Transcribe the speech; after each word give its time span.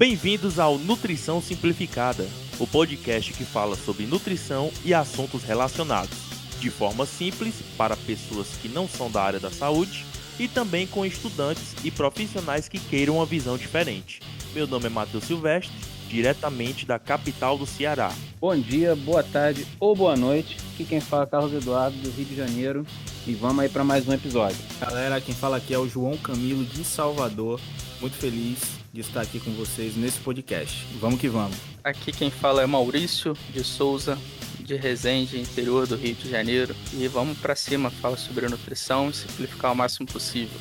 Bem-vindos 0.00 0.58
ao 0.58 0.78
Nutrição 0.78 1.42
Simplificada, 1.42 2.26
o 2.58 2.66
podcast 2.66 3.34
que 3.34 3.44
fala 3.44 3.76
sobre 3.76 4.06
nutrição 4.06 4.72
e 4.82 4.94
assuntos 4.94 5.44
relacionados, 5.44 6.16
de 6.58 6.70
forma 6.70 7.04
simples 7.04 7.56
para 7.76 7.94
pessoas 7.98 8.48
que 8.62 8.66
não 8.66 8.88
são 8.88 9.10
da 9.10 9.22
área 9.22 9.38
da 9.38 9.50
saúde 9.50 10.06
e 10.38 10.48
também 10.48 10.86
com 10.86 11.04
estudantes 11.04 11.74
e 11.84 11.90
profissionais 11.90 12.66
que 12.66 12.78
queiram 12.78 13.16
uma 13.16 13.26
visão 13.26 13.58
diferente. 13.58 14.20
Meu 14.54 14.66
nome 14.66 14.86
é 14.86 14.88
Matheus 14.88 15.24
Silvestre, 15.24 15.70
diretamente 16.10 16.84
da 16.84 16.98
capital 16.98 17.56
do 17.56 17.64
Ceará. 17.64 18.12
Bom 18.40 18.56
dia, 18.58 18.96
boa 18.96 19.22
tarde 19.22 19.66
ou 19.78 19.94
boa 19.94 20.16
noite. 20.16 20.56
Aqui 20.74 20.84
quem 20.84 21.00
fala 21.00 21.22
é 21.22 21.26
Carlos 21.26 21.52
Eduardo, 21.52 21.96
do 21.98 22.10
Rio 22.10 22.26
de 22.26 22.34
Janeiro. 22.34 22.84
E 23.26 23.34
vamos 23.34 23.60
aí 23.60 23.68
para 23.68 23.84
mais 23.84 24.08
um 24.08 24.12
episódio. 24.12 24.58
Galera, 24.80 25.20
quem 25.20 25.34
fala 25.34 25.58
aqui 25.58 25.72
é 25.72 25.78
o 25.78 25.88
João 25.88 26.16
Camilo 26.16 26.64
de 26.64 26.82
Salvador. 26.82 27.60
Muito 28.00 28.16
feliz 28.16 28.58
de 28.92 29.00
estar 29.00 29.20
aqui 29.20 29.38
com 29.38 29.52
vocês 29.52 29.96
nesse 29.96 30.18
podcast. 30.18 30.84
Vamos 31.00 31.20
que 31.20 31.28
vamos. 31.28 31.56
Aqui 31.84 32.10
quem 32.10 32.30
fala 32.30 32.62
é 32.62 32.66
Maurício 32.66 33.36
de 33.52 33.62
Souza, 33.62 34.18
de 34.58 34.74
Resende, 34.74 35.38
interior 35.38 35.86
do 35.86 35.96
Rio 35.96 36.14
de 36.14 36.28
Janeiro. 36.28 36.74
E 36.92 37.06
vamos 37.06 37.38
para 37.38 37.54
cima 37.54 37.88
falar 37.88 38.16
sobre 38.16 38.48
nutrição 38.48 39.10
e 39.10 39.12
simplificar 39.12 39.72
o 39.72 39.76
máximo 39.76 40.06
possível. 40.06 40.58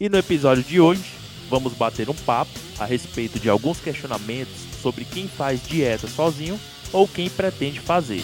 E 0.00 0.08
no 0.08 0.16
episódio 0.16 0.62
de 0.62 0.80
hoje, 0.80 1.02
vamos 1.48 1.74
bater 1.74 2.08
um 2.08 2.14
papo 2.14 2.52
a 2.78 2.84
respeito 2.84 3.40
de 3.40 3.50
alguns 3.50 3.80
questionamentos 3.80 4.54
sobre 4.80 5.04
quem 5.04 5.26
faz 5.26 5.60
dieta 5.66 6.06
sozinho 6.06 6.56
ou 6.92 7.08
quem 7.08 7.28
pretende 7.28 7.80
fazer. 7.80 8.22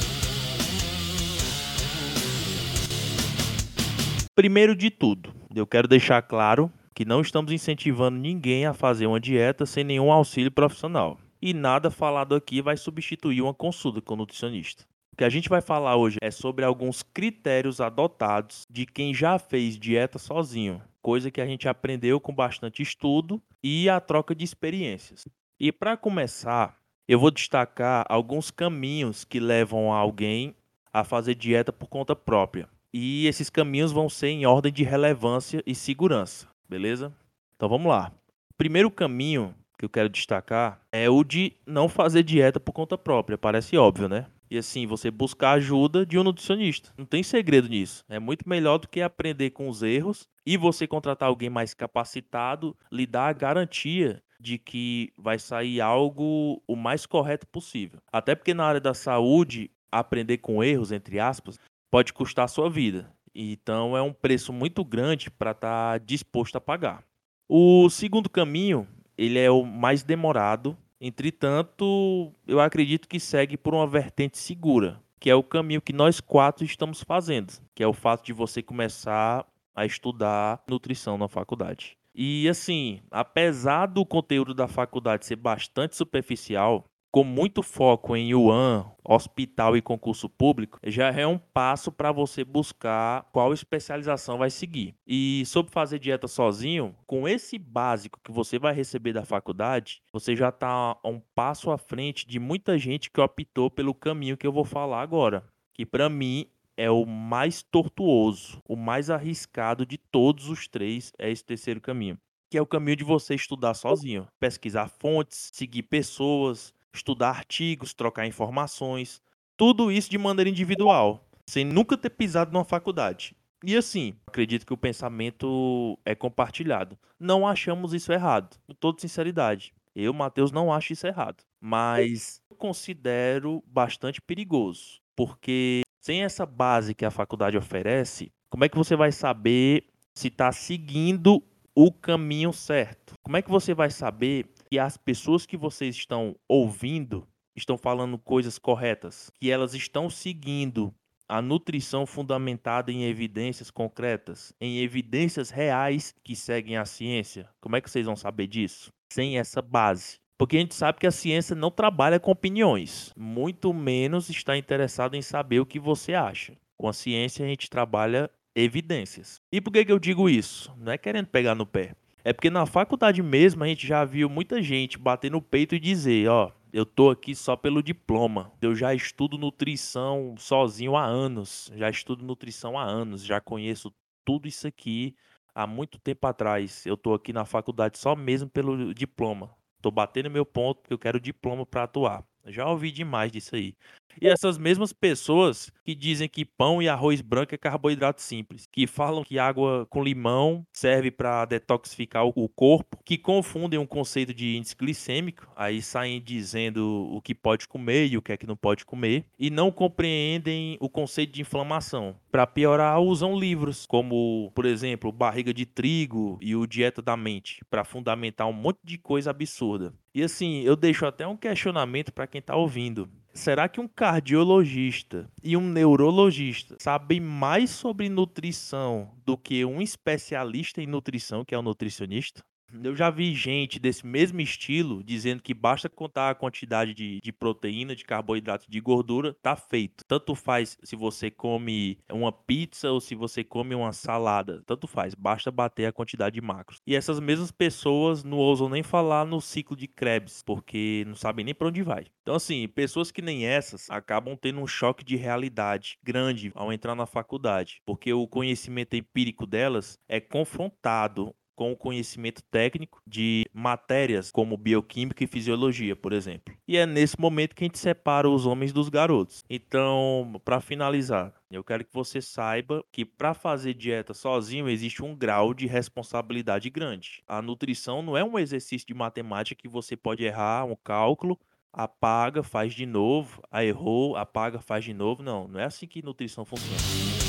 Primeiro 4.36 4.77
de 4.77 4.89
tudo, 4.89 5.34
eu 5.53 5.66
quero 5.66 5.89
deixar 5.89 6.22
claro 6.22 6.70
que 6.94 7.05
não 7.05 7.20
estamos 7.20 7.50
incentivando 7.50 8.19
ninguém 8.19 8.66
a 8.66 8.72
fazer 8.72 9.09
uma 9.09 9.19
dieta 9.19 9.66
sem 9.66 9.83
nenhum 9.83 10.12
auxílio 10.12 10.53
profissional. 10.53 11.19
E 11.42 11.53
nada 11.53 11.91
falado 11.91 12.36
aqui 12.36 12.62
vai 12.62 12.77
substituir 12.77 13.42
uma 13.42 13.53
consulta 13.53 14.00
com 14.00 14.14
o 14.14 14.19
nutricionista. 14.19 14.84
O 15.12 15.16
que 15.16 15.25
a 15.25 15.28
gente 15.28 15.48
vai 15.48 15.61
falar 15.61 15.97
hoje 15.97 16.19
é 16.22 16.31
sobre 16.31 16.64
alguns 16.64 17.03
critérios 17.03 17.81
adotados 17.81 18.64
de 18.70 18.86
quem 18.86 19.12
já 19.12 19.41
fez 19.41 19.77
dieta 19.77 20.20
sozinho 20.20 20.81
coisa 21.05 21.30
que 21.30 21.42
a 21.42 21.47
gente 21.47 21.69
aprendeu 21.69 22.19
com 22.19 22.34
bastante 22.34 22.83
estudo 22.83 23.38
e 23.62 23.91
a 23.91 24.00
troca 24.00 24.34
de 24.34 24.42
experiências. 24.42 25.28
E 25.60 25.70
para 25.70 25.98
começar, 25.98 26.80
eu 27.06 27.19
vou 27.19 27.30
destacar 27.30 28.06
alguns 28.08 28.50
caminhos 28.50 29.22
que 29.22 29.38
levam 29.38 29.92
alguém 29.92 30.56
a 30.91 31.05
fazer 31.05 31.34
dieta 31.34 31.70
por 31.70 31.88
conta 31.88 32.16
própria. 32.16 32.66
E 32.91 33.27
esses 33.27 33.50
caminhos 33.50 33.92
vão 33.92 34.08
ser 34.08 34.28
em 34.28 34.47
ordem 34.47 34.72
de 34.72 34.82
relevância 34.82 35.62
e 35.66 35.75
segurança, 35.75 36.48
beleza? 36.66 37.12
Então 37.55 37.69
vamos 37.69 37.91
lá. 37.91 38.10
O 38.50 38.55
primeiro 38.56 38.91
caminho 38.91 39.55
que 39.78 39.84
eu 39.84 39.91
quero 39.91 40.08
destacar 40.08 40.80
é 40.91 41.10
o 41.10 41.22
de 41.22 41.52
não 41.66 41.86
fazer 41.86 42.22
dieta 42.22 42.58
por 42.58 42.72
conta 42.72 42.97
própria. 42.97 43.36
Parece 43.36 43.77
óbvio, 43.77 44.08
né? 44.08 44.25
E 44.55 44.58
assim, 44.58 44.86
você 44.86 45.10
buscar 45.10 45.55
ajuda 45.55 46.06
de 46.06 46.16
um 46.16 46.22
nutricionista. 46.22 46.92
Não 46.97 47.05
tem 47.05 47.24
segredo 47.24 47.69
nisso. 47.69 48.05
É 48.08 48.20
muito 48.20 48.48
melhor 48.48 48.78
do 48.78 48.86
que 48.86 49.00
aprender 49.00 49.50
com 49.50 49.69
os 49.69 49.83
erros 49.83 50.28
e 50.47 50.56
você 50.56 50.86
contratar 50.86 51.28
alguém 51.28 51.50
mais 51.50 51.74
capacitado, 51.74 52.77
lhe 52.88 53.05
dar 53.05 53.30
a 53.30 53.32
garantia 53.32 54.22
de 54.38 54.56
que 54.56 55.12
vai 55.19 55.41
sair 55.41 55.80
algo 55.80 56.62
o 56.69 56.77
mais 56.77 57.05
correto 57.05 57.48
possível. 57.48 57.98
Até 58.12 58.36
porque 58.36 58.55
na 58.55 58.64
área 58.64 58.80
da 58.80 58.94
saúde, 58.94 59.72
aprender 59.91 60.38
com 60.38 60.62
erros, 60.62 60.93
entre 60.93 61.19
aspas, 61.19 61.59
pode 61.91 62.12
custar 62.12 62.44
a 62.44 62.48
sua 62.48 62.70
vida. 62.70 63.12
Então 63.34 63.97
é 63.97 64.03
um 64.03 64.12
preço 64.12 64.53
muito 64.53 64.84
grande 64.84 65.32
para 65.32 65.50
estar 65.50 65.98
tá 65.98 65.98
disposto 65.98 66.54
a 66.54 66.60
pagar. 66.60 67.03
O 67.48 67.91
segundo 67.91 68.31
caminho, 68.31 68.87
ele 69.19 69.41
é 69.41 69.50
o 69.50 69.64
mais 69.64 70.04
demorado 70.04 70.78
Entretanto, 71.06 72.32
eu 72.47 72.59
acredito 72.59 73.06
que 73.06 73.20
segue 73.20 73.59
por 73.59 73.75
uma 73.75 73.87
vertente 73.87 74.38
segura, 74.38 74.98
que 75.20 75.28
é 75.28 75.34
o 75.34 75.42
caminho 75.42 75.82
que 75.82 75.92
nós 75.92 76.19
quatro 76.19 76.65
estamos 76.65 77.03
fazendo, 77.03 77.53
que 77.75 77.82
é 77.82 77.87
o 77.87 77.92
fato 77.92 78.25
de 78.25 78.32
você 78.32 78.62
começar 78.62 79.47
a 79.76 79.84
estudar 79.84 80.62
nutrição 80.66 81.19
na 81.19 81.28
faculdade. 81.28 81.98
E 82.14 82.48
assim, 82.48 83.03
apesar 83.10 83.84
do 83.84 84.06
conteúdo 84.06 84.54
da 84.54 84.66
faculdade 84.66 85.26
ser 85.26 85.37
bastante 85.37 85.94
superficial, 85.94 86.87
com 87.14 87.22
muito 87.22 87.62
foco 87.62 88.16
em 88.16 88.32
Yuan, 88.32 88.91
hospital 89.04 89.76
e 89.76 89.80
concurso 89.80 90.28
público, 90.28 90.80
já 90.82 91.12
é 91.12 91.25
um 91.25 91.38
passo 91.38 91.92
para 91.92 92.10
você 92.10 92.42
buscar 92.42 93.22
qual 93.30 93.52
especialização 93.52 94.36
vai 94.36 94.50
seguir. 94.50 94.97
E 95.06 95.44
sobre 95.47 95.72
fazer 95.72 96.00
dieta 96.00 96.26
sozinho, 96.26 96.92
com 97.06 97.28
esse 97.28 97.56
básico 97.56 98.19
que 98.25 98.32
você 98.32 98.58
vai 98.58 98.75
receber 98.75 99.12
da 99.12 99.25
faculdade, 99.25 100.02
você 100.12 100.34
já 100.34 100.48
está 100.48 100.97
um 101.04 101.20
passo 101.36 101.70
à 101.70 101.78
frente 101.78 102.26
de 102.26 102.41
muita 102.41 102.76
gente 102.76 103.08
que 103.08 103.20
optou 103.20 103.70
pelo 103.70 103.94
caminho 103.94 104.36
que 104.36 104.44
eu 104.44 104.52
vou 104.52 104.64
falar 104.64 105.00
agora, 105.00 105.44
que 105.72 105.86
para 105.86 106.08
mim 106.08 106.48
é 106.76 106.91
o 106.91 107.06
mais 107.06 107.62
tortuoso, 107.62 108.60
o 108.69 108.75
mais 108.75 109.08
arriscado 109.08 109.86
de 109.86 109.98
todos 109.98 110.48
os 110.48 110.66
três 110.66 111.12
é 111.16 111.31
esse 111.31 111.44
terceiro 111.44 111.81
caminho 111.81 112.19
que 112.50 112.58
é 112.58 112.62
o 112.62 112.66
caminho 112.66 112.96
de 112.96 113.02
você 113.02 113.34
estudar 113.34 113.75
sozinho, 113.75 114.28
pesquisar 114.38 114.88
fontes, 114.88 115.50
seguir 115.52 115.82
pessoas, 115.82 116.72
estudar 116.94 117.31
artigos, 117.31 117.93
trocar 117.93 118.27
informações, 118.27 119.22
tudo 119.56 119.91
isso 119.91 120.10
de 120.10 120.19
maneira 120.19 120.50
individual, 120.50 121.27
sem 121.49 121.65
nunca 121.65 121.97
ter 121.97 122.10
pisado 122.10 122.53
numa 122.53 122.65
faculdade. 122.65 123.37
E 123.62 123.77
assim, 123.77 124.15
acredito 124.27 124.66
que 124.66 124.75
o 124.75 124.78
pensamento 124.78 125.99
é 126.05 126.15
compartilhado. 126.15 126.99
Não 127.19 127.47
achamos 127.47 127.94
isso 127.94 128.12
errado, 128.12 128.56
com 128.66 128.75
toda 128.75 129.00
sinceridade. 129.00 129.72
Eu, 129.94 130.12
Matheus, 130.12 130.50
não 130.50 130.72
acho 130.72 130.93
isso 130.93 131.06
errado. 131.06 131.43
Mas 131.60 132.43
eu 132.50 132.56
considero 132.56 133.62
bastante 133.66 134.21
perigoso. 134.21 135.00
Porque 135.16 135.82
sem 136.00 136.22
essa 136.22 136.44
base 136.44 136.94
que 136.94 137.05
a 137.05 137.11
faculdade 137.11 137.56
oferece, 137.56 138.31
como 138.50 138.65
é 138.65 138.69
que 138.69 138.76
você 138.76 138.94
vai 138.94 139.11
saber 139.11 139.87
se 140.12 140.28
está 140.28 140.53
seguindo 140.53 141.43
o 141.75 141.91
caminho 141.91 142.53
certo? 142.53 143.15
Como 143.22 143.37
é 143.37 143.43
que 143.43 143.50
você 143.50 143.72
vai 143.72 143.91
saber 143.91 144.47
que 144.70 144.78
as 144.78 144.97
pessoas 144.97 145.47
que 145.47 145.56
vocês 145.56 145.94
estão 145.94 146.36
ouvindo 146.48 147.26
estão 147.56 147.76
falando 147.78 148.19
coisas 148.19 148.58
corretas, 148.58 149.30
que 149.41 149.50
elas 149.50 149.75
estão 149.75 150.10
seguindo 150.10 150.92
a 151.28 151.41
nutrição 151.41 152.06
fundamentada 152.06 152.92
em 152.92 153.04
evidências 153.04 153.70
concretas, 153.70 154.52
em 154.60 154.80
evidências 154.80 155.50
reais 155.50 156.14
que 156.22 156.36
seguem 156.36 156.76
a 156.76 156.84
ciência. 156.84 157.48
Como 157.60 157.76
é 157.76 157.80
que 157.80 157.91
vocês 157.91 158.06
vão 158.06 158.16
saber 158.16 158.47
disso? 158.47 158.92
Sem 159.12 159.38
essa 159.38 159.62
base. 159.62 160.19
Porque 160.36 160.56
a 160.56 160.60
gente 160.60 160.75
sabe 160.75 160.98
que 160.98 161.06
a 161.06 161.12
ciência 161.12 161.54
não 161.54 161.70
trabalha 161.70 162.19
com 162.19 162.31
opiniões, 162.31 163.12
muito 163.16 163.72
menos 163.72 164.28
está 164.28 164.56
interessado 164.56 165.14
em 165.14 165.22
saber 165.22 165.60
o 165.60 165.66
que 165.66 165.78
você 165.78 166.12
acha. 166.12 166.56
Com 166.76 166.88
a 166.88 166.92
ciência 166.92 167.44
a 167.44 167.48
gente 167.48 167.70
trabalha 167.70 168.28
evidências. 168.54 169.41
E 169.52 169.60
por 169.60 169.72
que, 169.72 169.84
que 169.84 169.92
eu 169.92 169.98
digo 169.98 170.28
isso? 170.28 170.75
Não 170.76 170.92
é 170.92 170.98
querendo 170.98 171.28
pegar 171.28 171.54
no 171.54 171.64
pé. 171.64 171.94
É 172.27 172.33
porque 172.33 172.49
na 172.49 172.65
faculdade 172.65 173.23
mesmo 173.23 173.62
a 173.62 173.67
gente 173.67 173.87
já 173.87 174.03
viu 174.03 174.31
muita 174.31 174.62
gente 174.62 174.99
bater 174.99 175.31
no 175.31 175.43
peito 175.43 175.75
e 175.75 175.79
dizer, 175.79 176.27
ó, 176.29 176.51
eu 176.73 176.87
tô 176.87 177.11
aqui 177.11 177.35
só 177.35 177.55
pelo 177.55 177.83
diploma. 177.83 178.51
Eu 178.62 178.75
já 178.75 178.95
estudo 178.95 179.37
nutrição 179.37 180.35
sozinho 180.39 180.97
há 180.97 181.05
anos. 181.05 181.71
Já 181.77 181.91
estudo 181.91 182.25
nutrição 182.25 182.79
há 182.79 182.83
anos, 182.83 183.23
já 183.23 183.43
conheço 183.43 183.93
tudo 184.25 184.49
isso 184.49 184.67
aqui 184.67 185.15
há 185.55 185.67
muito 185.67 185.99
tempo 185.99 186.27
atrás. 186.27 186.87
Eu 186.87 186.97
tô 186.97 187.12
aqui 187.12 187.31
na 187.31 187.44
faculdade 187.44 187.99
só 187.99 188.17
mesmo 188.17 188.49
pelo 188.49 188.94
diploma. 188.94 189.55
Tô 189.82 189.91
batendo 189.91 190.31
meu 190.31 190.47
ponto 190.47 190.81
porque 190.81 190.94
eu 190.94 190.99
quero 190.99 191.20
diploma 191.20 191.67
para 191.67 191.82
atuar. 191.82 192.25
Já 192.47 192.67
ouvi 192.67 192.91
demais 192.91 193.31
disso 193.31 193.55
aí. 193.55 193.77
E 194.20 194.28
essas 194.28 194.58
mesmas 194.58 194.93
pessoas 194.93 195.70
que 195.84 195.94
dizem 195.94 196.28
que 196.28 196.44
pão 196.44 196.81
e 196.81 196.88
arroz 196.88 197.20
branco 197.20 197.55
é 197.55 197.58
carboidrato 197.58 198.22
simples, 198.22 198.66
que 198.70 198.87
falam 198.87 199.25
que 199.25 199.38
água 199.38 199.87
com 199.90 200.02
limão 200.02 200.66
serve 200.72 201.11
para 201.11 201.44
detoxificar 201.44 202.25
o 202.26 202.49
corpo, 202.49 202.99
que 203.05 203.19
confundem 203.19 203.78
um 203.78 203.87
conceito 203.87 204.32
de 204.32 204.56
índice 204.56 204.76
glicêmico, 204.76 205.49
aí 205.56 205.82
saem 205.82 206.20
dizendo 206.20 207.08
o 207.12 207.20
que 207.20 207.34
pode 207.34 207.69
comer 207.69 208.06
e 208.06 208.16
o 208.16 208.22
que 208.22 208.32
é 208.32 208.37
que 208.37 208.46
não 208.46 208.56
pode 208.56 208.84
comer, 208.84 209.25
e 209.38 209.50
não 209.50 209.70
compreendem 209.70 210.76
o 210.81 210.88
conceito 210.88 211.32
de 211.32 211.43
inflamação. 211.43 212.17
Para 212.31 212.46
piorar, 212.46 213.00
usam 213.00 213.38
livros 213.38 213.87
como, 213.87 214.50
por 214.55 214.64
exemplo, 214.64 215.12
Barriga 215.12 215.52
de 215.52 215.67
Trigo 215.67 216.38
e 216.40 216.56
o 216.56 216.67
Dieta 216.67 217.02
da 217.02 217.17
Mente, 217.17 217.64
para 217.70 217.84
fundamentar 217.84 218.49
um 218.49 218.52
monte 218.52 218.78
de 218.82 218.99
coisa 218.99 219.31
absurda. 219.31 219.93
E 220.14 220.22
assim, 220.22 220.62
eu 220.62 220.76
deixo 220.76 221.06
até 221.06 221.26
um 221.26 221.37
questionamento 221.37 222.12
para 222.12 222.26
quem 222.26 222.38
está 222.38 222.56
ouvindo. 222.56 223.08
Será 223.36 223.69
que 223.69 223.81
um 223.81 223.88
cardiologista 223.88 225.28
e 225.42 225.56
um 225.56 225.69
neurologista 225.69 226.76
sabem 226.81 227.19
mais 227.19 227.70
sobre 227.70 228.08
nutrição 228.08 229.12
do 229.26 229.36
que 229.36 229.64
um 229.64 229.82
especialista 229.82 230.81
em 230.81 230.86
nutrição, 230.86 231.44
que 231.44 231.52
é 231.52 231.58
o 231.58 231.62
nutricionista? 231.62 232.44
Eu 232.82 232.96
já 232.96 233.11
vi 233.11 233.34
gente 233.34 233.78
desse 233.78 234.06
mesmo 234.06 234.40
estilo 234.40 235.02
dizendo 235.02 235.43
que 235.43 235.55
basta 235.55 235.88
contar 235.88 236.31
a 236.31 236.34
quantidade 236.34 236.93
de, 236.93 237.20
de 237.20 237.32
proteína, 237.32 237.94
de 237.94 238.05
carboidrato, 238.05 238.70
de 238.70 238.81
gordura, 238.81 239.34
tá 239.43 239.55
feito. 239.55 240.05
Tanto 240.06 240.34
faz 240.34 240.76
se 240.82 240.96
você 240.96 241.31
come 241.31 241.99
uma 242.11 242.32
pizza 242.32 242.90
ou 242.90 243.00
se 243.00 243.14
você 243.14 243.44
come 243.44 243.75
uma 243.75 243.93
salada, 243.93 244.62
tanto 244.66 244.87
faz, 244.87 245.14
basta 245.14 245.50
bater 245.50 245.87
a 245.87 245.93
quantidade 245.93 246.34
de 246.34 246.40
macros. 246.40 246.81
E 246.87 246.94
essas 246.94 247.20
mesmas 247.20 247.50
pessoas 247.50 248.25
não 248.25 248.38
ousam 248.38 248.69
nem 248.69 248.82
falar 248.82 249.25
no 249.25 249.40
ciclo 249.40 249.76
de 249.76 249.87
Krebs, 249.87 250.43
porque 250.43 251.05
não 251.06 251.14
sabem 251.14 251.44
nem 251.44 251.55
para 251.55 251.69
onde 251.69 251.82
vai. 251.82 252.06
Então, 252.22 252.34
assim, 252.34 252.67
pessoas 252.69 253.10
que 253.10 253.22
nem 253.22 253.46
essas 253.46 253.88
acabam 253.90 254.37
tendo 254.37 254.60
um 254.60 254.67
choque 254.67 255.05
de 255.05 255.17
realidade 255.17 255.99
grande 256.02 256.50
ao 256.55 256.72
entrar 256.72 256.94
na 256.94 257.06
faculdade, 257.06 257.81
porque 257.84 258.12
o 258.12 258.26
conhecimento 258.26 258.96
empírico 258.96 259.46
delas 259.46 259.99
é 260.08 260.20
confrontado 260.20 261.34
com 261.55 261.73
o 261.73 261.77
conhecimento 261.77 262.43
técnico 262.43 263.01
de 263.06 263.45
matérias 263.53 264.31
como 264.31 264.56
bioquímica 264.56 265.25
e 265.25 265.27
fisiologia, 265.27 265.95
por 265.95 266.12
exemplo. 266.12 266.55
E 266.67 266.77
é 266.77 266.87
nesse 266.87 267.19
momento 267.21 267.55
que 267.55 267.65
a 267.65 267.67
gente 267.67 267.79
separa 267.79 268.29
os 268.29 268.47
homens 268.47 268.73
dos 268.73 268.89
garotos. 268.89 269.45
Então, 269.49 270.41
para 270.45 270.61
finalizar, 270.61 271.33
eu 271.51 271.62
quero 271.62 271.85
que 271.85 271.93
você 271.93 272.21
saiba 272.21 272.85
que 272.91 273.05
para 273.05 273.35
fazer 273.35 273.75
dieta 273.75 274.15
sozinho 274.15 274.69
existe 274.69 275.03
um 275.03 275.15
grau 275.15 275.55
de 275.55 275.67
responsabilidade 275.67 276.69
grande. 276.71 277.23
A 277.27 277.41
nutrição 277.41 278.03
não 278.03 278.17
é 278.17 278.25
um 278.25 278.39
exercício 278.39 278.87
de 278.87 278.95
matemática 278.95 279.61
que 279.61 279.69
você 279.69 279.97
pode 279.97 280.25
errar 280.25 280.65
um 280.65 280.77
cálculo 280.77 281.39
apaga, 281.75 282.43
faz 282.43 282.73
de 282.73 282.87
novo, 282.87 283.43
errou, 283.53 284.17
apaga, 284.17 284.61
faz 284.61 284.85
de 284.85 284.95
novo. 284.95 285.23
Não, 285.23 285.49
não 285.49 285.59
é 285.59 285.65
assim 285.65 285.87
que 285.87 286.05
nutrição 286.05 286.45
funciona. 286.45 287.24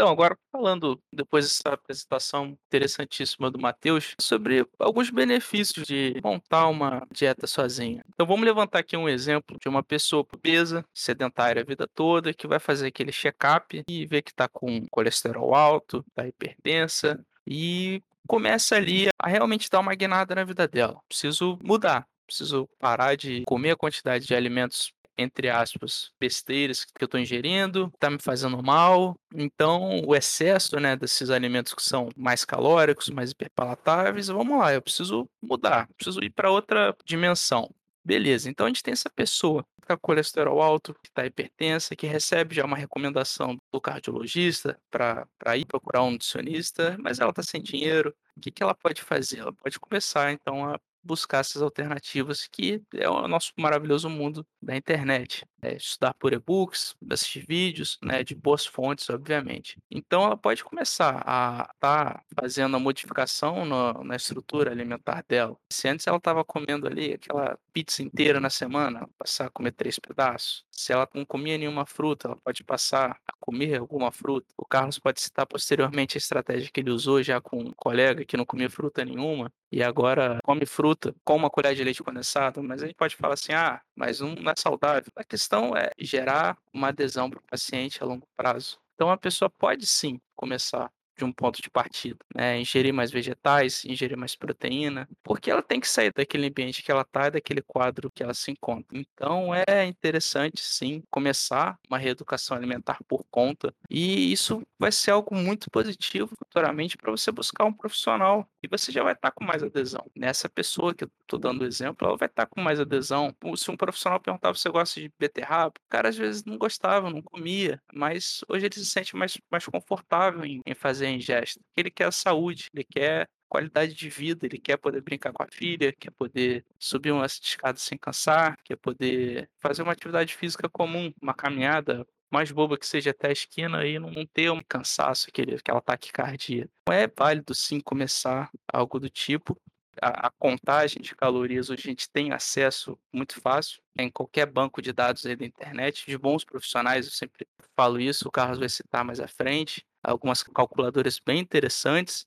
Então, 0.00 0.08
agora 0.08 0.34
falando, 0.50 0.98
depois 1.12 1.44
dessa 1.44 1.74
apresentação 1.74 2.56
interessantíssima 2.68 3.50
do 3.50 3.58
Matheus, 3.58 4.14
sobre 4.18 4.66
alguns 4.78 5.10
benefícios 5.10 5.86
de 5.86 6.18
montar 6.24 6.68
uma 6.68 7.06
dieta 7.12 7.46
sozinha. 7.46 8.02
Então, 8.08 8.26
vamos 8.26 8.46
levantar 8.46 8.78
aqui 8.78 8.96
um 8.96 9.06
exemplo 9.06 9.58
de 9.60 9.68
uma 9.68 9.82
pessoa 9.82 10.26
obesa, 10.32 10.82
sedentária 10.94 11.60
a 11.60 11.64
vida 11.66 11.86
toda, 11.86 12.32
que 12.32 12.46
vai 12.46 12.58
fazer 12.58 12.86
aquele 12.86 13.12
check-up 13.12 13.84
e 13.86 14.06
ver 14.06 14.22
que 14.22 14.30
está 14.30 14.48
com 14.48 14.86
colesterol 14.90 15.54
alto, 15.54 16.02
está 16.08 16.26
hipertensa, 16.26 17.22
e 17.46 18.02
começa 18.26 18.76
ali 18.76 19.08
a 19.18 19.28
realmente 19.28 19.68
dar 19.68 19.80
uma 19.80 19.94
guinada 19.94 20.34
na 20.34 20.44
vida 20.44 20.66
dela. 20.66 20.98
Preciso 21.10 21.58
mudar, 21.62 22.06
preciso 22.26 22.66
parar 22.78 23.18
de 23.18 23.42
comer 23.44 23.72
a 23.72 23.76
quantidade 23.76 24.26
de 24.26 24.34
alimentos 24.34 24.94
entre 25.16 25.48
aspas, 25.48 26.10
besteiras 26.18 26.84
que 26.84 27.02
eu 27.02 27.06
estou 27.06 27.20
ingerindo, 27.20 27.90
está 27.94 28.10
me 28.10 28.18
fazendo 28.20 28.62
mal. 28.62 29.16
Então, 29.34 30.02
o 30.06 30.14
excesso, 30.14 30.78
né, 30.78 30.96
desses 30.96 31.30
alimentos 31.30 31.74
que 31.74 31.82
são 31.82 32.08
mais 32.16 32.44
calóricos, 32.44 33.08
mais 33.10 33.30
hiperpalatáveis, 33.30 34.28
vamos 34.28 34.58
lá, 34.58 34.72
eu 34.72 34.82
preciso 34.82 35.28
mudar, 35.42 35.88
preciso 35.96 36.22
ir 36.22 36.30
para 36.30 36.50
outra 36.50 36.96
dimensão. 37.04 37.70
Beleza, 38.02 38.48
então 38.48 38.66
a 38.66 38.68
gente 38.68 38.82
tem 38.82 38.92
essa 38.92 39.10
pessoa 39.10 39.62
que 39.62 39.84
está 39.84 39.94
com 39.96 40.00
colesterol 40.00 40.62
alto, 40.62 40.94
que 40.94 41.08
está 41.10 41.26
hipertensa, 41.26 41.94
que 41.94 42.06
recebe 42.06 42.54
já 42.54 42.64
uma 42.64 42.76
recomendação 42.76 43.58
do 43.70 43.80
cardiologista 43.80 44.80
para 44.90 45.56
ir 45.56 45.66
procurar 45.66 46.02
um 46.02 46.12
nutricionista, 46.12 46.96
mas 46.98 47.20
ela 47.20 47.30
está 47.30 47.42
sem 47.42 47.62
dinheiro. 47.62 48.14
O 48.36 48.40
que, 48.40 48.50
que 48.50 48.62
ela 48.62 48.74
pode 48.74 49.02
fazer? 49.02 49.40
Ela 49.40 49.52
pode 49.52 49.78
começar, 49.78 50.32
então, 50.32 50.64
a 50.64 50.80
buscar 51.02 51.40
essas 51.40 51.62
alternativas 51.62 52.46
que 52.50 52.82
é 52.94 53.08
o 53.08 53.26
nosso 53.28 53.52
maravilhoso 53.58 54.08
mundo 54.10 54.46
da 54.62 54.76
internet. 54.76 55.44
É 55.62 55.76
estudar 55.76 56.14
por 56.14 56.32
e-books, 56.32 56.96
assistir 57.10 57.44
vídeos, 57.46 57.98
né, 58.02 58.22
de 58.24 58.34
boas 58.34 58.66
fontes, 58.66 59.08
obviamente. 59.10 59.78
Então 59.90 60.24
ela 60.24 60.36
pode 60.36 60.64
começar 60.64 61.22
a 61.26 61.70
estar 61.74 62.14
tá 62.14 62.22
fazendo 62.40 62.76
a 62.76 62.80
modificação 62.80 63.64
na, 63.64 64.04
na 64.04 64.16
estrutura 64.16 64.70
alimentar 64.70 65.24
dela. 65.28 65.56
Se 65.70 65.88
antes 65.88 66.06
ela 66.06 66.16
estava 66.16 66.44
comendo 66.44 66.86
ali 66.86 67.14
aquela 67.14 67.58
pizza 67.72 68.02
inteira 68.02 68.40
na 68.40 68.50
semana, 68.50 69.08
passar 69.18 69.46
a 69.46 69.50
comer 69.50 69.72
três 69.72 69.98
pedaços. 69.98 70.64
Se 70.70 70.92
ela 70.92 71.08
não 71.14 71.24
comia 71.24 71.58
nenhuma 71.58 71.84
fruta, 71.84 72.28
ela 72.28 72.36
pode 72.36 72.64
passar 72.64 73.18
a 73.26 73.32
comer 73.38 73.78
alguma 73.78 74.10
fruta. 74.10 74.46
O 74.56 74.64
Carlos 74.64 74.98
pode 74.98 75.20
citar 75.20 75.46
posteriormente 75.46 76.16
a 76.16 76.18
estratégia 76.18 76.70
que 76.72 76.80
ele 76.80 76.90
usou 76.90 77.22
já 77.22 77.40
com 77.40 77.60
um 77.60 77.72
colega 77.76 78.24
que 78.24 78.36
não 78.36 78.46
comia 78.46 78.70
fruta 78.70 79.04
nenhuma 79.04 79.52
e 79.72 79.82
agora 79.82 80.38
come 80.42 80.66
fruta 80.66 81.14
com 81.24 81.36
uma 81.36 81.50
colher 81.50 81.74
de 81.74 81.84
leite 81.84 82.02
condensado, 82.02 82.62
mas 82.62 82.82
a 82.82 82.86
gente 82.86 82.96
pode 82.96 83.14
falar 83.14 83.34
assim, 83.34 83.52
ah, 83.52 83.80
mas 84.00 84.18
não 84.18 84.32
é 84.50 84.54
saudável. 84.56 85.12
A 85.14 85.22
questão 85.22 85.76
é 85.76 85.90
gerar 85.98 86.56
uma 86.72 86.88
adesão 86.88 87.28
para 87.28 87.38
o 87.38 87.42
paciente 87.42 88.02
a 88.02 88.06
longo 88.06 88.26
prazo. 88.34 88.78
Então 88.94 89.10
a 89.10 89.18
pessoa 89.18 89.50
pode 89.50 89.86
sim 89.86 90.18
começar 90.34 90.90
de 91.20 91.24
um 91.24 91.32
ponto 91.32 91.60
de 91.60 91.68
partida, 91.70 92.18
né? 92.34 92.58
Ingerir 92.58 92.94
mais 92.94 93.10
vegetais, 93.10 93.84
ingerir 93.84 94.16
mais 94.16 94.34
proteína, 94.34 95.06
porque 95.22 95.50
ela 95.50 95.62
tem 95.62 95.78
que 95.78 95.88
sair 95.88 96.10
daquele 96.14 96.46
ambiente 96.48 96.82
que 96.82 96.90
ela 96.90 97.02
está, 97.02 97.28
daquele 97.28 97.60
quadro 97.60 98.10
que 98.10 98.22
ela 98.22 98.32
se 98.32 98.50
encontra. 98.50 98.98
Então 98.98 99.54
é 99.54 99.84
interessante 99.84 100.62
sim 100.62 101.02
começar 101.10 101.78
uma 101.88 101.98
reeducação 101.98 102.56
alimentar 102.56 102.98
por 103.06 103.24
conta 103.30 103.74
e 103.88 104.32
isso 104.32 104.62
vai 104.78 104.90
ser 104.90 105.10
algo 105.10 105.34
muito 105.34 105.70
positivo 105.70 106.34
futuramente 106.38 106.96
para 106.96 107.10
você 107.10 107.30
buscar 107.30 107.66
um 107.66 107.72
profissional 107.72 108.48
e 108.62 108.68
você 108.68 108.90
já 108.90 109.02
vai 109.02 109.12
estar 109.12 109.30
tá 109.30 109.34
com 109.34 109.44
mais 109.44 109.62
adesão. 109.62 110.04
Nessa 110.16 110.48
pessoa 110.48 110.94
que 110.94 111.04
eu 111.04 111.10
estou 111.20 111.38
dando 111.38 111.66
exemplo, 111.66 112.06
ela 112.06 112.16
vai 112.16 112.28
estar 112.28 112.46
tá 112.46 112.50
com 112.50 112.62
mais 112.62 112.80
adesão. 112.80 113.34
Se 113.56 113.70
um 113.70 113.76
profissional 113.76 114.18
perguntar 114.20 114.52
você 114.52 114.70
gosta 114.70 115.00
de 115.00 115.12
beterraba, 115.18 115.74
o 115.78 115.90
cara 115.90 116.08
às 116.08 116.16
vezes 116.16 116.44
não 116.44 116.56
gostava, 116.56 117.10
não 117.10 117.20
comia, 117.20 117.80
mas 117.92 118.42
hoje 118.48 118.66
ele 118.66 118.74
se 118.74 118.86
sente 118.86 119.14
mais, 119.14 119.38
mais 119.50 119.66
confortável 119.66 120.44
em, 120.44 120.60
em 120.64 120.74
fazer 120.74 121.09
a 121.10 121.14
ingesta. 121.14 121.60
Ele 121.76 121.90
quer 121.90 122.06
a 122.06 122.12
saúde, 122.12 122.70
ele 122.74 122.84
quer 122.84 123.28
qualidade 123.48 123.94
de 123.94 124.08
vida, 124.08 124.46
ele 124.46 124.58
quer 124.58 124.76
poder 124.76 125.02
brincar 125.02 125.32
com 125.32 125.42
a 125.42 125.48
filha, 125.50 125.92
quer 125.92 126.12
poder 126.12 126.64
subir 126.78 127.10
uma 127.10 127.26
escada 127.26 127.78
sem 127.78 127.98
cansar, 127.98 128.56
quer 128.64 128.76
poder 128.76 129.50
fazer 129.58 129.82
uma 129.82 129.92
atividade 129.92 130.34
física 130.36 130.68
comum, 130.68 131.12
uma 131.20 131.34
caminhada 131.34 132.06
mais 132.30 132.52
boba 132.52 132.78
que 132.78 132.86
seja 132.86 133.10
até 133.10 133.28
a 133.28 133.32
esquina 133.32 133.84
e 133.84 133.98
não 133.98 134.12
ter 134.32 134.50
um 134.52 134.60
cansaço, 134.66 135.26
aquele, 135.28 135.56
aquela 135.56 135.80
taquicardia. 135.80 136.70
É 136.88 137.08
válido 137.08 137.54
sim 137.54 137.80
começar 137.80 138.48
algo 138.72 139.00
do 139.00 139.10
tipo. 139.10 139.60
A, 140.02 140.30
contagem 140.30 141.02
de 141.02 141.14
calorias 141.14 141.68
hoje 141.68 141.82
a 141.84 141.90
gente 141.90 142.10
tem 142.10 142.32
acesso 142.32 142.98
muito 143.12 143.38
fácil 143.38 143.82
em 143.98 144.10
qualquer 144.10 144.46
banco 144.46 144.80
de 144.80 144.92
dados 144.92 145.26
aí 145.26 145.36
da 145.36 145.44
internet, 145.44 146.06
de 146.06 146.16
bons 146.16 146.42
profissionais, 146.42 147.04
eu 147.04 147.12
sempre 147.12 147.46
falo 147.76 148.00
isso, 148.00 148.26
o 148.26 148.30
Carlos 148.30 148.58
vai 148.58 148.68
citar 148.68 149.04
mais 149.04 149.20
à 149.20 149.28
frente, 149.28 149.84
algumas 150.02 150.42
calculadoras 150.42 151.20
bem 151.20 151.38
interessantes, 151.38 152.26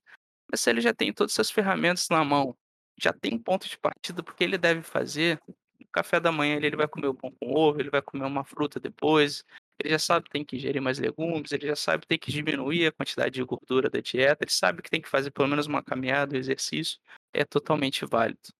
mas 0.52 0.62
se 0.62 0.70
ele 0.70 0.82
já 0.82 0.94
tem 0.94 1.12
todas 1.12 1.34
essas 1.34 1.50
ferramentas 1.50 2.08
na 2.10 2.24
mão, 2.24 2.56
já 2.96 3.12
tem 3.12 3.40
ponto 3.40 3.68
de 3.68 3.78
partida 3.80 4.22
porque 4.22 4.44
ele 4.44 4.58
deve 4.58 4.84
fazer, 4.84 5.42
no 5.48 5.88
café 5.92 6.20
da 6.20 6.32
manhã 6.32 6.58
ele 6.58 6.76
vai 6.76 6.88
comer 6.88 7.08
o 7.08 7.16
pão 7.16 7.32
com 7.32 7.56
ovo, 7.56 7.80
ele 7.80 7.90
vai 7.90 8.04
comer 8.04 8.26
uma 8.26 8.44
fruta 8.44 8.80
depois, 8.80 9.44
ele 9.80 9.90
já 9.90 10.00
sabe 10.00 10.26
que 10.26 10.32
tem 10.32 10.46
que 10.46 10.56
ingerir 10.58 10.82
mais 10.82 11.00
legumes, 11.00 11.52
ele 11.52 11.66
já 11.66 11.76
sabe 11.76 12.02
que 12.02 12.08
tem 12.08 12.20
que 12.20 12.32
diminuir 12.32 12.88
a 12.88 12.92
quantidade 12.92 13.34
de 13.34 13.44
gordura 13.44 13.90
da 13.90 14.00
dieta, 14.00 14.44
ele 14.44 14.52
sabe 14.52 14.84
que 14.84 14.92
tem 14.92 15.02
que 15.02 15.10
fazer 15.10 15.32
pelo 15.32 15.48
menos 15.48 15.66
uma 15.66 15.82
caminhada, 15.82 16.36
um 16.36 16.40
exercício, 16.40 17.00
é 17.34 17.44
totalmente 17.44 18.06
válido. 18.06 18.54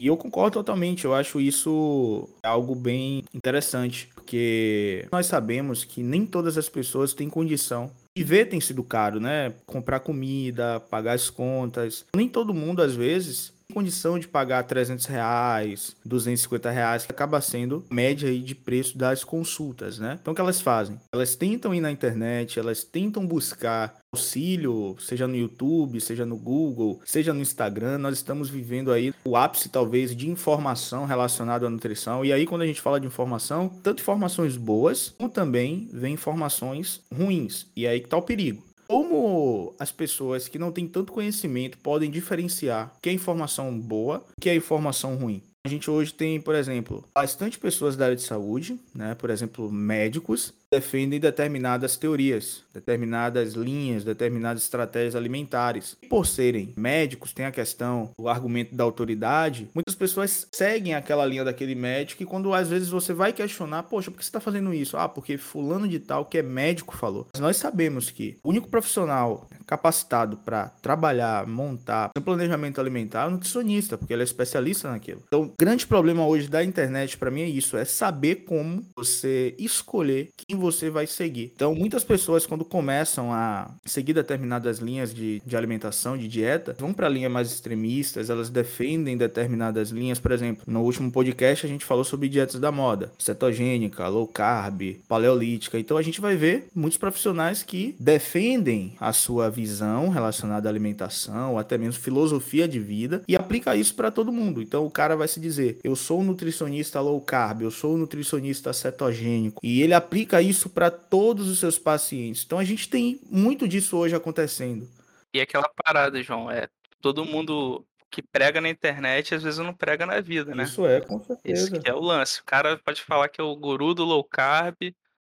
E 0.00 0.06
eu 0.06 0.16
concordo 0.16 0.54
totalmente, 0.54 1.04
eu 1.04 1.12
acho 1.12 1.40
isso 1.40 2.28
algo 2.44 2.76
bem 2.76 3.24
interessante, 3.34 4.08
porque 4.14 5.08
nós 5.10 5.26
sabemos 5.26 5.82
que 5.82 6.04
nem 6.04 6.24
todas 6.24 6.56
as 6.56 6.68
pessoas 6.68 7.12
têm 7.12 7.28
condição. 7.28 7.90
Viver 8.16 8.46
tem 8.46 8.60
sido 8.60 8.84
caro, 8.84 9.18
né? 9.18 9.54
Comprar 9.66 10.00
comida, 10.00 10.78
pagar 10.88 11.14
as 11.14 11.30
contas. 11.30 12.04
Nem 12.14 12.28
todo 12.28 12.54
mundo, 12.54 12.80
às 12.80 12.94
vezes, 12.94 13.52
condição 13.72 14.18
de 14.18 14.26
pagar 14.26 14.62
300 14.64 15.06
reais, 15.06 15.94
250 16.04 16.70
reais, 16.70 17.06
que 17.06 17.12
acaba 17.12 17.40
sendo 17.40 17.84
média 17.90 18.28
aí 18.28 18.40
de 18.40 18.54
preço 18.54 18.96
das 18.96 19.24
consultas, 19.24 19.98
né? 19.98 20.18
Então 20.20 20.32
o 20.32 20.34
que 20.34 20.40
elas 20.40 20.60
fazem? 20.60 20.98
Elas 21.12 21.36
tentam 21.36 21.74
ir 21.74 21.80
na 21.80 21.90
internet, 21.90 22.58
elas 22.58 22.82
tentam 22.82 23.26
buscar 23.26 23.98
auxílio, 24.12 24.96
seja 24.98 25.28
no 25.28 25.36
YouTube, 25.36 26.00
seja 26.00 26.24
no 26.24 26.36
Google, 26.36 27.00
seja 27.04 27.34
no 27.34 27.42
Instagram, 27.42 27.98
nós 27.98 28.16
estamos 28.16 28.48
vivendo 28.48 28.90
aí 28.90 29.12
o 29.24 29.36
ápice 29.36 29.68
talvez 29.68 30.16
de 30.16 30.28
informação 30.30 31.04
relacionada 31.04 31.66
à 31.66 31.70
nutrição. 31.70 32.24
E 32.24 32.32
aí 32.32 32.46
quando 32.46 32.62
a 32.62 32.66
gente 32.66 32.80
fala 32.80 32.98
de 32.98 33.06
informação, 33.06 33.68
tanto 33.68 34.00
informações 34.00 34.56
boas, 34.56 35.14
como 35.18 35.28
também 35.28 35.88
vem 35.92 36.14
informações 36.14 37.02
ruins. 37.14 37.66
E 37.76 37.86
aí 37.86 38.00
que 38.00 38.08
tá 38.08 38.16
o 38.16 38.22
perigo. 38.22 38.67
Como 38.90 39.74
as 39.78 39.92
pessoas 39.92 40.48
que 40.48 40.58
não 40.58 40.72
têm 40.72 40.88
tanto 40.88 41.12
conhecimento 41.12 41.76
podem 41.76 42.10
diferenciar 42.10 42.90
que 43.02 43.10
é 43.10 43.12
informação 43.12 43.78
boa 43.78 44.24
que 44.40 44.48
é 44.48 44.54
informação 44.54 45.14
ruim? 45.14 45.42
A 45.66 45.68
gente 45.68 45.90
hoje 45.90 46.14
tem, 46.14 46.40
por 46.40 46.54
exemplo, 46.54 47.04
bastante 47.14 47.58
pessoas 47.58 47.94
da 47.94 48.06
área 48.06 48.16
de 48.16 48.22
saúde, 48.22 48.80
né? 48.94 49.14
Por 49.14 49.28
exemplo, 49.28 49.70
médicos, 49.70 50.54
defendem 50.72 51.18
determinadas 51.18 51.96
teorias, 51.96 52.64
determinadas 52.72 53.54
linhas, 53.54 54.04
determinadas 54.04 54.62
estratégias 54.62 55.16
alimentares. 55.16 55.96
Por 56.08 56.26
serem 56.26 56.72
médicos, 56.76 57.32
tem 57.32 57.46
a 57.46 57.50
questão, 57.50 58.10
o 58.18 58.28
argumento 58.28 58.74
da 58.74 58.84
autoridade. 58.84 59.68
Muitas 59.74 59.94
pessoas 59.94 60.46
seguem 60.52 60.94
aquela 60.94 61.24
linha 61.24 61.44
daquele 61.44 61.74
médico 61.74 62.22
e 62.22 62.26
quando 62.26 62.52
às 62.52 62.68
vezes 62.68 62.88
você 62.88 63.12
vai 63.12 63.32
questionar, 63.32 63.84
poxa, 63.84 64.10
por 64.10 64.18
que 64.18 64.24
você 64.24 64.28
está 64.28 64.40
fazendo 64.40 64.72
isso? 64.74 64.96
Ah, 64.96 65.08
porque 65.08 65.38
fulano 65.38 65.88
de 65.88 65.98
tal 65.98 66.24
que 66.24 66.38
é 66.38 66.42
médico 66.42 66.96
falou. 66.96 67.26
Mas 67.32 67.40
nós 67.40 67.56
sabemos 67.56 68.10
que 68.10 68.38
o 68.42 68.50
único 68.50 68.68
profissional 68.68 69.48
capacitado 69.66 70.36
para 70.36 70.68
trabalhar, 70.82 71.46
montar 71.46 72.10
um 72.16 72.20
planejamento 72.20 72.80
alimentar 72.80 73.24
é 73.24 73.26
o 73.28 73.30
nutricionista, 73.30 73.96
porque 73.96 74.12
ele 74.12 74.22
é 74.22 74.24
especialista 74.24 74.90
naquilo. 74.90 75.22
Então, 75.26 75.42
o 75.42 75.54
grande 75.58 75.86
problema 75.86 76.26
hoje 76.26 76.48
da 76.48 76.64
internet 76.64 77.16
para 77.16 77.30
mim 77.30 77.42
é 77.42 77.48
isso, 77.48 77.76
é 77.76 77.84
saber 77.84 78.36
como 78.46 78.84
você 78.96 79.54
escolher 79.58 80.30
quem 80.36 80.57
você 80.58 80.90
vai 80.90 81.06
seguir. 81.06 81.52
Então, 81.54 81.74
muitas 81.74 82.04
pessoas, 82.04 82.46
quando 82.46 82.64
começam 82.64 83.32
a 83.32 83.70
seguir 83.84 84.12
determinadas 84.12 84.78
linhas 84.78 85.14
de, 85.14 85.40
de 85.44 85.56
alimentação, 85.56 86.16
de 86.16 86.28
dieta, 86.28 86.76
vão 86.78 86.92
para 86.92 87.08
linhas 87.08 87.32
mais 87.32 87.50
extremistas, 87.50 88.30
elas 88.30 88.50
defendem 88.50 89.16
determinadas 89.16 89.90
linhas. 89.90 90.18
Por 90.18 90.32
exemplo, 90.32 90.64
no 90.66 90.82
último 90.82 91.10
podcast 91.10 91.64
a 91.64 91.68
gente 91.68 91.84
falou 91.84 92.04
sobre 92.04 92.28
dietas 92.28 92.60
da 92.60 92.72
moda, 92.72 93.12
cetogênica, 93.18 94.08
low 94.08 94.26
carb, 94.26 94.96
paleolítica. 95.06 95.78
Então, 95.78 95.96
a 95.96 96.02
gente 96.02 96.20
vai 96.20 96.36
ver 96.36 96.68
muitos 96.74 96.98
profissionais 96.98 97.62
que 97.62 97.94
defendem 97.98 98.94
a 99.00 99.12
sua 99.12 99.50
visão 99.50 100.08
relacionada 100.08 100.68
à 100.68 100.70
alimentação, 100.70 101.52
ou 101.52 101.58
até 101.58 101.78
mesmo 101.78 102.00
filosofia 102.00 102.66
de 102.66 102.78
vida, 102.78 103.22
e 103.28 103.36
aplica 103.36 103.76
isso 103.76 103.94
para 103.94 104.10
todo 104.10 104.32
mundo. 104.32 104.62
Então, 104.62 104.84
o 104.84 104.90
cara 104.90 105.16
vai 105.16 105.28
se 105.28 105.40
dizer: 105.40 105.78
eu 105.84 105.94
sou 105.94 106.20
um 106.20 106.24
nutricionista 106.24 107.00
low 107.00 107.20
carb, 107.20 107.62
eu 107.62 107.70
sou 107.70 107.94
um 107.94 107.98
nutricionista 107.98 108.72
cetogênico, 108.72 109.60
e 109.62 109.82
ele 109.82 109.94
aplica 109.94 110.40
isso 110.40 110.47
para 110.70 110.90
todos 110.90 111.48
os 111.48 111.58
seus 111.58 111.78
pacientes. 111.78 112.44
Então 112.44 112.58
a 112.58 112.64
gente 112.64 112.88
tem 112.88 113.20
muito 113.30 113.66
disso 113.66 113.96
hoje 113.96 114.14
acontecendo. 114.14 114.88
E 115.32 115.40
aquela 115.40 115.68
parada, 115.84 116.22
João, 116.22 116.50
é 116.50 116.68
todo 117.00 117.24
mundo 117.24 117.84
que 118.10 118.22
prega 118.22 118.60
na 118.60 118.68
internet 118.68 119.34
às 119.34 119.42
vezes 119.42 119.58
não 119.58 119.74
prega 119.74 120.06
na 120.06 120.20
vida, 120.20 120.54
né? 120.54 120.64
Isso 120.64 120.86
é, 120.86 121.00
com 121.00 121.22
certeza. 121.22 121.62
Isso 121.62 121.80
que 121.80 121.88
é 121.88 121.94
o 121.94 122.00
lance. 122.00 122.40
O 122.40 122.44
cara 122.44 122.78
pode 122.78 123.02
falar 123.02 123.28
que 123.28 123.40
é 123.40 123.44
o 123.44 123.54
guru 123.54 123.94
do 123.94 124.04
low 124.04 124.24
carb, 124.24 124.76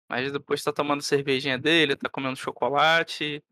mas 0.08 0.32
depois 0.32 0.63
tá 0.63 0.72
tomando 0.72 1.01
cervejinha 1.01 1.58
dele, 1.58 1.96
tá 1.96 2.10
comendo 2.10 2.38
chocolate, 2.38 3.44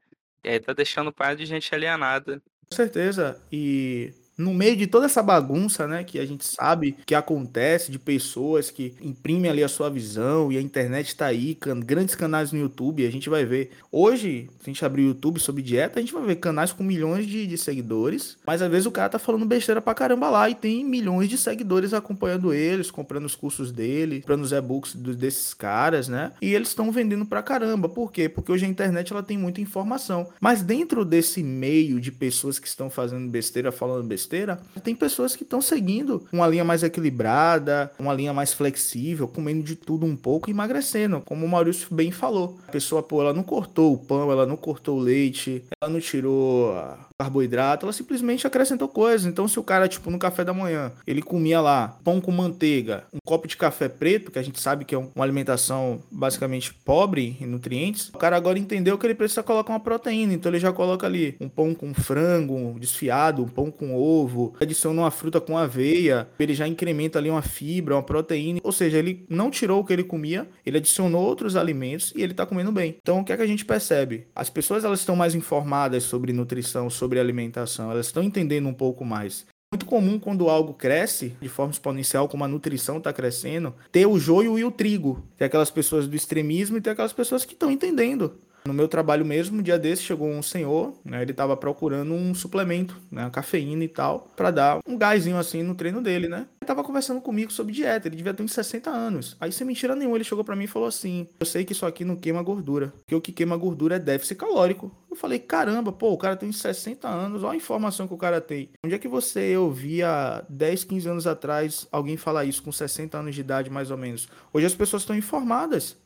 e 0.44 0.50
aí 0.50 0.60
tá 0.60 0.74
deixando 0.74 1.10
o 1.10 1.13
pai 1.13 1.36
de 1.36 1.46
gente 1.46 1.74
alienada. 1.74 2.42
Com 2.70 2.75
certeza. 2.75 3.42
E 3.51 4.13
no 4.39 4.53
meio 4.53 4.75
de 4.75 4.88
toda 4.88 5.05
essa 5.05 5.22
bagunça, 5.22 5.86
né, 5.86 6.03
que 6.03 6.17
a 6.17 6.25
gente 6.25 6.46
sabe 6.46 6.96
que 7.05 7.13
acontece 7.13 7.91
de 7.91 8.00
pessoas 8.00 8.72
que 8.72 8.93
imprimem 9.01 9.51
ali 9.51 9.63
a 9.63 9.67
sua 9.67 9.89
visão 9.89 10.50
e 10.51 10.58
a 10.58 10.62
internet 10.62 11.08
está 11.10 11.25
aí, 11.25 11.55
can 11.55 11.79
grandes 11.81 12.15
canais 12.15 12.51
no 12.51 12.60
YouTube, 12.60 13.05
a 13.05 13.12
gente 13.12 13.29
vai 13.29 13.43
ver. 13.43 13.72
Hoje, 13.91 14.50
se 14.60 14.69
a 14.69 14.74
gente 14.74 14.86
abrir 14.86 15.03
o 15.03 15.08
YouTube 15.08 15.39
sobre 15.39 15.62
dieta, 15.62 16.00
a 16.00 16.01
gente 16.01 16.13
vai 16.13 16.24
ver 16.24 16.38
canais 16.38 16.72
com 16.72 16.84
milhões 16.84 17.27
de, 17.27 17.46
de, 17.46 17.58
seguidores, 17.58 18.38
mas 18.46 18.62
às 18.62 18.72
vezes 18.72 18.86
o 18.86 18.91
cara 18.91 19.10
tá 19.10 19.19
falando 19.19 19.46
besteira 19.46 19.81
pra 19.81 19.93
caramba 19.93 20.29
lá 20.29 20.50
e 20.50 20.55
tem 20.55 20.86
milhões 20.86 21.27
de 21.27 21.38
seguidores 21.38 21.93
acompanhando 21.93 22.53
eles, 22.53 22.89
comprando 22.89 23.25
os 23.25 23.36
cursos 23.36 23.72
dele, 23.72 24.22
comprando 24.22 24.43
os 24.43 24.53
e-books 24.53 24.96
desses 24.96 25.53
caras, 25.53 26.08
né? 26.08 26.31
E 26.41 26.53
eles 26.53 26.69
estão 26.69 26.91
vendendo 26.91 27.25
pra 27.25 27.43
caramba. 27.43 27.89
Por 27.89 28.12
quê? 28.12 28.29
Porque 28.29 28.51
hoje 28.51 28.65
a 28.65 28.69
internet 28.69 29.12
ela 29.12 29.22
tem 29.24 29.38
muita 29.38 29.60
informação. 29.60 30.29
Mas 30.39 30.62
dentro 30.62 31.03
desse 31.03 31.43
meio 31.43 32.00
de 32.00 32.12
pessoas 32.12 32.58
que 32.58 32.67
estão 32.67 32.89
fazendo 32.89 33.29
besteira, 33.29 33.72
falando 33.72 34.08
besteira, 34.08 34.29
besteira, 34.30 34.60
tem 34.84 34.96
pessoas 34.96 35.36
que 35.36 35.44
estão 35.44 35.62
seguindo 35.62 36.28
uma 36.32 36.48
linha 36.48 36.64
mais 36.64 36.84
equilibrada, 36.84 37.92
uma 37.98 38.14
linha 38.14 38.32
mais 38.32 38.54
flexível, 38.54 39.28
comendo 39.28 39.64
de 39.64 39.76
tudo 39.76 40.06
um 40.06 40.16
pouco 40.16 40.50
emagrecendo, 40.50 41.22
como 41.26 41.46
o 41.46 41.50
Maurício 41.50 41.88
bem 41.92 42.12
falou. 42.12 42.60
A 42.68 42.72
pessoa, 42.72 43.02
pô, 43.02 43.22
ela 43.22 43.34
não 43.34 43.44
cortou 43.44 43.94
o 43.94 43.98
pão, 43.98 44.32
ela 44.32 44.46
não 44.46 44.56
cortou 44.56 45.00
o 45.00 45.02
leite, 45.02 45.64
ela 45.82 45.92
não 45.92 46.00
tirou 46.00 46.76
carboidrato, 47.20 47.86
ela 47.86 47.92
simplesmente 47.92 48.48
acrescentou 48.48 48.88
coisas. 48.88 49.28
Então, 49.28 49.48
se 49.48 49.60
o 49.60 49.64
cara, 49.64 49.90
tipo, 49.90 50.10
no 50.10 50.18
café 50.18 50.46
da 50.46 50.54
manhã, 50.54 50.92
ele 51.06 51.22
comia 51.22 51.60
lá 51.60 52.00
pão 52.04 52.22
com 52.22 52.32
manteiga, 52.32 53.04
um 53.14 53.18
copo 53.26 53.48
de 53.48 53.58
café 53.58 53.90
preto, 53.90 54.32
que 54.32 54.40
a 54.40 54.42
gente 54.42 54.60
sabe 54.62 54.86
que 54.86 54.96
é 54.96 54.98
uma 54.98 55.26
alimentação 55.26 56.00
basicamente 56.10 56.74
pobre 56.74 57.36
em 57.42 57.46
nutrientes, 57.46 58.10
o 58.10 58.18
cara 58.18 58.38
agora 58.38 58.58
entendeu 58.58 58.98
que 58.98 59.06
ele 59.06 59.16
precisa 59.16 59.44
colocar 59.44 59.74
uma 59.74 59.80
proteína. 59.80 60.34
Então, 60.34 60.50
ele 60.50 60.60
já 60.60 60.72
coloca 60.72 61.06
ali 61.06 61.36
um 61.42 61.50
pão 61.50 61.74
com 61.74 61.94
frango 61.94 62.80
desfiado, 62.80 63.44
um 63.44 63.48
pão 63.48 63.70
com 63.70 63.96
ovo, 63.96 64.19
adiciona 64.60 65.02
uma 65.02 65.12
fruta 65.12 65.40
com 65.40 65.58
aveia, 65.58 66.28
ele 66.40 66.54
já 66.54 66.68
incrementa 66.68 67.20
ali 67.20 67.30
uma 67.30 67.42
fibra, 67.42 67.96
uma 67.96 68.04
proteína. 68.04 68.60
Ou 68.64 68.72
seja, 68.72 68.98
ele 68.98 69.26
não 69.30 69.52
tirou 69.52 69.82
o 69.82 69.86
que 69.86 69.94
ele 69.94 70.04
comia, 70.04 70.48
ele 70.66 70.78
adicionou 70.78 71.24
outros 71.24 71.56
alimentos 71.56 72.14
e 72.16 72.22
ele 72.22 72.34
tá 72.34 72.46
comendo 72.46 72.72
bem. 72.72 72.96
Então, 73.02 73.20
o 73.20 73.24
que 73.24 73.34
é 73.34 73.38
que 73.38 73.44
a 73.44 73.48
gente 73.48 73.66
percebe? 73.66 74.28
As 74.36 74.50
pessoas 74.50 74.84
elas 74.84 75.00
estão 75.00 75.16
mais 75.16 75.36
informadas 75.36 76.04
sobre 76.04 76.34
nutrição, 76.34 76.90
sobre 76.90 77.20
alimentação, 77.20 77.92
elas 77.92 78.08
estão 78.08 78.24
entendendo 78.24 78.68
um 78.68 78.74
pouco 78.74 79.06
mais. 79.06 79.46
Muito 79.72 79.86
comum 79.86 80.18
quando 80.18 80.50
algo 80.50 80.74
cresce 80.74 81.36
de 81.40 81.48
forma 81.48 81.72
exponencial, 81.72 82.28
como 82.28 82.44
a 82.44 82.48
nutrição 82.48 82.98
está 82.98 83.14
crescendo, 83.14 83.76
ter 83.92 84.08
o 84.08 84.18
joio 84.18 84.58
e 84.58 84.64
o 84.64 84.72
trigo. 84.72 85.24
Tem 85.38 85.46
aquelas 85.46 85.70
pessoas 85.70 86.08
do 86.08 86.16
extremismo 86.16 86.78
e 86.78 86.82
tem 86.82 86.92
aquelas 86.92 87.14
pessoas 87.14 87.46
que 87.46 87.54
estão 87.54 87.70
entendendo. 87.70 88.40
No 88.66 88.74
meu 88.74 88.88
trabalho 88.88 89.25
mesmo, 89.25 89.60
um 89.60 89.62
dia 89.62 89.80
desse 89.80 90.04
chegou 90.04 90.28
um 90.28 90.42
senhor, 90.42 90.94
né, 91.04 91.22
ele 91.22 91.32
estava 91.32 91.56
procurando 91.56 92.13
um 92.13 92.34
suplemento, 92.34 92.96
né, 93.12 93.30
cafeína 93.32 93.84
e 93.84 93.88
tal, 93.88 94.28
para 94.36 94.51
dar 94.51 94.80
um 94.88 94.98
gásinho 94.98 95.38
assim 95.38 95.63
no 95.63 95.75
treino 95.75 96.01
dele, 96.01 96.28
né? 96.28 96.46
Ele 96.62 96.68
tava 96.68 96.84
conversando 96.84 97.22
comigo 97.22 97.51
sobre 97.51 97.74
dieta, 97.74 98.08
ele 98.08 98.16
devia 98.16 98.34
ter 98.34 98.44
uns 98.44 98.51
60 98.51 98.89
anos. 98.89 99.36
Aí 99.39 99.51
sem 99.51 99.66
mentira 99.66 99.96
nenhuma, 99.96 100.18
ele 100.18 100.24
chegou 100.24 100.44
para 100.44 100.56
mim 100.56 100.66
e 100.66 100.68
falou 100.68 100.88
assim: 100.88 101.28
"Eu 101.39 101.46
sei 101.46 101.63
que 101.63 101.72
isso 101.72 101.86
aqui 101.86 102.04
não 102.04 102.16
queima 102.16 102.44
gordura, 102.44 102.94
porque 102.98 103.16
o 103.16 103.22
que 103.22 103.32
queima 103.32 103.58
gordura 103.58 103.96
é 103.96 104.00
déficit 104.00 104.36
calórico". 104.36 104.92
Eu 105.10 105.16
falei: 105.16 105.39
"Caramba, 105.39 105.92
pô, 105.92 106.12
o 106.12 106.18
cara 106.18 106.36
tem 106.36 106.50
uns 106.50 106.60
60 106.60 107.08
anos, 107.08 107.44
olha 107.44 107.54
a 107.54 107.58
informação 107.58 108.08
que 108.08 108.13
o 108.13 108.18
cara 108.18 108.39
tem. 108.42 108.70
Onde 108.86 108.94
é 108.94 109.00
que 109.00 109.08
você 109.08 109.56
ouvia 109.58 110.44
10, 110.50 110.84
15 110.84 111.08
anos 111.10 111.28
atrás 111.28 111.88
alguém 111.92 112.18
falar 112.18 112.46
isso 112.46 112.62
com 112.62 112.72
60 112.72 113.18
anos 113.18 113.34
de 113.34 113.42
idade 113.42 113.70
mais 113.70 113.89
ou 113.89 113.98
menos? 113.98 114.28
Hoje 114.54 114.66
as 114.66 114.75
pessoas 114.75 115.01
estão 115.01 115.16
informadas. 115.16 115.98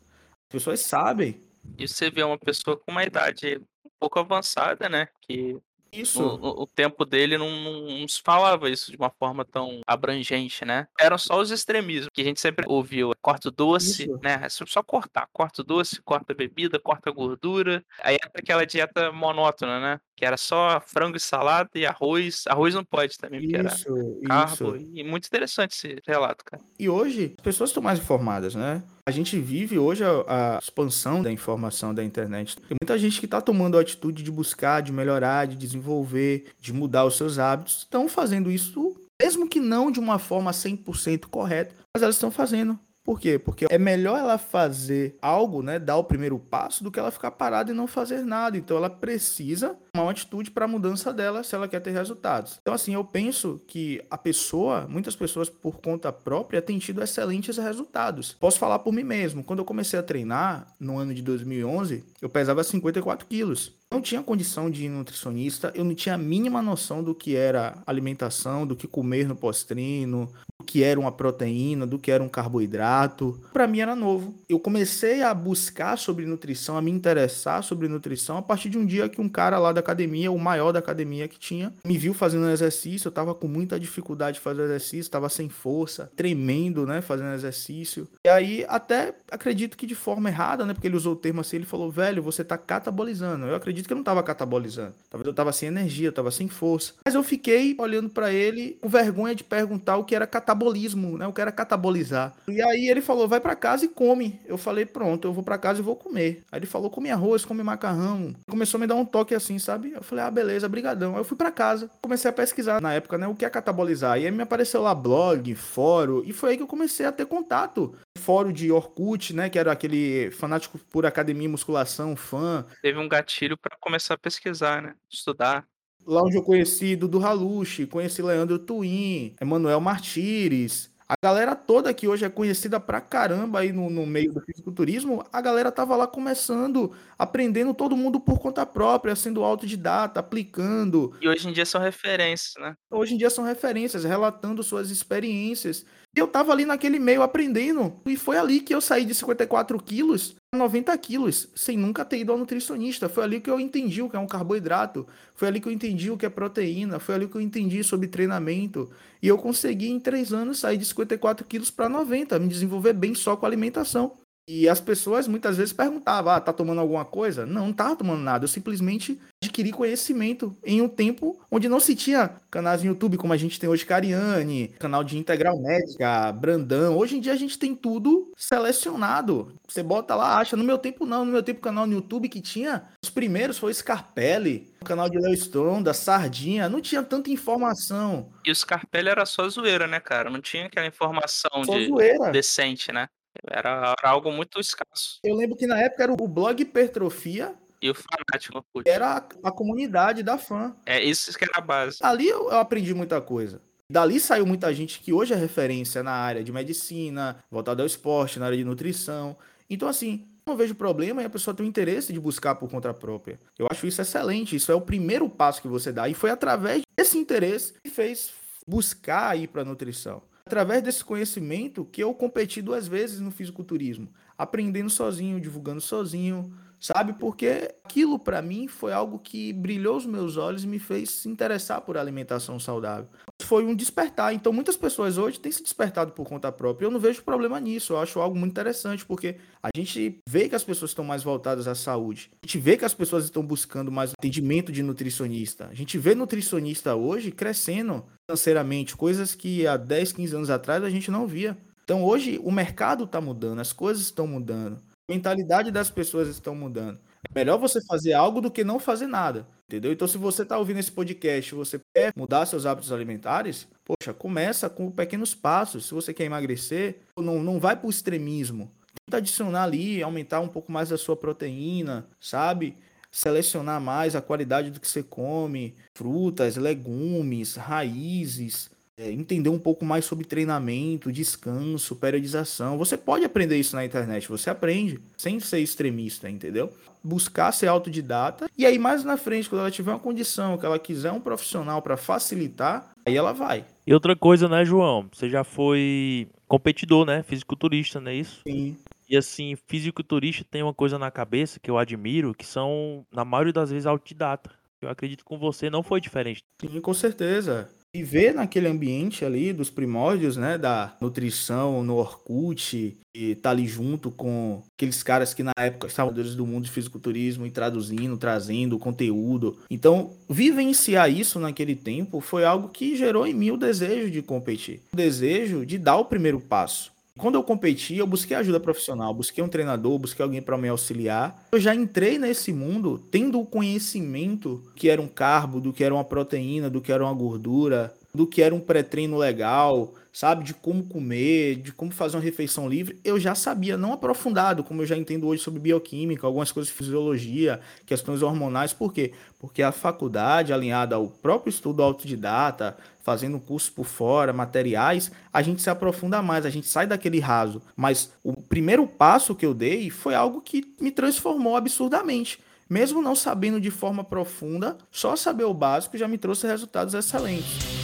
As 0.49 0.53
pessoas 0.53 0.79
sabem 0.81 1.41
e 1.77 1.87
você 1.87 2.09
vê 2.09 2.23
uma 2.23 2.37
pessoa 2.37 2.77
com 2.77 2.91
uma 2.91 3.03
idade 3.03 3.57
um 3.85 3.89
pouco 3.99 4.19
avançada, 4.19 4.89
né? 4.89 5.07
Que 5.21 5.59
isso. 5.93 6.23
O, 6.23 6.63
o, 6.63 6.67
tempo 6.67 7.05
dele 7.05 7.37
não, 7.37 7.49
não, 7.51 8.07
se 8.07 8.21
falava 8.23 8.69
isso 8.69 8.91
de 8.91 8.97
uma 8.97 9.11
forma 9.11 9.45
tão 9.45 9.81
abrangente, 9.85 10.65
né? 10.65 10.87
Eram 10.99 11.17
só 11.17 11.39
os 11.39 11.51
extremismos 11.51 12.09
que 12.11 12.21
a 12.21 12.25
gente 12.25 12.41
sempre 12.41 12.65
ouviu. 12.67 13.11
Corta 13.21 13.49
o 13.49 13.51
doce, 13.51 14.03
isso. 14.03 14.19
né? 14.21 14.41
É 14.43 14.49
só 14.49 14.81
cortar. 14.81 15.27
Corta 15.31 15.61
o 15.61 15.63
doce, 15.63 16.01
corta 16.01 16.33
a 16.33 16.35
bebida, 16.35 16.79
corta 16.79 17.09
a 17.09 17.13
gordura. 17.13 17.83
Aí 18.01 18.15
entra 18.15 18.41
aquela 18.41 18.65
dieta 18.65 19.11
monótona, 19.11 19.79
né? 19.79 19.99
Que 20.15 20.25
era 20.25 20.37
só 20.37 20.81
frango 20.81 21.17
e 21.17 21.19
salada 21.19 21.69
e 21.75 21.85
arroz. 21.85 22.43
Arroz 22.47 22.73
não 22.73 22.83
pode 22.83 23.17
também, 23.17 23.41
porque 23.41 23.57
isso, 23.57 23.87
era 23.87 24.27
carbo. 24.27 24.75
Isso. 24.75 24.89
E 24.93 25.03
muito 25.03 25.27
interessante 25.27 25.73
esse 25.73 26.01
relato, 26.07 26.43
cara. 26.43 26.63
E 26.79 26.89
hoje, 26.89 27.35
as 27.37 27.43
pessoas 27.43 27.69
estão 27.69 27.83
mais 27.83 27.99
informadas, 27.99 28.55
né? 28.55 28.83
A 29.05 29.11
gente 29.11 29.37
vive 29.37 29.77
hoje 29.77 30.01
a, 30.01 30.55
a, 30.55 30.59
expansão 30.59 31.21
da 31.21 31.29
informação 31.29 31.93
da 31.93 32.01
internet. 32.01 32.55
Tem 32.55 32.77
muita 32.81 32.97
gente 32.97 33.19
que 33.19 33.25
está 33.25 33.41
tomando 33.41 33.77
a 33.77 33.81
atitude 33.81 34.23
de 34.23 34.31
buscar, 34.31 34.81
de 34.81 34.93
melhorar, 34.93 35.45
de 35.45 35.57
desenvolver, 35.57 36.45
de 36.57 36.71
mudar 36.71 37.03
os 37.03 37.17
seus 37.17 37.37
hábitos. 37.37 37.79
Estão 37.79 38.07
fazendo 38.07 38.49
isso, 38.49 38.95
mesmo 39.21 39.49
que 39.49 39.59
não 39.59 39.91
de 39.91 39.99
uma 39.99 40.17
forma 40.17 40.51
100% 40.51 41.25
correta, 41.25 41.75
mas 41.93 42.01
elas 42.01 42.15
estão 42.15 42.31
fazendo. 42.31 42.79
Por 43.03 43.19
quê? 43.19 43.37
Porque 43.37 43.65
é 43.69 43.77
melhor 43.77 44.17
ela 44.17 44.37
fazer 44.37 45.17
algo, 45.21 45.61
né, 45.61 45.77
dar 45.77 45.97
o 45.97 46.03
primeiro 46.03 46.39
passo, 46.39 46.83
do 46.83 46.91
que 46.91 46.97
ela 46.97 47.11
ficar 47.11 47.31
parada 47.31 47.71
e 47.71 47.75
não 47.75 47.85
fazer 47.85 48.23
nada. 48.23 48.57
Então 48.57 48.77
ela 48.77 48.89
precisa 48.89 49.77
tomar 49.91 50.05
uma 50.05 50.11
atitude 50.11 50.49
para 50.49 50.65
a 50.65 50.67
mudança 50.67 51.11
dela 51.11 51.43
se 51.43 51.53
ela 51.53 51.67
quer 51.67 51.81
ter 51.81 51.91
resultados. 51.91 52.59
Então 52.61 52.73
assim, 52.73 52.93
eu 52.93 53.03
penso 53.03 53.61
que 53.67 54.01
a 54.09 54.17
pessoa, 54.17 54.87
muitas 54.89 55.15
pessoas 55.15 55.49
por 55.49 55.81
conta 55.81 56.13
própria 56.13 56.61
têm 56.61 56.79
tido 56.79 57.03
excelentes 57.03 57.57
resultados. 57.57 58.37
Posso 58.39 58.57
falar 58.57 58.79
por 58.79 58.93
mim 58.93 59.03
mesmo. 59.03 59.43
Quando 59.43 59.59
eu 59.59 59.65
comecei 59.65 59.99
a 59.99 60.03
treinar 60.03 60.67
no 60.79 60.97
ano 60.97 61.13
de 61.13 61.21
2011, 61.21 62.05
eu 62.21 62.29
pesava 62.29 62.63
54 62.63 63.27
quilos 63.27 63.73
não 63.93 64.01
tinha 64.01 64.23
condição 64.23 64.71
de 64.71 64.85
ir 64.85 64.89
nutricionista, 64.89 65.71
eu 65.75 65.85
não 65.85 65.93
tinha 65.93 66.15
a 66.15 66.17
mínima 66.17 66.61
noção 66.61 67.03
do 67.03 67.13
que 67.13 67.35
era 67.35 67.77
alimentação, 67.85 68.65
do 68.65 68.75
que 68.75 68.87
comer 68.87 69.27
no 69.27 69.35
pós-treino, 69.35 70.29
do 70.59 70.65
que 70.65 70.83
era 70.83 70.99
uma 70.99 71.11
proteína, 71.11 71.85
do 71.85 71.99
que 71.99 72.09
era 72.09 72.23
um 72.23 72.29
carboidrato. 72.29 73.39
Para 73.53 73.67
mim 73.67 73.81
era 73.81 73.95
novo. 73.95 74.33
Eu 74.49 74.59
comecei 74.59 75.21
a 75.21 75.33
buscar 75.33 75.97
sobre 75.97 76.25
nutrição, 76.25 76.75
a 76.75 76.81
me 76.81 76.89
interessar 76.89 77.63
sobre 77.63 77.87
nutrição 77.87 78.37
a 78.37 78.41
partir 78.41 78.69
de 78.69 78.77
um 78.77 78.85
dia 78.85 79.07
que 79.07 79.21
um 79.21 79.29
cara 79.29 79.59
lá 79.59 79.71
da 79.71 79.79
academia, 79.79 80.31
o 80.31 80.39
maior 80.39 80.71
da 80.71 80.79
academia 80.79 81.27
que 81.27 81.37
tinha, 81.37 81.71
me 81.85 81.97
viu 81.97 82.13
fazendo 82.13 82.49
exercício, 82.49 83.07
eu 83.07 83.11
tava 83.11 83.35
com 83.35 83.47
muita 83.47 83.79
dificuldade 83.79 84.35
de 84.37 84.43
fazer 84.43 84.63
exercício, 84.63 85.11
tava 85.11 85.29
sem 85.29 85.49
força, 85.49 86.11
tremendo, 86.15 86.87
né, 86.87 87.01
fazendo 87.01 87.33
exercício. 87.33 88.07
E 88.25 88.29
aí 88.29 88.65
até 88.67 89.13
acredito 89.29 89.77
que 89.77 89.85
de 89.85 89.95
forma 89.95 90.29
errada, 90.29 90.65
né, 90.65 90.73
porque 90.73 90.87
ele 90.87 90.95
usou 90.95 91.13
o 91.13 91.17
termo 91.17 91.41
assim, 91.41 91.57
ele 91.57 91.65
falou: 91.65 91.91
"Velho, 91.91 92.23
você 92.23 92.43
tá 92.43 92.57
catabolizando". 92.57 93.45
Eu 93.45 93.55
acredito 93.55 93.82
acredito 93.83 93.87
que 93.87 93.93
eu 93.93 93.95
não 93.95 94.01
estava 94.01 94.23
catabolizando. 94.23 94.93
Talvez 95.09 95.25
eu 95.25 95.31
estava 95.31 95.51
sem 95.51 95.67
energia, 95.67 96.07
eu 96.07 96.11
estava 96.11 96.31
sem 96.31 96.47
força. 96.47 96.93
Mas 97.05 97.13
eu 97.13 97.23
fiquei 97.23 97.75
olhando 97.77 98.09
para 98.09 98.31
ele 98.31 98.77
com 98.81 98.89
vergonha 98.89 99.35
de 99.35 99.43
perguntar 99.43 99.97
o 99.97 100.03
que 100.03 100.15
era 100.15 100.25
catabolismo, 100.25 101.17
né? 101.17 101.25
Eu 101.25 101.33
quero 101.33 101.51
catabolizar. 101.51 102.33
E 102.47 102.61
aí 102.61 102.87
ele 102.87 103.01
falou, 103.01 103.27
vai 103.27 103.39
para 103.39 103.55
casa 103.55 103.85
e 103.85 103.87
come. 103.87 104.39
Eu 104.45 104.57
falei, 104.57 104.85
pronto, 104.85 105.27
eu 105.27 105.33
vou 105.33 105.43
para 105.43 105.57
casa 105.57 105.79
e 105.79 105.83
vou 105.83 105.95
comer. 105.95 106.43
Aí 106.51 106.59
ele 106.59 106.65
falou, 106.65 106.89
come 106.89 107.11
arroz, 107.11 107.45
come 107.45 107.63
macarrão. 107.63 108.33
Começou 108.49 108.77
a 108.77 108.81
me 108.81 108.87
dar 108.87 108.95
um 108.95 109.05
toque 109.05 109.35
assim, 109.35 109.59
sabe? 109.59 109.91
Eu 109.91 110.03
falei, 110.03 110.23
ah, 110.23 110.31
beleza, 110.31 110.69
brigadão. 110.69 111.13
Aí 111.13 111.19
eu 111.19 111.25
fui 111.25 111.37
para 111.37 111.51
casa, 111.51 111.89
comecei 112.01 112.29
a 112.29 112.33
pesquisar 112.33 112.81
na 112.81 112.93
época, 112.93 113.17
né, 113.17 113.27
o 113.27 113.35
que 113.35 113.45
é 113.45 113.49
catabolizar. 113.49 114.19
E 114.19 114.25
aí 114.25 114.31
me 114.31 114.43
apareceu 114.43 114.81
lá 114.81 114.95
blog, 114.95 115.53
fórum, 115.55 116.23
e 116.25 116.33
foi 116.33 116.51
aí 116.51 116.57
que 116.57 116.63
eu 116.63 116.67
comecei 116.67 117.05
a 117.05 117.11
ter 117.11 117.25
contato. 117.25 117.95
Fórum 118.17 118.51
de 118.51 118.71
Orkut, 118.71 119.33
né, 119.33 119.49
que 119.49 119.59
era 119.59 119.71
aquele 119.71 120.31
fanático 120.31 120.77
por 120.77 121.05
academia 121.05 121.45
e 121.45 121.51
musculação, 121.51 122.15
fã. 122.15 122.65
Teve 122.81 122.99
um 122.99 123.09
gatilho 123.09 123.57
para 123.57 123.75
começar 123.79 124.13
a 124.13 124.17
pesquisar, 124.17 124.81
né? 124.81 124.95
Estudar. 125.09 125.67
Lá 126.05 126.21
onde 126.21 126.37
eu 126.37 126.43
conheci 126.43 126.95
Dudu 126.95 127.25
Halushi, 127.25 127.87
conheci 127.87 128.21
Leandro 128.21 128.59
Twin, 128.59 129.35
Emanuel 129.41 129.79
Martires, 129.79 130.93
a 131.07 131.15
galera 131.21 131.55
toda 131.55 131.93
que 131.93 132.07
hoje 132.07 132.25
é 132.25 132.29
conhecida 132.29 132.79
pra 132.79 133.01
caramba 133.01 133.59
aí 133.59 133.71
no, 133.71 133.89
no 133.89 134.05
meio 134.05 134.33
do 134.33 134.41
fisiculturismo, 134.41 135.23
a 135.31 135.41
galera 135.41 135.71
tava 135.71 135.95
lá 135.95 136.07
começando, 136.07 136.91
aprendendo 137.17 137.73
todo 137.73 137.95
mundo 137.95 138.19
por 138.19 138.39
conta 138.39 138.65
própria, 138.65 139.15
sendo 139.15 139.43
autodidata, 139.43 140.19
aplicando. 140.19 141.15
E 141.21 141.27
hoje 141.27 141.47
em 141.47 141.53
dia 141.53 141.65
são 141.65 141.79
referências, 141.81 142.53
né? 142.57 142.75
Hoje 142.89 143.13
em 143.13 143.17
dia 143.17 143.29
são 143.29 143.43
referências, 143.43 144.03
relatando 144.03 144.63
suas 144.63 144.89
experiências. 144.89 145.85
E 146.15 146.19
eu 146.19 146.27
tava 146.27 146.51
ali 146.51 146.65
naquele 146.65 146.99
meio 146.99 147.23
aprendendo. 147.23 147.99
E 148.05 148.15
foi 148.15 148.37
ali 148.37 148.59
que 148.59 148.73
eu 148.73 148.81
saí 148.81 149.05
de 149.05 149.15
54 149.15 149.81
quilos 149.81 150.35
90 150.53 150.95
quilos, 150.99 151.49
sem 151.55 151.77
nunca 151.77 152.05
ter 152.05 152.19
ido 152.19 152.31
ao 152.31 152.37
nutricionista. 152.37 153.09
Foi 153.09 153.23
ali 153.23 153.41
que 153.41 153.49
eu 153.49 153.59
entendi 153.59 154.01
o 154.01 154.09
que 154.09 154.15
é 154.15 154.19
um 154.19 154.27
carboidrato, 154.27 155.07
foi 155.33 155.47
ali 155.47 155.59
que 155.59 155.67
eu 155.67 155.71
entendi 155.71 156.11
o 156.11 156.17
que 156.17 156.25
é 156.25 156.29
proteína, 156.29 156.99
foi 156.99 157.15
ali 157.15 157.27
que 157.27 157.35
eu 157.35 157.41
entendi 157.41 157.83
sobre 157.83 158.07
treinamento. 158.07 158.89
E 159.21 159.27
eu 159.27 159.37
consegui, 159.37 159.89
em 159.89 159.99
três 159.99 160.31
anos, 160.31 160.59
sair 160.59 160.77
de 160.77 160.85
54 160.85 161.45
quilos 161.45 161.71
para 161.71 161.89
90, 161.89 162.37
me 162.39 162.47
desenvolver 162.47 162.93
bem 162.93 163.15
só 163.15 163.35
com 163.35 163.45
alimentação. 163.45 164.13
E 164.47 164.67
as 164.67 164.81
pessoas 164.81 165.27
muitas 165.27 165.55
vezes 165.57 165.71
perguntavam: 165.71 166.33
ah, 166.33 166.41
tá 166.41 166.51
tomando 166.51 166.81
alguma 166.81 167.05
coisa? 167.05 167.45
Não, 167.45 167.67
não 167.67 167.73
tava 167.73 167.95
tomando 167.95 168.21
nada. 168.21 168.43
Eu 168.43 168.49
simplesmente 168.49 169.19
adquiri 169.41 169.71
conhecimento 169.71 170.55
em 170.65 170.81
um 170.81 170.89
tempo 170.89 171.39
onde 171.49 171.69
não 171.69 171.79
se 171.79 171.95
tinha 171.95 172.35
canais 172.51 172.81
no 172.81 172.89
YouTube 172.89 173.17
como 173.17 173.31
a 173.31 173.37
gente 173.37 173.59
tem 173.59 173.69
hoje, 173.69 173.85
Cariane, 173.85 174.69
canal 174.79 175.03
de 175.03 175.17
Integral 175.17 175.57
Médica, 175.61 176.31
Brandão. 176.33 176.97
Hoje 176.97 177.17
em 177.17 177.21
dia 177.21 177.31
a 177.33 177.37
gente 177.37 177.57
tem 177.57 177.73
tudo 177.73 178.31
selecionado. 178.35 179.53
Você 179.67 179.81
bota 179.81 180.13
lá, 180.13 180.37
acha. 180.39 180.57
No 180.57 180.63
meu 180.63 180.77
tempo, 180.77 181.05
não. 181.05 181.23
No 181.23 181.31
meu 181.31 181.41
tempo, 181.41 181.61
canal 181.61 181.87
no 181.87 181.93
YouTube 181.93 182.27
que 182.27 182.41
tinha, 182.41 182.83
os 183.01 183.09
primeiros 183.09 183.57
foi 183.57 183.73
Scarpelli, 183.73 184.73
o 184.81 184.85
canal 184.85 185.09
de 185.09 185.17
Léo 185.17 185.33
Stronda, 185.33 185.93
Sardinha. 185.93 186.67
Não 186.67 186.81
tinha 186.81 187.01
tanta 187.01 187.31
informação. 187.31 188.29
E 188.45 188.51
o 188.51 188.55
Scarpelli 188.55 189.07
era 189.07 189.25
só 189.25 189.47
zoeira, 189.47 189.87
né, 189.87 190.01
cara? 190.01 190.29
Não 190.29 190.41
tinha 190.41 190.65
aquela 190.65 190.85
informação 190.85 191.63
só 191.63 191.77
de 191.77 191.87
zoeira. 191.87 192.29
decente, 192.31 192.91
né? 192.91 193.07
Era, 193.49 193.95
era 193.99 194.09
algo 194.09 194.31
muito 194.31 194.59
escasso. 194.59 195.19
Eu 195.23 195.35
lembro 195.35 195.55
que 195.55 195.67
na 195.67 195.79
época 195.79 196.03
era 196.03 196.11
o 196.11 196.27
blog 196.27 196.61
Hipertrofia, 196.61 197.55
e 197.83 197.89
o 197.89 197.93
fanático 197.93 198.63
Era 198.85 199.17
a, 199.17 199.49
a, 199.49 199.51
comunidade 199.51 200.23
da 200.23 200.37
fã. 200.37 200.73
É 200.85 201.03
isso 201.03 201.37
que 201.37 201.43
era 201.43 201.57
a 201.57 201.61
base. 201.61 201.97
Ali 202.01 202.29
eu, 202.29 202.49
eu, 202.49 202.57
aprendi 202.57 202.93
muita 202.93 203.19
coisa. 203.19 203.61
Dali 203.89 204.21
saiu 204.21 204.45
muita 204.45 204.73
gente 204.73 205.01
que 205.01 205.11
hoje 205.11 205.33
é 205.33 205.35
referência 205.35 206.01
na 206.01 206.13
área 206.13 206.41
de 206.41 206.49
medicina, 206.49 207.43
voltada 207.51 207.83
ao 207.83 207.85
esporte, 207.85 208.39
na 208.39 208.45
área 208.45 208.57
de 208.57 208.63
nutrição. 208.63 209.35
Então, 209.69 209.89
assim, 209.89 210.25
não 210.47 210.55
vejo 210.55 210.73
problema 210.75 211.21
e 211.21 211.25
a 211.25 211.29
pessoa 211.29 211.53
tem 211.53 211.65
o 211.65 211.69
interesse 211.69 212.13
de 212.13 212.19
buscar 212.21 212.55
por 212.55 212.69
conta 212.69 212.93
própria. 212.93 213.37
Eu 213.59 213.67
acho 213.69 213.85
isso 213.85 214.01
excelente. 214.01 214.55
Isso 214.55 214.71
é 214.71 214.75
o 214.75 214.81
primeiro 214.81 215.29
passo 215.29 215.61
que 215.61 215.67
você 215.67 215.91
dá. 215.91 216.07
E 216.07 216.13
foi 216.13 216.29
através 216.29 216.83
desse 216.97 217.17
interesse 217.17 217.73
que 217.83 217.89
fez 217.89 218.31
buscar 218.65 219.37
ir 219.37 219.49
para 219.49 219.61
a 219.61 219.65
nutrição 219.65 220.23
através 220.45 220.83
desse 220.83 221.03
conhecimento 221.03 221.85
que 221.85 222.03
eu 222.03 222.13
competi 222.13 222.61
duas 222.61 222.87
vezes 222.87 223.19
no 223.19 223.31
fisiculturismo, 223.31 224.09
aprendendo 224.37 224.89
sozinho, 224.89 225.39
divulgando 225.39 225.81
sozinho, 225.81 226.53
sabe? 226.79 227.13
Porque 227.13 227.73
aquilo 227.83 228.19
para 228.19 228.41
mim 228.41 228.67
foi 228.67 228.91
algo 228.91 229.19
que 229.19 229.53
brilhou 229.53 229.97
os 229.97 230.05
meus 230.05 230.35
olhos 230.35 230.63
e 230.63 230.67
me 230.67 230.79
fez 230.79 231.09
se 231.09 231.29
interessar 231.29 231.81
por 231.81 231.97
alimentação 231.97 232.59
saudável. 232.59 233.07
Foi 233.45 233.65
um 233.65 233.75
despertar. 233.75 234.33
Então 234.33 234.51
muitas 234.53 234.77
pessoas 234.77 235.17
hoje 235.17 235.39
têm 235.39 235.51
se 235.51 235.61
despertado 235.61 236.11
por 236.11 236.27
conta 236.27 236.51
própria. 236.51 236.85
Eu 236.85 236.91
não 236.91 236.99
vejo 236.99 237.23
problema 237.23 237.59
nisso. 237.59 237.93
Eu 237.93 237.99
acho 237.99 238.19
algo 238.19 238.37
muito 238.37 238.51
interessante 238.51 239.05
porque 239.05 239.37
a 239.61 239.69
gente 239.75 240.19
vê 240.27 240.49
que 240.49 240.55
as 240.55 240.63
pessoas 240.63 240.91
estão 240.91 241.03
mais 241.03 241.23
voltadas 241.23 241.67
à 241.67 241.75
saúde. 241.75 242.29
A 242.43 242.47
gente 242.47 242.57
vê 242.57 242.77
que 242.77 242.85
as 242.85 242.93
pessoas 242.93 243.25
estão 243.25 243.45
buscando 243.45 243.91
mais 243.91 244.11
atendimento 244.11 244.71
de 244.71 244.83
nutricionista. 244.83 245.67
A 245.67 245.73
gente 245.73 245.97
vê 245.97 246.15
nutricionista 246.15 246.95
hoje 246.95 247.31
crescendo 247.31 248.05
financeiramente, 248.29 248.95
coisas 248.95 249.35
que 249.35 249.67
há 249.67 249.77
10, 249.77 250.13
15 250.13 250.35
anos 250.35 250.49
atrás 250.49 250.83
a 250.83 250.89
gente 250.89 251.11
não 251.11 251.27
via. 251.27 251.57
Então 251.83 252.03
hoje 252.03 252.39
o 252.43 252.51
mercado 252.51 253.03
está 253.03 253.19
mudando, 253.19 253.59
as 253.59 253.73
coisas 253.73 254.03
estão 254.03 254.25
mudando 254.25 254.79
mentalidade 255.09 255.71
das 255.71 255.89
pessoas 255.89 256.27
estão 256.27 256.55
mudando. 256.55 256.99
Melhor 257.33 257.57
você 257.57 257.83
fazer 257.85 258.13
algo 258.13 258.41
do 258.41 258.51
que 258.51 258.63
não 258.63 258.79
fazer 258.79 259.07
nada, 259.07 259.47
entendeu? 259.65 259.91
Então, 259.91 260.07
se 260.07 260.17
você 260.17 260.43
está 260.43 260.57
ouvindo 260.57 260.79
esse 260.79 260.91
podcast, 260.91 261.55
você 261.55 261.79
quer 261.93 262.13
mudar 262.15 262.45
seus 262.45 262.65
hábitos 262.65 262.91
alimentares, 262.91 263.67
poxa, 263.83 264.13
começa 264.13 264.69
com 264.69 264.91
pequenos 264.91 265.33
passos. 265.33 265.85
Se 265.85 265.93
você 265.93 266.13
quer 266.13 266.25
emagrecer, 266.25 267.01
não, 267.17 267.41
não 267.41 267.59
vai 267.59 267.75
para 267.75 267.87
o 267.87 267.89
extremismo. 267.89 268.71
Tenta 269.05 269.17
adicionar 269.17 269.63
ali, 269.63 270.01
aumentar 270.03 270.39
um 270.41 270.47
pouco 270.47 270.71
mais 270.71 270.91
a 270.91 270.97
sua 270.97 271.15
proteína, 271.15 272.07
sabe? 272.19 272.77
Selecionar 273.11 273.79
mais 273.79 274.15
a 274.15 274.21
qualidade 274.21 274.71
do 274.71 274.79
que 274.79 274.87
você 274.87 275.03
come, 275.03 275.75
frutas, 275.95 276.55
legumes, 276.55 277.55
raízes, 277.55 278.69
é, 278.97 279.11
entender 279.11 279.49
um 279.49 279.59
pouco 279.59 279.83
mais 279.83 280.05
sobre 280.05 280.25
treinamento, 280.25 281.11
descanso, 281.11 281.95
periodização. 281.95 282.77
Você 282.77 282.95
pode 282.95 283.25
aprender 283.25 283.57
isso 283.57 283.75
na 283.75 283.85
internet, 283.85 284.29
você 284.29 284.49
aprende, 284.49 284.99
sem 285.17 285.39
ser 285.39 285.59
extremista, 285.59 286.29
entendeu? 286.29 286.71
Buscar 287.03 287.51
ser 287.51 287.67
autodidata 287.67 288.49
e 288.57 288.65
aí 288.65 288.77
mais 288.77 289.03
na 289.03 289.17
frente, 289.17 289.49
quando 289.49 289.61
ela 289.61 289.71
tiver 289.71 289.91
uma 289.91 289.99
condição, 289.99 290.57
que 290.57 290.65
ela 290.65 290.79
quiser 290.79 291.11
um 291.11 291.19
profissional 291.19 291.81
para 291.81 291.97
facilitar, 291.97 292.93
aí 293.05 293.15
ela 293.15 293.33
vai. 293.33 293.65
E 293.85 293.93
outra 293.93 294.15
coisa, 294.15 294.47
né, 294.47 294.63
João? 294.63 295.09
Você 295.11 295.29
já 295.29 295.43
foi 295.43 296.29
competidor, 296.47 297.05
né? 297.05 297.23
Fisiculturista, 297.23 297.99
não 297.99 298.11
é 298.11 298.15
isso? 298.15 298.41
Sim. 298.47 298.77
E 299.09 299.17
assim, 299.17 299.55
fisiculturista 299.67 300.45
tem 300.49 300.63
uma 300.63 300.73
coisa 300.73 300.97
na 300.97 301.11
cabeça 301.11 301.59
que 301.59 301.69
eu 301.69 301.77
admiro, 301.77 302.33
que 302.33 302.45
são, 302.45 303.05
na 303.11 303.25
maioria 303.25 303.51
das 303.51 303.69
vezes, 303.69 303.85
autodidata. 303.85 304.51
Eu 304.81 304.89
acredito 304.89 305.19
que 305.19 305.25
com 305.25 305.37
você 305.37 305.69
não 305.69 305.83
foi 305.83 305.99
diferente. 305.99 306.43
Sim, 306.61 306.79
com 306.79 306.93
certeza 306.93 307.69
viver 307.95 308.33
naquele 308.33 308.67
ambiente 308.67 309.23
ali 309.23 309.53
dos 309.53 309.69
primórdios, 309.69 310.35
né, 310.35 310.57
da 310.57 310.95
nutrição 310.99 311.83
no 311.83 311.95
Orkut 311.95 312.97
e 313.15 313.35
tá 313.35 313.51
ali 313.51 313.67
junto 313.67 314.09
com 314.09 314.63
aqueles 314.75 315.03
caras 315.03 315.33
que 315.33 315.43
na 315.43 315.51
época 315.57 315.87
estavam 315.87 316.11
do 316.11 316.47
mundo 316.47 316.63
de 316.63 316.71
fisiculturismo 316.71 317.45
e 317.45 317.51
traduzindo, 317.51 318.17
trazendo 318.17 318.79
conteúdo. 318.79 319.59
Então, 319.69 320.11
vivenciar 320.27 321.11
isso 321.11 321.39
naquele 321.39 321.75
tempo 321.75 322.19
foi 322.19 322.43
algo 322.43 322.69
que 322.69 322.95
gerou 322.95 323.27
em 323.27 323.33
mim 323.33 323.51
o 323.51 323.57
desejo 323.57 324.09
de 324.09 324.23
competir, 324.23 324.81
o 324.91 324.95
desejo 324.95 325.63
de 325.65 325.77
dar 325.77 325.97
o 325.97 326.05
primeiro 326.05 326.39
passo. 326.39 326.92
Quando 327.17 327.35
eu 327.35 327.43
competi, 327.43 327.97
eu 327.97 328.07
busquei 328.07 328.35
ajuda 328.35 328.59
profissional, 328.59 329.13
busquei 329.13 329.43
um 329.43 329.47
treinador, 329.47 329.99
busquei 329.99 330.23
alguém 330.23 330.41
para 330.41 330.57
me 330.57 330.67
auxiliar. 330.67 331.47
Eu 331.51 331.59
já 331.59 331.75
entrei 331.75 332.17
nesse 332.17 332.51
mundo 332.51 332.97
tendo 333.11 333.39
o 333.39 333.45
conhecimento 333.45 334.63
que 334.75 334.89
era 334.89 334.99
um 334.99 335.07
carbo, 335.07 335.61
do 335.61 335.71
que 335.71 335.83
era 335.83 335.93
uma 335.93 336.03
proteína, 336.03 336.71
do 336.71 336.81
que 336.81 336.91
era 336.91 337.03
uma 337.03 337.13
gordura, 337.13 337.93
do 338.15 338.25
que 338.25 338.41
era 338.41 338.53
um 338.53 338.59
pré-treino 338.59 339.15
legal, 339.15 339.93
sabe? 340.11 340.43
De 340.43 340.55
como 340.55 340.83
comer, 340.85 341.55
de 341.57 341.71
como 341.71 341.91
fazer 341.91 342.17
uma 342.17 342.23
refeição 342.23 342.67
livre. 342.67 342.99
Eu 343.03 343.19
já 343.19 343.35
sabia, 343.35 343.77
não 343.77 343.93
aprofundado, 343.93 344.63
como 344.63 344.81
eu 344.81 344.85
já 344.85 344.97
entendo 344.97 345.27
hoje 345.27 345.43
sobre 345.43 345.59
bioquímica, 345.59 346.25
algumas 346.25 346.51
coisas 346.51 346.71
de 346.71 346.77
fisiologia, 346.77 347.59
questões 347.85 348.23
hormonais. 348.23 348.73
Por 348.73 348.91
quê? 348.91 349.13
Porque 349.39 349.61
a 349.61 349.71
faculdade, 349.71 350.51
alinhada 350.51 350.95
ao 350.95 351.07
próprio 351.07 351.49
estudo 351.49 351.83
autodidata, 351.83 352.77
fazendo 353.03 353.39
curso 353.39 353.71
por 353.73 353.85
fora, 353.85 354.33
materiais, 354.33 355.11
a 355.31 355.41
gente 355.41 355.61
se 355.61 355.69
aprofunda 355.69 356.21
mais, 356.21 356.45
a 356.45 356.49
gente 356.49 356.67
sai 356.67 356.87
daquele 356.87 357.19
raso. 357.19 357.61
Mas 357.75 358.11
o 358.23 358.33
primeiro 358.33 358.87
passo 358.87 359.35
que 359.35 359.45
eu 359.45 359.53
dei 359.53 359.89
foi 359.89 360.15
algo 360.15 360.41
que 360.41 360.73
me 360.79 360.89
transformou 360.89 361.55
absurdamente. 361.55 362.39
Mesmo 362.69 363.01
não 363.01 363.15
sabendo 363.15 363.59
de 363.59 363.69
forma 363.69 364.03
profunda, 364.03 364.77
só 364.89 365.15
saber 365.15 365.43
o 365.43 365.53
básico 365.53 365.97
já 365.97 366.07
me 366.07 366.17
trouxe 366.17 366.47
resultados 366.47 366.93
excelentes. 366.93 367.82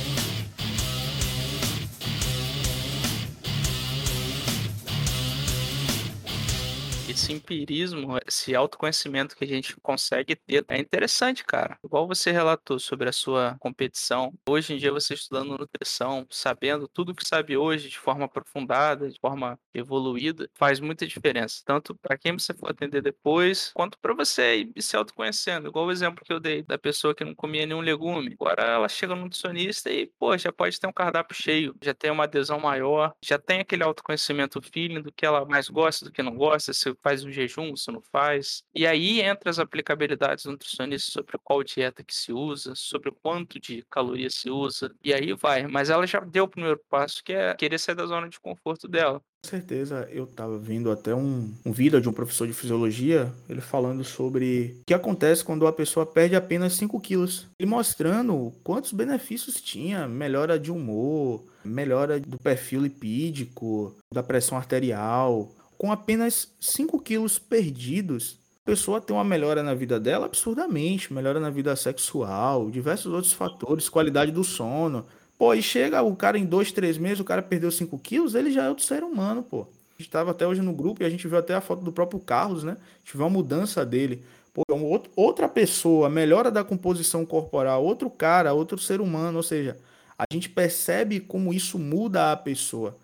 Esse 7.20 7.34
empirismo, 7.34 8.18
esse 8.26 8.56
autoconhecimento 8.56 9.36
que 9.36 9.44
a 9.44 9.48
gente 9.48 9.76
consegue 9.82 10.36
ter 10.36 10.66
é 10.70 10.80
interessante, 10.80 11.44
cara. 11.44 11.78
Igual 11.84 12.08
você 12.08 12.32
relatou 12.32 12.80
sobre 12.80 13.10
a 13.10 13.12
sua 13.12 13.58
competição, 13.60 14.34
hoje 14.48 14.74
em 14.74 14.78
dia 14.78 14.92
você 14.92 15.14
estudando 15.14 15.58
nutrição, 15.58 16.26
sabendo 16.30 16.88
tudo 16.88 17.14
que 17.14 17.28
sabe 17.28 17.58
hoje 17.58 17.90
de 17.90 18.00
forma 18.00 18.26
aprofundada, 18.26 19.10
de 19.10 19.20
forma 19.20 19.60
evoluída, 19.74 20.50
faz 20.56 20.80
muita 20.80 21.06
diferença, 21.06 21.62
tanto 21.66 21.94
para 21.96 22.18
quem 22.18 22.34
você 22.34 22.54
for 22.54 22.70
atender 22.70 23.02
depois, 23.02 23.72
quanto 23.74 23.98
para 24.00 24.14
você 24.14 24.68
ir 24.76 24.82
se 24.82 24.96
autoconhecendo. 24.96 25.68
Igual 25.68 25.88
o 25.88 25.92
exemplo 25.92 26.24
que 26.24 26.32
eu 26.32 26.40
dei 26.40 26.64
da 26.64 26.78
pessoa 26.78 27.14
que 27.14 27.26
não 27.26 27.36
comia 27.36 27.66
nenhum 27.66 27.82
legume. 27.82 28.36
Agora 28.40 28.64
ela 28.64 28.88
chega 28.88 29.16
no 29.16 29.24
nutricionista 29.24 29.92
e, 29.92 30.08
pô, 30.18 30.38
já 30.38 30.52
pode 30.52 30.80
ter 30.80 30.88
um 30.88 30.94
cardápio 30.94 31.36
cheio, 31.36 31.76
já 31.82 31.94
tem 31.94 32.12
uma 32.12 32.24
adesão 32.24 32.60
maior, 32.60 33.14
já 33.24 33.38
tem 33.38 33.60
aquele 33.60 33.84
autoconhecimento 33.84 34.62
feeling 34.62 35.02
do 35.02 35.12
que 35.12 35.26
ela 35.26 35.46
mais 35.46 35.68
gosta, 35.68 36.06
do 36.06 36.12
que 36.12 36.24
não 36.24 36.36
gosta, 36.36 36.72
se 36.74 36.94
um 37.24 37.32
jejum, 37.32 37.76
se 37.76 37.92
não 37.92 38.02
faz. 38.02 38.64
E 38.74 38.86
aí 38.86 39.22
entra 39.22 39.50
as 39.50 39.60
aplicabilidades 39.60 40.46
nutricionistas 40.46 41.14
sobre 41.14 41.38
qual 41.44 41.64
dieta 41.64 42.04
que 42.04 42.16
se 42.16 42.32
usa, 42.32 42.74
sobre 42.76 43.12
quanto 43.12 43.60
de 43.60 43.84
calorias 43.90 44.36
se 44.36 44.50
usa, 44.50 44.94
e 45.04 45.14
aí 45.14 45.34
vai. 45.34 45.68
Mas 45.68 45.90
ela 45.90 46.06
já 46.06 46.20
deu 46.20 46.46
o 46.46 46.48
primeiro 46.48 46.80
passo, 46.90 47.24
que 47.24 47.34
é 47.34 47.54
querer 47.56 47.78
sair 47.78 47.96
da 47.96 48.06
zona 48.06 48.30
de 48.30 48.40
conforto 48.40 48.88
dela. 48.88 49.22
Com 49.42 49.50
certeza, 49.50 50.08
eu 50.12 50.26
estava 50.26 50.58
vendo 50.60 50.92
até 50.92 51.16
um, 51.16 51.54
um 51.66 51.72
vídeo 51.72 52.02
de 52.02 52.10
um 52.10 52.14
professor 52.14 52.46
de 52.46 52.54
fisiologia, 52.54 53.34
ele 53.48 53.62
falando 53.62 54.04
sobre 54.04 54.78
o 54.82 54.86
que 54.86 54.94
acontece 54.94 55.46
quando 55.46 55.66
a 55.66 55.72
pessoa 55.72 56.06
perde 56.06 56.36
apenas 56.36 56.74
5 56.74 57.00
quilos. 57.00 57.48
E 57.58 57.66
mostrando 57.66 58.54
quantos 58.66 58.92
benefícios 58.92 59.62
tinha, 59.62 60.08
melhora 60.10 60.60
de 60.60 60.70
humor, 60.70 61.46
melhora 61.64 62.20
do 62.20 62.38
perfil 62.38 62.82
lipídico, 62.82 63.96
da 64.14 64.22
pressão 64.22 64.58
arterial. 64.58 65.50
Com 65.80 65.94
apenas 65.94 66.54
5 66.60 67.00
quilos 67.00 67.40
perdidos, 67.40 68.38
a 68.64 68.66
pessoa 68.66 69.00
tem 69.00 69.16
uma 69.16 69.24
melhora 69.24 69.64
na 69.64 69.74
vida 69.74 69.98
dela 69.98 70.26
absurdamente, 70.26 71.14
melhora 71.14 71.40
na 71.40 71.50
vida 71.50 71.74
sexual, 71.74 72.70
diversos 72.70 73.14
outros 73.14 73.32
fatores, 73.32 73.88
qualidade 73.88 74.30
do 74.30 74.44
sono. 74.44 75.06
Pô, 75.38 75.54
e 75.54 75.62
chega 75.64 76.02
o 76.02 76.14
cara 76.18 76.38
em 76.38 76.46
dois, 76.46 76.74
três 76.74 76.98
meses, 76.98 77.22
o 77.22 77.24
cara 77.24 77.42
perdeu 77.42 77.72
5 77.72 77.98
quilos, 77.98 78.36
ele 78.36 78.52
já 78.52 78.66
é 78.66 78.70
outro 78.70 78.84
ser 78.84 79.06
humano, 79.06 79.42
pô. 79.42 79.62
A 79.62 80.02
gente 80.02 80.12
tava 80.12 80.32
até 80.32 80.46
hoje 80.46 80.62
no 80.62 80.74
grupo 80.74 81.02
e 81.02 81.06
a 81.06 81.10
gente 81.10 81.26
viu 81.30 81.38
até 81.38 81.56
a 81.56 81.62
foto 81.62 81.82
do 81.82 81.94
próprio 81.94 82.20
Carlos, 82.20 82.62
né? 82.62 82.76
Viu 83.06 83.22
uma 83.22 83.30
mudança 83.30 83.86
dele. 83.86 84.22
Pô, 84.54 84.64
é 84.70 84.74
outro, 84.74 85.10
outra 85.16 85.48
pessoa, 85.48 86.10
melhora 86.10 86.52
da 86.52 86.62
composição 86.62 87.26
corporal, 87.26 87.86
outro 87.86 88.10
cara, 88.10 88.52
outro 88.52 88.78
ser 88.78 89.00
humano, 89.00 89.38
ou 89.38 89.44
seja, 89.44 89.78
a 90.18 90.26
gente 90.30 90.50
percebe 90.50 91.22
como 91.22 91.54
isso 91.54 91.80
muda 91.80 92.34
a 92.34 92.36
pessoa, 92.36 92.98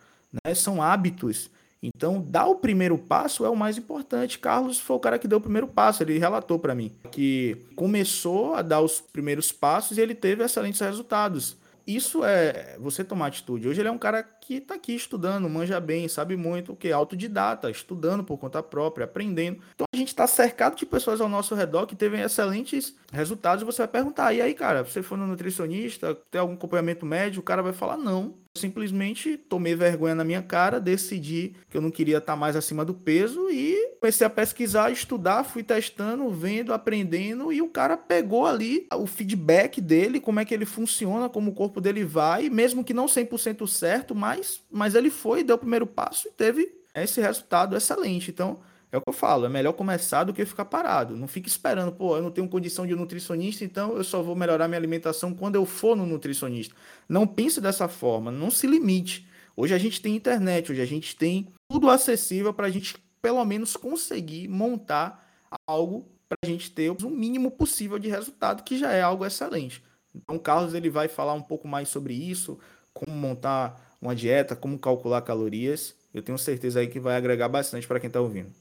né? 0.45 0.53
São 0.53 0.81
hábitos. 0.81 1.49
Então, 1.95 2.21
dar 2.21 2.47
o 2.47 2.55
primeiro 2.55 2.97
passo 2.97 3.45
é 3.45 3.49
o 3.49 3.55
mais 3.55 3.77
importante. 3.77 4.39
Carlos 4.39 4.79
foi 4.79 4.95
o 4.95 4.99
cara 4.99 5.19
que 5.19 5.27
deu 5.27 5.37
o 5.37 5.41
primeiro 5.41 5.67
passo, 5.67 6.03
ele 6.03 6.17
relatou 6.17 6.57
para 6.59 6.75
mim 6.75 6.91
que 7.11 7.57
começou 7.75 8.55
a 8.55 8.61
dar 8.61 8.81
os 8.81 8.99
primeiros 9.01 9.51
passos 9.51 9.97
e 9.97 10.01
ele 10.01 10.15
teve 10.15 10.43
excelentes 10.43 10.79
resultados 10.79 11.57
isso 11.87 12.23
é 12.23 12.75
você 12.79 13.03
tomar 13.03 13.27
atitude. 13.27 13.67
Hoje 13.67 13.79
ele 13.79 13.87
é 13.87 13.91
um 13.91 13.97
cara 13.97 14.23
que 14.45 14.55
está 14.55 14.75
aqui 14.75 14.93
estudando, 14.93 15.49
manja 15.49 15.79
bem, 15.79 16.07
sabe 16.07 16.37
muito 16.37 16.73
o 16.73 16.75
que? 16.75 16.91
Autodidata, 16.91 17.69
estudando 17.71 18.23
por 18.23 18.37
conta 18.37 18.61
própria, 18.61 19.05
aprendendo. 19.05 19.59
Então 19.73 19.87
a 19.91 19.97
gente 19.97 20.09
está 20.09 20.27
cercado 20.27 20.75
de 20.75 20.85
pessoas 20.85 21.19
ao 21.19 21.27
nosso 21.27 21.55
redor 21.55 21.87
que 21.87 21.95
teve 21.95 22.21
excelentes 22.21 22.95
resultados. 23.11 23.63
Você 23.63 23.79
vai 23.79 23.87
perguntar: 23.87 24.33
e 24.33 24.41
aí, 24.41 24.53
cara, 24.53 24.83
você 24.83 25.01
foi 25.01 25.17
no 25.17 25.25
nutricionista, 25.25 26.13
tem 26.29 26.39
algum 26.39 26.53
acompanhamento 26.53 27.05
médio? 27.05 27.39
O 27.39 27.43
cara 27.43 27.63
vai 27.63 27.73
falar: 27.73 27.97
não 27.97 28.35
simplesmente 28.57 29.37
tomei 29.37 29.75
vergonha 29.75 30.15
na 30.15 30.23
minha 30.23 30.41
cara, 30.41 30.79
decidi 30.79 31.53
que 31.69 31.75
eu 31.75 31.81
não 31.81 31.91
queria 31.91 32.17
estar 32.17 32.35
mais 32.35 32.55
acima 32.55 32.85
do 32.85 32.93
peso 32.93 33.49
e 33.51 33.95
comecei 33.99 34.25
a 34.25 34.29
pesquisar, 34.29 34.91
estudar, 34.91 35.43
fui 35.43 35.61
testando, 35.61 36.29
vendo, 36.29 36.73
aprendendo 36.73 37.51
e 37.51 37.61
o 37.61 37.67
cara 37.67 37.97
pegou 37.97 38.45
ali 38.45 38.87
o 38.93 39.05
feedback 39.05 39.81
dele, 39.81 40.19
como 40.19 40.39
é 40.39 40.45
que 40.45 40.53
ele 40.53 40.65
funciona, 40.65 41.27
como 41.27 41.51
o 41.51 41.53
corpo 41.53 41.81
dele 41.81 42.03
vai, 42.03 42.49
mesmo 42.49 42.83
que 42.83 42.93
não 42.93 43.07
100% 43.07 43.67
certo, 43.67 44.15
mas, 44.15 44.34
mas 44.71 44.95
ele 44.95 45.09
foi, 45.09 45.43
deu 45.43 45.55
o 45.55 45.59
primeiro 45.59 45.85
passo 45.85 46.27
e 46.27 46.31
teve 46.31 46.71
esse 46.93 47.19
resultado 47.21 47.75
excelente. 47.75 48.31
Então, 48.31 48.59
é 48.91 48.97
o 48.97 49.01
que 49.01 49.09
eu 49.09 49.13
falo, 49.13 49.45
é 49.45 49.49
melhor 49.49 49.73
começar 49.73 50.23
do 50.23 50.33
que 50.33 50.45
ficar 50.45 50.65
parado. 50.65 51.15
Não 51.17 51.27
fique 51.27 51.49
esperando, 51.49 51.91
pô, 51.91 52.15
eu 52.15 52.23
não 52.23 52.31
tenho 52.31 52.47
condição 52.47 52.87
de 52.87 52.95
nutricionista, 52.95 53.65
então 53.65 53.97
eu 53.97 54.03
só 54.03 54.21
vou 54.21 54.35
melhorar 54.35 54.67
minha 54.67 54.79
alimentação 54.79 55.33
quando 55.33 55.55
eu 55.55 55.65
for 55.65 55.95
no 55.95 56.05
nutricionista. 56.05 56.73
Não 57.07 57.27
pense 57.27 57.59
dessa 57.59 57.87
forma, 57.87 58.31
não 58.31 58.49
se 58.49 58.65
limite. 58.67 59.27
Hoje 59.55 59.73
a 59.73 59.77
gente 59.77 60.01
tem 60.01 60.15
internet, 60.15 60.71
hoje 60.71 60.81
a 60.81 60.85
gente 60.85 61.15
tem 61.15 61.47
tudo 61.69 61.89
acessível 61.89 62.53
para 62.53 62.67
a 62.67 62.69
gente 62.69 62.95
pelo 63.21 63.43
menos 63.43 63.75
conseguir 63.75 64.47
montar 64.47 65.27
algo 65.67 66.07
para 66.29 66.37
a 66.43 66.47
gente 66.47 66.71
ter 66.71 66.91
o 66.91 67.09
mínimo 67.09 67.51
possível 67.51 67.99
de 67.99 68.09
resultado, 68.09 68.63
que 68.63 68.77
já 68.77 68.91
é 68.91 69.01
algo 69.01 69.25
excelente. 69.25 69.83
Então, 70.13 70.37
o 70.37 70.39
Carlos 70.39 70.73
ele 70.73 70.89
vai 70.89 71.07
falar 71.07 71.33
um 71.33 71.41
pouco 71.41 71.67
mais 71.67 71.89
sobre 71.89 72.13
isso, 72.13 72.57
como 72.93 73.15
montar 73.15 73.84
uma 74.01 74.15
dieta, 74.15 74.55
como 74.55 74.79
calcular 74.79 75.21
calorias. 75.21 75.95
Eu 76.13 76.21
tenho 76.21 76.37
certeza 76.37 76.79
aí 76.79 76.87
que 76.87 76.99
vai 76.99 77.15
agregar 77.15 77.49
bastante 77.49 77.87
para 77.87 77.99
quem 77.99 78.07
está 78.07 78.21
ouvindo. 78.21 78.51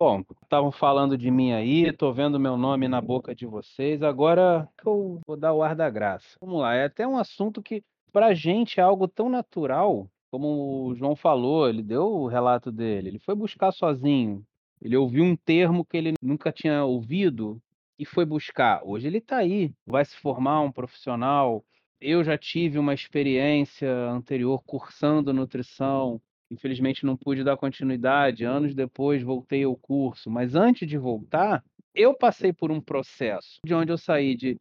Bom, 0.00 0.22
estavam 0.42 0.70
falando 0.70 1.18
de 1.18 1.28
mim 1.28 1.52
aí, 1.52 1.92
tô 1.92 2.12
vendo 2.12 2.38
meu 2.38 2.56
nome 2.56 2.86
na 2.86 3.00
boca 3.00 3.34
de 3.34 3.46
vocês, 3.46 4.00
agora 4.00 4.68
eu 4.86 5.20
vou 5.26 5.36
dar 5.36 5.52
o 5.52 5.62
ar 5.62 5.74
da 5.74 5.90
graça. 5.90 6.36
Vamos 6.40 6.60
lá, 6.60 6.74
é 6.74 6.84
até 6.84 7.04
um 7.04 7.18
assunto 7.18 7.60
que 7.60 7.82
pra 8.12 8.32
gente 8.32 8.78
é 8.78 8.82
algo 8.82 9.08
tão 9.08 9.28
natural, 9.28 10.08
como 10.30 10.86
o 10.86 10.94
João 10.94 11.16
falou, 11.16 11.68
ele 11.68 11.82
deu 11.82 12.04
o 12.04 12.28
relato 12.28 12.70
dele, 12.70 13.08
ele 13.08 13.18
foi 13.18 13.34
buscar 13.34 13.72
sozinho, 13.72 14.44
ele 14.80 14.96
ouviu 14.96 15.24
um 15.24 15.34
termo 15.34 15.84
que 15.84 15.96
ele 15.96 16.14
nunca 16.22 16.52
tinha 16.52 16.84
ouvido 16.84 17.60
e 17.98 18.04
foi 18.04 18.24
buscar. 18.24 18.80
Hoje 18.84 19.08
ele 19.08 19.18
está 19.18 19.38
aí, 19.38 19.72
vai 19.84 20.04
se 20.04 20.16
formar 20.16 20.60
um 20.60 20.70
profissional. 20.70 21.64
Eu 22.00 22.22
já 22.24 22.38
tive 22.38 22.78
uma 22.78 22.94
experiência 22.94 23.90
anterior 24.10 24.62
cursando 24.64 25.32
nutrição, 25.32 26.20
Infelizmente 26.50 27.04
não 27.04 27.16
pude 27.16 27.44
dar 27.44 27.56
continuidade. 27.56 28.44
Anos 28.44 28.74
depois 28.74 29.22
voltei 29.22 29.64
ao 29.64 29.76
curso, 29.76 30.30
mas 30.30 30.54
antes 30.54 30.88
de 30.88 30.96
voltar, 30.96 31.62
eu 31.94 32.14
passei 32.14 32.52
por 32.52 32.70
um 32.70 32.80
processo 32.80 33.60
de 33.64 33.74
onde 33.74 33.92
eu 33.92 33.98
saí 33.98 34.34
de 34.34 34.58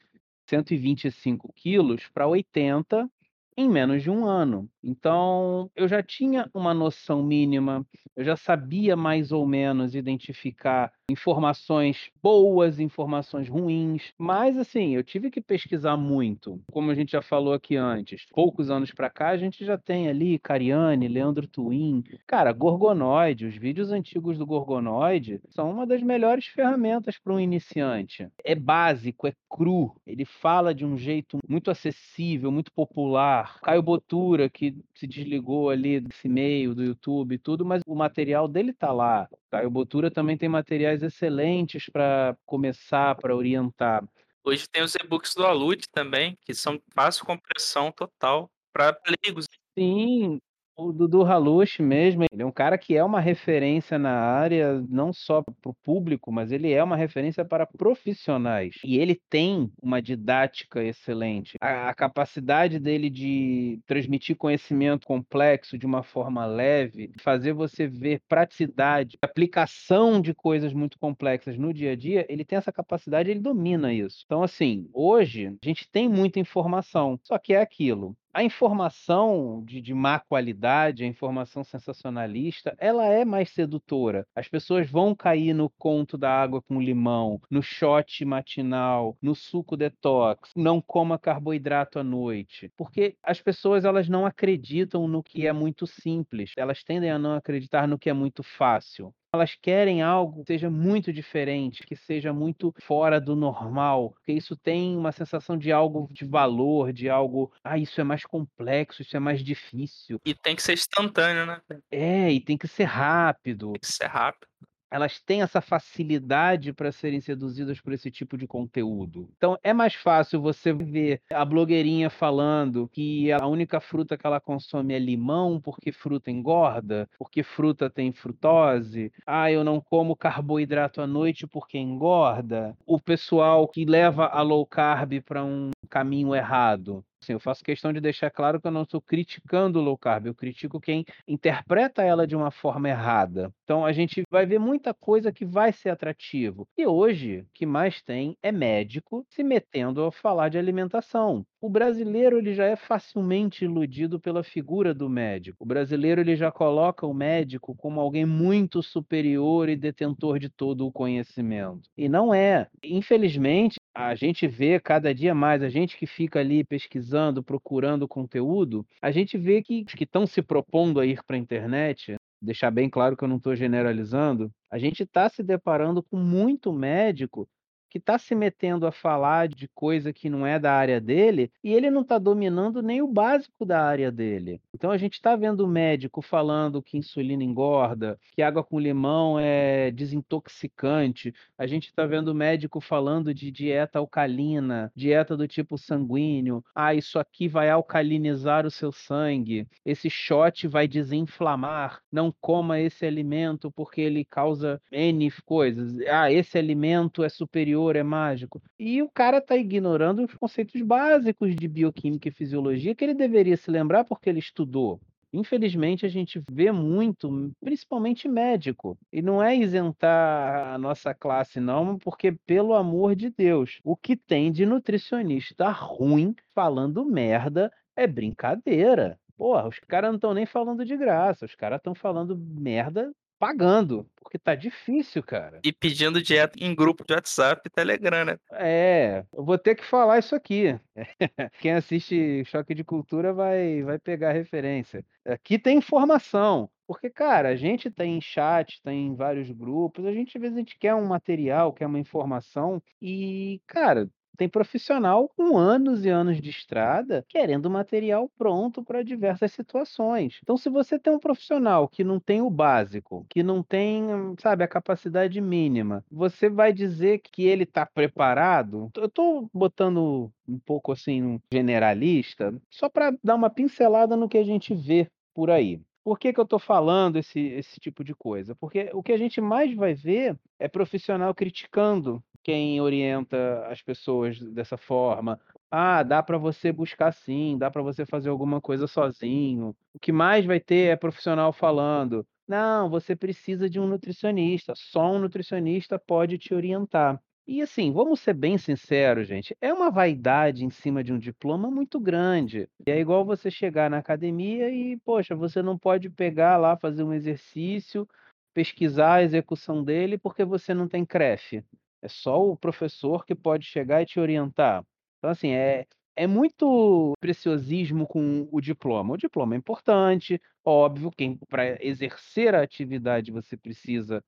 125 0.50 1.52
quilos 1.54 2.08
para 2.10 2.28
80 2.28 3.10
em 3.56 3.67
menos 3.69 4.04
de 4.04 4.10
um 4.10 4.26
ano. 4.26 4.69
Então, 4.84 5.71
eu 5.76 5.88
já 5.88 6.04
tinha 6.04 6.50
uma 6.54 6.73
noção 6.73 7.23
mínima, 7.23 7.86
eu 8.15 8.23
já 8.23 8.36
sabia 8.36 8.95
mais 8.95 9.32
ou 9.32 9.47
menos 9.47 9.95
identificar 9.95 10.91
informações 11.09 12.11
boas, 12.21 12.81
informações 12.81 13.47
ruins, 13.47 14.11
mas 14.17 14.57
assim, 14.57 14.93
eu 14.93 15.01
tive 15.01 15.31
que 15.31 15.39
pesquisar 15.39 15.95
muito. 15.95 16.61
Como 16.69 16.91
a 16.91 16.93
gente 16.93 17.13
já 17.13 17.21
falou 17.21 17.53
aqui 17.53 17.77
antes, 17.77 18.25
poucos 18.33 18.69
anos 18.69 18.91
para 18.91 19.09
cá 19.09 19.29
a 19.29 19.37
gente 19.37 19.63
já 19.63 19.77
tem 19.77 20.09
ali 20.09 20.37
Cariani, 20.37 21.07
Leandro 21.07 21.47
Twin, 21.47 22.03
cara, 22.25 22.51
Gorgonoide, 22.51 23.45
os 23.45 23.55
vídeos 23.55 23.89
antigos 23.89 24.37
do 24.37 24.45
Gorgonoide 24.45 25.39
são 25.49 25.71
uma 25.71 25.87
das 25.87 26.03
melhores 26.03 26.47
ferramentas 26.47 27.17
para 27.17 27.33
um 27.33 27.39
iniciante. 27.39 28.27
É 28.43 28.53
básico, 28.53 29.27
é 29.27 29.33
cru, 29.49 29.95
ele 30.05 30.25
fala 30.25 30.75
de 30.75 30.85
um 30.85 30.97
jeito 30.97 31.37
muito 31.47 31.71
acessível, 31.71 32.51
muito 32.51 32.71
popular. 32.73 33.61
Caio 33.61 33.81
Botura 33.81 34.49
que 34.49 34.75
se 34.93 35.07
desligou 35.07 35.69
ali 35.69 36.01
desse 36.01 36.27
meio 36.27 36.75
do 36.75 36.83
YouTube 36.83 37.35
e 37.35 37.37
tudo, 37.37 37.63
mas 37.63 37.81
o 37.87 37.95
material 37.95 38.45
dele 38.45 38.73
tá 38.73 38.91
lá. 38.91 39.29
Caio 39.51 39.69
Botura 39.69 40.12
também 40.12 40.38
tem 40.38 40.49
materiais 40.49 41.01
excelentes 41.03 41.89
para 41.91 42.38
começar, 42.45 43.15
para 43.15 43.36
orientar. 43.36 44.03
Hoje 44.43 44.65
tem 44.71 44.83
os 44.83 44.95
e-books 44.95 45.33
do 45.36 45.45
Alude 45.45 45.86
também, 45.91 46.38
que 46.41 46.53
são 46.53 46.79
fácil 46.93 47.25
compressão 47.25 47.91
total 47.91 48.49
para 48.73 48.97
leigos. 49.25 49.45
Sim, 49.77 50.39
o 50.77 50.93
Dudu 50.93 51.23
Halush 51.23 51.79
mesmo, 51.79 52.23
ele 52.31 52.43
é 52.43 52.45
um 52.45 52.51
cara 52.51 52.77
que 52.77 52.95
é 52.95 53.03
uma 53.03 53.19
referência 53.19 53.97
na 53.97 54.11
área, 54.11 54.79
não 54.87 55.11
só 55.11 55.41
para 55.41 55.71
o 55.71 55.73
público, 55.73 56.31
mas 56.31 56.51
ele 56.51 56.71
é 56.71 56.83
uma 56.83 56.95
referência 56.95 57.43
para 57.43 57.65
profissionais. 57.65 58.75
E 58.83 58.97
ele 58.97 59.19
tem 59.29 59.71
uma 59.81 60.01
didática 60.01 60.83
excelente. 60.83 61.57
A, 61.59 61.89
a 61.89 61.93
capacidade 61.95 62.79
dele 62.79 63.09
de 63.09 63.79
transmitir 63.87 64.35
conhecimento 64.35 65.07
complexo 65.07 65.77
de 65.77 65.85
uma 65.85 66.03
forma 66.03 66.45
leve, 66.45 67.11
fazer 67.19 67.53
você 67.53 67.87
ver 67.87 68.21
praticidade, 68.29 69.17
aplicação 69.21 70.21
de 70.21 70.33
coisas 70.33 70.73
muito 70.73 70.99
complexas 70.99 71.57
no 71.57 71.73
dia 71.73 71.93
a 71.93 71.95
dia, 71.95 72.25
ele 72.29 72.45
tem 72.45 72.57
essa 72.57 72.71
capacidade, 72.71 73.31
ele 73.31 73.39
domina 73.39 73.91
isso. 73.91 74.23
Então, 74.25 74.43
assim, 74.43 74.87
hoje 74.93 75.47
a 75.47 75.65
gente 75.65 75.89
tem 75.89 76.07
muita 76.07 76.39
informação, 76.39 77.19
só 77.23 77.39
que 77.39 77.53
é 77.53 77.61
aquilo 77.61 78.15
a 78.38 78.43
informação 78.43 79.63
de, 79.65 79.82
de, 79.82 79.95
má 79.95 80.19
qualidade, 80.19 81.04
a 81.04 81.08
informação 81.08 81.63
sensacionalista, 81.63 82.76
ela 82.78 83.08
é 83.08 83.26
mais 83.26 83.50
sedutora. 83.50 84.28
As 84.36 84.47
pessoas 84.47 84.88
vão 84.88 85.15
cair 85.15 85.56
no 85.56 85.71
conto 85.71 86.19
da 86.19 86.32
água 86.32 86.62
com 86.62 86.80
limão, 86.80 87.41
no 87.50 87.63
shot 87.63 88.23
matinal, 88.26 89.17
no 89.19 89.34
suco 89.34 89.76
detox, 89.76 90.52
não 90.56 90.80
coma 90.80 91.17
carboidrato 91.17 91.97
à 91.97 92.04
noite, 92.04 92.71
porque 92.78 93.17
as 93.23 93.41
pessoas 93.41 93.86
elas 93.86 94.08
não 94.08 94.23
acreditam 94.23 95.08
no 95.08 95.23
que 95.23 95.47
é 95.47 95.52
muito 95.52 95.88
simples, 95.88 96.52
elas 96.56 96.84
tendem 96.84 97.10
a 97.10 97.17
não 97.17 97.34
acreditar 97.34 97.88
no 97.88 97.97
que 97.97 98.08
é 98.08 98.13
muito 98.13 98.43
fácil 98.43 99.12
elas 99.38 99.56
querem 99.56 100.02
algo 100.02 100.43
que 100.43 100.54
seja 100.54 100.69
muito 100.69 101.13
diferente, 101.13 101.84
que 101.84 101.95
seja 101.95 102.34
muito 102.34 102.73
fora 102.82 103.19
do 103.19 103.36
normal, 103.36 104.12
porque 104.12 104.34
isso 104.34 104.56
tem 104.56 104.97
uma 104.97 105.12
sensação 105.12 105.58
de 105.58 105.71
algo 105.71 106.08
de 106.12 106.26
valor, 106.26 106.91
de 106.91 107.10
algo, 107.10 107.52
ah, 107.63 107.78
isso 107.78 108.02
é 108.02 108.04
mais 108.04 108.26
complexo, 108.26 109.02
isso 109.02 109.15
é 109.15 109.19
mais 109.19 109.43
difícil. 109.43 110.19
E 110.26 110.34
tem 110.34 110.56
que 110.56 110.63
ser 110.63 110.73
instantâneo, 110.73 111.45
né? 111.45 111.62
É, 111.91 112.32
e 112.32 112.39
tem 112.39 112.58
que 112.58 112.67
ser 112.67 112.86
rápido. 112.86 113.71
Tem 113.73 113.82
que 113.82 113.88
ser 113.88 114.08
rápido 114.08 114.47
elas 114.91 115.19
têm 115.19 115.41
essa 115.41 115.62
facilidade 115.62 116.73
para 116.73 116.91
serem 116.91 117.19
seduzidas 117.21 117.80
por 117.80 117.93
esse 117.93 118.10
tipo 118.10 118.38
de 118.38 118.47
conteúdo. 118.47 119.30
Então 119.38 119.58
é 119.63 119.73
mais 119.73 119.93
fácil 119.95 120.41
você 120.41 120.73
ver 120.73 121.21
a 121.32 121.43
blogueirinha 121.43 122.10
falando 122.10 122.89
que 122.93 123.32
a 123.32 123.45
única 123.47 123.80
fruta 123.80 124.17
que 124.17 124.26
ela 124.26 124.39
consome 124.39 124.93
é 124.93 125.00
limão 125.00 125.60
porque 125.60 125.91
fruta 125.91 126.32
engorda, 126.32 127.10
porque 127.17 127.43
fruta 127.43 127.89
tem 127.89 128.12
frutose. 128.12 129.12
Ah, 129.26 129.52
eu 129.52 129.63
não 129.63 129.80
como 129.80 130.15
carboidrato 130.15 131.02
à 131.02 131.08
noite 131.08 131.45
porque 131.47 131.78
engorda. 131.78 132.78
O 132.86 133.00
pessoal 133.00 133.67
que 133.67 133.86
leva 133.86 134.26
a 134.26 134.41
low 134.41 134.65
carb 134.65 135.21
para 135.21 135.43
um 135.43 135.71
caminho 135.89 136.36
errado. 136.36 137.04
Assim, 137.21 137.34
eu 137.34 137.39
faço 137.39 137.63
questão 137.63 137.91
de 137.91 137.99
deixar 137.99 138.30
claro 138.30 138.62
que 138.62 138.67
eu 138.67 138.71
não 138.71 138.84
estou 138.84 139.01
criticando 139.01 139.80
o 139.80 139.82
low 139.82 139.97
carb, 139.97 140.27
eu 140.27 140.36
critico 140.36 140.80
quem 140.80 141.03
interpreta 141.27 142.03
ela 142.03 142.27
de 142.27 142.36
uma 142.36 142.51
forma 142.51 142.89
errada. 142.89 143.51
Então 143.63 143.86
a 143.86 143.91
gente 143.91 144.23
vai 144.30 144.45
ver 144.45 144.60
muita 144.60 144.93
coisa 144.93 145.32
que 145.32 145.45
vai 145.45 145.73
ser 145.73 145.89
atrativo. 145.89 146.67
E 146.77 146.86
hoje, 146.86 147.41
o 147.41 147.47
que 147.53 147.65
mais 147.65 148.01
tem 148.01 148.38
é 148.41 148.51
médico 148.51 149.25
se 149.30 149.43
metendo 149.43 150.03
a 150.06 150.12
falar 150.12 150.49
de 150.49 150.58
alimentação. 150.58 151.45
O 151.59 151.69
brasileiro 151.69 152.37
ele 152.37 152.53
já 152.53 152.65
é 152.65 152.75
facilmente 152.75 153.65
iludido 153.65 154.19
pela 154.19 154.43
figura 154.43 154.93
do 154.93 155.09
médico. 155.09 155.57
O 155.63 155.65
brasileiro 155.65 156.21
ele 156.21 156.35
já 156.35 156.51
coloca 156.51 157.07
o 157.07 157.13
médico 157.13 157.75
como 157.75 157.99
alguém 157.99 158.27
muito 158.27 158.83
superior 158.83 159.67
e 159.67 159.75
detentor 159.75 160.37
de 160.37 160.49
todo 160.49 160.85
o 160.85 160.91
conhecimento. 160.91 161.89
E 161.97 162.07
não 162.07 162.31
é. 162.31 162.67
Infelizmente, 162.83 163.77
a 163.95 164.13
gente 164.13 164.47
vê 164.47 164.79
cada 164.79 165.15
dia 165.15 165.33
mais, 165.33 165.63
a 165.63 165.69
gente 165.69 165.97
que 165.97 166.05
fica 166.05 166.39
ali 166.39 166.63
pesquisando, 166.63 167.41
procurando 167.41 168.07
conteúdo, 168.07 168.85
a 169.01 169.09
gente 169.09 169.35
vê 169.35 169.63
que 169.63 169.83
que 169.83 170.03
estão 170.03 170.27
se 170.27 170.43
propondo 170.43 170.99
a 170.99 171.05
ir 171.07 171.23
para 171.25 171.35
a 171.35 171.39
internet, 171.39 172.15
deixar 172.39 172.69
bem 172.69 172.87
claro 172.87 173.17
que 173.17 173.23
eu 173.23 173.27
não 173.27 173.37
estou 173.37 173.55
generalizando, 173.55 174.51
a 174.69 174.77
gente 174.77 175.01
está 175.01 175.27
se 175.27 175.41
deparando 175.41 176.03
com 176.03 176.17
muito 176.17 176.71
médico 176.71 177.47
que 177.89 177.97
está 177.97 178.17
se 178.17 178.36
metendo 178.36 178.86
a 178.86 178.91
falar 178.91 179.47
de 179.47 179.67
coisa 179.69 180.12
que 180.12 180.30
não 180.30 180.45
é 180.45 180.60
da 180.60 180.73
área 180.73 181.00
dele 181.00 181.52
e 181.63 181.73
ele 181.73 181.89
não 181.89 182.02
está 182.02 182.17
dominando 182.17 182.82
nem 182.82 183.02
o 183.02 183.08
básico 183.08 183.65
da 183.65 183.84
área 183.84 184.12
dele. 184.12 184.62
Então 184.73 184.91
a 184.91 184.97
gente 184.97 185.13
está 185.13 185.36
vendo 185.36 185.62
o 185.62 185.67
médico 185.67 186.21
falando 186.21 186.82
que 186.82 186.97
insulina 186.97 187.43
engorda, 187.43 188.19
que 188.36 188.41
água 188.41 188.63
com 188.63 188.80
limão 188.80 189.39
é 189.39 189.91
desintoxicante. 189.91 191.34
A 191.58 191.65
gente 191.65 191.88
está 191.88 192.06
vendo 192.06 192.30
o 192.30 192.36
médico 192.36 192.82
falando 192.82 193.34
de 193.34 193.52
dieta 193.52 194.00
alcalina, 194.00 194.91
dieta 194.95 195.38
do 195.38 195.47
tipo 195.47 195.78
sanguíneo. 195.78 196.63
Ah, 196.76 196.93
isso 196.93 197.19
aqui 197.19 197.47
vai 197.47 197.69
alcalinizar 197.69 198.65
o 198.65 198.71
seu 198.71 198.91
sangue. 198.91 199.67
Esse 199.86 200.10
shot 200.10 200.67
vai 200.67 200.88
desinflamar. 200.88 202.02
Não 202.12 202.34
coma 202.41 202.80
esse 202.80 203.06
alimento 203.06 203.71
porque 203.71 204.02
ele 204.02 204.26
causa 204.26 204.82
N 204.91 205.28
coisas. 205.45 206.00
Ah, 206.08 206.32
esse 206.32 206.58
alimento 206.58 207.23
é 207.23 207.30
superior 207.30 207.76
é 207.95 208.03
mágico. 208.03 208.61
E 208.79 209.01
o 209.01 209.09
cara 209.09 209.37
está 209.37 209.55
ignorando 209.55 210.23
os 210.23 210.33
conceitos 210.33 210.81
básicos 210.81 211.55
de 211.55 211.67
bioquímica 211.67 212.27
e 212.27 212.31
fisiologia 212.31 212.95
que 212.95 213.03
ele 213.03 213.13
deveria 213.13 213.55
se 213.55 213.69
lembrar 213.69 214.03
porque 214.03 214.29
ele 214.29 214.39
estudou. 214.39 214.99
Infelizmente, 215.31 216.05
a 216.05 216.09
gente 216.09 216.41
vê 216.49 216.71
muito, 216.71 217.51
principalmente 217.59 218.27
médico. 218.27 218.97
E 219.11 219.21
não 219.21 219.43
é 219.43 219.55
isentar 219.55 220.73
a 220.73 220.77
nossa 220.77 221.13
classe, 221.13 221.59
não, 221.59 221.97
porque, 221.97 222.31
pelo 222.31 222.73
amor 222.73 223.15
de 223.15 223.29
Deus, 223.29 223.79
o 223.83 223.95
que 223.95 224.15
tem 224.15 224.51
de 224.51 224.65
nutricionista 224.65 225.69
ruim 225.69 226.33
falando 226.55 227.05
merda 227.05 227.71
é 227.95 228.07
brincadeira. 228.07 229.19
Porra, 229.35 229.67
os 229.67 229.79
caras 229.79 230.09
não 230.09 230.15
estão 230.15 230.33
nem 230.33 230.45
falando 230.45 230.83
de 230.83 230.97
graça, 230.97 231.45
os 231.45 231.53
caras 231.53 231.77
estão 231.77 231.93
falando 231.93 232.35
merda 232.35 233.13
pagando, 233.39 234.10
porque 234.15 234.38
tá 234.38 234.56
difícil, 234.56 235.23
cara. 235.23 235.60
E 235.63 235.71
pedindo 235.71 236.21
dieta 236.21 236.58
em 236.62 236.76
grupo 236.76 237.06
de 237.06 237.13
WhatsApp 237.13 237.62
e 237.65 237.69
Telegram, 237.69 238.26
né? 238.26 238.38
É, 238.52 239.26
eu 239.34 239.43
vou 239.43 239.58
ter 239.58 239.76
que 239.76 239.86
falar 239.86 240.19
isso 240.19 240.36
aqui. 240.36 240.80
Quem 241.60 241.73
assiste 241.73 242.43
Choque 242.45 242.76
de 242.76 242.84
Cultura 242.84 243.34
vai, 243.34 243.82
vai 243.84 243.97
pegar 244.00 244.30
a 244.30 244.34
referência. 244.34 245.06
Aqui 245.26 245.58
tem 245.58 245.78
informação. 245.78 246.69
Porque, 246.88 247.10
cara, 247.10 247.50
a 247.50 247.56
gente 247.56 247.91
tem 247.91 248.21
chat, 248.21 248.82
tem 248.82 249.13
vários 249.13 249.52
grupos, 249.52 250.06
a 250.06 250.13
gente 250.13 250.38
às 250.38 250.41
vezes 250.41 250.56
a 250.56 250.60
gente 250.60 250.80
quer 250.80 250.95
um 250.95 251.06
material, 251.06 251.73
quer 251.73 251.86
uma 251.86 252.00
informação, 252.00 252.82
e, 253.02 253.62
cara, 253.67 254.10
tem 254.38 254.47
profissional 254.47 255.30
com 255.36 255.58
anos 255.58 256.06
e 256.06 256.10
anos 256.10 256.39
de 256.39 256.50
estrada 256.50 257.26
querendo 257.28 257.69
material 257.69 258.30
pronto 258.38 258.84
para 258.84 259.04
diversas 259.04 259.52
situações. 259.52 260.39
Então, 260.43 260.56
se 260.56 260.69
você 260.69 261.00
tem 261.00 261.12
um 261.12 261.19
profissional 261.19 261.88
que 261.88 262.04
não 262.04 262.19
tem 262.19 262.41
o 262.41 262.50
básico, 262.50 263.26
que 263.30 263.41
não 263.41 263.63
tem, 263.63 264.06
sabe, 264.39 264.63
a 264.63 264.67
capacidade 264.67 265.41
mínima, 265.41 266.06
você 266.12 266.50
vai 266.50 266.71
dizer 266.71 267.19
que 267.19 267.43
ele 267.43 267.63
está 267.63 267.86
preparado? 267.86 268.91
Eu 268.95 269.06
estou 269.06 269.50
botando 269.54 270.32
um 270.47 270.60
pouco 270.60 270.91
assim, 270.91 271.23
um 271.23 271.39
generalista, 271.52 272.54
só 272.69 272.88
para 272.88 273.13
dar 273.23 273.36
uma 273.36 273.50
pincelada 273.50 274.15
no 274.15 274.30
que 274.30 274.38
a 274.38 274.43
gente 274.43 274.73
vê 274.73 275.10
por 275.34 275.50
aí. 275.50 275.82
Por 276.04 276.17
que, 276.17 276.32
que 276.32 276.39
eu 276.39 276.45
estou 276.45 276.58
falando 276.58 277.17
esse, 277.17 277.38
esse 277.38 277.82
tipo 277.82 278.02
de 278.02 278.15
coisa? 278.15 278.56
Porque 278.56 278.89
o 278.93 279.04
que 279.04 279.12
a 279.12 279.17
gente 279.17 279.41
mais 279.41 279.76
vai 279.76 279.93
ver 279.93 280.39
é 280.58 280.67
profissional 280.69 281.36
criticando 281.36 282.23
quem 282.47 282.79
orienta 282.79 283.67
as 283.67 283.81
pessoas 283.81 284.39
dessa 284.39 284.77
forma. 284.77 285.38
Ah, 285.69 286.01
dá 286.01 286.23
para 286.23 286.38
você 286.38 286.71
buscar 286.71 287.12
sim, 287.12 287.57
dá 287.57 287.69
para 287.69 287.81
você 287.81 288.05
fazer 288.05 288.29
alguma 288.29 288.62
coisa 288.62 288.88
sozinho. 288.88 289.75
O 289.93 289.99
que 289.99 290.13
mais 290.13 290.45
vai 290.45 290.57
ter 290.57 290.93
é 290.93 290.95
profissional 290.95 291.51
falando: 291.51 292.25
não, 292.47 292.89
você 292.89 293.17
precisa 293.17 293.69
de 293.69 293.81
um 293.81 293.86
nutricionista, 293.86 294.71
só 294.77 295.12
um 295.12 295.19
nutricionista 295.19 295.99
pode 295.99 296.38
te 296.38 296.53
orientar. 296.53 297.21
E 297.45 297.62
assim, 297.62 297.91
vamos 297.91 298.21
ser 298.21 298.33
bem 298.33 298.57
sinceros, 298.57 299.27
gente, 299.27 299.55
é 299.62 299.73
uma 299.73 299.91
vaidade 299.91 300.63
em 300.63 300.69
cima 300.69 301.03
de 301.03 301.12
um 301.12 301.19
diploma 301.19 301.69
muito 301.69 301.99
grande. 301.99 302.69
É 302.86 302.97
igual 302.97 303.25
você 303.25 303.51
chegar 303.51 303.89
na 303.89 303.97
academia 303.97 304.69
e, 304.69 304.97
poxa, 304.97 305.36
você 305.36 305.62
não 305.62 305.77
pode 305.77 306.10
pegar 306.10 306.55
lá, 306.57 306.77
fazer 306.77 307.03
um 307.03 307.13
exercício, 307.13 308.07
pesquisar 308.53 309.15
a 309.15 309.23
execução 309.23 309.83
dele 309.83 310.17
porque 310.17 310.45
você 310.45 310.73
não 310.73 310.88
tem 310.88 311.05
CREF. 311.05 311.62
É 312.01 312.07
só 312.07 312.41
o 312.43 312.57
professor 312.57 313.25
que 313.25 313.36
pode 313.36 313.65
chegar 313.65 314.01
e 314.01 314.05
te 314.05 314.19
orientar. 314.19 314.83
Então, 315.17 315.29
assim, 315.29 315.49
é, 315.49 315.86
é 316.15 316.27
muito 316.27 317.13
preciosismo 317.19 318.07
com 318.07 318.47
o 318.51 318.62
diploma. 318.62 319.13
O 319.13 319.17
diploma 319.17 319.55
é 319.55 319.57
importante, 319.57 320.41
óbvio, 320.65 321.12
que 321.12 321.38
para 321.47 321.83
exercer 321.83 322.55
a 322.55 322.62
atividade 322.62 323.31
você 323.31 323.55
precisa 323.57 324.23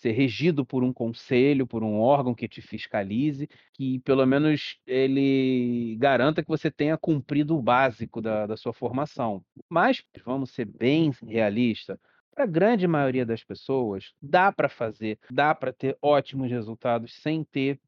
ser 0.00 0.12
regido 0.12 0.64
por 0.64 0.82
um 0.82 0.94
conselho, 0.94 1.66
por 1.66 1.82
um 1.82 2.00
órgão 2.00 2.34
que 2.34 2.48
te 2.48 2.62
fiscalize, 2.62 3.46
que 3.74 3.98
pelo 4.00 4.24
menos 4.26 4.78
ele 4.86 5.94
garanta 5.98 6.42
que 6.42 6.48
você 6.48 6.70
tenha 6.70 6.96
cumprido 6.96 7.54
o 7.56 7.62
básico 7.62 8.22
da, 8.22 8.46
da 8.46 8.56
sua 8.56 8.72
formação. 8.72 9.44
Mas, 9.68 10.02
vamos 10.24 10.52
ser 10.52 10.64
bem 10.64 11.12
realistas, 11.22 11.98
para 12.34 12.44
a 12.44 12.46
grande 12.46 12.86
maioria 12.86 13.26
das 13.26 13.42
pessoas, 13.42 14.12
dá 14.20 14.52
para 14.52 14.68
fazer, 14.68 15.18
dá 15.30 15.54
para 15.54 15.72
ter 15.72 15.96
ótimos 16.00 16.50
resultados 16.50 17.14
sem 17.14 17.44
ter 17.44 17.78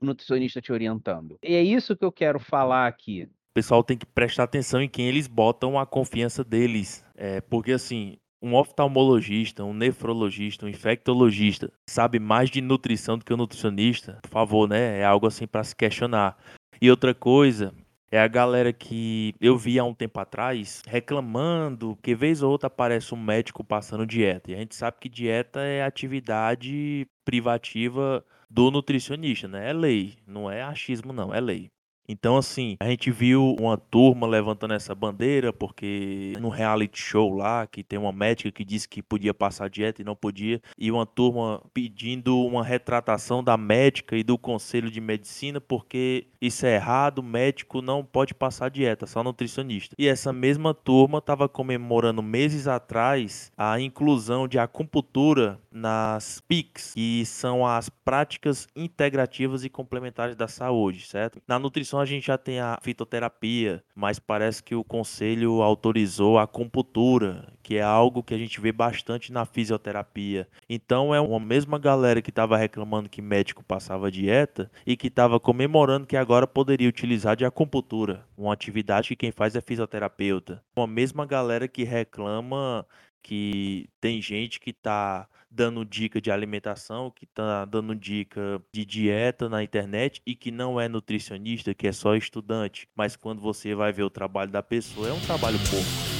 um 0.00 0.06
nutricionista 0.06 0.60
te 0.60 0.72
orientando. 0.72 1.38
E 1.42 1.54
é 1.54 1.62
isso 1.62 1.96
que 1.96 2.04
eu 2.04 2.12
quero 2.12 2.38
falar 2.38 2.86
aqui. 2.86 3.24
O 3.24 3.54
pessoal 3.54 3.82
tem 3.82 3.96
que 3.96 4.06
prestar 4.06 4.44
atenção 4.44 4.82
em 4.82 4.88
quem 4.88 5.08
eles 5.08 5.26
botam 5.26 5.78
a 5.78 5.86
confiança 5.86 6.44
deles. 6.44 7.04
É, 7.14 7.40
porque 7.40 7.72
assim, 7.72 8.18
um 8.42 8.54
oftalmologista, 8.54 9.64
um 9.64 9.72
nefrologista, 9.72 10.66
um 10.66 10.68
infectologista 10.68 11.72
sabe 11.88 12.18
mais 12.18 12.50
de 12.50 12.60
nutrição 12.60 13.16
do 13.16 13.24
que 13.24 13.32
o 13.32 13.34
um 13.34 13.38
nutricionista, 13.38 14.18
por 14.22 14.30
favor, 14.30 14.68
né? 14.68 14.98
É 14.98 15.04
algo 15.04 15.26
assim 15.26 15.46
para 15.46 15.64
se 15.64 15.74
questionar. 15.74 16.36
E 16.80 16.90
outra 16.90 17.14
coisa, 17.14 17.74
é 18.10 18.20
a 18.20 18.28
galera 18.28 18.72
que 18.72 19.34
eu 19.40 19.56
vi 19.56 19.78
há 19.78 19.84
um 19.84 19.94
tempo 19.94 20.18
atrás 20.20 20.82
reclamando 20.86 21.96
que 22.02 22.14
vez 22.14 22.42
ou 22.42 22.50
outra 22.50 22.68
aparece 22.68 23.14
um 23.14 23.22
médico 23.22 23.64
passando 23.64 24.06
dieta. 24.06 24.50
E 24.50 24.54
a 24.54 24.58
gente 24.58 24.74
sabe 24.76 24.98
que 25.00 25.08
dieta 25.08 25.60
é 25.60 25.82
atividade 25.82 27.06
privativa 27.24 28.24
do 28.48 28.70
nutricionista, 28.70 29.48
né? 29.48 29.70
É 29.70 29.72
lei, 29.72 30.16
não 30.26 30.50
é 30.50 30.62
achismo 30.62 31.12
não, 31.12 31.34
é 31.34 31.40
lei. 31.40 31.70
Então, 32.08 32.36
assim, 32.36 32.76
a 32.80 32.88
gente 32.88 33.10
viu 33.10 33.56
uma 33.58 33.76
turma 33.76 34.26
levantando 34.26 34.74
essa 34.74 34.94
bandeira, 34.94 35.52
porque 35.52 36.32
no 36.40 36.48
reality 36.48 36.98
show 36.98 37.34
lá, 37.34 37.66
que 37.66 37.82
tem 37.82 37.98
uma 37.98 38.12
médica 38.12 38.50
que 38.50 38.64
disse 38.64 38.88
que 38.88 39.02
podia 39.02 39.34
passar 39.34 39.68
dieta 39.68 40.02
e 40.02 40.04
não 40.04 40.14
podia, 40.14 40.60
e 40.78 40.90
uma 40.90 41.06
turma 41.06 41.62
pedindo 41.74 42.38
uma 42.44 42.64
retratação 42.64 43.42
da 43.42 43.56
médica 43.56 44.16
e 44.16 44.22
do 44.22 44.38
conselho 44.38 44.90
de 44.90 45.00
medicina, 45.00 45.60
porque 45.60 46.26
isso 46.40 46.66
é 46.66 46.74
errado, 46.74 47.22
médico 47.22 47.82
não 47.82 48.04
pode 48.04 48.34
passar 48.34 48.70
dieta, 48.70 49.06
só 49.06 49.22
nutricionista. 49.22 49.94
E 49.98 50.06
essa 50.06 50.32
mesma 50.32 50.72
turma 50.74 51.18
estava 51.18 51.48
comemorando 51.48 52.22
meses 52.22 52.68
atrás 52.68 53.50
a 53.56 53.80
inclusão 53.80 54.46
de 54.46 54.58
acupuntura 54.58 55.58
nas 55.76 56.40
PICs, 56.48 56.94
que 56.94 57.24
são 57.26 57.66
as 57.66 57.90
práticas 57.90 58.66
integrativas 58.74 59.62
e 59.62 59.68
complementares 59.68 60.34
da 60.34 60.48
saúde, 60.48 61.06
certo? 61.06 61.40
Na 61.46 61.58
nutrição 61.58 62.00
a 62.00 62.06
gente 62.06 62.26
já 62.26 62.38
tem 62.38 62.60
a 62.60 62.78
fitoterapia, 62.80 63.84
mas 63.94 64.18
parece 64.18 64.62
que 64.62 64.74
o 64.74 64.82
conselho 64.82 65.60
autorizou 65.60 66.38
a 66.38 66.44
acupuntura, 66.44 67.52
que 67.62 67.76
é 67.76 67.82
algo 67.82 68.22
que 68.22 68.32
a 68.32 68.38
gente 68.38 68.60
vê 68.60 68.72
bastante 68.72 69.30
na 69.30 69.44
fisioterapia. 69.44 70.48
Então 70.68 71.14
é 71.14 71.20
uma 71.20 71.38
mesma 71.38 71.78
galera 71.78 72.22
que 72.22 72.30
estava 72.30 72.56
reclamando 72.56 73.10
que 73.10 73.20
médico 73.20 73.62
passava 73.62 74.10
dieta 74.10 74.70
e 74.86 74.96
que 74.96 75.08
estava 75.08 75.38
comemorando 75.38 76.06
que 76.06 76.16
agora 76.16 76.46
poderia 76.46 76.88
utilizar 76.88 77.36
de 77.36 77.44
acupuntura, 77.44 78.24
uma 78.36 78.52
atividade 78.52 79.08
que 79.08 79.16
quem 79.16 79.30
faz 79.30 79.54
é 79.54 79.60
fisioterapeuta. 79.60 80.62
Uma 80.74 80.86
mesma 80.86 81.26
galera 81.26 81.68
que 81.68 81.84
reclama 81.84 82.86
que 83.26 83.88
tem 84.00 84.22
gente 84.22 84.60
que 84.60 84.70
está 84.70 85.28
dando 85.50 85.84
dica 85.84 86.20
de 86.20 86.30
alimentação, 86.30 87.10
que 87.10 87.24
está 87.24 87.64
dando 87.64 87.92
dica 87.92 88.62
de 88.72 88.84
dieta 88.84 89.48
na 89.48 89.64
internet 89.64 90.22
e 90.24 90.36
que 90.36 90.52
não 90.52 90.80
é 90.80 90.88
nutricionista, 90.88 91.74
que 91.74 91.88
é 91.88 91.92
só 91.92 92.14
estudante. 92.14 92.88
Mas 92.94 93.16
quando 93.16 93.42
você 93.42 93.74
vai 93.74 93.92
ver 93.92 94.04
o 94.04 94.10
trabalho 94.10 94.52
da 94.52 94.62
pessoa, 94.62 95.08
é 95.08 95.12
um 95.12 95.20
trabalho 95.20 95.58
pouco. 95.68 96.15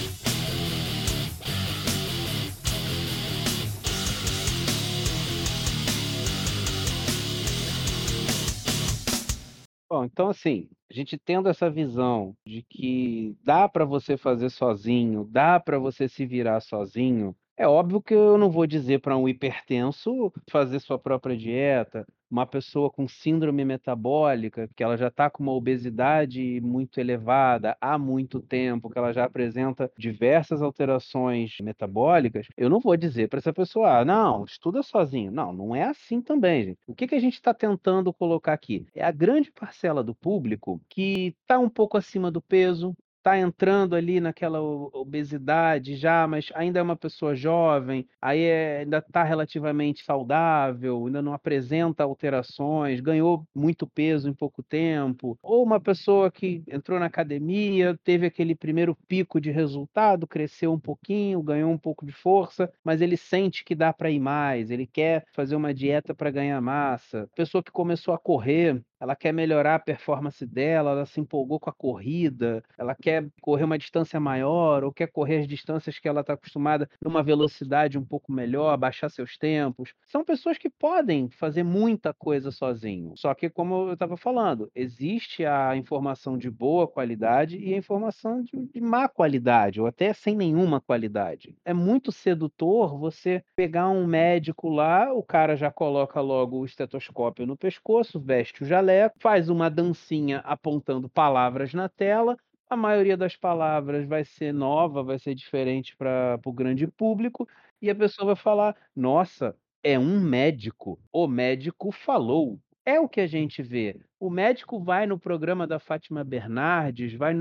Bom, 9.88 10.04
então 10.04 10.28
assim, 10.28 10.68
a 10.90 10.94
gente 10.94 11.16
tendo 11.16 11.48
essa 11.48 11.70
visão 11.70 12.36
de 12.44 12.62
que 12.68 13.36
dá 13.44 13.68
para 13.68 13.84
você 13.84 14.16
fazer 14.16 14.50
sozinho, 14.50 15.24
dá 15.30 15.60
para 15.60 15.78
você 15.78 16.08
se 16.08 16.26
virar 16.26 16.60
sozinho, 16.60 17.36
é 17.56 17.66
óbvio 17.66 18.02
que 18.02 18.14
eu 18.14 18.36
não 18.38 18.50
vou 18.50 18.66
dizer 18.66 19.00
para 19.00 19.16
um 19.16 19.28
hipertenso 19.28 20.32
fazer 20.50 20.80
sua 20.80 20.98
própria 20.98 21.36
dieta, 21.36 22.06
uma 22.30 22.46
pessoa 22.46 22.90
com 22.90 23.06
síndrome 23.08 23.64
metabólica, 23.64 24.68
que 24.76 24.82
ela 24.82 24.96
já 24.96 25.08
está 25.08 25.30
com 25.30 25.42
uma 25.42 25.52
obesidade 25.52 26.60
muito 26.60 26.98
elevada 27.00 27.76
há 27.80 27.96
muito 27.98 28.40
tempo, 28.40 28.90
que 28.90 28.98
ela 28.98 29.12
já 29.12 29.24
apresenta 29.24 29.90
diversas 29.96 30.60
alterações 30.60 31.56
metabólicas, 31.62 32.46
eu 32.56 32.68
não 32.68 32.80
vou 32.80 32.96
dizer 32.96 33.28
para 33.28 33.38
essa 33.38 33.52
pessoa, 33.52 34.00
ah, 34.00 34.04
não, 34.04 34.44
estuda 34.44 34.82
sozinho. 34.82 35.30
Não, 35.30 35.52
não 35.52 35.74
é 35.74 35.84
assim 35.84 36.20
também, 36.20 36.64
gente. 36.64 36.78
O 36.86 36.94
que, 36.94 37.06
que 37.06 37.14
a 37.14 37.20
gente 37.20 37.34
está 37.34 37.54
tentando 37.54 38.12
colocar 38.12 38.52
aqui? 38.52 38.86
É 38.94 39.04
a 39.04 39.10
grande 39.10 39.52
parcela 39.52 40.02
do 40.02 40.14
público 40.14 40.80
que 40.88 41.34
está 41.40 41.58
um 41.58 41.68
pouco 41.68 41.96
acima 41.96 42.30
do 42.30 42.40
peso, 42.40 42.94
está 43.26 43.36
entrando 43.36 43.96
ali 43.96 44.20
naquela 44.20 44.62
obesidade 44.62 45.96
já, 45.96 46.28
mas 46.28 46.48
ainda 46.54 46.78
é 46.78 46.82
uma 46.82 46.94
pessoa 46.94 47.34
jovem, 47.34 48.06
aí 48.22 48.40
é, 48.40 48.78
ainda 48.82 48.98
está 48.98 49.24
relativamente 49.24 50.04
saudável, 50.04 51.06
ainda 51.06 51.20
não 51.20 51.32
apresenta 51.32 52.04
alterações, 52.04 53.00
ganhou 53.00 53.44
muito 53.52 53.84
peso 53.84 54.28
em 54.28 54.32
pouco 54.32 54.62
tempo, 54.62 55.36
ou 55.42 55.64
uma 55.64 55.80
pessoa 55.80 56.30
que 56.30 56.62
entrou 56.68 57.00
na 57.00 57.06
academia, 57.06 57.98
teve 58.04 58.26
aquele 58.26 58.54
primeiro 58.54 58.96
pico 59.08 59.40
de 59.40 59.50
resultado, 59.50 60.24
cresceu 60.24 60.72
um 60.72 60.78
pouquinho, 60.78 61.42
ganhou 61.42 61.72
um 61.72 61.78
pouco 61.78 62.06
de 62.06 62.12
força, 62.12 62.72
mas 62.84 63.00
ele 63.00 63.16
sente 63.16 63.64
que 63.64 63.74
dá 63.74 63.92
para 63.92 64.08
ir 64.08 64.20
mais, 64.20 64.70
ele 64.70 64.86
quer 64.86 65.24
fazer 65.34 65.56
uma 65.56 65.74
dieta 65.74 66.14
para 66.14 66.30
ganhar 66.30 66.60
massa. 66.60 67.28
Pessoa 67.34 67.60
que 67.60 67.72
começou 67.72 68.14
a 68.14 68.18
correr, 68.18 68.80
ela 69.00 69.14
quer 69.14 69.32
melhorar 69.32 69.76
a 69.76 69.78
performance 69.78 70.44
dela, 70.46 70.92
ela 70.92 71.06
se 71.06 71.20
empolgou 71.20 71.60
com 71.60 71.70
a 71.70 71.72
corrida, 71.72 72.62
ela 72.78 72.94
quer 72.94 73.26
correr 73.40 73.64
uma 73.64 73.78
distância 73.78 74.18
maior 74.18 74.84
ou 74.84 74.92
quer 74.92 75.08
correr 75.08 75.38
as 75.38 75.46
distâncias 75.46 75.98
que 75.98 76.08
ela 76.08 76.22
está 76.22 76.32
acostumada 76.32 76.88
numa 77.02 77.22
velocidade 77.22 77.98
um 77.98 78.04
pouco 78.04 78.32
melhor, 78.32 78.76
baixar 78.76 79.10
seus 79.10 79.36
tempos. 79.36 79.92
São 80.06 80.24
pessoas 80.24 80.58
que 80.58 80.70
podem 80.70 81.28
fazer 81.30 81.62
muita 81.62 82.14
coisa 82.14 82.50
sozinho. 82.50 83.12
Só 83.16 83.34
que, 83.34 83.50
como 83.50 83.88
eu 83.88 83.92
estava 83.94 84.16
falando, 84.16 84.70
existe 84.74 85.44
a 85.44 85.76
informação 85.76 86.38
de 86.38 86.50
boa 86.50 86.88
qualidade 86.88 87.58
e 87.58 87.74
a 87.74 87.78
informação 87.78 88.42
de, 88.42 88.50
de 88.72 88.80
má 88.80 89.08
qualidade, 89.08 89.80
ou 89.80 89.86
até 89.86 90.12
sem 90.12 90.34
nenhuma 90.34 90.80
qualidade. 90.80 91.56
É 91.64 91.74
muito 91.74 92.10
sedutor 92.10 92.98
você 92.98 93.42
pegar 93.54 93.88
um 93.88 94.06
médico 94.06 94.68
lá, 94.68 95.12
o 95.12 95.22
cara 95.22 95.56
já 95.56 95.70
coloca 95.70 96.20
logo 96.20 96.58
o 96.58 96.64
estetoscópio 96.64 97.46
no 97.46 97.56
pescoço, 97.56 98.18
veste 98.18 98.62
o 98.62 98.66
jaleco 98.66 98.85
faz 99.18 99.48
uma 99.48 99.70
dancinha 99.70 100.38
apontando 100.40 101.08
palavras 101.08 101.72
na 101.74 101.88
tela. 101.88 102.36
A 102.68 102.76
maioria 102.76 103.16
das 103.16 103.36
palavras 103.36 104.06
vai 104.06 104.24
ser 104.24 104.52
nova, 104.52 105.02
vai 105.02 105.18
ser 105.18 105.34
diferente 105.34 105.96
para 105.96 106.40
o 106.44 106.52
grande 106.52 106.86
público, 106.86 107.48
e 107.80 107.88
a 107.90 107.94
pessoa 107.94 108.26
vai 108.26 108.36
falar: 108.36 108.76
Nossa, 108.94 109.56
é 109.82 109.98
um 109.98 110.20
médico. 110.20 110.98
O 111.12 111.26
médico 111.28 111.92
falou. 111.92 112.58
É 112.84 113.00
o 113.00 113.08
que 113.08 113.20
a 113.20 113.26
gente 113.26 113.62
vê. 113.62 114.00
O 114.18 114.30
médico 114.30 114.82
vai 114.82 115.06
no 115.06 115.18
programa 115.18 115.66
da 115.66 115.78
Fátima 115.80 116.22
Bernardes, 116.22 117.14
vai 117.14 117.34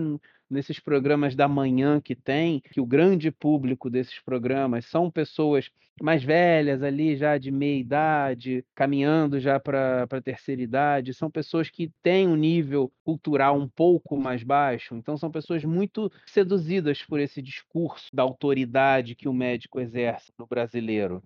nesses 0.49 0.79
programas 0.79 1.35
da 1.35 1.47
manhã 1.47 1.99
que 1.99 2.15
tem, 2.15 2.61
que 2.71 2.79
o 2.81 2.85
grande 2.85 3.31
público 3.31 3.89
desses 3.89 4.19
programas 4.19 4.85
são 4.85 5.09
pessoas 5.09 5.69
mais 6.01 6.23
velhas 6.23 6.83
ali, 6.83 7.15
já 7.15 7.37
de 7.37 7.51
meia 7.51 7.79
idade, 7.79 8.65
caminhando 8.75 9.39
já 9.39 9.59
para 9.59 10.03
a 10.03 10.21
terceira 10.21 10.61
idade, 10.61 11.13
são 11.13 11.31
pessoas 11.31 11.69
que 11.69 11.91
têm 12.03 12.27
um 12.27 12.35
nível 12.35 12.91
cultural 13.03 13.57
um 13.57 13.67
pouco 13.67 14.17
mais 14.17 14.43
baixo, 14.43 14.95
então 14.95 15.17
são 15.17 15.31
pessoas 15.31 15.63
muito 15.63 16.11
seduzidas 16.25 17.03
por 17.03 17.19
esse 17.19 17.41
discurso 17.41 18.07
da 18.13 18.23
autoridade 18.23 19.15
que 19.15 19.29
o 19.29 19.33
médico 19.33 19.79
exerce 19.79 20.31
no 20.37 20.45
brasileiro. 20.45 21.23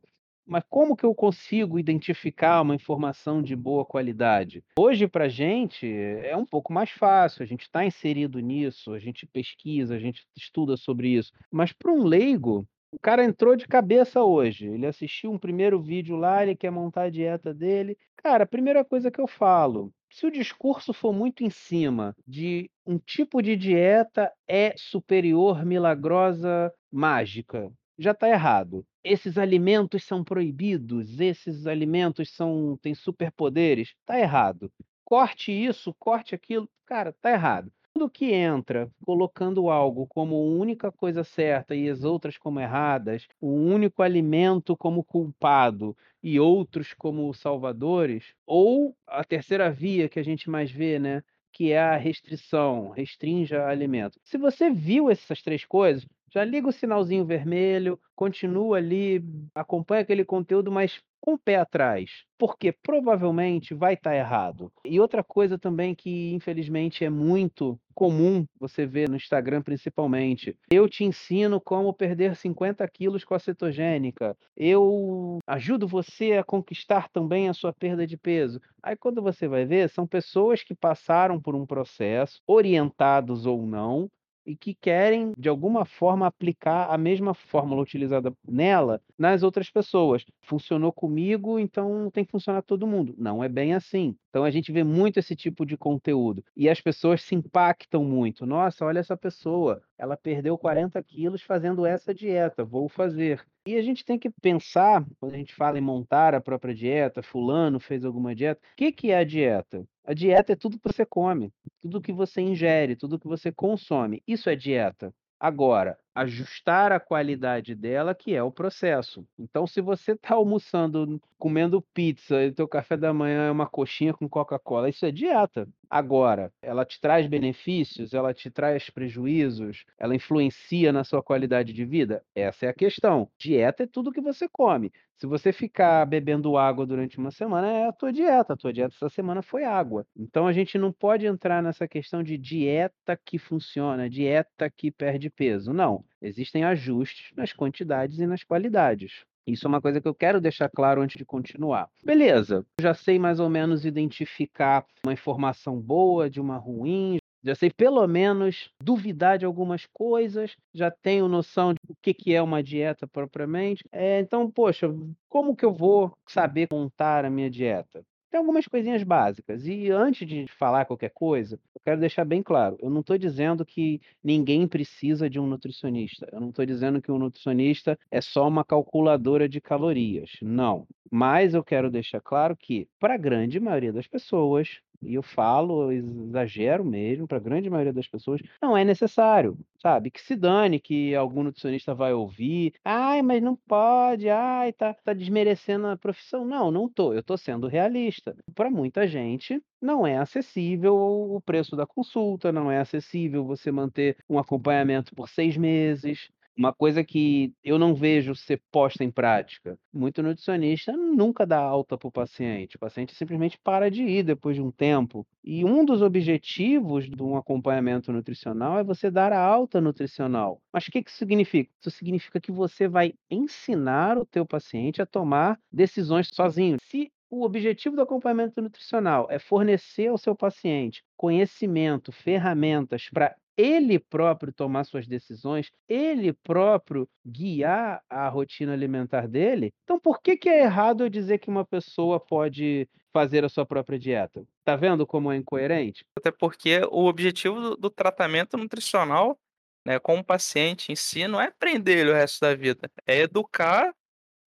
Mas 0.49 0.63
como 0.67 0.95
que 0.95 1.05
eu 1.05 1.13
consigo 1.13 1.77
identificar 1.77 2.61
uma 2.61 2.73
informação 2.73 3.39
de 3.39 3.55
boa 3.55 3.85
qualidade? 3.85 4.63
Hoje, 4.79 5.07
para 5.07 5.25
a 5.25 5.29
gente, 5.29 5.87
é 5.87 6.35
um 6.35 6.45
pouco 6.45 6.73
mais 6.73 6.89
fácil, 6.89 7.43
a 7.43 7.45
gente 7.45 7.61
está 7.61 7.85
inserido 7.85 8.39
nisso, 8.39 8.91
a 8.91 8.97
gente 8.97 9.27
pesquisa, 9.27 9.93
a 9.93 9.99
gente 9.99 10.25
estuda 10.35 10.75
sobre 10.75 11.09
isso. 11.09 11.31
Mas 11.51 11.71
para 11.71 11.91
um 11.91 12.03
leigo, 12.03 12.67
o 12.91 12.97
cara 12.99 13.23
entrou 13.23 13.55
de 13.55 13.67
cabeça 13.67 14.23
hoje. 14.23 14.65
Ele 14.65 14.87
assistiu 14.87 15.31
um 15.31 15.37
primeiro 15.37 15.79
vídeo 15.79 16.15
lá, 16.15 16.41
ele 16.41 16.55
quer 16.55 16.71
montar 16.71 17.03
a 17.03 17.09
dieta 17.11 17.53
dele. 17.53 17.95
Cara, 18.17 18.43
a 18.43 18.47
primeira 18.47 18.83
coisa 18.83 19.11
que 19.11 19.21
eu 19.21 19.27
falo, 19.27 19.93
se 20.09 20.25
o 20.25 20.31
discurso 20.31 20.93
for 20.93 21.13
muito 21.13 21.43
em 21.43 21.51
cima 21.51 22.15
de 22.27 22.71
um 22.87 22.97
tipo 22.97 23.39
de 23.41 23.55
dieta 23.55 24.31
é 24.47 24.73
superior, 24.75 25.63
milagrosa, 25.63 26.73
mágica, 26.91 27.71
já 27.99 28.11
está 28.11 28.29
errado. 28.29 28.85
Esses 29.03 29.37
alimentos 29.37 30.03
são 30.03 30.23
proibidos, 30.23 31.19
esses 31.19 31.67
alimentos 31.67 32.29
são 32.33 32.77
têm 32.81 32.95
superpoderes, 32.95 33.89
está 33.89 34.17
errado. 34.17 34.71
Corte 35.03 35.51
isso, 35.51 35.93
corte 35.99 36.33
aquilo, 36.33 36.69
cara, 36.85 37.09
está 37.09 37.31
errado. 37.31 37.71
Tudo 37.93 38.09
que 38.09 38.31
entra 38.31 38.89
colocando 39.03 39.69
algo 39.69 40.07
como 40.07 40.41
única 40.57 40.91
coisa 40.91 41.23
certa 41.23 41.75
e 41.75 41.89
as 41.89 42.03
outras 42.03 42.37
como 42.37 42.59
erradas, 42.59 43.27
o 43.41 43.49
único 43.51 44.01
alimento 44.01 44.77
como 44.77 45.03
culpado 45.03 45.97
e 46.23 46.39
outros 46.39 46.93
como 46.93 47.33
salvadores, 47.33 48.33
ou 48.45 48.95
a 49.07 49.23
terceira 49.23 49.69
via 49.71 50.07
que 50.07 50.19
a 50.19 50.23
gente 50.23 50.49
mais 50.49 50.71
vê, 50.71 50.99
né? 50.99 51.23
Que 51.51 51.71
é 51.71 51.79
a 51.79 51.97
restrição, 51.97 52.89
restrinja 52.91 53.65
alimento. 53.67 54.19
Se 54.23 54.37
você 54.37 54.69
viu 54.69 55.09
essas 55.09 55.41
três 55.41 55.65
coisas, 55.65 56.05
já 56.31 56.43
liga 56.43 56.67
o 56.67 56.71
sinalzinho 56.71 57.25
vermelho, 57.25 57.99
continua 58.15 58.77
ali, 58.77 59.23
acompanha 59.55 60.01
aquele 60.01 60.25
conteúdo, 60.25 60.71
mas 60.71 61.01
com 61.21 61.33
o 61.33 61.37
pé 61.37 61.57
atrás, 61.57 62.23
porque 62.37 62.71
provavelmente 62.71 63.73
vai 63.73 63.93
estar 63.93 64.11
tá 64.11 64.15
errado. 64.15 64.71
E 64.85 64.99
outra 64.99 65.23
coisa 65.23 65.57
também 65.57 65.93
que 65.93 66.33
infelizmente 66.33 67.03
é 67.03 67.09
muito 67.09 67.79
comum 67.93 68.45
você 68.57 68.85
ver 68.85 69.09
no 69.09 69.17
Instagram 69.17 69.61
principalmente, 69.61 70.55
eu 70.71 70.87
te 70.87 71.03
ensino 71.03 71.59
como 71.59 71.93
perder 71.93 72.35
50 72.35 72.87
quilos 72.87 73.25
com 73.25 73.33
a 73.33 73.39
cetogênica, 73.39 74.37
eu 74.55 75.39
ajudo 75.45 75.85
você 75.85 76.33
a 76.33 76.43
conquistar 76.43 77.09
também 77.09 77.49
a 77.49 77.53
sua 77.53 77.73
perda 77.73 78.07
de 78.07 78.15
peso. 78.15 78.61
Aí 78.81 78.95
quando 78.95 79.21
você 79.21 79.47
vai 79.47 79.65
ver, 79.65 79.89
são 79.89 80.07
pessoas 80.07 80.63
que 80.63 80.73
passaram 80.73 81.41
por 81.41 81.55
um 81.55 81.65
processo, 81.65 82.39
orientados 82.47 83.45
ou 83.45 83.65
não, 83.65 84.09
e 84.49 84.55
que 84.55 84.73
querem, 84.73 85.31
de 85.37 85.47
alguma 85.47 85.85
forma, 85.85 86.25
aplicar 86.25 86.89
a 86.89 86.97
mesma 86.97 87.35
fórmula 87.35 87.83
utilizada 87.83 88.33
nela 88.47 88.99
nas 89.15 89.43
outras 89.43 89.69
pessoas. 89.69 90.25
Funcionou 90.41 90.91
comigo, 90.91 91.59
então 91.59 92.09
tem 92.11 92.25
que 92.25 92.31
funcionar 92.31 92.63
todo 92.63 92.87
mundo. 92.87 93.13
Não 93.15 93.43
é 93.43 93.47
bem 93.47 93.75
assim. 93.75 94.15
Então 94.29 94.43
a 94.43 94.49
gente 94.49 94.71
vê 94.71 94.83
muito 94.83 95.19
esse 95.19 95.35
tipo 95.35 95.65
de 95.67 95.77
conteúdo 95.77 96.43
e 96.57 96.67
as 96.67 96.81
pessoas 96.81 97.21
se 97.21 97.35
impactam 97.35 98.03
muito. 98.03 98.43
Nossa, 98.43 98.85
olha 98.85 98.99
essa 98.99 99.15
pessoa, 99.15 99.83
ela 99.97 100.17
perdeu 100.17 100.57
40 100.57 101.01
quilos 101.03 101.43
fazendo 101.43 101.85
essa 101.85 102.11
dieta, 102.11 102.65
vou 102.65 102.89
fazer. 102.89 103.45
E 103.69 103.77
a 103.77 103.83
gente 103.83 104.03
tem 104.03 104.17
que 104.17 104.31
pensar, 104.31 105.05
quando 105.19 105.35
a 105.35 105.37
gente 105.37 105.53
fala 105.53 105.77
em 105.77 105.81
montar 105.81 106.33
a 106.33 106.41
própria 106.41 106.73
dieta, 106.73 107.21
fulano 107.21 107.79
fez 107.79 108.03
alguma 108.03 108.33
dieta, 108.33 108.59
o 108.59 108.75
que, 108.75 108.91
que 108.91 109.11
é 109.11 109.17
a 109.19 109.23
dieta? 109.23 109.85
A 110.03 110.11
dieta 110.11 110.53
é 110.53 110.55
tudo 110.55 110.79
que 110.79 110.91
você 110.91 111.05
come, 111.05 111.53
tudo 111.79 112.01
que 112.01 112.11
você 112.11 112.41
ingere, 112.41 112.95
tudo 112.95 113.19
que 113.19 113.27
você 113.27 113.51
consome. 113.51 114.23
Isso 114.25 114.49
é 114.49 114.55
dieta. 114.55 115.13
Agora, 115.39 115.99
ajustar 116.13 116.91
a 116.91 116.99
qualidade 116.99 117.75
dela, 117.75 118.13
que 118.15 118.33
é 118.35 118.43
o 118.43 118.51
processo. 118.51 119.25
Então, 119.37 119.65
se 119.65 119.81
você 119.81 120.13
está 120.13 120.35
almoçando, 120.35 121.21
comendo 121.37 121.81
pizza 121.93 122.43
e 122.43 122.49
o 122.49 122.53
teu 122.53 122.67
café 122.67 122.97
da 122.97 123.13
manhã 123.13 123.47
é 123.47 123.51
uma 123.51 123.67
coxinha 123.67 124.13
com 124.13 124.27
Coca-Cola, 124.27 124.89
isso 124.89 125.05
é 125.05 125.11
dieta. 125.11 125.67
Agora, 125.89 126.51
ela 126.61 126.85
te 126.85 126.99
traz 127.01 127.25
benefícios, 127.25 128.13
ela 128.13 128.33
te 128.33 128.51
traz 128.51 128.89
prejuízos, 128.89 129.85
ela 129.97 130.15
influencia 130.15 130.91
na 130.93 131.03
sua 131.03 131.23
qualidade 131.23 131.73
de 131.73 131.85
vida? 131.85 132.23
Essa 132.35 132.67
é 132.67 132.69
a 132.69 132.73
questão. 132.73 133.29
Dieta 133.39 133.83
é 133.83 133.87
tudo 133.87 134.11
que 134.11 134.21
você 134.21 134.47
come. 134.51 134.91
Se 135.15 135.25
você 135.25 135.51
ficar 135.51 136.05
bebendo 136.05 136.57
água 136.57 136.85
durante 136.85 137.17
uma 137.17 137.31
semana, 137.31 137.67
é 137.67 137.87
a 137.87 137.91
tua 137.91 138.13
dieta. 138.13 138.53
A 138.53 138.57
tua 138.57 138.71
dieta 138.71 138.95
essa 138.95 139.09
semana 139.09 139.41
foi 139.41 139.65
água. 139.65 140.05
Então 140.15 140.47
a 140.47 140.53
gente 140.53 140.77
não 140.77 140.93
pode 140.93 141.25
entrar 141.25 141.61
nessa 141.61 141.87
questão 141.87 142.23
de 142.23 142.37
dieta 142.37 143.19
que 143.25 143.37
funciona, 143.37 144.09
dieta 144.09 144.69
que 144.69 144.91
perde 144.91 145.29
peso. 145.29 145.73
Não. 145.73 145.98
Existem 146.21 146.63
ajustes 146.63 147.31
nas 147.35 147.53
quantidades 147.53 148.19
e 148.19 148.27
nas 148.27 148.43
qualidades. 148.43 149.23
Isso 149.47 149.65
é 149.65 149.69
uma 149.69 149.81
coisa 149.81 149.99
que 149.99 150.07
eu 150.07 150.13
quero 150.13 150.39
deixar 150.39 150.69
claro 150.69 151.01
antes 151.01 151.17
de 151.17 151.25
continuar. 151.25 151.89
Beleza, 152.03 152.65
já 152.79 152.93
sei 152.93 153.17
mais 153.17 153.39
ou 153.39 153.49
menos 153.49 153.85
identificar 153.85 154.85
uma 155.03 155.13
informação 155.13 155.79
boa 155.79 156.29
de 156.29 156.39
uma 156.39 156.57
ruim, 156.57 157.17
já 157.43 157.55
sei 157.55 157.71
pelo 157.71 158.05
menos 158.05 158.69
duvidar 158.81 159.37
de 159.37 159.45
algumas 159.45 159.85
coisas, 159.87 160.55
já 160.73 160.91
tenho 160.91 161.27
noção 161.27 161.73
de 161.73 161.79
o 161.89 161.95
que 161.95 162.33
é 162.33 162.41
uma 162.41 162.61
dieta 162.61 163.07
propriamente. 163.07 163.83
É, 163.91 164.19
então, 164.19 164.51
poxa, 164.51 164.87
como 165.27 165.55
que 165.55 165.65
eu 165.65 165.73
vou 165.73 166.11
saber 166.27 166.67
montar 166.71 167.25
a 167.25 167.29
minha 167.29 167.49
dieta? 167.49 168.03
Tem 168.29 168.39
algumas 168.39 168.67
coisinhas 168.67 169.03
básicas. 169.03 169.65
E 169.65 169.89
antes 169.89 170.27
de 170.27 170.45
falar 170.47 170.85
qualquer 170.85 171.09
coisa, 171.11 171.59
eu 171.75 171.81
quero 171.83 171.99
deixar 171.99 172.25
bem 172.25 172.43
claro: 172.43 172.77
eu 172.79 172.89
não 172.89 173.01
estou 173.01 173.17
dizendo 173.17 173.65
que 173.65 174.01
ninguém 174.23 174.67
precisa 174.67 175.29
de 175.29 175.39
um 175.39 175.47
nutricionista. 175.47 176.27
Eu 176.31 176.39
não 176.39 176.49
estou 176.49 176.65
dizendo 176.65 177.01
que 177.01 177.11
um 177.11 177.17
nutricionista 177.17 177.97
é 178.11 178.21
só 178.21 178.47
uma 178.47 178.63
calculadora 178.63 179.47
de 179.49 179.59
calorias. 179.61 180.31
Não. 180.41 180.87
Mas 181.11 181.53
eu 181.53 181.63
quero 181.63 181.89
deixar 181.89 182.21
claro 182.21 182.55
que, 182.55 182.87
para 182.99 183.15
a 183.15 183.17
grande 183.17 183.59
maioria 183.59 183.91
das 183.91 184.05
pessoas, 184.07 184.79
e 185.01 185.13
eu 185.13 185.23
falo, 185.23 185.91
exagero 185.91 186.83
mesmo, 186.83 187.27
para 187.27 187.37
a 187.37 187.41
grande 187.41 187.69
maioria 187.69 187.93
das 187.93 188.07
pessoas, 188.07 188.41
não 188.61 188.75
é 188.75 188.83
necessário, 188.83 189.57
sabe? 189.81 190.11
Que 190.11 190.21
se 190.21 190.35
dane 190.35 190.79
que 190.79 191.15
algum 191.15 191.43
nutricionista 191.43 191.95
vai 191.95 192.13
ouvir. 192.13 192.73
Ai, 192.83 193.21
mas 193.21 193.41
não 193.41 193.55
pode, 193.55 194.29
ai, 194.29 194.73
tá, 194.73 194.93
tá 194.93 195.13
desmerecendo 195.13 195.87
a 195.87 195.97
profissão. 195.97 196.45
Não, 196.45 196.69
não 196.69 196.89
tô. 196.89 197.13
Eu 197.13 197.23
tô 197.23 197.37
sendo 197.37 197.67
realista. 197.67 198.18
Para 198.55 198.69
muita 198.69 199.07
gente, 199.07 199.61
não 199.81 200.05
é 200.05 200.17
acessível 200.17 200.95
o 200.95 201.41
preço 201.41 201.75
da 201.75 201.85
consulta, 201.85 202.51
não 202.51 202.71
é 202.71 202.79
acessível 202.79 203.45
você 203.45 203.71
manter 203.71 204.17
um 204.29 204.37
acompanhamento 204.39 205.13
por 205.15 205.29
seis 205.29 205.57
meses. 205.57 206.29
Uma 206.59 206.73
coisa 206.73 207.05
que 207.05 207.53
eu 207.63 207.79
não 207.79 207.95
vejo 207.95 208.35
ser 208.35 208.61
posta 208.69 209.01
em 209.01 209.09
prática. 209.09 209.79
Muito 209.93 210.21
nutricionista 210.21 210.91
nunca 210.91 211.45
dá 211.45 211.57
alta 211.57 211.97
para 211.97 212.09
o 212.09 212.11
paciente. 212.11 212.75
O 212.75 212.79
paciente 212.79 213.15
simplesmente 213.15 213.57
para 213.63 213.89
de 213.89 214.03
ir 214.03 214.23
depois 214.23 214.57
de 214.57 214.61
um 214.61 214.69
tempo. 214.69 215.25
E 215.41 215.63
um 215.63 215.85
dos 215.85 216.01
objetivos 216.01 217.09
de 217.09 217.23
um 217.23 217.37
acompanhamento 217.37 218.11
nutricional 218.11 218.77
é 218.77 218.83
você 218.83 219.09
dar 219.09 219.31
a 219.31 219.41
alta 219.41 219.79
nutricional. 219.79 220.61
Mas 220.73 220.85
o 220.85 220.91
que 220.91 220.99
isso 220.99 221.15
significa? 221.15 221.71
Isso 221.79 221.91
significa 221.91 222.41
que 222.41 222.51
você 222.51 222.89
vai 222.89 223.13
ensinar 223.31 224.17
o 224.17 224.25
teu 224.25 224.45
paciente 224.45 225.01
a 225.01 225.05
tomar 225.05 225.57
decisões 225.71 226.27
sozinho. 226.33 226.75
Se 226.81 227.09
o 227.29 227.43
objetivo 227.43 227.95
do 227.95 228.01
acompanhamento 228.01 228.61
nutricional 228.61 229.27
é 229.29 229.37
fornecer 229.37 230.07
ao 230.07 230.17
seu 230.17 230.35
paciente 230.35 231.03
conhecimento, 231.15 232.11
ferramentas 232.11 233.09
para 233.11 233.35
ele 233.57 233.99
próprio 233.99 234.53
tomar 234.53 234.85
suas 234.85 235.05
decisões, 235.05 235.69
ele 235.85 236.31
próprio 236.31 237.09
guiar 237.25 238.01
a 238.09 238.29
rotina 238.29 238.71
alimentar 238.71 239.27
dele. 239.27 239.73
Então, 239.83 239.99
por 239.99 240.21
que, 240.21 240.37
que 240.37 240.47
é 240.47 240.61
errado 240.63 241.03
eu 241.03 241.09
dizer 241.09 241.39
que 241.39 241.49
uma 241.49 241.65
pessoa 241.65 242.21
pode 242.21 242.87
fazer 243.11 243.43
a 243.43 243.49
sua 243.49 243.65
própria 243.65 243.99
dieta? 243.99 244.45
Tá 244.63 244.77
vendo 244.77 245.05
como 245.05 245.29
é 245.29 245.35
incoerente? 245.35 246.05
Até 246.17 246.31
porque 246.31 246.79
o 246.89 247.05
objetivo 247.05 247.59
do, 247.59 247.75
do 247.75 247.89
tratamento 247.89 248.55
nutricional, 248.55 249.37
né, 249.85 249.99
com 249.99 250.19
o 250.19 250.23
paciente 250.23 250.93
em 250.93 250.95
si, 250.95 251.27
não 251.27 251.41
é 251.41 251.51
prender 251.51 251.97
ele 251.97 252.11
o 252.11 252.15
resto 252.15 252.39
da 252.39 252.55
vida, 252.55 252.89
é 253.05 253.19
educar 253.19 253.93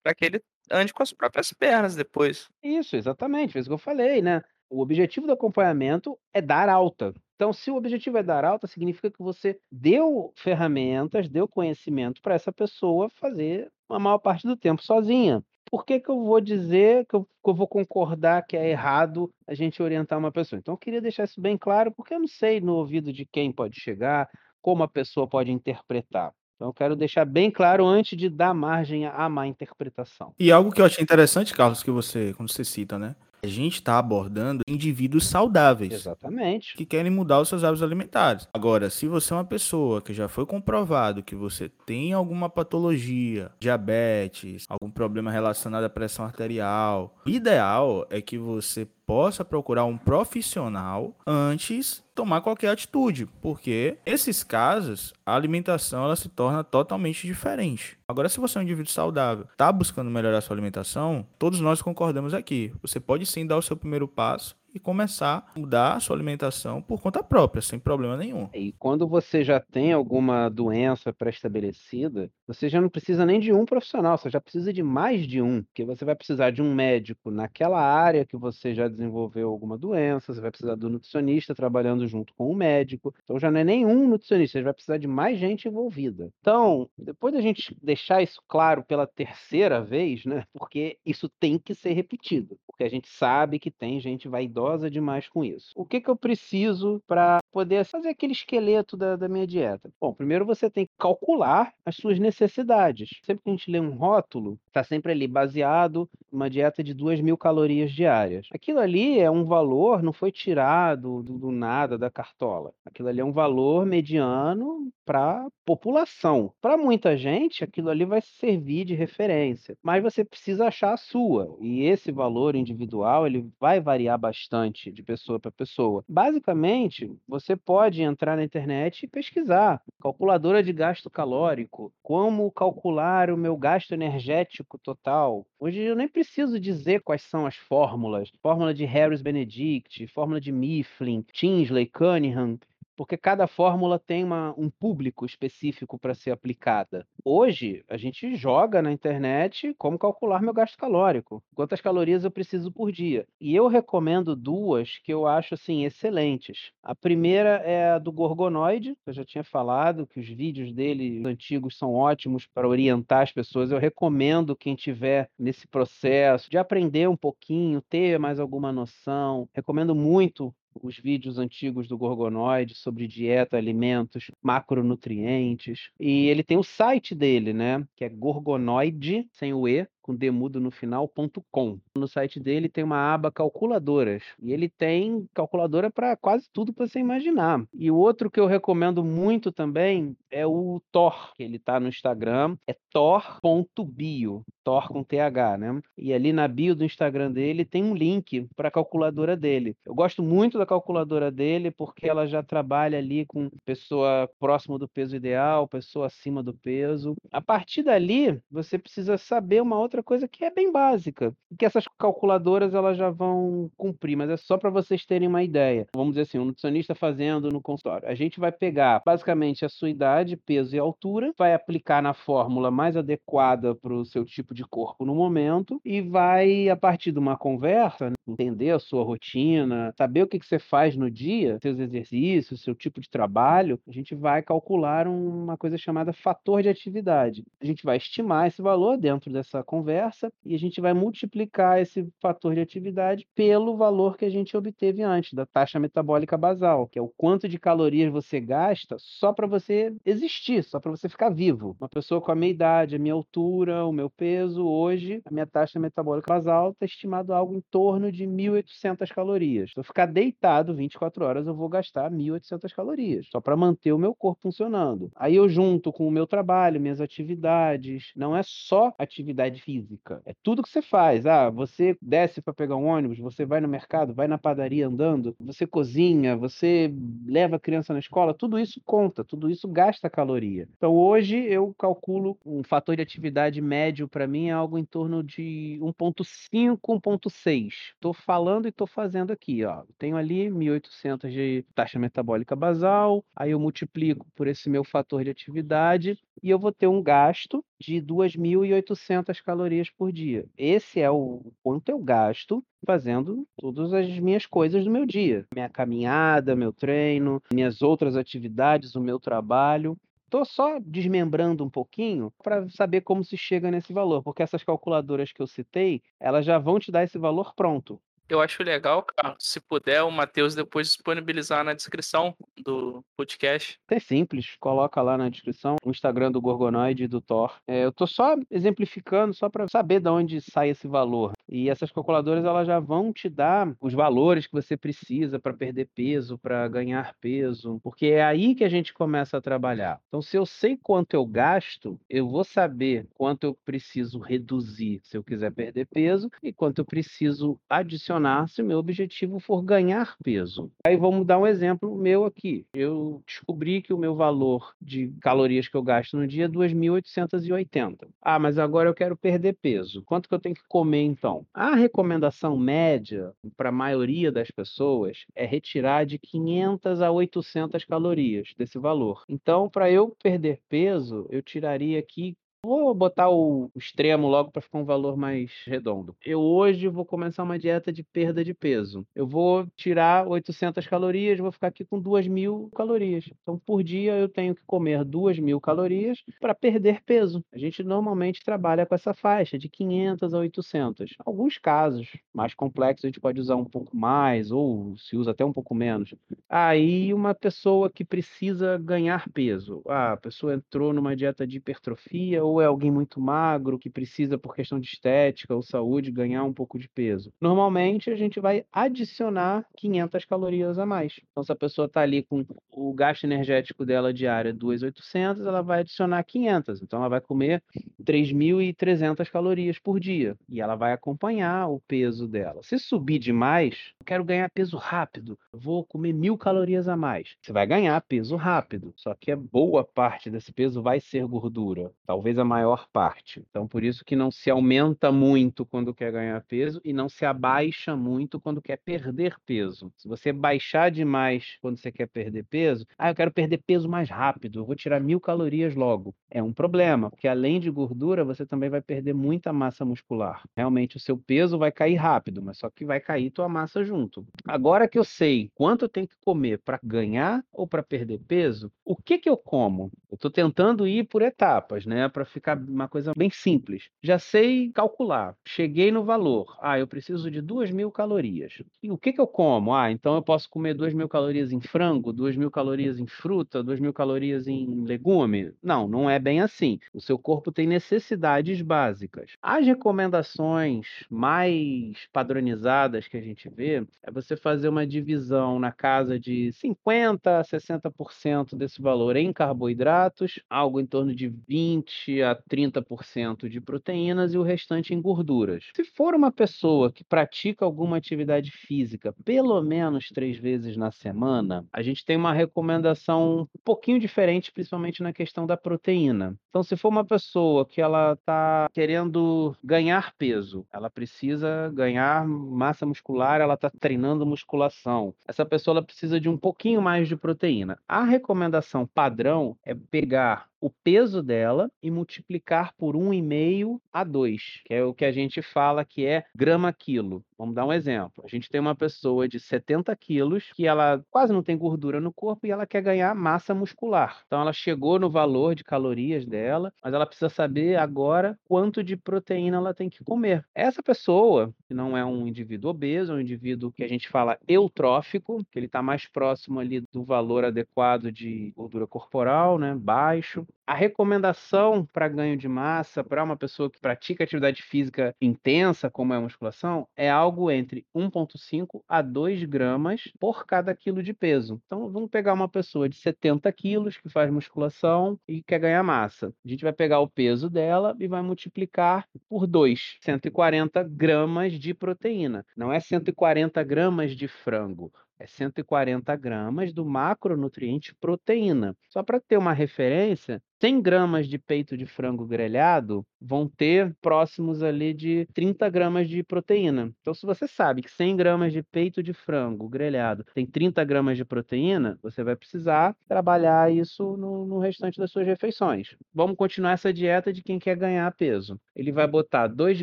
para 0.02 0.14
que 0.14 0.24
ele 0.24 0.42
ande 0.70 0.92
com 0.92 1.02
as 1.02 1.12
próprias 1.12 1.52
pernas 1.52 1.94
depois. 1.94 2.48
Isso, 2.62 2.96
exatamente, 2.96 3.52
foi 3.52 3.60
isso 3.60 3.70
que 3.70 3.74
eu 3.74 3.78
falei, 3.78 4.22
né? 4.22 4.42
O 4.70 4.80
objetivo 4.80 5.26
do 5.26 5.32
acompanhamento 5.32 6.18
é 6.32 6.40
dar 6.40 6.68
alta. 6.68 7.12
Então, 7.34 7.52
se 7.52 7.70
o 7.70 7.76
objetivo 7.76 8.18
é 8.18 8.22
dar 8.22 8.44
alta, 8.44 8.66
significa 8.66 9.10
que 9.10 9.22
você 9.22 9.58
deu 9.70 10.32
ferramentas, 10.36 11.28
deu 11.28 11.48
conhecimento 11.48 12.22
para 12.22 12.34
essa 12.34 12.52
pessoa 12.52 13.10
fazer 13.10 13.70
a 13.88 13.98
maior 13.98 14.18
parte 14.18 14.46
do 14.46 14.56
tempo 14.56 14.82
sozinha. 14.82 15.44
Por 15.70 15.84
que, 15.84 16.00
que 16.00 16.08
eu 16.08 16.22
vou 16.22 16.40
dizer 16.40 17.04
que 17.06 17.16
eu, 17.16 17.24
que 17.24 17.50
eu 17.50 17.54
vou 17.54 17.66
concordar 17.66 18.46
que 18.46 18.56
é 18.56 18.70
errado 18.70 19.30
a 19.46 19.54
gente 19.54 19.82
orientar 19.82 20.18
uma 20.18 20.30
pessoa? 20.32 20.58
Então, 20.58 20.74
eu 20.74 20.78
queria 20.78 21.00
deixar 21.00 21.24
isso 21.24 21.40
bem 21.40 21.58
claro, 21.58 21.92
porque 21.92 22.14
eu 22.14 22.20
não 22.20 22.28
sei 22.28 22.60
no 22.60 22.74
ouvido 22.76 23.12
de 23.12 23.26
quem 23.26 23.52
pode 23.52 23.80
chegar, 23.80 24.28
como 24.60 24.82
a 24.82 24.88
pessoa 24.88 25.28
pode 25.28 25.50
interpretar. 25.50 26.32
Então, 26.62 26.70
eu 26.70 26.74
quero 26.74 26.94
deixar 26.94 27.24
bem 27.24 27.50
claro 27.50 27.84
antes 27.84 28.16
de 28.16 28.28
dar 28.28 28.54
margem 28.54 29.04
à 29.04 29.28
má 29.28 29.48
interpretação. 29.48 30.32
E 30.38 30.52
algo 30.52 30.70
que 30.70 30.80
eu 30.80 30.84
achei 30.84 31.02
interessante, 31.02 31.52
Carlos, 31.52 31.82
que 31.82 31.90
você, 31.90 32.32
quando 32.36 32.52
você 32.52 32.64
cita, 32.64 32.96
né? 32.96 33.16
A 33.42 33.48
gente 33.48 33.74
está 33.74 33.98
abordando 33.98 34.62
indivíduos 34.68 35.26
saudáveis. 35.26 35.92
Exatamente. 35.92 36.76
Que 36.76 36.86
querem 36.86 37.10
mudar 37.10 37.40
os 37.40 37.48
seus 37.48 37.64
hábitos 37.64 37.82
alimentares. 37.82 38.46
Agora, 38.54 38.88
se 38.88 39.08
você 39.08 39.32
é 39.32 39.36
uma 39.36 39.44
pessoa 39.44 40.00
que 40.00 40.14
já 40.14 40.28
foi 40.28 40.46
comprovado 40.46 41.24
que 41.24 41.34
você 41.34 41.68
tem 41.68 42.12
alguma 42.12 42.48
patologia, 42.48 43.50
diabetes, 43.58 44.64
algum 44.68 44.88
problema 44.88 45.32
relacionado 45.32 45.82
à 45.82 45.90
pressão 45.90 46.24
arterial, 46.24 47.16
o 47.26 47.28
ideal 47.28 48.06
é 48.08 48.20
que 48.20 48.38
você 48.38 48.86
possa 49.12 49.44
procurar 49.44 49.84
um 49.84 49.98
profissional 49.98 51.14
antes 51.26 52.02
tomar 52.14 52.40
qualquer 52.40 52.70
atitude, 52.70 53.26
porque 53.42 53.98
esses 54.06 54.42
casos 54.42 55.12
a 55.24 55.34
alimentação 55.34 56.04
ela 56.04 56.16
se 56.16 56.30
torna 56.30 56.64
totalmente 56.64 57.26
diferente. 57.26 57.98
Agora, 58.08 58.30
se 58.30 58.40
você 58.40 58.56
é 58.56 58.60
um 58.60 58.64
indivíduo 58.64 58.90
saudável, 58.90 59.46
está 59.52 59.70
buscando 59.70 60.10
melhorar 60.10 60.40
sua 60.40 60.54
alimentação, 60.54 61.26
todos 61.38 61.60
nós 61.60 61.82
concordamos 61.82 62.32
aqui. 62.32 62.72
Você 62.80 62.98
pode 62.98 63.26
sim 63.26 63.46
dar 63.46 63.58
o 63.58 63.62
seu 63.62 63.76
primeiro 63.76 64.08
passo 64.08 64.56
e 64.74 64.78
começar 64.78 65.46
a 65.54 65.58
mudar 65.58 65.96
a 65.96 66.00
sua 66.00 66.16
alimentação 66.16 66.80
por 66.80 67.00
conta 67.00 67.22
própria, 67.22 67.62
sem 67.62 67.78
problema 67.78 68.16
nenhum. 68.16 68.48
E 68.54 68.72
quando 68.72 69.06
você 69.06 69.44
já 69.44 69.60
tem 69.60 69.92
alguma 69.92 70.48
doença 70.48 71.12
pré-estabelecida, 71.12 72.30
você 72.46 72.68
já 72.68 72.80
não 72.80 72.88
precisa 72.88 73.26
nem 73.26 73.38
de 73.38 73.52
um 73.52 73.64
profissional, 73.64 74.16
você 74.16 74.30
já 74.30 74.40
precisa 74.40 74.72
de 74.72 74.82
mais 74.82 75.26
de 75.26 75.42
um, 75.42 75.62
porque 75.62 75.84
você 75.84 76.04
vai 76.04 76.14
precisar 76.14 76.50
de 76.50 76.62
um 76.62 76.74
médico 76.74 77.30
naquela 77.30 77.80
área 77.80 78.24
que 78.24 78.36
você 78.36 78.74
já 78.74 78.88
desenvolveu 78.88 79.48
alguma 79.48 79.76
doença, 79.76 80.32
você 80.32 80.40
vai 80.40 80.50
precisar 80.50 80.74
do 80.74 80.88
nutricionista 80.88 81.54
trabalhando 81.54 82.06
junto 82.06 82.34
com 82.34 82.50
o 82.50 82.56
médico. 82.56 83.14
Então 83.22 83.38
já 83.38 83.50
não 83.50 83.60
é 83.60 83.64
nenhum 83.64 84.08
nutricionista, 84.08 84.58
você 84.58 84.64
vai 84.64 84.72
precisar 84.72 84.98
de 84.98 85.06
mais 85.06 85.38
gente 85.38 85.68
envolvida. 85.68 86.30
Então, 86.40 86.88
depois 86.96 87.34
da 87.34 87.40
gente 87.40 87.76
deixar 87.82 88.22
isso 88.22 88.40
claro 88.48 88.82
pela 88.84 89.06
terceira 89.06 89.82
vez, 89.82 90.24
né? 90.24 90.44
Porque 90.52 90.98
isso 91.04 91.28
tem 91.40 91.58
que 91.58 91.74
ser 91.74 91.92
repetido, 91.92 92.58
porque 92.66 92.84
a 92.84 92.88
gente 92.88 93.08
sabe 93.08 93.58
que 93.58 93.70
tem 93.70 94.00
gente 94.00 94.28
vaidosa 94.28 94.61
cuidadosa 94.62 94.90
demais 94.90 95.28
com 95.28 95.44
isso. 95.44 95.72
O 95.74 95.84
que, 95.84 96.00
que 96.00 96.08
eu 96.08 96.16
preciso 96.16 97.02
para 97.06 97.40
poder 97.50 97.84
fazer 97.84 98.08
aquele 98.08 98.32
esqueleto 98.32 98.96
da, 98.96 99.16
da 99.16 99.28
minha 99.28 99.46
dieta? 99.46 99.90
Bom, 100.00 100.14
primeiro 100.14 100.46
você 100.46 100.70
tem 100.70 100.86
que 100.86 100.92
calcular 100.98 101.72
as 101.84 101.96
suas 101.96 102.18
necessidades. 102.18 103.20
Sempre 103.24 103.44
que 103.44 103.50
a 103.50 103.52
gente 103.52 103.70
lê 103.70 103.80
um 103.80 103.90
rótulo, 103.90 104.58
está 104.66 104.84
sempre 104.84 105.12
ali 105.12 105.26
baseado 105.26 106.08
uma 106.30 106.48
dieta 106.48 106.82
de 106.82 106.94
2 106.94 107.20
mil 107.20 107.36
calorias 107.36 107.92
diárias. 107.92 108.46
Aquilo 108.52 108.78
ali 108.78 109.18
é 109.18 109.30
um 109.30 109.44
valor, 109.44 110.02
não 110.02 110.12
foi 110.12 110.30
tirado 110.30 111.22
do, 111.22 111.38
do 111.38 111.50
nada 111.50 111.98
da 111.98 112.10
cartola. 112.10 112.72
Aquilo 112.84 113.08
ali 113.08 113.20
é 113.20 113.24
um 113.24 113.32
valor 113.32 113.84
mediano 113.84 114.90
para 115.04 115.46
população. 115.64 116.52
Para 116.60 116.76
muita 116.76 117.16
gente, 117.16 117.64
aquilo 117.64 117.90
ali 117.90 118.04
vai 118.04 118.20
servir 118.20 118.84
de 118.84 118.94
referência, 118.94 119.76
mas 119.82 120.02
você 120.02 120.24
precisa 120.24 120.66
achar 120.66 120.92
a 120.92 120.96
sua. 120.96 121.56
E 121.60 121.82
esse 121.82 122.10
valor 122.12 122.54
individual, 122.54 123.26
ele 123.26 123.48
vai 123.60 123.80
variar 123.80 124.18
bastante 124.18 124.51
de 124.92 125.02
pessoa 125.02 125.40
para 125.40 125.50
pessoa. 125.50 126.04
Basicamente, 126.06 127.10
você 127.26 127.56
pode 127.56 128.02
entrar 128.02 128.36
na 128.36 128.44
internet 128.44 129.04
e 129.04 129.08
pesquisar 129.08 129.82
calculadora 130.00 130.62
de 130.62 130.72
gasto 130.72 131.08
calórico, 131.08 131.92
como 132.02 132.50
calcular 132.50 133.30
o 133.30 133.36
meu 133.36 133.56
gasto 133.56 133.92
energético 133.92 134.76
total. 134.76 135.46
Hoje 135.58 135.80
eu 135.80 135.96
nem 135.96 136.08
preciso 136.08 136.60
dizer 136.60 137.00
quais 137.00 137.22
são 137.22 137.46
as 137.46 137.56
fórmulas. 137.56 138.30
Fórmula 138.42 138.74
de 138.74 138.84
Harris 138.84 139.22
Benedict, 139.22 140.06
fórmula 140.08 140.40
de 140.40 140.52
Mifflin, 140.52 141.24
Tinsley, 141.32 141.86
Cunningham 141.86 142.58
porque 142.96 143.16
cada 143.16 143.46
fórmula 143.46 143.98
tem 143.98 144.24
uma, 144.24 144.54
um 144.56 144.70
público 144.70 145.24
específico 145.24 145.98
para 145.98 146.14
ser 146.14 146.30
aplicada. 146.30 147.06
Hoje, 147.24 147.84
a 147.88 147.96
gente 147.96 148.34
joga 148.34 148.82
na 148.82 148.92
internet 148.92 149.74
como 149.78 149.98
calcular 149.98 150.42
meu 150.42 150.52
gasto 150.52 150.76
calórico, 150.76 151.42
quantas 151.54 151.80
calorias 151.80 152.24
eu 152.24 152.30
preciso 152.30 152.70
por 152.72 152.92
dia. 152.92 153.26
E 153.40 153.54
eu 153.54 153.68
recomendo 153.68 154.36
duas 154.36 154.98
que 154.98 155.12
eu 155.12 155.26
acho 155.26 155.54
assim 155.54 155.84
excelentes. 155.84 156.72
A 156.82 156.94
primeira 156.94 157.56
é 157.64 157.92
a 157.92 157.98
do 157.98 158.12
Gorgonoide, 158.12 158.96
que 159.02 159.10
eu 159.10 159.14
já 159.14 159.24
tinha 159.24 159.44
falado, 159.44 160.06
que 160.06 160.20
os 160.20 160.28
vídeos 160.28 160.72
dele 160.72 161.22
antigos 161.26 161.76
são 161.76 161.94
ótimos 161.94 162.46
para 162.46 162.68
orientar 162.68 163.22
as 163.22 163.32
pessoas. 163.32 163.70
Eu 163.70 163.78
recomendo 163.78 164.56
quem 164.56 164.74
tiver 164.74 165.28
nesse 165.38 165.66
processo 165.66 166.50
de 166.50 166.58
aprender 166.58 167.08
um 167.08 167.16
pouquinho, 167.16 167.80
ter 167.82 168.18
mais 168.18 168.38
alguma 168.38 168.72
noção. 168.72 169.48
Recomendo 169.54 169.94
muito 169.94 170.54
os 170.80 170.98
vídeos 170.98 171.38
antigos 171.38 171.88
do 171.88 171.98
Gorgonoide 171.98 172.74
sobre 172.74 173.06
dieta, 173.06 173.56
alimentos, 173.56 174.30
macronutrientes. 174.42 175.90
E 175.98 176.26
ele 176.26 176.42
tem 176.42 176.56
o 176.56 176.62
site 176.62 177.14
dele, 177.14 177.52
né? 177.52 177.86
Que 177.96 178.04
é 178.04 178.08
gorgonoide, 178.08 179.28
sem 179.32 179.52
o 179.52 179.68
E, 179.68 179.86
com 180.02 180.14
demudo 180.14 180.60
no 180.60 180.70
final.com. 180.70 181.78
No 181.96 182.08
site 182.08 182.40
dele 182.40 182.68
tem 182.68 182.84
uma 182.84 183.14
aba 183.14 183.30
calculadoras 183.30 184.22
e 184.40 184.52
ele 184.52 184.68
tem 184.68 185.26
calculadora 185.32 185.90
para 185.90 186.16
quase 186.16 186.48
tudo 186.52 186.72
que 186.72 186.78
você 186.78 186.98
imaginar. 186.98 187.64
E 187.72 187.90
o 187.90 187.96
outro 187.96 188.30
que 188.30 188.40
eu 188.40 188.46
recomendo 188.46 189.04
muito 189.04 189.52
também 189.52 190.16
é 190.30 190.46
o 190.46 190.80
Thor, 190.90 191.32
que 191.34 191.42
ele 191.42 191.56
está 191.56 191.78
no 191.78 191.88
Instagram, 191.88 192.56
é 192.66 192.74
thor.bio, 192.90 194.42
Thor 194.64 194.88
com 194.88 195.04
TH, 195.04 195.58
né? 195.58 195.80
E 195.96 196.12
ali 196.12 196.32
na 196.32 196.48
bio 196.48 196.74
do 196.74 196.84
Instagram 196.84 197.30
dele 197.30 197.64
tem 197.64 197.84
um 197.84 197.94
link 197.94 198.48
para 198.56 198.68
a 198.68 198.70
calculadora 198.70 199.36
dele. 199.36 199.76
Eu 199.84 199.94
gosto 199.94 200.22
muito 200.22 200.58
da 200.58 200.66
calculadora 200.66 201.30
dele 201.30 201.70
porque 201.70 202.08
ela 202.08 202.26
já 202.26 202.42
trabalha 202.42 202.98
ali 202.98 203.26
com 203.26 203.50
pessoa 203.64 204.28
próximo 204.38 204.78
do 204.78 204.88
peso 204.88 205.14
ideal, 205.14 205.68
pessoa 205.68 206.06
acima 206.06 206.42
do 206.42 206.54
peso. 206.54 207.14
A 207.30 207.40
partir 207.40 207.82
dali, 207.82 208.40
você 208.50 208.78
precisa 208.78 209.18
saber 209.18 209.60
uma 209.60 209.78
outra 209.78 209.91
outra 209.92 210.02
coisa 210.02 210.26
que 210.26 210.44
é 210.44 210.50
bem 210.50 210.72
básica, 210.72 211.34
que 211.58 211.66
essas 211.66 211.84
calculadoras 211.98 212.72
elas 212.72 212.96
já 212.96 213.10
vão 213.10 213.70
cumprir, 213.76 214.16
mas 214.16 214.30
é 214.30 214.36
só 214.38 214.56
para 214.56 214.70
vocês 214.70 215.04
terem 215.04 215.28
uma 215.28 215.42
ideia. 215.42 215.86
Vamos 215.94 216.12
dizer 216.12 216.22
assim, 216.22 216.38
um 216.38 216.46
nutricionista 216.46 216.94
fazendo 216.94 217.50
no 217.50 217.60
consultório. 217.60 218.08
A 218.08 218.14
gente 218.14 218.40
vai 218.40 218.50
pegar 218.50 219.02
basicamente 219.04 219.64
a 219.64 219.68
sua 219.68 219.90
idade, 219.90 220.36
peso 220.36 220.74
e 220.74 220.78
altura, 220.78 221.32
vai 221.36 221.52
aplicar 221.52 222.02
na 222.02 222.14
fórmula 222.14 222.70
mais 222.70 222.96
adequada 222.96 223.74
para 223.74 223.92
o 223.92 224.04
seu 224.06 224.24
tipo 224.24 224.54
de 224.54 224.64
corpo 224.64 225.04
no 225.04 225.14
momento 225.14 225.78
e 225.84 226.00
vai, 226.00 226.70
a 226.70 226.76
partir 226.76 227.12
de 227.12 227.18
uma 227.18 227.36
conversa, 227.36 228.08
né, 228.08 228.14
entender 228.26 228.70
a 228.70 228.78
sua 228.78 229.04
rotina, 229.04 229.92
saber 229.96 230.22
o 230.22 230.26
que, 230.26 230.38
que 230.38 230.46
você 230.46 230.58
faz 230.58 230.96
no 230.96 231.10
dia, 231.10 231.58
seus 231.60 231.78
exercícios, 231.78 232.62
seu 232.62 232.74
tipo 232.74 233.00
de 233.00 233.10
trabalho, 233.10 233.78
a 233.86 233.92
gente 233.92 234.14
vai 234.14 234.42
calcular 234.42 235.06
uma 235.06 235.58
coisa 235.58 235.76
chamada 235.76 236.12
fator 236.12 236.62
de 236.62 236.68
atividade. 236.68 237.44
A 237.60 237.66
gente 237.66 237.84
vai 237.84 237.98
estimar 237.98 238.46
esse 238.46 238.62
valor 238.62 238.96
dentro 238.96 239.30
dessa 239.30 239.62
conversa 239.62 239.81
conversa 239.82 240.32
e 240.44 240.54
a 240.54 240.58
gente 240.58 240.80
vai 240.80 240.94
multiplicar 240.94 241.80
esse 241.80 242.08
fator 242.20 242.54
de 242.54 242.60
atividade 242.60 243.26
pelo 243.34 243.76
valor 243.76 244.16
que 244.16 244.24
a 244.24 244.30
gente 244.30 244.56
obteve 244.56 245.02
antes, 245.02 245.32
da 245.32 245.44
taxa 245.44 245.80
metabólica 245.80 246.38
basal, 246.38 246.86
que 246.86 246.98
é 246.98 247.02
o 247.02 247.12
quanto 247.16 247.48
de 247.48 247.58
calorias 247.58 248.12
você 248.12 248.38
gasta 248.38 248.96
só 248.98 249.32
para 249.32 249.46
você 249.46 249.92
existir, 250.06 250.62
só 250.62 250.78
para 250.78 250.92
você 250.92 251.08
ficar 251.08 251.30
vivo. 251.30 251.76
Uma 251.80 251.88
pessoa 251.88 252.20
com 252.20 252.30
a 252.30 252.34
minha 252.34 252.50
idade, 252.50 252.94
a 252.94 252.98
minha 252.98 253.14
altura, 253.14 253.84
o 253.84 253.92
meu 253.92 254.08
peso, 254.08 254.64
hoje, 254.64 255.20
a 255.24 255.30
minha 255.32 255.46
taxa 255.46 255.80
metabólica 255.80 256.32
basal 256.32 256.70
está 256.70 256.86
estimado 256.86 257.34
algo 257.34 257.54
em 257.54 257.62
torno 257.70 258.12
de 258.12 258.24
1.800 258.24 259.12
calorias. 259.12 259.72
Se 259.72 259.80
eu 259.80 259.84
ficar 259.84 260.06
deitado 260.06 260.74
24 260.74 261.24
horas, 261.24 261.46
eu 261.46 261.54
vou 261.54 261.68
gastar 261.68 262.10
1.800 262.10 262.72
calorias, 262.72 263.26
só 263.32 263.40
para 263.40 263.56
manter 263.56 263.92
o 263.92 263.98
meu 263.98 264.14
corpo 264.14 264.42
funcionando. 264.42 265.10
Aí 265.16 265.34
eu 265.34 265.48
junto 265.48 265.92
com 265.92 266.06
o 266.06 266.10
meu 266.10 266.26
trabalho, 266.26 266.80
minhas 266.80 267.00
atividades, 267.00 268.12
não 268.14 268.36
é 268.36 268.42
só 268.44 268.92
atividade 268.98 269.60
física, 269.60 269.71
física. 269.72 270.22
É 270.26 270.34
tudo 270.42 270.62
que 270.62 270.68
você 270.68 270.82
faz. 270.82 271.26
Ah, 271.26 271.50
você 271.50 271.96
desce 272.00 272.42
para 272.42 272.52
pegar 272.52 272.76
um 272.76 272.86
ônibus, 272.86 273.18
você 273.18 273.44
vai 273.44 273.60
no 273.60 273.68
mercado, 273.68 274.14
vai 274.14 274.28
na 274.28 274.38
padaria 274.38 274.86
andando, 274.86 275.34
você 275.40 275.66
cozinha, 275.66 276.36
você 276.36 276.92
leva 277.26 277.56
a 277.56 277.60
criança 277.60 277.92
na 277.92 277.98
escola, 277.98 278.34
tudo 278.34 278.58
isso 278.58 278.80
conta, 278.84 279.24
tudo 279.24 279.48
isso 279.50 279.66
gasta 279.68 280.10
caloria. 280.10 280.68
Então 280.76 280.94
hoje 280.94 281.36
eu 281.36 281.74
calculo 281.78 282.38
um 282.44 282.62
fator 282.62 282.96
de 282.96 283.02
atividade 283.02 283.60
médio 283.60 284.08
para 284.08 284.26
mim 284.26 284.48
é 284.48 284.52
algo 284.52 284.78
em 284.78 284.84
torno 284.84 285.22
de 285.22 285.78
1.5, 285.80 286.78
1.6. 287.00 287.92
Estou 287.94 288.12
falando 288.12 288.66
e 288.66 288.68
estou 288.68 288.86
fazendo 288.86 289.32
aqui, 289.32 289.64
ó. 289.64 289.84
Tenho 289.98 290.16
ali 290.16 290.50
1.800 290.50 291.30
de 291.30 291.64
taxa 291.74 291.98
metabólica 291.98 292.54
basal, 292.54 293.24
aí 293.34 293.52
eu 293.52 293.60
multiplico 293.60 294.26
por 294.34 294.46
esse 294.46 294.68
meu 294.68 294.84
fator 294.84 295.24
de 295.24 295.30
atividade 295.30 296.18
e 296.42 296.50
eu 296.50 296.58
vou 296.58 296.72
ter 296.72 296.86
um 296.86 297.02
gasto 297.02 297.64
de 297.80 298.00
2.800 298.00 299.40
calorias 299.42 299.61
por 299.96 300.12
dia. 300.12 300.46
Esse 300.56 301.00
é 301.00 301.10
o 301.10 301.52
quanto 301.62 301.88
eu 301.88 301.98
gasto 301.98 302.64
fazendo 302.86 303.46
todas 303.56 303.92
as 303.92 304.08
minhas 304.18 304.46
coisas 304.46 304.84
do 304.84 304.90
meu 304.90 305.06
dia. 305.06 305.46
Minha 305.54 305.68
caminhada, 305.68 306.56
meu 306.56 306.72
treino, 306.72 307.42
minhas 307.52 307.82
outras 307.82 308.16
atividades, 308.16 308.94
o 308.94 309.00
meu 309.00 309.20
trabalho. 309.20 309.96
Estou 310.24 310.44
só 310.46 310.78
desmembrando 310.80 311.62
um 311.62 311.68
pouquinho 311.68 312.32
para 312.42 312.66
saber 312.70 313.02
como 313.02 313.22
se 313.22 313.36
chega 313.36 313.70
nesse 313.70 313.92
valor, 313.92 314.22
porque 314.22 314.42
essas 314.42 314.64
calculadoras 314.64 315.30
que 315.30 315.42
eu 315.42 315.46
citei, 315.46 316.02
elas 316.18 316.46
já 316.46 316.58
vão 316.58 316.78
te 316.78 316.90
dar 316.90 317.04
esse 317.04 317.18
valor 317.18 317.54
pronto. 317.54 318.00
Eu 318.28 318.40
acho 318.40 318.62
legal, 318.62 319.02
cara, 319.02 319.36
se 319.38 319.60
puder, 319.60 320.02
o 320.02 320.10
Matheus 320.10 320.54
depois 320.54 320.88
disponibilizar 320.88 321.64
na 321.64 321.74
descrição 321.74 322.34
do 322.56 323.04
podcast. 323.16 323.78
É 323.90 323.98
simples, 323.98 324.56
coloca 324.58 325.02
lá 325.02 325.18
na 325.18 325.28
descrição 325.28 325.76
o 325.84 325.90
Instagram 325.90 326.32
do 326.32 326.40
Gorgonoide 326.40 327.04
e 327.04 327.08
do 327.08 327.20
Thor. 327.20 327.54
É, 327.66 327.84
eu 327.84 327.92
tô 327.92 328.06
só 328.06 328.34
exemplificando, 328.50 329.34
só 329.34 329.50
para 329.50 329.68
saber 329.68 330.00
de 330.00 330.08
onde 330.08 330.40
sai 330.40 330.70
esse 330.70 330.88
valor. 330.88 331.32
E 331.48 331.68
essas 331.68 331.90
calculadoras 331.90 332.44
elas 332.44 332.66
já 332.66 332.80
vão 332.80 333.12
te 333.12 333.28
dar 333.28 333.74
os 333.80 333.92
valores 333.92 334.46
que 334.46 334.52
você 334.52 334.76
precisa 334.76 335.38
para 335.38 335.52
perder 335.52 335.90
peso, 335.94 336.38
para 336.38 336.66
ganhar 336.68 337.14
peso, 337.20 337.80
porque 337.82 338.06
é 338.06 338.24
aí 338.24 338.54
que 338.54 338.64
a 338.64 338.68
gente 338.68 338.94
começa 338.94 339.36
a 339.36 339.42
trabalhar. 339.42 340.00
Então, 340.08 340.22
se 340.22 340.36
eu 340.36 340.46
sei 340.46 340.78
quanto 340.80 341.14
eu 341.14 341.26
gasto, 341.26 342.00
eu 342.08 342.28
vou 342.28 342.44
saber 342.44 343.06
quanto 343.14 343.44
eu 343.44 343.58
preciso 343.64 344.18
reduzir 344.18 345.00
se 345.02 345.16
eu 345.16 345.24
quiser 345.24 345.52
perder 345.52 345.86
peso 345.86 346.30
e 346.42 346.52
quanto 346.52 346.78
eu 346.78 346.84
preciso 346.84 347.60
adicionar 347.68 348.11
se 348.48 348.62
o 348.62 348.64
meu 348.64 348.78
objetivo 348.78 349.38
for 349.38 349.62
ganhar 349.62 350.16
peso. 350.22 350.70
Aí 350.86 350.96
vamos 350.96 351.26
dar 351.26 351.38
um 351.38 351.46
exemplo 351.46 351.96
meu 351.96 352.24
aqui. 352.24 352.66
Eu 352.74 353.22
descobri 353.26 353.82
que 353.82 353.92
o 353.92 353.98
meu 353.98 354.14
valor 354.14 354.74
de 354.80 355.12
calorias 355.20 355.68
que 355.68 355.76
eu 355.76 355.82
gasto 355.82 356.16
no 356.16 356.26
dia 356.26 356.44
é 356.44 356.48
2.880. 356.48 358.08
Ah, 358.20 358.38
mas 358.38 358.58
agora 358.58 358.88
eu 358.88 358.94
quero 358.94 359.16
perder 359.16 359.54
peso. 359.54 360.02
Quanto 360.02 360.28
que 360.28 360.34
eu 360.34 360.40
tenho 360.40 360.54
que 360.54 360.66
comer 360.68 361.02
então? 361.02 361.46
A 361.52 361.74
recomendação 361.74 362.56
média 362.56 363.32
para 363.56 363.68
a 363.68 363.72
maioria 363.72 364.30
das 364.30 364.50
pessoas 364.50 365.24
é 365.34 365.44
retirar 365.44 366.04
de 366.04 366.18
500 366.18 367.00
a 367.00 367.10
800 367.10 367.84
calorias 367.84 368.52
desse 368.56 368.78
valor. 368.78 369.24
Então, 369.28 369.68
para 369.68 369.90
eu 369.90 370.16
perder 370.22 370.60
peso, 370.68 371.26
eu 371.30 371.42
tiraria 371.42 371.98
aqui 371.98 372.36
Vou 372.64 372.94
botar 372.94 373.28
o 373.28 373.72
extremo 373.74 374.28
logo 374.28 374.52
para 374.52 374.62
ficar 374.62 374.78
um 374.78 374.84
valor 374.84 375.16
mais 375.16 375.50
redondo. 375.66 376.16
Eu 376.24 376.40
hoje 376.40 376.86
vou 376.86 377.04
começar 377.04 377.42
uma 377.42 377.58
dieta 377.58 377.92
de 377.92 378.04
perda 378.04 378.44
de 378.44 378.54
peso. 378.54 379.04
Eu 379.16 379.26
vou 379.26 379.66
tirar 379.74 380.28
800 380.28 380.86
calorias, 380.86 381.40
vou 381.40 381.50
ficar 381.50 381.66
aqui 381.66 381.84
com 381.84 382.00
2.000 382.00 382.70
calorias. 382.70 383.28
Então, 383.42 383.58
por 383.58 383.82
dia 383.82 384.16
eu 384.16 384.28
tenho 384.28 384.54
que 384.54 384.62
comer 384.64 385.04
2.000 385.04 385.60
calorias 385.60 386.22
para 386.40 386.54
perder 386.54 387.02
peso. 387.04 387.44
A 387.52 387.58
gente 387.58 387.82
normalmente 387.82 388.44
trabalha 388.44 388.86
com 388.86 388.94
essa 388.94 389.12
faixa 389.12 389.58
de 389.58 389.68
500 389.68 390.32
a 390.32 390.38
800. 390.38 391.14
Alguns 391.26 391.58
casos 391.58 392.16
mais 392.32 392.54
complexos 392.54 393.04
a 393.04 393.08
gente 393.08 393.20
pode 393.20 393.40
usar 393.40 393.56
um 393.56 393.64
pouco 393.64 393.96
mais 393.96 394.52
ou 394.52 394.96
se 394.98 395.16
usa 395.16 395.32
até 395.32 395.44
um 395.44 395.52
pouco 395.52 395.74
menos. 395.74 396.14
Aí 396.48 397.12
uma 397.12 397.34
pessoa 397.34 397.90
que 397.90 398.04
precisa 398.04 398.78
ganhar 398.78 399.28
peso, 399.30 399.82
ah, 399.88 400.12
a 400.12 400.16
pessoa 400.16 400.54
entrou 400.54 400.92
numa 400.92 401.16
dieta 401.16 401.44
de 401.44 401.56
hipertrofia 401.56 402.44
ou 402.52 402.60
é 402.60 402.66
alguém 402.66 402.90
muito 402.90 403.20
magro 403.20 403.78
que 403.78 403.90
precisa, 403.90 404.36
por 404.36 404.54
questão 404.54 404.78
de 404.78 404.86
estética 404.86 405.54
ou 405.54 405.62
saúde, 405.62 406.10
ganhar 406.10 406.44
um 406.44 406.52
pouco 406.52 406.78
de 406.78 406.88
peso? 406.88 407.32
Normalmente 407.40 408.10
a 408.10 408.14
gente 408.14 408.40
vai 408.40 408.64
adicionar 408.72 409.64
500 409.76 410.24
calorias 410.24 410.78
a 410.78 410.86
mais. 410.86 411.20
Então, 411.30 411.42
se 411.42 411.50
a 411.50 411.56
pessoa 411.56 411.86
está 411.86 412.02
ali 412.02 412.22
com 412.22 412.44
o 412.70 412.92
gasto 412.92 413.24
energético 413.24 413.84
dela 413.84 414.12
diário 414.12 414.54
2.800, 414.54 415.46
ela 415.46 415.62
vai 415.62 415.80
adicionar 415.80 416.22
500. 416.24 416.82
Então, 416.82 416.98
ela 416.98 417.08
vai 417.08 417.20
comer 417.20 417.62
3.300 418.04 419.30
calorias 419.30 419.78
por 419.78 419.98
dia 419.98 420.36
e 420.48 420.60
ela 420.60 420.74
vai 420.76 420.92
acompanhar 420.92 421.68
o 421.68 421.80
peso 421.80 422.28
dela. 422.28 422.62
Se 422.62 422.78
subir 422.78 423.18
demais, 423.18 423.92
eu 424.00 424.04
quero 424.04 424.24
ganhar 424.24 424.50
peso 424.50 424.76
rápido, 424.76 425.38
vou 425.52 425.84
comer 425.84 426.12
mil 426.12 426.36
calorias 426.36 426.88
a 426.88 426.96
mais. 426.96 427.36
Você 427.40 427.52
vai 427.52 427.66
ganhar 427.66 428.00
peso 428.02 428.36
rápido, 428.36 428.92
só 428.96 429.14
que 429.14 429.34
boa 429.34 429.84
parte 429.84 430.30
desse 430.30 430.52
peso 430.52 430.82
vai 430.82 431.00
ser 431.00 431.26
gordura, 431.26 431.92
talvez 432.06 432.38
a 432.42 432.44
maior 432.44 432.86
parte. 432.92 433.44
Então, 433.48 433.66
por 433.66 433.82
isso 433.82 434.04
que 434.04 434.16
não 434.16 434.30
se 434.30 434.50
aumenta 434.50 435.10
muito 435.10 435.64
quando 435.64 435.94
quer 435.94 436.12
ganhar 436.12 436.40
peso 436.42 436.80
e 436.84 436.92
não 436.92 437.08
se 437.08 437.24
abaixa 437.24 437.96
muito 437.96 438.40
quando 438.40 438.60
quer 438.62 438.78
perder 438.78 439.36
peso. 439.46 439.92
Se 439.96 440.08
você 440.08 440.32
baixar 440.32 440.90
demais 440.90 441.56
quando 441.60 441.76
você 441.76 441.90
quer 441.90 442.08
perder 442.08 442.44
peso, 442.44 442.86
ah, 442.98 443.10
eu 443.10 443.14
quero 443.14 443.32
perder 443.32 443.62
peso 443.66 443.88
mais 443.88 444.08
rápido, 444.10 444.60
eu 444.60 444.64
vou 444.64 444.74
tirar 444.74 445.00
mil 445.00 445.20
calorias 445.20 445.74
logo. 445.74 446.14
É 446.30 446.42
um 446.42 446.52
problema, 446.52 447.10
porque 447.10 447.28
além 447.28 447.60
de 447.60 447.70
gordura, 447.70 448.24
você 448.24 448.44
também 448.46 448.70
vai 448.70 448.80
perder 448.80 449.14
muita 449.14 449.52
massa 449.52 449.84
muscular. 449.84 450.42
Realmente 450.56 450.96
o 450.96 451.00
seu 451.00 451.16
peso 451.16 451.58
vai 451.58 451.70
cair 451.72 451.96
rápido, 451.96 452.42
mas 452.42 452.58
só 452.58 452.70
que 452.70 452.84
vai 452.84 453.00
cair 453.00 453.30
tua 453.30 453.48
massa 453.48 453.84
junto. 453.84 454.26
Agora 454.46 454.88
que 454.88 454.98
eu 454.98 455.04
sei 455.04 455.50
quanto 455.54 455.84
eu 455.84 455.88
tenho 455.88 456.08
que 456.08 456.16
comer 456.24 456.58
para 456.58 456.78
ganhar 456.82 457.44
ou 457.52 457.66
para 457.66 457.82
perder 457.82 458.18
peso, 458.26 458.72
o 458.84 458.96
que 458.96 459.18
que 459.18 459.28
eu 459.28 459.36
como? 459.36 459.90
Eu 460.10 460.14
estou 460.14 460.30
tentando 460.30 460.86
ir 460.86 461.06
por 461.08 461.22
etapas, 461.22 461.86
né, 461.86 462.08
para 462.08 462.24
ficar 462.32 462.58
uma 462.58 462.88
coisa 462.88 463.12
bem 463.16 463.30
simples. 463.30 463.88
Já 464.02 464.18
sei 464.18 464.70
calcular. 464.72 465.36
Cheguei 465.46 465.90
no 465.90 466.04
valor. 466.04 466.56
Ah, 466.60 466.78
eu 466.78 466.86
preciso 466.86 467.30
de 467.30 467.40
duas 467.40 467.70
mil 467.70 467.90
calorias. 467.90 468.62
E 468.82 468.90
o 468.90 468.98
que 468.98 469.12
que 469.12 469.20
eu 469.20 469.26
como? 469.26 469.74
Ah, 469.74 469.90
então 469.90 470.14
eu 470.14 470.22
posso 470.22 470.48
comer 470.48 470.74
duas 470.74 470.94
mil 470.94 471.08
calorias 471.08 471.52
em 471.52 471.60
frango, 471.60 472.12
duas 472.12 472.36
mil 472.36 472.50
calorias 472.50 472.98
em 472.98 473.06
fruta, 473.06 473.62
duas 473.62 473.78
mil 473.80 473.92
calorias 473.92 474.46
em 474.46 474.84
legume? 474.84 475.52
Não, 475.62 475.86
não 475.88 476.08
é 476.08 476.18
bem 476.18 476.40
assim. 476.40 476.78
O 476.92 477.00
seu 477.00 477.18
corpo 477.18 477.52
tem 477.52 477.66
necessidades 477.66 478.60
básicas. 478.62 479.32
As 479.42 479.66
recomendações 479.66 481.04
mais 481.10 482.08
padronizadas 482.12 483.08
que 483.08 483.16
a 483.16 483.20
gente 483.20 483.48
vê 483.48 483.86
é 484.02 484.10
você 484.10 484.36
fazer 484.36 484.68
uma 484.68 484.86
divisão 484.86 485.58
na 485.58 485.72
casa 485.72 486.18
de 486.18 486.52
50 486.52 487.40
a 487.40 487.44
60% 487.44 488.56
desse 488.56 488.80
valor 488.80 489.16
em 489.16 489.32
carboidratos, 489.32 490.40
algo 490.48 490.80
em 490.80 490.86
torno 490.86 491.14
de 491.14 491.28
20 491.28 492.21
a 492.22 492.36
30% 492.36 493.48
de 493.48 493.60
proteínas 493.60 494.34
e 494.34 494.38
o 494.38 494.42
restante 494.42 494.94
em 494.94 495.00
gorduras. 495.00 495.64
Se 495.74 495.84
for 495.84 496.14
uma 496.14 496.30
pessoa 496.30 496.92
que 496.92 497.04
pratica 497.04 497.64
alguma 497.64 497.96
atividade 497.96 498.50
física 498.50 499.14
pelo 499.24 499.62
menos 499.62 500.08
três 500.08 500.36
vezes 500.36 500.76
na 500.76 500.90
semana, 500.90 501.64
a 501.72 501.82
gente 501.82 502.04
tem 502.04 502.16
uma 502.16 502.32
recomendação 502.32 503.48
um 503.54 503.60
pouquinho 503.64 503.98
diferente, 503.98 504.52
principalmente 504.52 505.02
na 505.02 505.12
questão 505.12 505.46
da 505.46 505.56
proteína. 505.56 506.36
Então, 506.48 506.62
se 506.62 506.76
for 506.76 506.88
uma 506.88 507.04
pessoa 507.04 507.66
que 507.66 507.80
ela 507.80 508.12
está 508.12 508.68
querendo 508.72 509.56
ganhar 509.62 510.14
peso, 510.18 510.66
ela 510.72 510.90
precisa 510.90 511.70
ganhar 511.74 512.26
massa 512.26 512.84
muscular, 512.84 513.40
ela 513.40 513.54
está 513.54 513.70
treinando 513.70 514.26
musculação. 514.26 515.14
Essa 515.26 515.44
pessoa 515.44 515.76
ela 515.76 515.84
precisa 515.84 516.20
de 516.20 516.28
um 516.28 516.36
pouquinho 516.36 516.82
mais 516.82 517.08
de 517.08 517.16
proteína. 517.16 517.78
A 517.88 518.04
recomendação 518.04 518.86
padrão 518.86 519.56
é 519.64 519.74
pegar 519.74 520.51
o 520.62 520.70
peso 520.70 521.20
dela 521.20 521.68
e 521.82 521.90
multiplicar 521.90 522.72
por 522.76 522.94
1,5 522.94 523.80
a 523.92 524.04
2, 524.04 524.62
que 524.64 524.72
é 524.72 524.84
o 524.84 524.94
que 524.94 525.04
a 525.04 525.10
gente 525.10 525.42
fala 525.42 525.84
que 525.84 526.06
é 526.06 526.24
grama 526.32 526.72
quilo. 526.72 527.24
Vamos 527.42 527.56
dar 527.56 527.66
um 527.66 527.72
exemplo. 527.72 528.22
A 528.24 528.28
gente 528.28 528.48
tem 528.48 528.60
uma 528.60 528.76
pessoa 528.76 529.28
de 529.28 529.40
70 529.40 529.96
quilos 529.96 530.52
que 530.54 530.64
ela 530.64 531.04
quase 531.10 531.32
não 531.32 531.42
tem 531.42 531.58
gordura 531.58 532.00
no 532.00 532.12
corpo 532.12 532.46
e 532.46 532.52
ela 532.52 532.64
quer 532.64 532.80
ganhar 532.80 533.12
massa 533.16 533.52
muscular. 533.52 534.22
Então 534.28 534.40
ela 534.40 534.52
chegou 534.52 534.96
no 534.96 535.10
valor 535.10 535.56
de 535.56 535.64
calorias 535.64 536.24
dela, 536.24 536.72
mas 536.80 536.94
ela 536.94 537.04
precisa 537.04 537.28
saber 537.28 537.74
agora 537.74 538.38
quanto 538.44 538.80
de 538.80 538.96
proteína 538.96 539.56
ela 539.56 539.74
tem 539.74 539.90
que 539.90 540.04
comer. 540.04 540.46
Essa 540.54 540.84
pessoa, 540.84 541.52
que 541.66 541.74
não 541.74 541.96
é 541.96 542.04
um 542.04 542.28
indivíduo 542.28 542.70
obeso, 542.70 543.12
é 543.12 543.16
um 543.16 543.20
indivíduo 543.20 543.72
que 543.72 543.82
a 543.82 543.88
gente 543.88 544.08
fala 544.08 544.38
eutrófico, 544.46 545.44
que 545.50 545.58
ele 545.58 545.66
está 545.66 545.82
mais 545.82 546.06
próximo 546.06 546.60
ali 546.60 546.80
do 546.92 547.02
valor 547.02 547.44
adequado 547.44 548.12
de 548.12 548.52
gordura 548.54 548.86
corporal, 548.86 549.58
né, 549.58 549.74
baixo, 549.74 550.46
a 550.64 550.74
recomendação 550.74 551.84
para 551.92 552.08
ganho 552.08 552.36
de 552.36 552.48
massa 552.48 553.02
para 553.02 553.24
uma 553.24 553.36
pessoa 553.36 553.68
que 553.68 553.80
pratica 553.80 554.22
atividade 554.22 554.62
física 554.62 555.14
intensa, 555.20 555.90
como 555.90 556.14
é 556.14 556.16
a 556.16 556.20
musculação, 556.20 556.86
é 556.96 557.10
algo 557.10 557.31
entre 557.50 557.86
1,5 557.94 558.82
a 558.88 559.02
2 559.02 559.44
gramas 559.44 560.02
por 560.18 560.46
cada 560.46 560.74
quilo 560.74 561.02
de 561.02 561.12
peso. 561.12 561.60
Então, 561.66 561.90
vamos 561.90 562.10
pegar 562.10 562.32
uma 562.32 562.48
pessoa 562.48 562.88
de 562.88 562.96
70 562.96 563.50
quilos 563.52 563.96
que 563.96 564.08
faz 564.08 564.30
musculação 564.30 565.18
e 565.26 565.42
quer 565.42 565.58
ganhar 565.58 565.82
massa. 565.82 566.34
A 566.44 566.48
gente 566.48 566.64
vai 566.64 566.72
pegar 566.72 567.00
o 567.00 567.08
peso 567.08 567.48
dela 567.48 567.96
e 567.98 568.06
vai 568.06 568.22
multiplicar 568.22 569.06
por 569.28 569.46
2, 569.46 569.98
140 570.00 570.82
gramas 570.84 571.52
de 571.52 571.74
proteína. 571.74 572.44
Não 572.56 572.72
é 572.72 572.80
140 572.80 573.62
gramas 573.62 574.16
de 574.16 574.28
frango 574.28 574.92
é 575.22 575.26
140 575.26 576.16
gramas 576.16 576.72
do 576.72 576.84
macronutriente 576.84 577.94
proteína. 577.94 578.76
Só 578.88 579.02
para 579.04 579.20
ter 579.20 579.38
uma 579.38 579.52
referência, 579.52 580.42
100 580.62 580.80
gramas 580.80 581.26
de 581.26 581.40
peito 581.40 581.76
de 581.76 581.84
frango 581.86 582.24
grelhado 582.24 583.04
vão 583.20 583.48
ter 583.48 583.92
próximos 584.00 584.62
ali 584.62 584.94
de 584.94 585.26
30 585.34 585.68
gramas 585.68 586.08
de 586.08 586.22
proteína. 586.22 586.94
Então, 587.00 587.12
se 587.12 587.26
você 587.26 587.48
sabe 587.48 587.82
que 587.82 587.90
100 587.90 588.14
gramas 588.14 588.52
de 588.52 588.62
peito 588.62 589.02
de 589.02 589.12
frango 589.12 589.68
grelhado 589.68 590.24
tem 590.32 590.46
30 590.46 590.84
gramas 590.84 591.16
de 591.16 591.24
proteína, 591.24 591.98
você 592.00 592.22
vai 592.22 592.36
precisar 592.36 592.94
trabalhar 593.08 593.72
isso 593.72 594.16
no, 594.16 594.46
no 594.46 594.60
restante 594.60 595.00
das 595.00 595.10
suas 595.10 595.26
refeições. 595.26 595.96
Vamos 596.14 596.36
continuar 596.36 596.74
essa 596.74 596.92
dieta 596.92 597.32
de 597.32 597.42
quem 597.42 597.58
quer 597.58 597.76
ganhar 597.76 598.14
peso. 598.14 598.56
Ele 598.72 598.92
vai 598.92 599.08
botar 599.08 599.48
2 599.48 599.82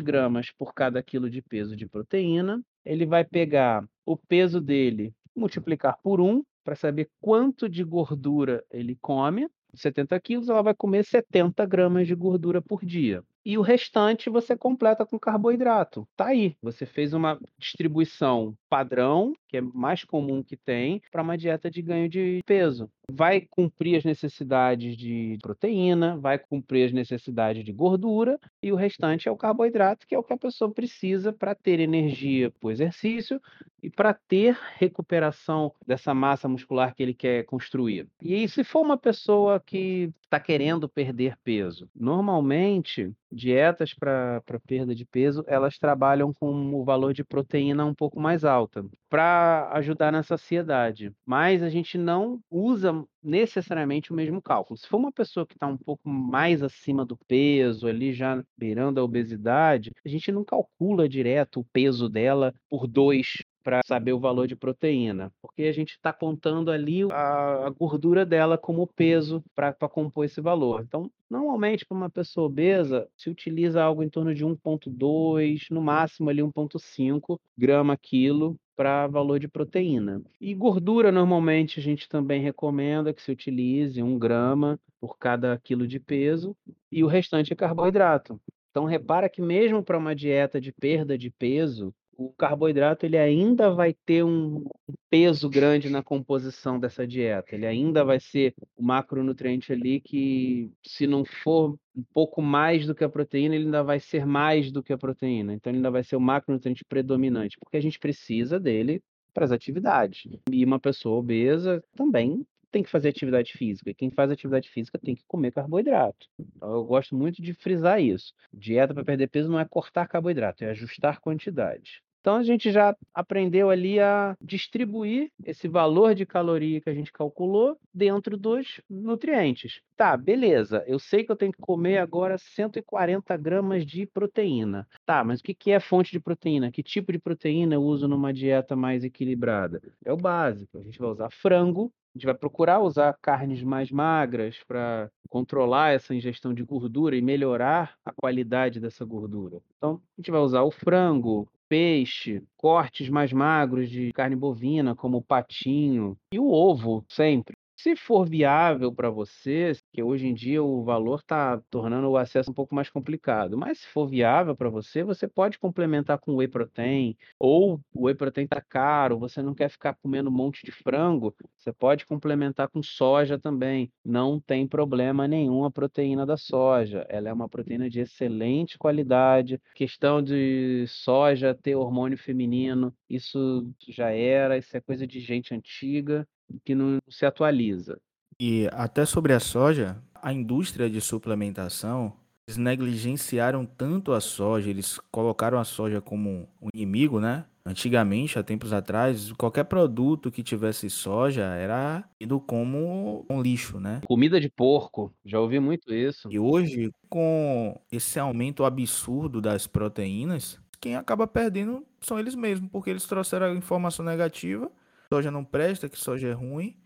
gramas 0.00 0.50
por 0.50 0.72
cada 0.72 1.02
quilo 1.02 1.28
de 1.28 1.42
peso 1.42 1.76
de 1.76 1.86
proteína, 1.86 2.58
ele 2.86 3.04
vai 3.04 3.22
pegar 3.22 3.86
o 4.06 4.16
peso 4.16 4.62
dele 4.62 5.12
multiplicar 5.36 5.98
por 6.02 6.22
1 6.22 6.42
para 6.64 6.74
saber 6.74 7.10
quanto 7.20 7.68
de 7.68 7.84
gordura 7.84 8.64
ele 8.70 8.96
come. 8.98 9.46
70 9.74 10.18
quilos, 10.20 10.48
ela 10.48 10.62
vai 10.62 10.74
comer 10.74 11.04
70 11.04 11.64
gramas 11.66 12.06
de 12.06 12.14
gordura 12.14 12.60
por 12.60 12.84
dia 12.84 13.22
e 13.44 13.56
o 13.56 13.62
restante 13.62 14.30
você 14.30 14.56
completa 14.56 15.04
com 15.06 15.18
carboidrato. 15.18 16.06
Tá 16.16 16.26
aí, 16.26 16.56
você 16.62 16.84
fez 16.84 17.12
uma 17.12 17.38
distribuição 17.58 18.54
padrão, 18.68 19.32
que 19.48 19.56
é 19.56 19.60
mais 19.60 20.04
comum 20.04 20.42
que 20.42 20.56
tem, 20.56 21.02
para 21.10 21.22
uma 21.22 21.36
dieta 21.36 21.70
de 21.70 21.82
ganho 21.82 22.08
de 22.08 22.40
peso. 22.46 22.90
Vai 23.10 23.40
cumprir 23.40 23.96
as 23.96 24.04
necessidades 24.04 24.96
de 24.96 25.36
proteína, 25.42 26.16
vai 26.16 26.38
cumprir 26.38 26.86
as 26.86 26.92
necessidades 26.92 27.64
de 27.64 27.72
gordura 27.72 28.38
e 28.62 28.70
o 28.70 28.76
restante 28.76 29.28
é 29.28 29.32
o 29.32 29.36
carboidrato, 29.36 30.06
que 30.06 30.14
é 30.14 30.18
o 30.18 30.22
que 30.22 30.32
a 30.32 30.38
pessoa 30.38 30.72
precisa 30.72 31.32
para 31.32 31.54
ter 31.54 31.80
energia 31.80 32.50
para 32.50 32.68
o 32.68 32.70
exercício 32.70 33.40
e 33.82 33.90
para 33.90 34.14
ter 34.14 34.56
recuperação 34.76 35.72
dessa 35.86 36.14
massa 36.14 36.48
muscular 36.48 36.94
que 36.94 37.02
ele 37.02 37.14
quer 37.14 37.44
construir. 37.44 38.06
E 38.22 38.34
aí, 38.34 38.48
se 38.48 38.62
for 38.62 38.82
uma 38.82 38.96
pessoa 38.96 39.58
que 39.58 40.12
está 40.30 40.38
querendo 40.38 40.88
perder 40.88 41.36
peso, 41.42 41.90
normalmente 41.92 43.12
dietas 43.32 43.92
para 43.92 44.40
perda 44.64 44.94
de 44.94 45.04
peso, 45.04 45.44
elas 45.46 45.76
trabalham 45.76 46.32
com 46.32 46.72
o 46.72 46.84
valor 46.84 47.12
de 47.12 47.24
proteína 47.24 47.84
um 47.84 47.94
pouco 47.94 48.20
mais 48.20 48.44
alta, 48.44 48.84
para 49.08 49.68
ajudar 49.72 50.12
na 50.12 50.22
saciedade. 50.22 51.12
Mas 51.26 51.62
a 51.62 51.68
gente 51.68 51.98
não 51.98 52.40
usa 52.48 53.04
necessariamente 53.22 54.12
o 54.12 54.16
mesmo 54.16 54.40
cálculo. 54.40 54.78
Se 54.78 54.86
for 54.86 54.98
uma 54.98 55.12
pessoa 55.12 55.46
que 55.46 55.54
está 55.54 55.66
um 55.66 55.76
pouco 55.76 56.08
mais 56.08 56.62
acima 56.62 57.04
do 57.04 57.16
peso, 57.28 57.86
ali 57.86 58.12
já 58.12 58.42
beirando 58.56 59.00
a 59.00 59.04
obesidade, 59.04 59.92
a 60.04 60.08
gente 60.08 60.30
não 60.30 60.44
calcula 60.44 61.08
direto 61.08 61.60
o 61.60 61.66
peso 61.72 62.08
dela 62.08 62.54
por 62.68 62.86
dois 62.86 63.42
para 63.62 63.80
saber 63.86 64.12
o 64.12 64.20
valor 64.20 64.46
de 64.46 64.56
proteína, 64.56 65.32
porque 65.40 65.64
a 65.64 65.72
gente 65.72 65.90
está 65.90 66.12
contando 66.12 66.70
ali 66.70 67.02
a, 67.12 67.66
a, 67.66 67.70
gordura 67.70 68.24
dela 68.24 68.56
como 68.56 68.86
peso 68.86 69.42
para 69.54 69.72
compor 69.88 70.24
esse 70.24 70.40
valor. 70.40 70.82
Então, 70.82 71.10
normalmente 71.28 71.84
para 71.84 71.96
uma 71.96 72.10
pessoa 72.10 72.46
obesa 72.46 73.08
se 73.16 73.28
utiliza 73.30 73.82
algo 73.82 74.02
em 74.02 74.08
torno 74.08 74.34
de 74.34 74.44
1,2, 74.44 75.66
no 75.70 75.82
máximo 75.82 76.30
ali 76.30 76.42
1,5 76.42 77.38
grama 77.56 77.96
quilo 77.96 78.56
para 78.80 79.06
valor 79.06 79.38
de 79.38 79.46
proteína. 79.46 80.22
E 80.40 80.54
gordura, 80.54 81.12
normalmente, 81.12 81.78
a 81.78 81.82
gente 81.82 82.08
também 82.08 82.40
recomenda 82.40 83.12
que 83.12 83.20
se 83.20 83.30
utilize 83.30 84.02
um 84.02 84.18
grama 84.18 84.80
por 84.98 85.18
cada 85.18 85.58
quilo 85.58 85.86
de 85.86 86.00
peso, 86.00 86.56
e 86.90 87.04
o 87.04 87.06
restante 87.06 87.52
é 87.52 87.56
carboidrato. 87.56 88.40
Então, 88.70 88.86
repara 88.86 89.28
que 89.28 89.42
mesmo 89.42 89.82
para 89.82 89.98
uma 89.98 90.14
dieta 90.14 90.60
de 90.60 90.72
perda 90.72 91.18
de 91.18 91.30
peso, 91.30 91.92
o 92.20 92.34
carboidrato 92.34 93.06
ele 93.06 93.16
ainda 93.16 93.70
vai 93.70 93.94
ter 93.94 94.22
um 94.22 94.62
peso 95.08 95.48
grande 95.48 95.88
na 95.88 96.02
composição 96.02 96.78
dessa 96.78 97.06
dieta. 97.06 97.54
Ele 97.54 97.66
ainda 97.66 98.04
vai 98.04 98.20
ser 98.20 98.54
o 98.76 98.82
macronutriente 98.82 99.72
ali 99.72 100.00
que, 100.00 100.70
se 100.84 101.06
não 101.06 101.24
for 101.24 101.78
um 101.96 102.04
pouco 102.12 102.42
mais 102.42 102.86
do 102.86 102.94
que 102.94 103.02
a 103.02 103.08
proteína, 103.08 103.54
ele 103.54 103.64
ainda 103.64 103.82
vai 103.82 103.98
ser 103.98 104.26
mais 104.26 104.70
do 104.70 104.82
que 104.82 104.92
a 104.92 104.98
proteína. 104.98 105.54
Então, 105.54 105.70
ele 105.70 105.78
ainda 105.78 105.90
vai 105.90 106.04
ser 106.04 106.16
o 106.16 106.20
macronutriente 106.20 106.84
predominante, 106.84 107.56
porque 107.58 107.78
a 107.78 107.82
gente 107.82 107.98
precisa 107.98 108.60
dele 108.60 109.02
para 109.32 109.46
as 109.46 109.52
atividades. 109.52 110.28
E 110.52 110.62
uma 110.62 110.78
pessoa 110.78 111.18
obesa 111.18 111.82
também 111.96 112.44
tem 112.70 112.82
que 112.82 112.90
fazer 112.90 113.08
atividade 113.08 113.54
física. 113.54 113.94
Quem 113.94 114.10
faz 114.10 114.30
atividade 114.30 114.68
física 114.68 114.98
tem 114.98 115.14
que 115.14 115.24
comer 115.26 115.52
carboidrato. 115.52 116.28
Então, 116.38 116.70
eu 116.70 116.84
gosto 116.84 117.16
muito 117.16 117.40
de 117.40 117.54
frisar 117.54 117.98
isso. 118.00 118.34
Dieta 118.52 118.92
para 118.92 119.04
perder 119.04 119.28
peso 119.28 119.50
não 119.50 119.58
é 119.58 119.64
cortar 119.64 120.06
carboidrato, 120.06 120.64
é 120.64 120.70
ajustar 120.70 121.18
quantidade. 121.18 122.02
Então 122.20 122.36
a 122.36 122.42
gente 122.42 122.70
já 122.70 122.94
aprendeu 123.14 123.70
ali 123.70 123.98
a 123.98 124.36
distribuir 124.40 125.30
esse 125.44 125.66
valor 125.66 126.14
de 126.14 126.26
caloria 126.26 126.80
que 126.80 126.90
a 126.90 126.94
gente 126.94 127.12
calculou 127.12 127.78
dentro 127.92 128.36
dos 128.36 128.80
nutrientes. 128.88 129.80
Tá, 129.96 130.16
beleza. 130.16 130.84
Eu 130.86 130.98
sei 130.98 131.24
que 131.24 131.32
eu 131.32 131.36
tenho 131.36 131.52
que 131.52 131.60
comer 131.60 131.98
agora 131.98 132.36
140 132.36 133.36
gramas 133.36 133.86
de 133.86 134.06
proteína. 134.06 134.86
Tá, 135.06 135.24
mas 135.24 135.40
o 135.40 135.42
que 135.42 135.70
é 135.70 135.80
fonte 135.80 136.12
de 136.12 136.20
proteína? 136.20 136.70
Que 136.70 136.82
tipo 136.82 137.10
de 137.12 137.18
proteína 137.18 137.74
eu 137.74 137.82
uso 137.82 138.06
numa 138.06 138.32
dieta 138.32 138.76
mais 138.76 139.02
equilibrada? 139.02 139.80
É 140.04 140.12
o 140.12 140.16
básico. 140.16 140.78
A 140.78 140.82
gente 140.82 140.98
vai 140.98 141.08
usar 141.08 141.30
frango, 141.30 141.92
a 142.14 142.18
gente 142.18 142.26
vai 142.26 142.34
procurar 142.34 142.80
usar 142.80 143.16
carnes 143.22 143.62
mais 143.62 143.90
magras 143.90 144.58
para 144.66 145.10
controlar 145.28 145.92
essa 145.92 146.14
ingestão 146.14 146.52
de 146.52 146.64
gordura 146.64 147.16
e 147.16 147.22
melhorar 147.22 147.94
a 148.04 148.12
qualidade 148.12 148.80
dessa 148.80 149.04
gordura. 149.04 149.60
Então, 149.76 150.02
a 150.18 150.20
gente 150.20 150.30
vai 150.30 150.40
usar 150.40 150.62
o 150.62 150.70
frango, 150.72 151.48
peixe, 151.70 152.42
cortes 152.56 153.08
mais 153.08 153.32
magros 153.32 153.88
de 153.88 154.12
carne 154.12 154.34
bovina, 154.34 154.96
como 154.96 155.18
o 155.18 155.22
patinho, 155.22 156.18
e 156.34 156.38
o 156.38 156.50
ovo, 156.50 157.04
sempre. 157.08 157.54
Se 157.82 157.96
for 157.96 158.28
viável 158.28 158.92
para 158.92 159.08
você, 159.08 159.72
que 159.90 160.02
hoje 160.02 160.26
em 160.26 160.34
dia 160.34 160.62
o 160.62 160.84
valor 160.84 161.20
está 161.20 161.58
tornando 161.70 162.10
o 162.10 162.16
acesso 162.18 162.50
um 162.50 162.54
pouco 162.54 162.74
mais 162.74 162.90
complicado, 162.90 163.56
mas 163.56 163.78
se 163.78 163.86
for 163.86 164.06
viável 164.06 164.54
para 164.54 164.68
você, 164.68 165.02
você 165.02 165.26
pode 165.26 165.58
complementar 165.58 166.18
com 166.18 166.36
whey 166.36 166.46
protein, 166.46 167.16
ou 167.38 167.80
o 167.94 168.04
whey 168.04 168.14
protein 168.14 168.44
está 168.44 168.60
caro, 168.60 169.18
você 169.18 169.40
não 169.40 169.54
quer 169.54 169.70
ficar 169.70 169.94
comendo 169.94 170.28
um 170.28 170.32
monte 170.32 170.62
de 170.62 170.70
frango, 170.70 171.34
você 171.56 171.72
pode 171.72 172.04
complementar 172.04 172.68
com 172.68 172.82
soja 172.82 173.38
também. 173.38 173.90
Não 174.04 174.38
tem 174.38 174.68
problema 174.68 175.26
nenhum 175.26 175.64
a 175.64 175.70
proteína 175.70 176.26
da 176.26 176.36
soja. 176.36 177.06
Ela 177.08 177.30
é 177.30 177.32
uma 177.32 177.48
proteína 177.48 177.88
de 177.88 178.00
excelente 178.00 178.76
qualidade. 178.76 179.58
Questão 179.74 180.22
de 180.22 180.84
soja 180.86 181.54
ter 181.54 181.76
hormônio 181.76 182.18
feminino, 182.18 182.94
isso 183.08 183.66
já 183.88 184.10
era, 184.10 184.58
isso 184.58 184.76
é 184.76 184.82
coisa 184.82 185.06
de 185.06 185.18
gente 185.18 185.54
antiga 185.54 186.28
que 186.64 186.74
não 186.74 186.98
se 187.08 187.24
atualiza. 187.26 188.00
E 188.38 188.68
até 188.72 189.04
sobre 189.04 189.32
a 189.32 189.40
soja, 189.40 190.02
a 190.14 190.32
indústria 190.32 190.88
de 190.88 191.00
suplementação, 191.00 192.14
eles 192.48 192.56
negligenciaram 192.56 193.64
tanto 193.64 194.12
a 194.12 194.20
soja, 194.20 194.70
eles 194.70 194.98
colocaram 195.10 195.58
a 195.58 195.64
soja 195.64 196.00
como 196.00 196.48
um 196.60 196.68
inimigo, 196.74 197.20
né? 197.20 197.44
Antigamente, 197.64 198.38
há 198.38 198.42
tempos 198.42 198.72
atrás, 198.72 199.30
qualquer 199.32 199.64
produto 199.64 200.30
que 200.30 200.42
tivesse 200.42 200.88
soja 200.88 201.44
era 201.44 202.02
tido 202.18 202.40
como 202.40 203.26
um 203.30 203.40
lixo, 203.40 203.78
né? 203.78 204.00
Comida 204.06 204.40
de 204.40 204.48
porco, 204.48 205.12
já 205.24 205.38
ouvi 205.38 205.60
muito 205.60 205.92
isso. 205.92 206.28
E 206.32 206.38
hoje, 206.38 206.90
com 207.08 207.78
esse 207.92 208.18
aumento 208.18 208.64
absurdo 208.64 209.40
das 209.40 209.66
proteínas, 209.66 210.58
quem 210.80 210.96
acaba 210.96 211.26
perdendo 211.26 211.84
são 212.00 212.18
eles 212.18 212.34
mesmos, 212.34 212.70
porque 212.72 212.88
eles 212.88 213.04
trouxeram 213.04 213.46
a 213.46 213.54
informação 213.54 214.04
negativa 214.04 214.70
soja 215.12 215.30
não 215.30 215.44
presta, 215.44 215.88
que 215.88 215.98
soja 215.98 216.28
é 216.28 216.32
ruim. 216.32 216.76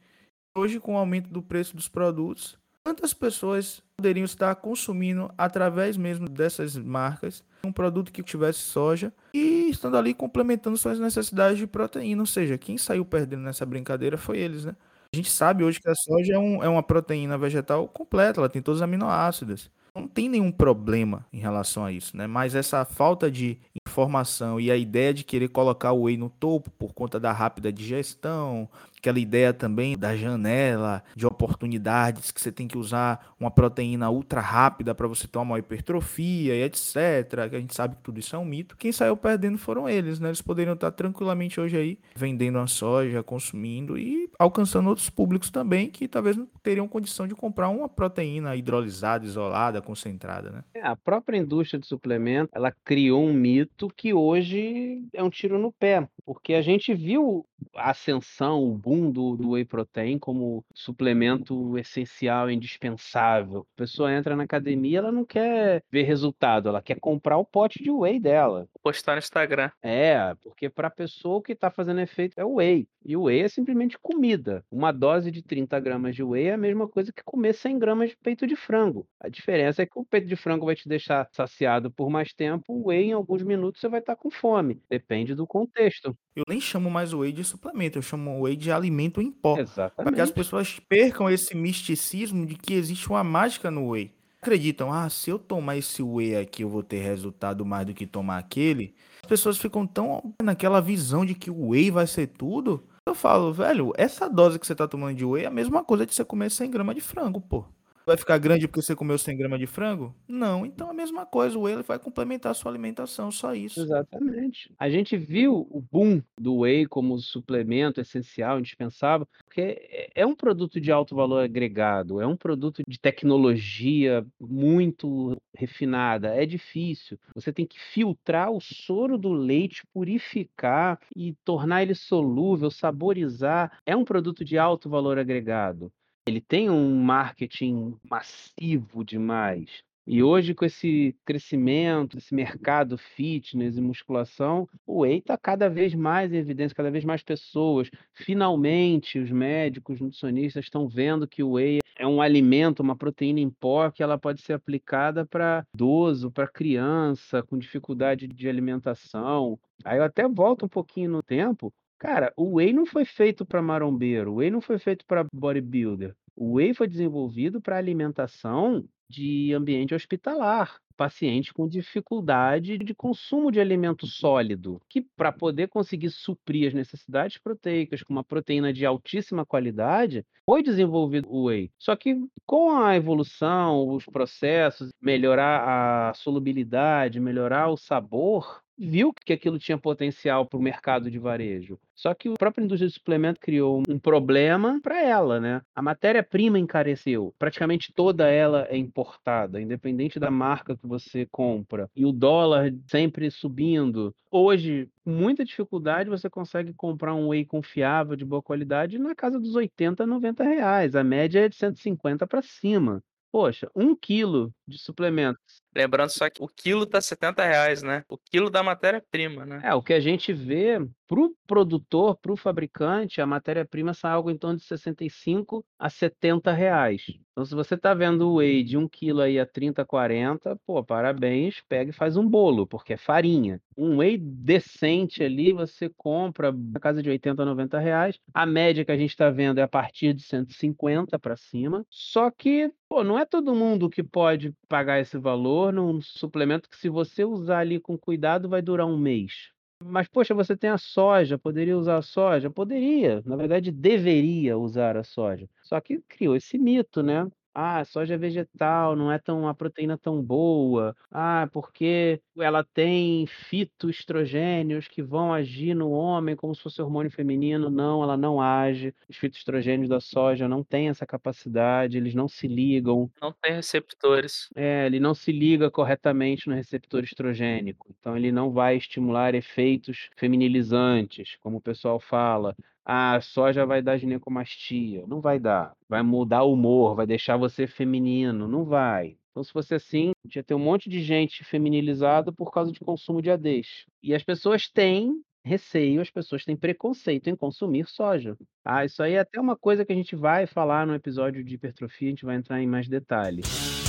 Hoje, 0.57 0.81
com 0.81 0.95
o 0.95 0.99
aumento 0.99 1.29
do 1.29 1.43
preço 1.43 1.77
dos 1.77 1.89
produtos, 1.89 2.59
quantas 2.85 3.12
pessoas 3.12 3.83
poderiam 3.97 4.25
estar 4.25 4.55
consumindo 4.57 5.31
através 5.37 5.97
mesmo 5.97 6.29
dessas 6.29 6.77
marcas 6.77 7.45
um 7.64 7.72
produto 7.72 8.12
que 8.12 8.22
tivesse 8.22 8.61
soja 8.61 9.12
e 9.33 9.68
estando 9.70 9.97
ali 9.97 10.14
complementando 10.14 10.77
suas 10.77 10.99
necessidades 10.99 11.59
de 11.59 11.66
proteína? 11.66 12.22
Ou 12.22 12.27
seja, 12.27 12.57
quem 12.57 12.79
saiu 12.79 13.05
perdendo 13.05 13.43
nessa 13.43 13.66
brincadeira 13.66 14.16
foi 14.16 14.39
eles, 14.39 14.64
né? 14.64 14.77
A 15.12 15.16
gente 15.16 15.31
sabe 15.31 15.62
hoje 15.62 15.81
que 15.81 15.89
a 15.89 15.95
soja 15.95 16.35
é, 16.35 16.39
um, 16.39 16.62
é 16.62 16.68
uma 16.68 16.83
proteína 16.83 17.39
vegetal 17.39 17.87
completa, 17.89 18.41
ela 18.41 18.49
tem 18.49 18.62
todos 18.62 18.79
os 18.79 18.83
aminoácidos. 18.83 19.70
Não 19.95 20.09
tem 20.09 20.29
nenhum 20.29 20.51
problema 20.51 21.25
em 21.33 21.39
relação 21.39 21.85
a 21.85 21.93
isso, 21.93 22.16
né? 22.16 22.27
Mas 22.27 22.55
essa 22.55 22.85
falta 22.85 23.31
de 23.31 23.61
informação 23.95 24.59
e 24.59 24.72
a 24.72 24.76
ideia 24.76 25.14
de 25.14 25.22
querer 25.22 25.49
colocar 25.49 25.92
o 25.92 26.03
whey 26.03 26.16
no 26.16 26.28
topo 26.28 26.68
por 26.70 26.92
conta 26.92 27.20
da 27.20 27.30
rápida 27.30 27.72
digestão, 27.72 28.68
aquela 29.05 29.18
ideia 29.18 29.52
também 29.52 29.98
da 29.98 30.16
janela 30.16 31.02
de 31.14 31.26
oportunidades 31.26 32.30
que 32.30 32.40
você 32.40 32.50
tem 32.50 32.66
que 32.66 32.78
usar 32.78 33.34
uma 33.38 33.50
proteína 33.50 34.11
ultra 34.11 34.40
rápida 34.40 34.94
para 34.94 35.07
você 35.07 35.28
ter 35.28 35.38
uma 35.38 35.59
hipertrofia 35.59 36.55
e 36.55 36.62
etc. 36.62 37.50
Que 37.50 37.57
a 37.57 37.61
gente 37.61 37.74
sabe 37.74 37.96
que 37.96 38.02
tudo 38.02 38.18
isso 38.18 38.34
é 38.34 38.38
um 38.38 38.44
mito. 38.44 38.76
Quem 38.78 38.92
saiu 38.92 39.14
perdendo 39.16 39.59
foram 39.59 39.86
eles, 39.86 40.18
né? 40.18 40.28
Eles 40.28 40.40
poderiam 40.40 40.72
estar 40.72 40.90
tranquilamente 40.90 41.61
hoje 41.61 41.76
aí 41.76 41.98
vendendo 42.16 42.59
a 42.59 42.66
soja, 42.66 43.22
consumindo 43.22 43.98
e 43.98 44.30
alcançando 44.38 44.88
outros 44.88 45.11
públicos 45.11 45.50
também 45.50 45.90
que 45.90 46.09
talvez 46.09 46.36
não 46.36 46.46
teriam 46.62 46.88
condição 46.88 47.28
de 47.28 47.34
comprar 47.34 47.68
uma 47.68 47.88
proteína 47.88 48.57
hidrolisada, 48.57 49.26
isolada, 49.26 49.82
concentrada, 49.82 50.50
né? 50.50 50.64
É, 50.72 50.80
a 50.80 50.96
própria 50.96 51.36
indústria 51.36 51.78
de 51.78 51.86
suplemento, 51.86 52.50
ela 52.55 52.72
criou 52.84 53.22
um 53.22 53.34
mito 53.34 53.92
que 53.94 54.14
hoje 54.14 55.05
é 55.12 55.22
um 55.22 55.28
tiro 55.28 55.59
no 55.59 55.70
pé, 55.70 56.09
porque 56.24 56.55
a 56.55 56.62
gente 56.62 56.94
viu 56.94 57.44
a 57.74 57.90
ascensão, 57.90 58.62
o 58.62 58.74
boom 58.74 58.93
boom 58.95 59.11
do, 59.11 59.36
do 59.36 59.51
whey 59.51 59.64
protein 59.64 60.18
como 60.18 60.64
suplemento 60.72 61.76
essencial, 61.76 62.51
indispensável. 62.51 63.66
A 63.74 63.76
pessoa 63.76 64.12
entra 64.12 64.36
na 64.36 64.45
academia, 64.45 64.99
ela 64.99 65.12
não 65.12 65.24
quer 65.24 65.82
ver 65.90 66.03
resultado, 66.03 66.68
ela 66.68 66.80
quer 66.80 66.99
comprar 67.01 67.36
o 67.36 67.45
pote 67.45 67.82
de 67.82 67.90
whey 67.90 68.20
dela. 68.20 68.68
Postar 68.82 69.14
no 69.14 69.18
Instagram. 69.18 69.70
É, 69.82 70.34
porque 70.42 70.68
para 70.70 70.88
a 70.88 70.90
pessoa 70.90 71.36
o 71.36 71.42
que 71.42 71.53
está 71.53 71.70
fazendo 71.70 72.01
efeito 72.01 72.34
é 72.38 72.45
o 72.45 72.55
whey. 72.55 72.86
E 73.05 73.16
o 73.16 73.24
whey 73.24 73.40
é 73.40 73.49
simplesmente 73.49 73.99
comida. 73.99 74.64
Uma 74.70 74.92
dose 74.92 75.30
de 75.30 75.42
30 75.42 75.78
gramas 75.80 76.14
de 76.14 76.22
whey 76.22 76.47
é 76.47 76.55
a 76.55 76.59
mesma 76.59 76.88
coisa 76.88 77.12
que 77.12 77.22
comer 77.22 77.53
100 77.53 77.78
gramas 77.78 78.11
de 78.11 78.16
peito 78.16 78.47
de 78.47 78.57
frango. 78.57 79.07
A 79.20 79.28
diferença 79.28 79.82
é 79.82 79.86
que 79.86 79.99
o 79.99 80.05
peito 80.05 80.26
de 80.26 80.36
frango 80.36 80.66
vai 80.66 80.74
te 80.74 80.88
deixar 80.88 81.28
saciado 81.32 81.90
por 81.90 82.09
mais 82.09 82.32
tempo, 82.32 82.72
o 82.72 82.88
whey 82.88 83.07
em 83.07 83.12
alguns 83.12 83.42
minutos 83.42 83.80
você 83.80 83.88
vai 83.88 84.01
estar 84.01 84.16
tá 84.16 84.22
com 84.22 84.30
fome. 84.30 84.80
Depende 84.88 85.34
do 85.34 85.47
contexto. 85.47 86.16
Eu 86.34 86.45
nem 86.49 86.61
chamo 86.61 86.90
mais 86.90 87.12
o 87.12 87.20
whey 87.20 87.32
de 87.32 87.45
suplemento, 87.45 87.99
eu 87.99 88.03
chamo 88.03 88.38
o 88.38 88.42
whey 88.42 88.57
de 88.57 88.72
alimento 88.72 88.84
em 88.89 89.30
pó. 89.30 89.59
Exatamente. 89.59 89.95
Para 89.97 90.12
que 90.12 90.20
as 90.20 90.30
pessoas 90.30 90.80
percam 90.89 91.28
esse 91.28 91.57
misticismo 91.57 92.47
de 92.47 92.55
que 92.55 92.74
existe 92.74 93.09
uma 93.09 93.24
mágica 93.24 93.70
no 93.70 93.91
whey. 93.91 94.12
Acreditam, 94.41 94.93
ah, 94.93 95.09
se 95.09 95.30
eu 95.30 95.39
tomar 95.39 95.76
esse 95.76 96.03
whey 96.03 96.37
aqui 96.37 96.62
eu 96.62 96.68
vou 96.68 96.82
ter 96.82 96.99
resultado 96.99 97.64
mais 97.64 97.87
do 97.87 97.95
que 97.95 98.07
tomar 98.07 98.39
aquele. 98.39 98.95
As 99.22 99.28
pessoas 99.28 99.57
ficam 99.57 99.87
tão 99.87 100.35
naquela 100.43 100.80
visão 100.80 101.24
de 101.24 101.35
que 101.35 101.51
o 101.51 101.68
whey 101.68 101.91
vai 101.91 102.07
ser 102.07 102.26
tudo. 102.26 102.85
Eu 103.07 103.14
falo, 103.14 103.53
velho, 103.53 103.93
essa 103.97 104.28
dose 104.28 104.59
que 104.59 104.66
você 104.66 104.74
tá 104.74 104.87
tomando 104.87 105.16
de 105.16 105.24
whey 105.24 105.45
é 105.45 105.47
a 105.49 105.51
mesma 105.51 105.82
coisa 105.82 106.05
de 106.05 106.14
você 106.14 106.24
comer 106.24 106.51
100 106.51 106.70
gramas 106.70 106.95
de 106.95 107.01
frango, 107.01 107.41
pô 107.41 107.64
vai 108.07 108.16
ficar 108.16 108.38
grande 108.38 108.66
porque 108.66 108.82
você 108.82 108.94
comeu 108.94 109.18
100 109.18 109.36
gramas 109.36 109.59
de 109.59 109.66
frango? 109.66 110.14
Não, 110.28 110.64
então 110.64 110.90
a 110.90 110.94
mesma 110.94 111.24
coisa, 111.24 111.59
o 111.59 111.62
whey 111.62 111.82
vai 111.82 111.98
complementar 111.98 112.52
a 112.52 112.55
sua 112.55 112.70
alimentação, 112.70 113.30
só 113.30 113.55
isso. 113.55 113.80
Exatamente. 113.80 114.72
A 114.78 114.90
gente 114.90 115.16
viu 115.16 115.66
o 115.70 115.80
boom 115.80 116.22
do 116.38 116.61
whey 116.61 116.86
como 116.86 117.18
suplemento 117.18 118.00
essencial, 118.00 118.59
indispensável, 118.59 119.26
porque 119.44 119.61
é, 119.61 120.11
é 120.14 120.26
um 120.26 120.34
produto 120.34 120.80
de 120.80 120.90
alto 120.92 121.14
valor 121.14 121.42
agregado, 121.42 122.20
é 122.20 122.26
um 122.26 122.36
produto 122.36 122.82
de 122.86 122.98
tecnologia 122.98 124.26
muito 124.40 125.36
refinada, 125.55 126.34
é 126.34 126.44
difícil. 126.44 127.18
Você 127.34 127.52
tem 127.52 127.66
que 127.66 127.78
filtrar 127.78 128.50
o 128.50 128.61
soro 128.61 129.16
do 129.16 129.32
leite, 129.32 129.86
purificar 129.92 130.98
e 131.14 131.34
tornar 131.44 131.82
ele 131.82 131.94
solúvel, 131.94 132.70
saborizar. 132.70 133.78
É 133.86 133.96
um 133.96 134.05
produto 134.05 134.44
de 134.44 134.59
alto 134.59 134.88
valor 134.88 135.18
agregado. 135.18 135.92
Ele 136.27 136.41
tem 136.41 136.70
um 136.70 137.03
marketing 137.03 137.99
massivo 138.03 139.05
demais. 139.05 139.83
E 140.07 140.22
hoje, 140.22 140.55
com 140.55 140.64
esse 140.64 141.14
crescimento, 141.25 142.16
esse 142.16 142.35
mercado 142.35 142.97
fitness 142.97 143.77
e 143.77 143.81
musculação, 143.81 144.68
o 144.87 145.01
whey 145.01 145.18
está 145.18 145.37
cada 145.37 145.68
vez 145.68 145.95
mais 145.95 146.33
em 146.33 146.37
evidência, 146.37 146.75
cada 146.75 146.91
vez 146.91 147.05
mais 147.05 147.22
pessoas. 147.22 147.91
Finalmente, 148.12 149.18
os 149.18 149.31
médicos, 149.31 150.01
nutricionistas 150.01 150.64
estão 150.64 150.89
vendo 150.89 151.29
que 151.29 151.43
o 151.43 151.53
whey 151.53 151.81
é 151.97 152.07
um 152.07 152.20
alimento, 152.20 152.81
uma 152.81 152.97
proteína 152.97 153.41
em 153.41 153.51
pó 153.51 153.91
que 153.91 154.03
ela 154.03 154.18
pode 154.18 154.41
ser 154.41 154.55
aplicada 154.55 155.27
para 155.27 155.66
idoso, 155.75 156.31
para 156.31 156.49
criança 156.49 157.43
com 157.43 157.59
dificuldade 157.59 158.27
de 158.27 158.49
alimentação. 158.49 159.59
Aí 159.85 159.99
eu 159.99 160.05
até 160.05 160.27
volto 160.29 160.64
um 160.64 160.68
pouquinho 160.68 161.11
no 161.11 161.22
tempo 161.22 161.72
Cara, 162.05 162.34
o 162.36 162.57
whey 162.57 162.70
não 162.70 162.84
foi 162.84 163.07
feito 163.07 163.46
para 163.46 163.62
marombeiro, 163.62 164.32
o 164.32 164.34
whey 164.36 164.50
não 164.50 164.61
foi 164.61 164.78
feito 164.78 165.07
para 165.07 165.24
bodybuilder. 165.32 166.14
O 166.36 166.57
whey 166.57 166.74
foi 166.74 166.86
desenvolvido 166.86 167.62
para 167.62 167.78
alimentação 167.78 168.86
de 169.09 169.52
ambiente 169.52 169.94
hospitalar 169.94 170.78
paciente 170.94 171.52
com 171.52 171.68
dificuldade 171.68 172.78
de 172.78 172.94
consumo 172.94 173.50
de 173.50 173.61
alimento 173.61 174.07
sólido, 174.07 174.80
que 174.88 175.00
para 175.00 175.32
poder 175.32 175.68
conseguir 175.68 176.11
suprir 176.11 176.68
as 176.68 176.74
necessidades 176.74 177.38
proteicas 177.38 178.02
com 178.02 178.12
uma 178.12 178.24
proteína 178.24 178.72
de 178.72 178.86
altíssima 178.86 179.44
qualidade, 179.44 180.24
foi 180.46 180.62
desenvolvido 180.62 181.28
o 181.30 181.46
whey. 181.46 181.70
Só 181.78 181.96
que 181.96 182.16
com 182.46 182.76
a 182.76 182.96
evolução, 182.96 183.88
os 183.88 184.05
processos, 184.07 184.90
melhorar 185.00 186.11
a 186.11 186.14
solubilidade, 186.14 187.20
melhorar 187.20 187.68
o 187.68 187.76
sabor, 187.76 188.62
viu 188.76 189.12
que 189.12 189.32
aquilo 189.32 189.59
tinha 189.59 189.78
potencial 189.78 190.46
para 190.46 190.59
o 190.59 190.62
mercado 190.62 191.11
de 191.11 191.18
varejo. 191.18 191.78
Só 191.94 192.12
que 192.12 192.28
a 192.28 192.34
própria 192.34 192.64
indústria 192.64 192.88
de 192.88 192.94
suplemento 192.94 193.40
criou 193.40 193.82
um 193.88 193.98
problema 193.98 194.80
para 194.82 195.00
ela, 195.00 195.40
né? 195.40 195.62
A 195.74 195.80
matéria-prima 195.80 196.59
encareceu, 196.59 197.32
praticamente 197.38 197.92
toda 197.92 198.28
ela 198.28 198.66
é 198.68 198.76
importada, 198.95 199.61
independente 199.61 200.20
da 200.20 200.30
marca 200.30 200.76
que 200.76 200.86
você 200.86 201.26
compra. 201.26 201.90
E 201.97 202.07
o 202.07 202.12
dólar 202.12 202.72
sempre 202.86 203.28
subindo. 203.28 204.14
Hoje, 204.30 204.88
com 205.05 205.11
muita 205.11 205.45
dificuldade, 205.45 206.09
você 206.09 206.30
consegue 206.30 206.72
comprar 206.72 207.14
um 207.14 207.28
whey 207.28 207.45
confiável, 207.45 208.14
de 208.14 208.24
boa 208.24 208.40
qualidade, 208.40 208.99
na 208.99 209.14
casa 209.14 209.38
dos 209.40 209.57
80, 209.57 210.07
90 210.07 210.45
reais. 210.45 210.95
A 210.95 211.03
média 211.03 211.40
é 211.40 211.49
de 211.49 211.57
150 211.57 212.26
para 212.26 212.40
cima. 212.40 213.03
Poxa, 213.32 213.68
um 213.74 213.97
quilo 213.97 214.55
de 214.67 214.79
suplementos 214.79 215.65
Lembrando 215.75 216.11
só 216.11 216.31
que 216.31 216.41
o 216.41 216.47
quilo 216.47 216.87
tá 216.87 217.01
70 217.01 217.45
reais, 217.45 217.83
né? 217.83 218.05
O 218.09 218.17
quilo 218.17 218.49
da 218.49 218.62
matéria-prima, 218.62 219.45
né? 219.45 219.61
É, 219.65 219.75
o 219.75 219.83
que 219.83 219.93
a 219.93 219.99
gente 219.99 220.33
vê 220.33 220.79
pro 221.07 221.35
produtor, 221.47 222.17
pro 222.17 222.37
fabricante, 222.37 223.21
a 223.21 223.27
matéria-prima 223.27 223.93
sai 223.93 224.12
algo 224.12 224.31
em 224.31 224.39
torno 224.39 224.57
de 224.57 224.65
65 224.65 225.65
a 225.79 225.91
70 225.91 226.53
reais. 226.53 227.03
Então, 227.33 227.45
se 227.45 227.55
você 227.55 227.77
tá 227.77 227.93
vendo 227.93 228.31
o 228.31 228.37
whey 228.37 228.62
de 228.62 228.79
1 228.79 228.89
quilo 228.89 229.21
aí 229.21 229.41
a 229.41 229.45
30, 229.45 229.85
40, 229.85 230.57
pô, 230.65 230.83
parabéns, 230.85 231.61
pega 231.69 231.91
e 231.91 231.93
faz 231.93 232.17
um 232.17 232.27
bolo, 232.27 232.65
porque 232.65 232.93
é 232.93 232.97
farinha. 232.97 233.61
Um 233.77 233.97
whey 233.97 234.17
decente 234.17 235.23
ali, 235.23 235.53
você 235.53 235.91
compra 235.97 236.53
na 236.53 236.79
casa 236.79 237.03
de 237.03 237.11
80, 237.11 237.45
90 237.45 237.79
reais. 237.81 238.21
A 238.33 238.47
média 238.47 238.85
que 238.85 238.93
a 238.93 238.97
gente 238.97 239.17
tá 239.17 239.29
vendo 239.31 239.59
é 239.59 239.62
a 239.62 239.69
partir 239.69 240.15
de 240.15 240.23
150 240.23 241.19
para 241.19 241.37
cima. 241.37 241.85
Só 241.91 242.31
que, 242.31 242.73
pô, 242.89 243.03
não 243.03 243.19
é 243.19 243.25
todo 243.27 243.55
mundo 243.55 243.91
que 243.91 244.03
pode 244.03 244.53
pagar 244.68 245.00
esse 245.00 245.18
valor 245.18 245.72
num 245.72 246.00
suplemento 246.00 246.68
que, 246.68 246.76
se 246.76 246.88
você 246.88 247.24
usar 247.24 247.59
ali 247.61 247.80
com 247.80 247.98
cuidado, 247.98 248.48
vai 248.48 248.62
durar 248.62 248.86
um 248.86 248.96
mês. 248.98 249.50
Mas, 249.82 250.09
poxa, 250.09 250.34
você 250.34 250.57
tem 250.57 250.70
a 250.70 250.78
soja, 250.78 251.38
poderia 251.38 251.76
usar 251.76 251.98
a 251.98 252.02
soja? 252.02 252.50
Poderia, 252.50 253.22
na 253.26 253.36
verdade, 253.36 253.70
deveria 253.70 254.57
usar 254.59 254.96
a 254.96 255.05
soja. 255.05 255.48
Só 255.62 255.80
que 255.80 256.00
criou 256.09 256.34
esse 256.36 256.57
mito, 256.59 257.02
né? 257.02 257.30
Ah, 257.57 257.84
soja 257.84 258.18
vegetal 258.18 258.96
não 258.96 259.12
é 259.12 259.18
tão 259.18 259.40
uma 259.42 259.55
proteína 259.55 259.96
tão 259.96 260.20
boa. 260.20 260.96
Ah, 261.11 261.48
porque 261.52 262.20
ela 262.36 262.64
tem 262.64 263.26
fitoestrogênios 263.28 264.88
que 264.88 265.00
vão 265.00 265.32
agir 265.32 265.72
no 265.72 265.90
homem 265.92 266.34
como 266.34 266.52
se 266.55 266.62
fosse 266.62 266.82
hormônio 266.82 267.12
feminino. 267.12 267.70
Não, 267.70 268.02
ela 268.02 268.16
não 268.16 268.40
age. 268.40 268.92
Os 269.09 269.16
fitoestrogênios 269.16 269.88
da 269.88 270.00
soja 270.00 270.48
não 270.48 270.64
têm 270.64 270.88
essa 270.88 271.07
capacidade, 271.07 271.96
eles 271.96 272.12
não 272.14 272.26
se 272.26 272.48
ligam. 272.48 273.09
Não 273.20 273.32
tem 273.32 273.52
receptores. 273.55 274.48
É, 274.57 274.86
ele 274.86 275.00
não 275.00 275.14
se 275.14 275.32
liga 275.32 275.70
corretamente 275.70 276.48
no 276.48 276.55
receptor 276.55 277.02
estrogênico. 277.05 277.94
Então 277.98 278.16
ele 278.16 278.32
não 278.32 278.50
vai 278.52 278.76
estimular 278.76 279.34
efeitos 279.34 280.11
feminilizantes, 280.16 281.36
como 281.40 281.59
o 281.59 281.61
pessoal 281.61 282.00
fala 282.00 282.57
a 282.85 283.20
soja 283.20 283.64
vai 283.64 283.80
dar 283.80 283.97
ginecomastia. 283.97 285.05
Não 285.07 285.20
vai 285.20 285.39
dar. 285.39 285.72
Vai 285.89 286.03
mudar 286.03 286.43
o 286.43 286.53
humor, 286.53 286.95
vai 286.95 287.07
deixar 287.07 287.37
você 287.37 287.66
feminino. 287.66 288.47
Não 288.47 288.64
vai. 288.64 289.16
Então, 289.30 289.43
se 289.43 289.53
fosse 289.53 289.74
assim, 289.74 290.12
tinha 290.28 290.45
ter 290.45 290.55
um 290.55 290.61
monte 290.61 290.89
de 290.89 291.03
gente 291.03 291.43
feminilizada 291.43 292.30
por 292.30 292.53
causa 292.53 292.70
de 292.70 292.78
consumo 292.80 293.20
de 293.20 293.30
ADs. 293.30 293.85
E 294.03 294.14
as 294.14 294.22
pessoas 294.22 294.68
têm 294.68 295.20
receio, 295.45 296.01
as 296.01 296.11
pessoas 296.11 296.45
têm 296.45 296.57
preconceito 296.57 297.28
em 297.28 297.37
consumir 297.37 297.87
soja. 297.87 298.37
Ah, 298.64 298.85
isso 298.85 299.03
aí 299.03 299.14
é 299.14 299.18
até 299.18 299.41
uma 299.41 299.57
coisa 299.57 299.85
que 299.85 299.93
a 299.93 299.97
gente 299.97 300.16
vai 300.16 300.47
falar 300.47 300.87
no 300.87 300.95
episódio 300.95 301.45
de 301.45 301.55
hipertrofia, 301.55 302.09
a 302.09 302.11
gente 302.11 302.24
vai 302.24 302.37
entrar 302.37 302.62
em 302.62 302.66
mais 302.66 302.89
detalhes. 302.89 303.84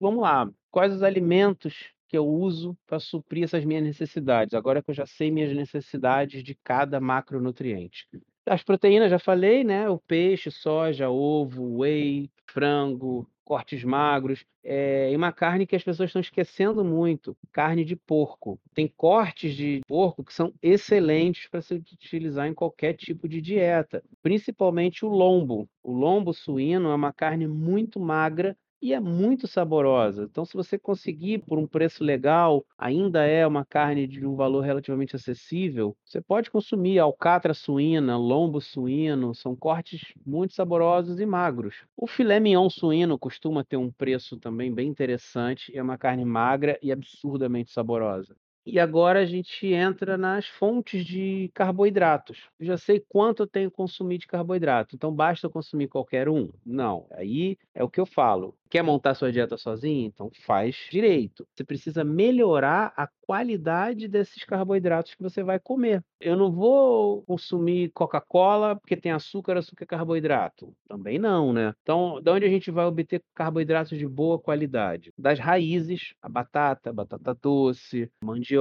Vamos 0.00 0.20
lá, 0.22 0.48
quais 0.70 0.92
os 0.94 1.02
alimentos 1.02 1.92
que 2.08 2.16
eu 2.16 2.26
uso 2.26 2.76
para 2.86 3.00
suprir 3.00 3.44
essas 3.44 3.64
minhas 3.64 3.82
necessidades? 3.82 4.54
Agora 4.54 4.82
que 4.82 4.90
eu 4.90 4.94
já 4.94 5.06
sei 5.06 5.30
minhas 5.30 5.54
necessidades 5.54 6.42
de 6.42 6.54
cada 6.54 7.00
macronutriente. 7.00 8.06
As 8.46 8.62
proteínas, 8.62 9.10
já 9.10 9.18
falei, 9.18 9.64
né? 9.64 9.90
O 9.90 9.98
peixe, 9.98 10.50
soja, 10.50 11.10
ovo, 11.10 11.78
whey, 11.78 12.30
frango, 12.46 13.28
cortes 13.44 13.82
magros. 13.82 14.44
É, 14.62 15.10
e 15.10 15.16
uma 15.16 15.32
carne 15.32 15.66
que 15.66 15.74
as 15.74 15.82
pessoas 15.82 16.10
estão 16.10 16.20
esquecendo 16.20 16.84
muito: 16.84 17.36
carne 17.52 17.84
de 17.84 17.96
porco. 17.96 18.58
Tem 18.72 18.86
cortes 18.86 19.54
de 19.54 19.80
porco 19.86 20.22
que 20.22 20.32
são 20.32 20.54
excelentes 20.62 21.48
para 21.48 21.60
se 21.60 21.74
utilizar 21.74 22.46
em 22.46 22.54
qualquer 22.54 22.94
tipo 22.94 23.28
de 23.28 23.40
dieta, 23.40 24.02
principalmente 24.22 25.04
o 25.04 25.08
lombo. 25.08 25.68
O 25.82 25.92
lombo 25.92 26.32
suíno 26.32 26.90
é 26.90 26.94
uma 26.94 27.12
carne 27.12 27.48
muito 27.48 27.98
magra 27.98 28.56
e 28.80 28.92
é 28.92 29.00
muito 29.00 29.46
saborosa. 29.46 30.24
Então, 30.24 30.44
se 30.44 30.54
você 30.54 30.78
conseguir 30.78 31.38
por 31.44 31.58
um 31.58 31.66
preço 31.66 32.02
legal, 32.04 32.64
ainda 32.76 33.24
é 33.24 33.46
uma 33.46 33.64
carne 33.64 34.06
de 34.06 34.24
um 34.26 34.34
valor 34.36 34.60
relativamente 34.62 35.16
acessível, 35.16 35.96
você 36.04 36.20
pode 36.20 36.50
consumir 36.50 36.98
alcatra 36.98 37.54
suína, 37.54 38.16
lombo 38.16 38.60
suíno, 38.60 39.34
são 39.34 39.56
cortes 39.56 40.12
muito 40.24 40.54
saborosos 40.54 41.18
e 41.20 41.26
magros. 41.26 41.84
O 41.96 42.06
filé 42.06 42.38
mignon 42.40 42.70
suíno 42.70 43.18
costuma 43.18 43.64
ter 43.64 43.76
um 43.76 43.90
preço 43.92 44.38
também 44.38 44.72
bem 44.72 44.88
interessante, 44.88 45.76
é 45.76 45.82
uma 45.82 45.98
carne 45.98 46.24
magra 46.24 46.78
e 46.82 46.92
absurdamente 46.92 47.70
saborosa. 47.72 48.36
E 48.70 48.78
agora 48.78 49.20
a 49.20 49.24
gente 49.24 49.66
entra 49.66 50.18
nas 50.18 50.46
fontes 50.46 51.02
de 51.02 51.50
carboidratos. 51.54 52.50
Eu 52.60 52.66
já 52.66 52.76
sei 52.76 53.02
quanto 53.08 53.44
eu 53.44 53.46
tenho 53.46 53.70
que 53.70 53.76
consumir 53.76 54.18
de 54.18 54.26
carboidrato, 54.26 54.94
então 54.94 55.10
basta 55.10 55.46
eu 55.46 55.50
consumir 55.50 55.88
qualquer 55.88 56.28
um? 56.28 56.50
Não. 56.66 57.06
Aí 57.12 57.56
é 57.74 57.82
o 57.82 57.88
que 57.88 57.98
eu 57.98 58.04
falo. 58.04 58.54
Quer 58.70 58.82
montar 58.82 59.14
sua 59.14 59.32
dieta 59.32 59.56
sozinho? 59.56 60.06
Então 60.06 60.30
faz 60.44 60.76
direito. 60.90 61.46
Você 61.54 61.64
precisa 61.64 62.04
melhorar 62.04 62.92
a 62.94 63.08
qualidade 63.22 64.06
desses 64.08 64.44
carboidratos 64.44 65.14
que 65.14 65.22
você 65.22 65.42
vai 65.42 65.58
comer. 65.58 66.02
Eu 66.20 66.36
não 66.36 66.50
vou 66.50 67.22
consumir 67.22 67.90
Coca-Cola 67.94 68.76
porque 68.76 68.96
tem 68.96 69.12
açúcar, 69.12 69.56
açúcar 69.56 69.84
é 69.84 69.86
carboidrato. 69.86 70.74
Também 70.86 71.18
não, 71.18 71.52
né? 71.52 71.74
Então, 71.82 72.20
de 72.20 72.30
onde 72.30 72.44
a 72.44 72.48
gente 72.48 72.70
vai 72.70 72.84
obter 72.84 73.22
carboidratos 73.34 73.96
de 73.96 74.06
boa 74.06 74.38
qualidade? 74.38 75.12
Das 75.16 75.38
raízes, 75.38 76.14
a 76.20 76.28
batata, 76.28 76.92
batata 76.92 77.34
doce, 77.34 78.10
mandioca, 78.22 78.57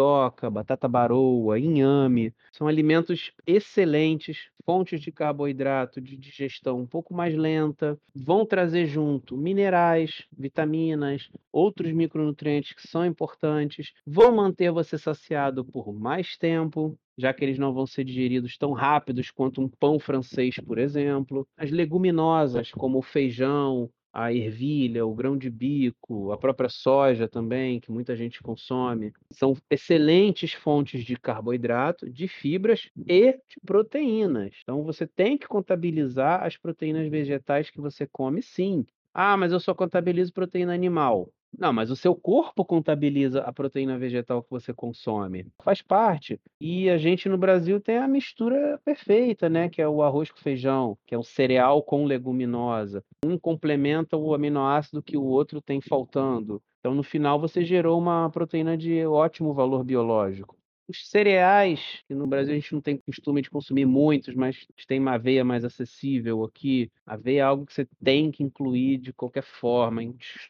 batata 0.51 0.87
baroa, 0.87 1.59
inhame. 1.59 2.33
São 2.51 2.67
alimentos 2.67 3.31
excelentes, 3.45 4.49
fontes 4.65 4.99
de 4.99 5.11
carboidrato 5.11 6.01
de 6.01 6.17
digestão 6.17 6.79
um 6.81 6.85
pouco 6.85 7.13
mais 7.13 7.33
lenta, 7.33 7.97
vão 8.13 8.45
trazer 8.45 8.85
junto 8.85 9.37
minerais, 9.37 10.25
vitaminas, 10.37 11.29
outros 11.51 11.91
micronutrientes 11.93 12.73
que 12.73 12.85
são 12.85 13.05
importantes, 13.05 13.93
vão 14.05 14.35
manter 14.35 14.71
você 14.71 14.97
saciado 14.97 15.63
por 15.63 15.93
mais 15.93 16.37
tempo, 16.37 16.97
já 17.17 17.33
que 17.33 17.43
eles 17.43 17.57
não 17.57 17.73
vão 17.73 17.87
ser 17.87 18.03
digeridos 18.03 18.57
tão 18.57 18.73
rápidos 18.73 19.31
quanto 19.31 19.61
um 19.61 19.69
pão 19.69 19.99
francês, 19.99 20.55
por 20.59 20.77
exemplo. 20.77 21.47
As 21.57 21.71
leguminosas, 21.71 22.71
como 22.71 22.99
o 22.99 23.01
feijão, 23.01 23.89
a 24.17 24.33
ervilha, 24.33 25.05
o 25.05 25.13
grão 25.13 25.37
de 25.37 25.49
bico, 25.49 26.31
a 26.31 26.37
própria 26.37 26.69
soja 26.69 27.27
também, 27.27 27.79
que 27.79 27.91
muita 27.91 28.15
gente 28.15 28.41
consome, 28.41 29.13
são 29.31 29.53
excelentes 29.69 30.53
fontes 30.53 31.03
de 31.05 31.15
carboidrato, 31.17 32.09
de 32.09 32.27
fibras 32.27 32.89
e 33.07 33.33
de 33.33 33.59
proteínas. 33.65 34.55
Então 34.63 34.83
você 34.83 35.05
tem 35.07 35.37
que 35.37 35.47
contabilizar 35.47 36.43
as 36.43 36.57
proteínas 36.57 37.07
vegetais 37.09 37.69
que 37.69 37.79
você 37.81 38.07
come, 38.07 38.41
sim. 38.41 38.85
Ah, 39.13 39.37
mas 39.37 39.51
eu 39.51 39.59
só 39.59 39.73
contabilizo 39.75 40.33
proteína 40.33 40.73
animal. 40.73 41.31
Não, 41.57 41.71
mas 41.73 41.89
o 41.89 41.95
seu 41.95 42.15
corpo 42.15 42.65
contabiliza 42.65 43.41
a 43.41 43.53
proteína 43.53 43.97
vegetal 43.97 44.43
que 44.43 44.49
você 44.49 44.73
consome. 44.73 45.47
Faz 45.63 45.81
parte. 45.81 46.39
E 46.59 46.89
a 46.89 46.97
gente 46.97 47.29
no 47.29 47.37
Brasil 47.37 47.79
tem 47.79 47.97
a 47.97 48.07
mistura 48.07 48.79
perfeita, 48.83 49.49
né? 49.49 49.69
Que 49.69 49.81
é 49.81 49.87
o 49.87 50.03
arroz 50.03 50.31
com 50.31 50.39
feijão, 50.39 50.97
que 51.05 51.15
é 51.15 51.17
o 51.17 51.23
cereal 51.23 51.81
com 51.81 52.05
leguminosa. 52.05 53.03
Um 53.25 53.37
complementa 53.37 54.17
o 54.17 54.33
aminoácido 54.33 55.01
que 55.01 55.17
o 55.17 55.23
outro 55.23 55.61
tem 55.61 55.81
faltando. 55.81 56.61
Então, 56.79 56.93
no 56.93 57.03
final, 57.03 57.39
você 57.39 57.63
gerou 57.63 57.97
uma 57.99 58.29
proteína 58.29 58.77
de 58.77 59.05
ótimo 59.05 59.53
valor 59.53 59.83
biológico. 59.83 60.56
Os 60.87 61.09
cereais, 61.09 62.01
que 62.07 62.15
no 62.15 62.25
Brasil 62.25 62.53
a 62.53 62.55
gente 62.55 62.73
não 62.73 62.79
tem 62.81 62.97
costume 62.97 63.41
de 63.41 63.49
consumir 63.49 63.85
muitos, 63.85 64.33
mas 64.35 64.65
tem 64.87 64.99
uma 64.99 65.15
aveia 65.15 65.43
mais 65.43 65.65
acessível 65.65 66.43
aqui. 66.45 66.89
Aveia 67.05 67.39
é 67.39 67.41
algo 67.41 67.65
que 67.65 67.73
você 67.73 67.85
tem 68.01 68.31
que 68.31 68.41
incluir 68.41 68.97
de 68.97 69.11
qualquer 69.11 69.43
forma. 69.43 70.01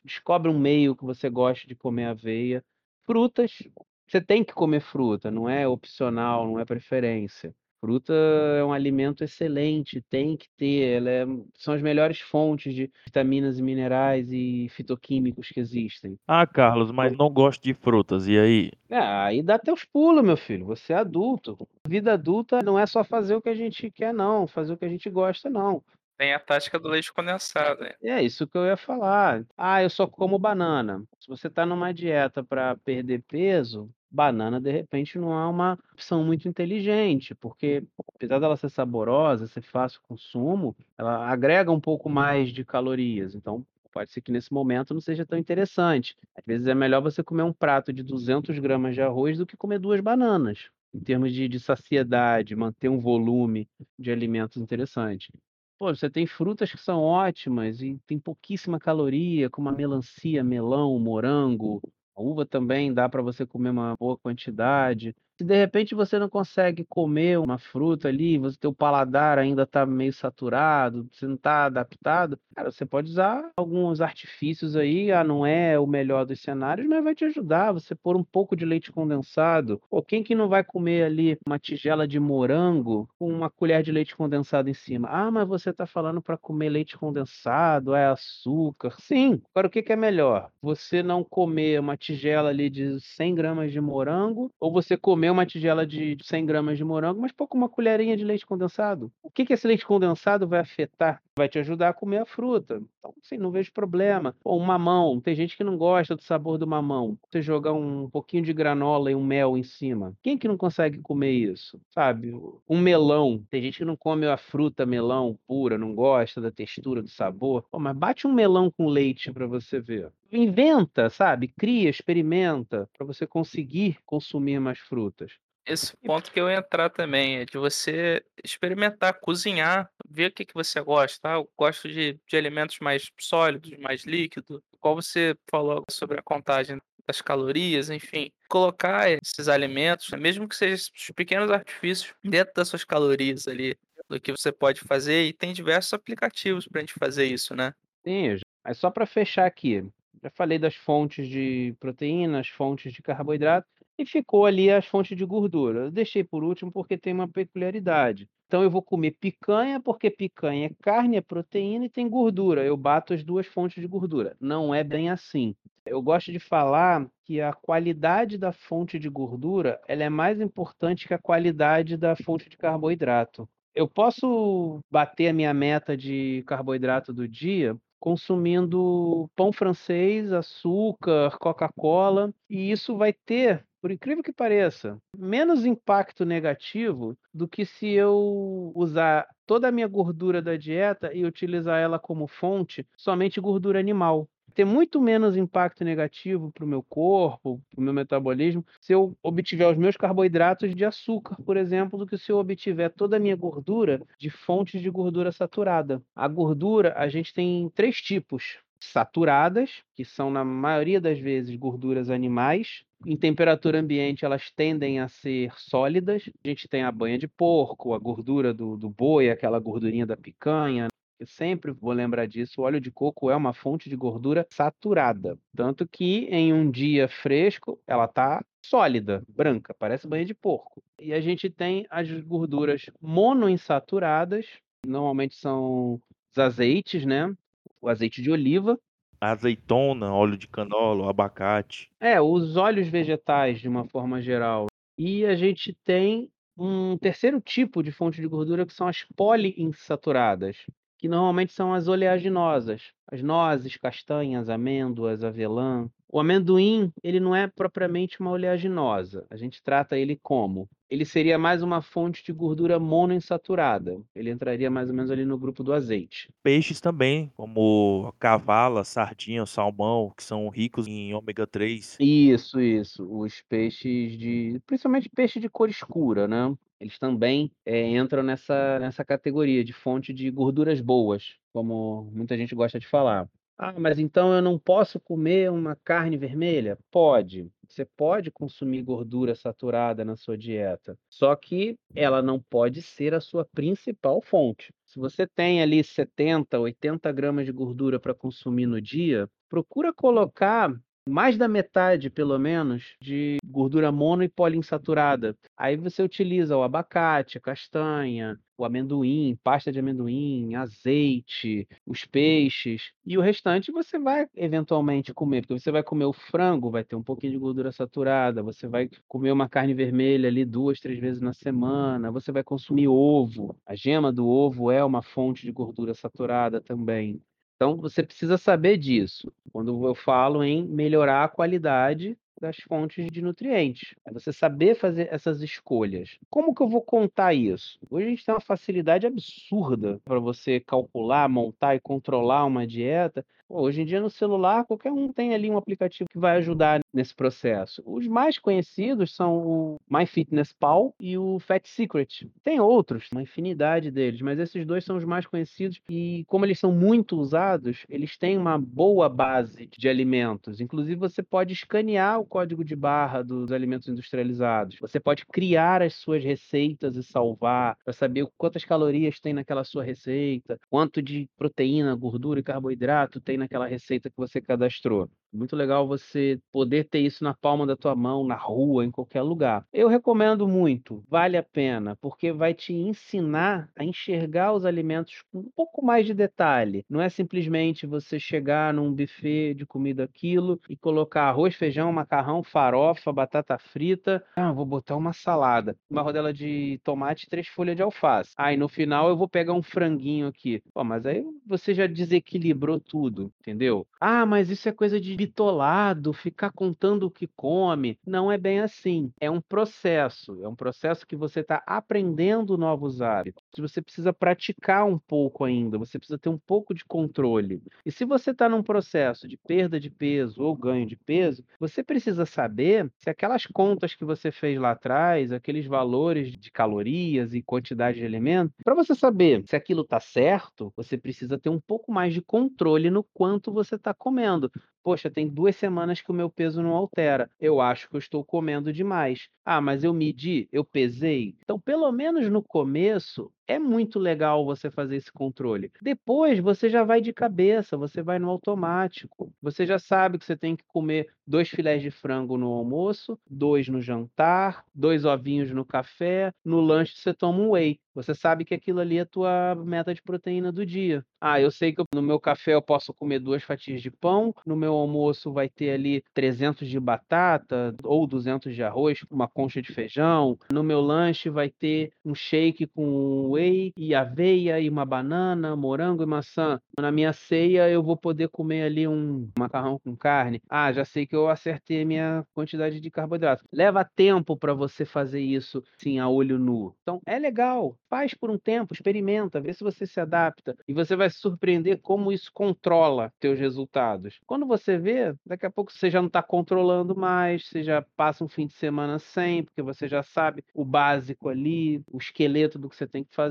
Descobre 0.04 0.50
um 0.52 0.60
meio 0.60 0.96
que 0.96 1.04
você 1.04 1.28
gosta 1.30 1.68
de 1.68 1.76
comer 1.76 2.06
aveia. 2.06 2.64
Frutas, 3.04 3.64
você 4.08 4.22
tem 4.22 4.44
que 4.44 4.54
comer 4.54 4.82
fruta, 4.82 5.32
não 5.32 5.50
é 5.50 5.68
opcional, 5.68 6.46
não 6.46 6.60
é 6.60 6.66
preferência. 6.66 7.56
Fruta 7.80 8.14
é 8.14 8.64
um 8.64 8.74
alimento 8.74 9.24
excelente, 9.24 10.02
tem 10.10 10.36
que 10.36 10.48
ter, 10.58 10.98
ela 10.98 11.10
é, 11.10 11.26
são 11.54 11.74
as 11.74 11.82
melhores 11.82 12.20
fontes 12.20 12.74
de 12.74 12.92
vitaminas 13.06 13.60
e 13.60 13.62
minerais 13.62 14.32
e 14.32 14.68
fitoquímicos 14.70 15.50
que 15.50 15.60
existem. 15.60 16.18
Ah, 16.28 16.48
Carlos, 16.48 16.92
mas 16.92 17.16
não 17.16 17.30
gosto 17.30 17.62
de 17.62 17.74
frutas, 17.74 18.28
e 18.28 18.38
aí? 18.38 18.72
É, 18.90 18.98
aí 18.98 19.44
dá 19.44 19.60
teus 19.60 19.86
pulos, 19.86 20.24
meu 20.24 20.38
filho, 20.38 20.66
você 20.66 20.94
é 20.94 20.98
adulto. 20.98 21.58
Vida 21.88 22.14
adulta 22.14 22.60
não 22.64 22.80
é 22.80 22.86
só 22.86 23.04
fazer 23.04 23.36
o 23.36 23.42
que 23.42 23.50
a 23.50 23.56
gente 23.56 23.92
quer, 23.92 24.14
não, 24.14 24.48
fazer 24.48 24.74
o 24.74 24.78
que 24.78 24.86
a 24.86 24.90
gente 24.90 25.10
gosta, 25.10 25.50
não. 25.50 25.84
Tem 26.18 26.34
a 26.34 26.40
tática 26.40 26.80
do 26.80 26.88
leite 26.88 27.14
condensado, 27.14 27.82
né? 27.82 27.94
É 28.02 28.24
isso 28.24 28.48
que 28.48 28.58
eu 28.58 28.66
ia 28.66 28.76
falar. 28.76 29.46
Ah, 29.56 29.84
eu 29.84 29.90
só 29.90 30.08
como 30.08 30.40
banana. 30.40 31.04
Se 31.20 31.28
você 31.28 31.48
está 31.48 31.66
numa 31.66 31.94
dieta 31.94 32.44
para 32.44 32.76
perder 32.78 33.24
peso, 33.28 33.90
banana 34.10 34.60
de 34.60 34.72
repente 34.72 35.20
não 35.20 35.32
é 35.32 35.46
uma 35.46 35.78
opção 35.94 36.24
muito 36.24 36.48
inteligente, 36.48 37.36
porque 37.36 37.84
apesar 38.16 38.40
dela 38.40 38.58
ser 38.58 38.70
saborosa, 38.70 39.48
ser 39.48 39.62
fácil 39.62 40.02
consumo, 40.02 40.76
ela 40.98 41.30
agrega 41.30 41.72
um 41.72 41.80
pouco 41.80 42.10
mais 42.10 42.50
de 42.50 42.66
calorias. 42.66 43.36
Então, 43.36 43.64
pode 43.92 44.12
ser 44.12 44.22
que 44.22 44.32
nesse 44.32 44.52
momento 44.52 44.94
não 44.94 45.02
seja 45.02 45.26
tão 45.26 45.38
interessante. 45.38 46.16
Às 46.36 46.46
vezes 46.46 46.68
é 46.68 46.74
melhor 46.74 47.02
você 47.02 47.24
comer 47.24 47.44
um 47.44 47.54
prato 47.54 47.94
de 47.94 48.02
200 48.04 48.58
gramas 48.60 48.96
de 48.96 49.02
arroz 49.02 49.38
do 49.38 49.46
que 49.46 49.58
comer 49.58 49.80
duas 49.80 50.00
bananas, 50.00 50.70
em 50.94 51.00
termos 51.00 51.34
de, 51.34 51.48
de 51.48 51.60
saciedade, 51.60 52.56
manter 52.56 52.90
um 52.90 53.00
volume 53.00 53.68
de 54.00 54.12
alimentos 54.12 54.58
interessante. 54.58 55.32
Pô, 55.80 55.94
você 55.96 56.10
tem 56.10 56.26
frutas 56.26 56.72
que 56.72 56.78
são 56.78 57.02
ótimas 57.02 57.82
e 57.82 58.00
tem 58.08 58.20
pouquíssima 58.20 58.80
caloria, 58.80 59.50
como 59.50 59.70
a 59.70 59.72
melancia, 59.72 60.44
melão, 60.44 60.98
morango. 61.00 61.84
A 62.16 62.22
uva 62.22 62.46
também 62.48 62.92
dá 62.94 63.08
para 63.08 63.22
você 63.22 63.46
comer 63.46 63.70
uma 63.70 63.96
boa 63.96 64.18
quantidade. 64.18 65.16
Se 65.38 65.44
de 65.44 65.56
repente 65.56 65.94
você 65.94 66.18
não 66.18 66.28
consegue 66.28 66.84
comer 66.84 67.38
uma 67.38 67.60
fruta 67.60 68.08
ali, 68.08 68.40
você 68.40 68.58
teu 68.58 68.74
paladar 68.74 69.38
ainda 69.38 69.64
está 69.64 69.86
meio 69.86 70.12
saturado, 70.12 71.08
você 71.14 71.28
não 71.28 71.36
está 71.36 71.66
adaptado, 71.66 72.40
cara, 72.56 72.72
você 72.72 72.84
pode 72.84 73.12
usar 73.12 73.52
alguns 73.56 74.02
artifícios 74.02 74.76
aí, 74.76 75.12
ah, 75.12 75.24
não 75.24 75.46
é 75.46 75.78
o 75.80 75.86
melhor 75.86 76.26
dos 76.26 76.42
cenários, 76.42 76.88
mas 76.88 77.04
vai 77.04 77.14
te 77.14 77.24
ajudar, 77.26 77.72
você 77.72 77.94
pôr 77.94 78.18
um 78.18 78.24
pouco 78.24 78.56
de 78.56 78.66
leite 78.66 78.92
condensado. 78.92 79.80
Pô, 79.92 80.02
quem 80.02 80.24
que 80.24 80.34
não 80.34 80.50
vai 80.50 80.64
comer 80.64 81.04
ali 81.04 81.38
uma 81.46 81.60
tigela 81.60 82.08
de 82.08 82.20
morango 82.20 83.08
com 83.20 83.30
uma 83.30 83.50
colher 83.50 83.84
de 83.84 83.92
leite 83.92 84.16
condensado 84.16 84.72
em 84.72 84.74
cima? 84.74 85.08
Ah, 85.12 85.30
mas 85.30 85.48
você 85.48 85.70
está 85.70 85.86
falando 85.86 86.20
para 86.20 86.36
comer 86.36 86.70
leite 86.70 86.98
condensado, 86.98 87.94
é 87.94 88.08
açúcar. 88.08 88.96
Sim, 89.00 89.40
agora 89.54 89.68
o 89.68 89.70
que 89.70 89.84
que 89.84 89.94
é 89.94 89.96
melhor? 89.96 90.50
Você 90.64 91.04
não 91.04 91.24
comer 91.24 91.80
uma 91.80 91.96
tigela 91.96 92.50
ali 92.50 92.72
de 92.72 93.00
100 93.00 93.36
gramas 93.36 93.72
de 93.72 93.80
morango 93.80 94.52
ou 94.60 94.72
você 94.72 94.98
comer 94.98 95.27
comer 95.28 95.32
uma 95.32 95.46
tigela 95.46 95.86
de 95.86 96.18
100 96.22 96.46
gramas 96.46 96.78
de 96.78 96.84
morango, 96.84 97.22
mas 97.22 97.32
pouco 97.32 97.58
uma 97.58 97.68
colherinha 97.68 98.16
de 98.16 98.24
leite 98.24 98.46
condensado. 98.46 99.12
O 99.22 99.30
que, 99.30 99.46
que 99.46 99.54
esse 99.54 99.68
leite 99.68 99.86
condensado 99.86 100.48
vai 100.48 100.60
afetar? 100.60 101.22
Vai 101.38 101.50
te 101.50 101.60
ajudar 101.60 101.90
a 101.90 101.94
comer 101.94 102.20
a 102.20 102.26
fruta. 102.26 102.82
Então, 102.98 103.14
assim, 103.24 103.38
não 103.38 103.52
vejo 103.52 103.72
problema. 103.72 104.36
Ou 104.44 104.60
mamão. 104.60 105.20
Tem 105.20 105.36
gente 105.36 105.56
que 105.56 105.64
não 105.64 105.78
gosta 105.78 106.16
do 106.16 106.24
sabor 106.24 106.58
do 106.58 106.66
mamão. 106.66 107.18
Você 107.30 107.42
jogar 107.42 107.74
um 107.74 108.10
pouquinho 108.10 108.44
de 108.44 108.54
granola 108.54 109.12
e 109.12 109.16
um 109.16 109.24
mel 109.24 109.58
em 109.58 109.64
cima. 109.64 110.14
Quem 110.24 110.38
que 110.38 110.48
não 110.48 110.58
consegue 110.58 111.00
comer 111.00 111.32
isso? 111.32 111.80
Sabe? 111.90 112.34
Um 112.68 112.80
melão. 112.80 113.44
Tem 113.50 113.62
gente 113.62 113.80
que 113.80 113.86
não 113.86 113.96
come 113.96 114.26
a 114.26 114.38
fruta 114.38 114.86
melão 114.86 115.38
pura, 115.48 115.78
não 115.78 115.94
gosta 115.94 116.42
da 116.42 116.52
textura, 116.52 117.02
do 117.02 117.10
sabor. 117.10 117.66
Pô, 117.70 117.80
mas 117.80 117.96
bate 117.96 118.26
um 118.26 118.34
melão 118.34 118.72
com 118.72 118.88
leite 118.88 119.32
para 119.32 119.46
você 119.46 119.80
ver 119.80 120.12
inventa, 120.32 121.10
sabe? 121.10 121.48
Cria, 121.48 121.90
experimenta 121.90 122.90
para 122.98 123.06
você 123.06 123.26
conseguir 123.26 123.98
consumir 124.06 124.60
mais 124.60 124.80
frutas. 124.80 125.34
Esse 125.66 125.98
ponto 125.98 126.32
que 126.32 126.40
eu 126.40 126.50
ia 126.50 126.60
entrar 126.60 126.90
também 126.90 127.40
é 127.40 127.46
de 127.46 127.58
você 127.58 128.24
experimentar, 128.42 129.20
cozinhar, 129.20 129.92
ver 130.10 130.32
o 130.32 130.34
que, 130.34 130.46
que 130.46 130.54
você 130.54 130.80
gosta. 130.80 131.20
Tá? 131.22 131.34
Eu 131.34 131.50
gosto 131.58 131.90
de, 131.90 132.18
de 132.26 132.38
alimentos 132.38 132.80
mais 132.80 133.12
sólidos, 133.20 133.78
mais 133.78 134.06
líquidos. 134.06 134.62
Qual 134.80 134.96
você 134.96 135.36
falou 135.52 135.84
sobre 135.92 136.20
a 136.20 136.24
contagem 136.24 136.80
das 137.08 137.22
calorias, 137.22 137.90
enfim. 137.90 138.32
Colocar 138.50 139.10
esses 139.10 139.48
alimentos, 139.48 140.10
mesmo 140.12 140.48
que 140.48 140.56
sejam 140.56 140.88
pequenos 141.16 141.50
artifícios, 141.50 142.14
dentro 142.22 142.54
das 142.54 142.68
suas 142.68 142.84
calorias 142.84 143.48
ali, 143.48 143.78
do 144.10 144.20
que 144.20 144.32
você 144.32 144.52
pode 144.52 144.82
fazer. 144.82 145.26
E 145.26 145.34
tem 145.34 145.54
diversos 145.54 145.94
aplicativos 145.94 146.68
para 146.68 146.80
a 146.80 146.82
gente 146.82 146.94
fazer 146.94 147.26
isso, 147.26 147.56
né? 147.56 147.74
Sim, 148.06 148.38
mas 148.64 148.78
só 148.78 148.92
para 148.92 149.06
fechar 149.06 149.46
aqui, 149.46 149.84
já 150.22 150.30
falei 150.32 150.60
das 150.60 150.76
fontes 150.76 151.28
de 151.28 151.76
proteína, 151.80 152.40
as 152.40 152.48
fontes 152.48 152.94
de 152.94 153.02
carboidrato, 153.02 153.68
e 153.98 154.06
ficou 154.06 154.46
ali 154.46 154.70
as 154.70 154.86
fontes 154.86 155.18
de 155.18 155.26
gordura. 155.26 155.86
Eu 155.86 155.92
deixei 155.92 156.24
por 156.24 156.44
último 156.44 156.72
porque 156.72 156.98
tem 156.98 157.14
uma 157.14 157.28
peculiaridade. 157.28 158.30
Então 158.48 158.64
eu 158.64 158.70
vou 158.70 158.82
comer 158.82 159.12
picanha, 159.20 159.80
porque 159.80 160.10
picanha 160.10 160.68
é 160.68 160.72
carne, 160.82 161.18
é 161.18 161.22
proteína 161.22 161.86
e 161.86 161.90
tem 161.90 162.08
gordura. 162.08 162.64
Eu 162.64 162.78
bato 162.78 163.14
as 163.14 163.24
duas 163.24 163.46
fontes 163.46 163.82
de 163.82 163.88
gordura. 163.88 164.38
Não 164.40 164.74
é 164.74 164.84
bem 164.84 165.10
assim. 165.10 165.56
Eu 165.86 166.02
gosto 166.02 166.32
de 166.32 166.40
falar 166.40 167.08
que 167.26 167.42
a 167.42 167.52
qualidade 167.52 168.38
da 168.38 168.54
fonte 168.54 168.98
de 169.00 169.10
gordura 169.10 169.82
ela 169.88 170.04
é 170.04 170.10
mais 170.10 170.40
importante 170.40 171.08
que 171.08 171.14
a 171.14 171.20
qualidade 171.20 171.98
da 171.98 172.16
fonte 172.16 172.48
de 172.48 172.58
carboidrato. 172.58 173.50
Eu 173.76 173.88
posso 173.88 174.80
bater 174.90 175.28
a 175.28 175.34
minha 175.34 175.54
meta 175.54 175.96
de 175.96 176.44
carboidrato 176.48 177.14
do 177.14 177.28
dia 177.28 177.78
consumindo 178.00 179.30
pão 179.36 179.52
francês, 179.52 180.32
açúcar, 180.32 181.38
Coca-Cola, 181.38 182.34
e 182.50 182.72
isso 182.72 182.96
vai 182.96 183.14
ter, 183.14 183.66
por 183.82 183.92
incrível 183.92 184.24
que 184.24 184.34
pareça, 184.34 184.98
menos 185.18 185.66
impacto 185.66 186.26
negativo 186.26 187.18
do 187.34 187.48
que 187.48 187.66
se 187.66 187.88
eu 187.88 188.72
usar 188.76 189.28
toda 189.46 189.68
a 189.68 189.72
minha 189.72 189.88
gordura 189.88 190.42
da 190.42 190.56
dieta 190.56 191.14
e 191.14 191.26
utilizar 191.26 191.80
ela 191.80 192.00
como 192.00 192.28
fonte 192.28 192.86
somente 192.98 193.40
gordura 193.40 193.80
animal 193.80 194.28
ter 194.54 194.66
muito 194.66 195.00
menos 195.02 195.38
impacto 195.38 195.84
negativo 195.84 196.52
para 196.52 196.66
o 196.66 196.68
meu 196.68 196.82
corpo, 196.84 197.62
para 197.70 197.80
o 197.80 197.84
meu 197.84 197.94
metabolismo, 197.94 198.66
se 198.82 198.94
eu 198.94 199.16
obtiver 199.22 199.70
os 199.70 199.78
meus 199.78 199.96
carboidratos 199.96 200.76
de 200.76 200.84
açúcar, 200.84 201.36
por 201.44 201.58
exemplo, 201.58 201.98
do 202.00 202.08
que 202.08 202.18
se 202.18 202.32
eu 202.32 202.38
obtiver 202.38 202.92
toda 202.92 203.18
a 203.18 203.20
minha 203.20 203.36
gordura 203.36 204.02
de 204.18 204.30
fontes 204.30 204.82
de 204.82 204.90
gordura 204.90 205.32
saturada. 205.32 206.02
A 206.16 206.28
gordura, 206.28 206.94
a 206.98 207.08
gente 207.08 207.34
tem 207.34 207.70
três 207.76 207.98
tipos 207.98 208.58
saturadas, 208.80 209.84
que 209.96 210.06
são 210.06 210.30
na 210.30 210.44
maioria 210.44 211.02
das 211.02 211.20
vezes 211.20 211.56
gorduras 211.56 212.10
animais. 212.10 212.84
Em 213.06 213.16
temperatura 213.16 213.80
ambiente, 213.80 214.26
elas 214.26 214.52
tendem 214.52 215.00
a 215.00 215.08
ser 215.08 215.52
sólidas. 215.58 216.30
A 216.44 216.48
gente 216.48 216.68
tem 216.68 216.84
a 216.84 216.92
banha 216.92 217.18
de 217.18 217.28
porco, 217.28 217.94
a 217.94 218.00
gordura 218.00 218.54
do, 218.54 218.78
do 218.78 218.90
boi, 218.90 219.30
aquela 219.30 219.60
gordurinha 219.60 220.06
da 220.06 220.18
picanha, 220.18 220.88
eu 221.20 221.28
sempre 221.28 221.72
vou 221.72 221.92
lembrar 221.92 222.28
disso. 222.28 222.62
O 222.62 222.64
óleo 222.64 222.80
de 222.80 222.92
coco 222.92 223.32
é 223.32 223.36
uma 223.36 223.54
fonte 223.54 223.90
de 223.90 223.96
gordura 223.96 224.46
saturada. 224.50 225.38
Tanto 225.56 225.88
que 225.88 226.26
em 226.26 226.54
um 226.54 226.70
dia 226.70 227.08
fresco, 227.08 227.80
ela 227.88 228.06
está 228.06 228.44
sólida, 228.64 229.24
branca, 229.28 229.74
parece 229.74 230.08
banha 230.08 230.26
de 230.26 230.34
porco. 230.34 230.84
E 231.00 231.14
a 231.14 231.22
gente 231.22 231.50
tem 231.50 231.88
as 231.90 232.10
gorduras 232.22 232.90
monoinsaturadas, 233.02 234.46
normalmente 234.86 235.36
são 235.36 236.00
os 236.32 236.38
azeites, 236.38 237.06
né? 237.06 237.34
O 237.82 237.90
azeite 237.90 238.22
de 238.22 238.30
oliva. 238.30 238.78
Azeitona, 239.20 240.14
óleo 240.14 240.38
de 240.38 240.48
canola, 240.48 241.10
abacate. 241.10 241.90
É, 242.00 242.22
os 242.22 242.56
óleos 242.56 242.88
vegetais, 242.88 243.60
de 243.60 243.68
uma 243.68 243.88
forma 243.88 244.22
geral. 244.22 244.68
E 244.98 245.26
a 245.26 245.36
gente 245.36 245.74
tem 245.84 246.30
um 246.56 246.98
terceiro 246.98 247.40
tipo 247.40 247.82
de 247.82 247.92
fonte 247.92 248.22
de 248.22 248.28
gordura 248.28 248.66
que 248.66 248.74
são 248.74 248.88
as 248.88 249.04
poliinsaturadas 249.16 250.66
que 250.98 251.08
normalmente 251.08 251.54
são 251.54 251.74
as 251.74 251.88
oleaginosas, 251.88 252.92
as 253.08 253.22
nozes, 253.22 253.78
castanhas, 253.78 254.50
amêndoas, 254.50 255.24
avelã. 255.24 255.90
O 256.10 256.20
amendoim, 256.20 256.92
ele 257.04 257.20
não 257.20 257.36
é 257.36 257.48
propriamente 257.48 258.20
uma 258.20 258.32
oleaginosa. 258.32 259.26
A 259.30 259.36
gente 259.36 259.62
trata 259.62 259.98
ele 259.98 260.18
como? 260.22 260.70
Ele 260.90 261.04
seria 261.04 261.38
mais 261.38 261.62
uma 261.62 261.82
fonte 261.82 262.24
de 262.24 262.32
gordura 262.32 262.80
monoinsaturada. 262.80 264.02
Ele 264.16 264.32
entraria 264.32 264.72
mais 264.72 264.90
ou 264.90 264.96
menos 264.96 265.12
ali 265.12 265.26
no 265.26 265.38
grupo 265.38 265.64
do 265.64 265.74
azeite. 265.74 266.30
Peixes 266.42 266.80
também, 266.80 267.30
como 267.36 268.14
cavala, 268.18 268.86
sardinha, 268.86 269.46
salmão, 269.46 270.14
que 270.16 270.24
são 270.24 270.48
ricos 270.48 270.88
em 270.88 271.14
ômega 271.14 271.46
3. 271.46 271.98
Isso, 272.00 272.62
isso. 272.62 273.06
Os 273.10 273.42
peixes 273.50 274.18
de. 274.18 274.62
Principalmente 274.66 275.10
peixe 275.10 275.42
de 275.42 275.50
cor 275.50 275.70
escura, 275.70 276.26
né? 276.26 276.56
Eles 276.80 276.98
também 276.98 277.52
é, 277.66 277.98
entram 277.98 278.24
nessa, 278.24 278.80
nessa 278.80 279.04
categoria 279.04 279.64
de 279.64 279.74
fonte 279.74 280.14
de 280.14 280.30
gorduras 280.30 280.80
boas, 280.80 281.36
como 281.52 282.10
muita 282.14 282.38
gente 282.38 282.56
gosta 282.56 282.80
de 282.80 282.88
falar. 282.88 283.28
Ah, 283.60 283.74
mas 283.80 283.98
então 283.98 284.34
eu 284.36 284.42
não 284.42 284.60
posso 284.60 285.00
comer 285.00 285.52
uma 285.52 285.76
carne 285.84 286.16
vermelha? 286.16 286.78
Pode. 286.92 287.52
Você 287.68 287.84
pode 287.86 288.30
consumir 288.30 288.84
gordura 288.84 289.34
saturada 289.34 290.06
na 290.06 290.16
sua 290.16 290.38
dieta, 290.38 290.98
só 291.10 291.36
que 291.36 291.76
ela 291.96 292.22
não 292.22 292.40
pode 292.40 292.82
ser 292.84 293.16
a 293.16 293.20
sua 293.20 293.44
principal 293.46 294.22
fonte. 294.22 294.72
Se 294.86 295.00
você 295.00 295.26
tem 295.26 295.62
ali 295.62 295.84
70, 295.84 296.60
80 296.60 297.12
gramas 297.12 297.46
de 297.46 297.52
gordura 297.52 298.00
para 298.00 298.14
consumir 298.14 298.68
no 298.68 298.80
dia, 298.80 299.28
procura 299.50 299.92
colocar 299.92 300.72
mais 301.08 301.38
da 301.38 301.48
metade, 301.48 302.10
pelo 302.10 302.38
menos, 302.38 302.96
de 303.02 303.38
gordura 303.46 303.92
mono 303.92 304.24
e 304.24 304.30
poliinsaturada. 304.30 305.38
Aí 305.56 305.76
você 305.76 306.04
utiliza 306.04 306.56
o 306.58 306.64
abacate, 306.64 307.38
a 307.38 307.42
castanha, 307.42 308.40
o 308.58 308.66
amendoim, 308.66 309.38
pasta 309.44 309.72
de 309.72 309.80
amendoim, 309.80 310.56
azeite, 310.56 311.68
os 311.86 312.06
peixes, 312.06 312.92
e 313.06 313.18
o 313.18 313.22
restante 313.22 313.72
você 313.72 314.00
vai 314.00 314.28
eventualmente 314.36 315.14
comer, 315.14 315.42
porque 315.42 315.60
você 315.60 315.72
vai 315.72 315.84
comer 315.84 316.06
o 316.06 316.14
frango, 316.14 316.72
vai 316.72 316.84
ter 316.84 316.96
um 316.96 317.04
pouquinho 317.04 317.34
de 317.34 317.40
gordura 317.40 317.72
saturada, 317.72 318.42
você 318.42 318.68
vai 318.68 318.90
comer 319.08 319.32
uma 319.32 319.48
carne 319.48 319.74
vermelha 319.74 320.28
ali 320.28 320.44
duas, 320.44 320.80
três 320.80 321.00
vezes 321.00 321.22
na 321.22 321.34
semana, 321.34 322.12
você 322.12 322.32
vai 322.32 322.44
consumir 322.44 322.88
ovo, 322.88 323.56
a 323.66 323.76
gema 323.76 324.12
do 324.12 324.28
ovo 324.28 324.72
é 324.72 324.84
uma 324.84 325.04
fonte 325.04 325.46
de 325.46 325.52
gordura 325.52 325.94
saturada 325.94 326.60
também. 326.60 327.22
Então, 327.58 327.76
você 327.76 328.04
precisa 328.04 328.38
saber 328.38 328.78
disso. 328.78 329.34
Quando 329.52 329.86
eu 329.86 329.96
falo 329.96 330.44
em 330.44 330.64
melhorar 330.64 331.24
a 331.24 331.28
qualidade 331.28 332.16
das 332.40 332.58
fontes 332.58 333.08
de 333.12 333.20
nutrientes. 333.22 333.96
É 334.06 334.14
você 334.14 334.32
saber 334.32 334.76
fazer 334.76 335.10
essas 335.12 335.42
escolhas. 335.42 336.18
Como 336.30 336.54
que 336.54 336.62
eu 336.62 336.70
vou 336.70 336.82
contar 336.84 337.34
isso? 337.34 337.80
Hoje 337.90 338.06
a 338.06 338.10
gente 338.10 338.26
tem 338.26 338.34
uma 338.36 338.40
facilidade 338.42 339.08
absurda 339.08 340.00
para 340.06 340.20
você 340.20 340.60
calcular, 340.60 341.28
montar 341.28 341.76
e 341.76 341.80
controlar 341.80 342.46
uma 342.46 342.66
dieta. 342.68 343.26
Hoje 343.50 343.82
em 343.82 343.86
dia 343.86 344.02
no 344.02 344.10
celular, 344.10 344.66
qualquer 344.66 344.92
um 344.92 345.12
tem 345.12 345.34
ali 345.34 345.50
um 345.50 345.58
aplicativo 345.58 346.10
que 346.10 346.20
vai 346.20 346.38
ajudar 346.38 346.82
nesse 346.94 347.16
processo. 347.16 347.82
Os 347.86 348.06
mais 348.06 348.38
conhecidos 348.38 349.16
são 349.16 349.38
o 349.38 349.78
MyFitnessPal 349.90 350.94
e 351.00 351.18
o 351.18 351.40
Fat 351.40 351.66
Secret. 351.66 352.30
Tem 352.44 352.60
outros, 352.60 353.08
uma 353.12 353.22
infinidade 353.22 353.90
deles, 353.90 354.22
mas 354.22 354.38
esses 354.38 354.66
dois 354.66 354.84
são 354.84 354.98
os 354.98 355.06
mais 355.06 355.26
conhecidos 355.26 355.80
e 355.90 356.26
como 356.28 356.46
eles 356.46 356.60
são 356.60 356.74
muito 356.74 357.18
usados, 357.18 357.86
eles 357.88 358.18
têm 358.18 358.38
uma 358.38 358.58
boa 358.58 359.08
base 359.08 359.70
de 359.78 359.88
alimentos. 359.88 360.60
Inclusive 360.60 360.96
você 360.96 361.24
pode 361.24 361.54
escanear 361.54 362.20
o 362.20 362.26
código 362.26 362.66
de 362.66 362.76
barra 362.76 363.24
dos 363.24 363.52
alimentos 363.52 363.88
industrializados. 363.88 364.78
Você 364.82 365.00
pode 365.00 365.26
criar 365.26 365.82
as 365.82 365.94
suas 365.94 366.24
receitas 366.24 366.98
e 366.98 367.04
salvar 367.04 367.78
para 367.86 367.94
saber 367.94 368.28
quantas 368.38 368.66
calorias 368.66 369.22
tem 369.22 369.34
naquela 369.34 369.64
sua 369.64 369.84
receita, 369.84 370.60
quanto 370.70 371.02
de 371.02 371.30
proteína, 371.38 371.96
gordura 371.96 372.42
e 372.42 372.44
carboidrato 372.44 373.22
tem 373.22 373.37
naquela 373.38 373.68
receita 373.68 374.10
que 374.10 374.18
você 374.18 374.42
cadastrou. 374.42 375.10
Muito 375.34 375.56
legal 375.56 375.88
você 375.88 376.40
poder 376.52 376.86
ter 376.86 377.00
isso 377.00 377.24
na 377.24 377.34
palma 377.34 377.66
da 377.66 377.76
tua 377.76 377.96
mão, 377.96 378.26
na 378.26 378.36
rua, 378.36 378.86
em 378.86 378.92
qualquer 378.92 379.22
lugar. 379.22 379.66
Eu 379.74 379.88
recomendo 379.88 380.48
muito, 380.48 381.04
vale 381.08 381.38
a 381.38 381.44
pena, 381.44 381.96
porque 382.02 382.32
vai 382.32 382.54
te 382.54 382.74
ensinar 382.74 383.70
a 383.76 383.84
enxergar 383.84 384.54
os 384.54 384.66
alimentos 384.66 385.24
com 385.32 385.40
um 385.40 385.52
pouco 385.56 385.86
mais 385.86 386.06
de 386.06 386.14
detalhe. 386.14 386.86
Não 386.90 387.02
é 387.02 387.10
simplesmente 387.10 387.86
você 387.86 388.20
chegar 388.20 388.74
num 388.74 388.94
buffet 388.94 389.54
de 389.54 389.66
comida 389.66 390.04
aquilo 390.04 390.60
e 390.70 390.76
colocar 390.78 391.24
arroz, 391.24 391.56
feijão, 391.56 391.92
macarrão, 391.92 392.44
farofa, 392.44 393.12
batata 393.12 393.58
frita. 393.58 394.24
Ah, 394.36 394.52
vou 394.52 394.66
botar 394.66 394.96
uma 394.96 395.14
salada, 395.14 395.76
uma 395.90 396.02
rodela 396.02 396.34
de 396.34 396.80
tomate, 396.84 397.28
três 397.30 397.48
folhas 397.48 397.76
de 397.76 397.82
alface. 397.82 398.34
Aí 398.38 398.56
no 398.56 398.70
final 398.70 399.10
eu 399.10 399.18
vou 399.18 399.28
pegar 399.28 399.54
um 399.54 399.64
franguinho 399.64 400.28
aqui. 400.28 400.62
Pô, 400.74 400.84
mas 400.84 401.06
aí 401.06 401.24
você 401.46 401.74
já 401.74 401.86
desequilibrou 401.88 402.80
tudo, 402.80 403.32
entendeu? 403.42 403.86
Ah, 404.00 404.26
mas 404.26 404.50
isso 404.50 404.70
é 404.70 404.72
coisa 404.72 405.00
de 405.00 405.17
bitolado, 405.18 406.14
ficar 406.14 406.52
contando 406.52 407.08
o 407.08 407.12
que 407.12 407.26
come. 407.26 407.98
Não 408.06 408.32
é 408.32 408.38
bem 408.38 408.60
assim. 408.60 409.12
É 409.20 409.32
um 409.32 409.42
processo. 409.42 410.40
É 410.44 410.48
um 410.48 410.56
processo 410.56 411.08
que 411.08 411.16
você 411.16 411.40
está 411.40 411.64
aprendendo 411.66 412.56
novos 412.56 413.02
hábitos. 413.02 413.44
Você 413.58 413.82
precisa 413.82 414.14
praticar 414.14 414.86
um 414.86 415.00
pouco 415.00 415.44
ainda. 415.44 415.80
Você 415.80 415.98
precisa 415.98 416.20
ter 416.20 416.30
um 416.30 416.38
pouco 416.38 416.72
de 416.72 416.86
controle. 416.86 417.64
E 417.84 417.92
se 417.92 418.06
você 418.06 418.30
está 418.30 418.48
num 418.48 418.62
processo 418.62 419.28
de 419.28 419.36
perda 419.38 419.80
de 419.80 419.90
peso 419.90 420.44
ou 420.44 420.56
ganho 420.56 420.86
de 420.86 420.96
peso, 420.96 421.44
você 421.60 421.84
precisa 421.84 422.24
saber 422.24 422.92
se 423.00 423.10
aquelas 423.10 423.48
contas 423.48 423.96
que 423.96 424.06
você 424.06 424.32
fez 424.32 424.60
lá 424.60 424.72
atrás, 424.72 425.32
aqueles 425.32 425.66
valores 425.66 426.32
de 426.32 426.52
calorias 426.52 427.34
e 427.34 427.42
quantidade 427.42 427.98
de 428.00 428.06
alimento, 428.06 428.54
para 428.64 428.76
você 428.76 428.94
saber 428.94 429.44
se 429.48 429.56
aquilo 429.56 429.82
está 429.82 430.00
certo, 430.00 430.72
você 430.76 430.96
precisa 430.96 431.40
ter 431.40 431.50
um 431.50 431.60
pouco 431.60 431.92
mais 431.92 432.14
de 432.14 432.22
controle 432.22 432.92
no 432.92 433.04
quanto 433.04 433.52
você 433.52 433.76
está 433.76 433.96
comendo. 433.96 434.52
Poxa, 434.88 435.12
tem 435.12 435.28
duas 435.28 435.58
semanas 435.58 436.00
que 436.00 436.10
o 436.10 436.14
meu 436.14 436.30
peso 436.30 436.64
não 436.64 436.74
altera. 436.74 437.30
Eu 437.38 437.60
acho 437.60 437.90
que 437.90 437.98
eu 437.98 438.00
estou 438.00 438.24
comendo 438.24 438.72
demais. 438.72 439.28
Ah, 439.44 439.60
mas 439.60 439.84
eu 439.84 439.94
medi, 439.94 440.48
eu 440.50 440.64
pesei. 440.64 441.36
Então, 441.44 441.60
pelo 441.60 441.92
menos 441.92 442.30
no 442.30 442.42
começo, 442.42 443.30
é 443.48 443.58
muito 443.58 443.98
legal 443.98 444.46
você 444.46 444.70
fazer 444.70 444.98
esse 444.98 445.12
controle. 445.12 445.72
Depois 445.82 446.40
você 446.40 446.70
já 446.70 446.84
vai 446.84 447.02
de 447.02 447.14
cabeça, 447.14 447.78
você 447.78 448.02
vai 448.02 448.20
no 448.20 448.30
automático. 448.30 449.34
Você 449.42 449.66
já 449.66 449.80
sabe 449.80 450.18
que 450.18 450.26
você 450.26 450.36
tem 450.36 450.56
que 450.56 450.64
comer 450.68 451.08
dois 451.26 451.50
filés 451.50 451.82
de 451.82 451.92
frango 451.92 452.38
no 452.38 452.48
almoço, 452.48 453.20
dois 453.30 453.68
no 453.68 453.82
jantar, 453.82 454.64
dois 454.74 455.06
ovinhos 455.06 455.52
no 455.52 455.66
café, 455.66 456.32
no 456.44 456.62
lanche 456.62 456.96
você 456.96 457.14
toma 457.14 457.40
um 457.40 457.52
whey. 457.52 457.80
Você 457.98 458.14
sabe 458.14 458.46
que 458.46 458.54
aquilo 458.54 458.80
ali 458.80 459.00
é 459.00 459.02
a 459.02 459.06
tua 459.08 459.56
meta 459.56 459.92
de 459.92 460.04
proteína 460.04 460.52
do 460.52 460.64
dia. 460.64 461.04
Ah, 461.20 461.42
eu 461.42 461.50
sei 461.50 461.74
que 461.74 461.84
no 461.96 462.02
meu 462.02 462.20
café 462.20 462.54
eu 462.54 462.62
posso 462.62 462.94
comer 462.94 463.18
duas 463.18 463.42
fatias 463.42 463.82
de 463.82 463.90
pão, 463.90 464.36
no 464.46 464.56
meu 464.56 464.74
almoço 464.74 465.34
vai 465.34 465.50
ter 465.50 465.72
ali 465.72 466.04
300 466.14 466.70
de 466.70 466.80
batata 466.80 467.76
ou 467.84 468.06
200 468.06 468.54
de 468.54 468.62
arroz, 468.62 469.00
uma 469.10 469.28
concha 469.28 469.64
de 469.64 469.74
feijão. 469.74 470.38
No 470.54 470.64
meu 470.64 470.80
lanche 470.80 471.28
vai 471.28 471.50
ter 471.50 471.92
um 472.06 472.14
shake 472.14 472.68
com 472.68 473.30
whey 473.38 473.72
e 473.78 473.94
aveia 473.94 474.60
e 474.60 474.70
uma 474.70 474.86
banana, 474.86 475.56
morango 475.56 476.04
e 476.04 476.06
maçã. 476.06 476.60
Na 476.78 476.92
minha 476.92 477.14
ceia 477.14 477.70
eu 477.70 477.84
vou 477.84 477.96
poder 477.96 478.30
comer 478.30 478.64
ali 478.64 478.88
um 478.88 479.30
macarrão 479.38 479.80
com 479.80 479.96
carne. 479.96 480.42
Ah, 480.50 480.72
já 480.72 480.84
sei 480.84 481.06
que 481.06 481.16
eu 481.16 481.30
acertei 481.30 481.84
a 481.84 481.86
minha 481.86 482.26
quantidade 482.34 482.80
de 482.80 482.92
carboidrato. 482.92 483.44
Leva 483.52 483.86
tempo 483.86 484.36
para 484.36 484.54
você 484.54 484.86
fazer 484.86 485.22
isso 485.22 485.64
sim 485.78 486.00
a 486.00 486.10
olho 486.10 486.40
nu. 486.40 486.76
Então 486.82 487.02
é 487.06 487.20
legal, 487.20 487.78
faz 487.90 488.14
por 488.14 488.30
um 488.30 488.38
tempo, 488.38 488.74
experimenta, 488.74 489.40
vê 489.40 489.54
se 489.54 489.64
você 489.64 489.86
se 489.86 490.00
adapta 490.00 490.56
e 490.68 490.74
você 490.74 490.96
vai 490.96 491.10
se 491.10 491.18
surpreender 491.18 491.80
como 491.82 492.12
isso 492.12 492.32
controla 492.34 493.12
teus 493.20 493.40
resultados. 493.40 494.20
Quando 494.26 494.46
você 494.46 494.78
vê, 494.78 495.14
daqui 495.26 495.46
a 495.46 495.52
pouco 495.52 495.72
você 495.72 495.90
já 495.90 496.00
não 496.00 496.08
está 496.08 496.24
controlando 496.24 496.96
mais, 496.96 497.48
você 497.48 497.64
já 497.64 497.82
passa 497.96 498.24
um 498.24 498.28
fim 498.28 498.48
de 498.48 498.54
semana 498.54 499.00
sem, 499.00 499.44
porque 499.44 499.62
você 499.62 499.88
já 499.88 500.02
sabe 500.02 500.44
o 500.54 500.66
básico 500.66 501.30
ali, 501.30 501.82
o 501.92 501.98
esqueleto 501.98 502.58
do 502.58 502.70
que 502.70 502.76
você 502.76 502.88
tem 502.88 503.04
que 503.04 503.14
fazer, 503.14 503.27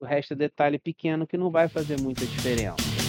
o 0.00 0.04
resto 0.04 0.32
é 0.32 0.36
detalhe 0.36 0.78
pequeno 0.78 1.26
que 1.26 1.36
não 1.36 1.50
vai 1.50 1.68
fazer 1.68 2.00
muita 2.00 2.24
diferença. 2.26 3.04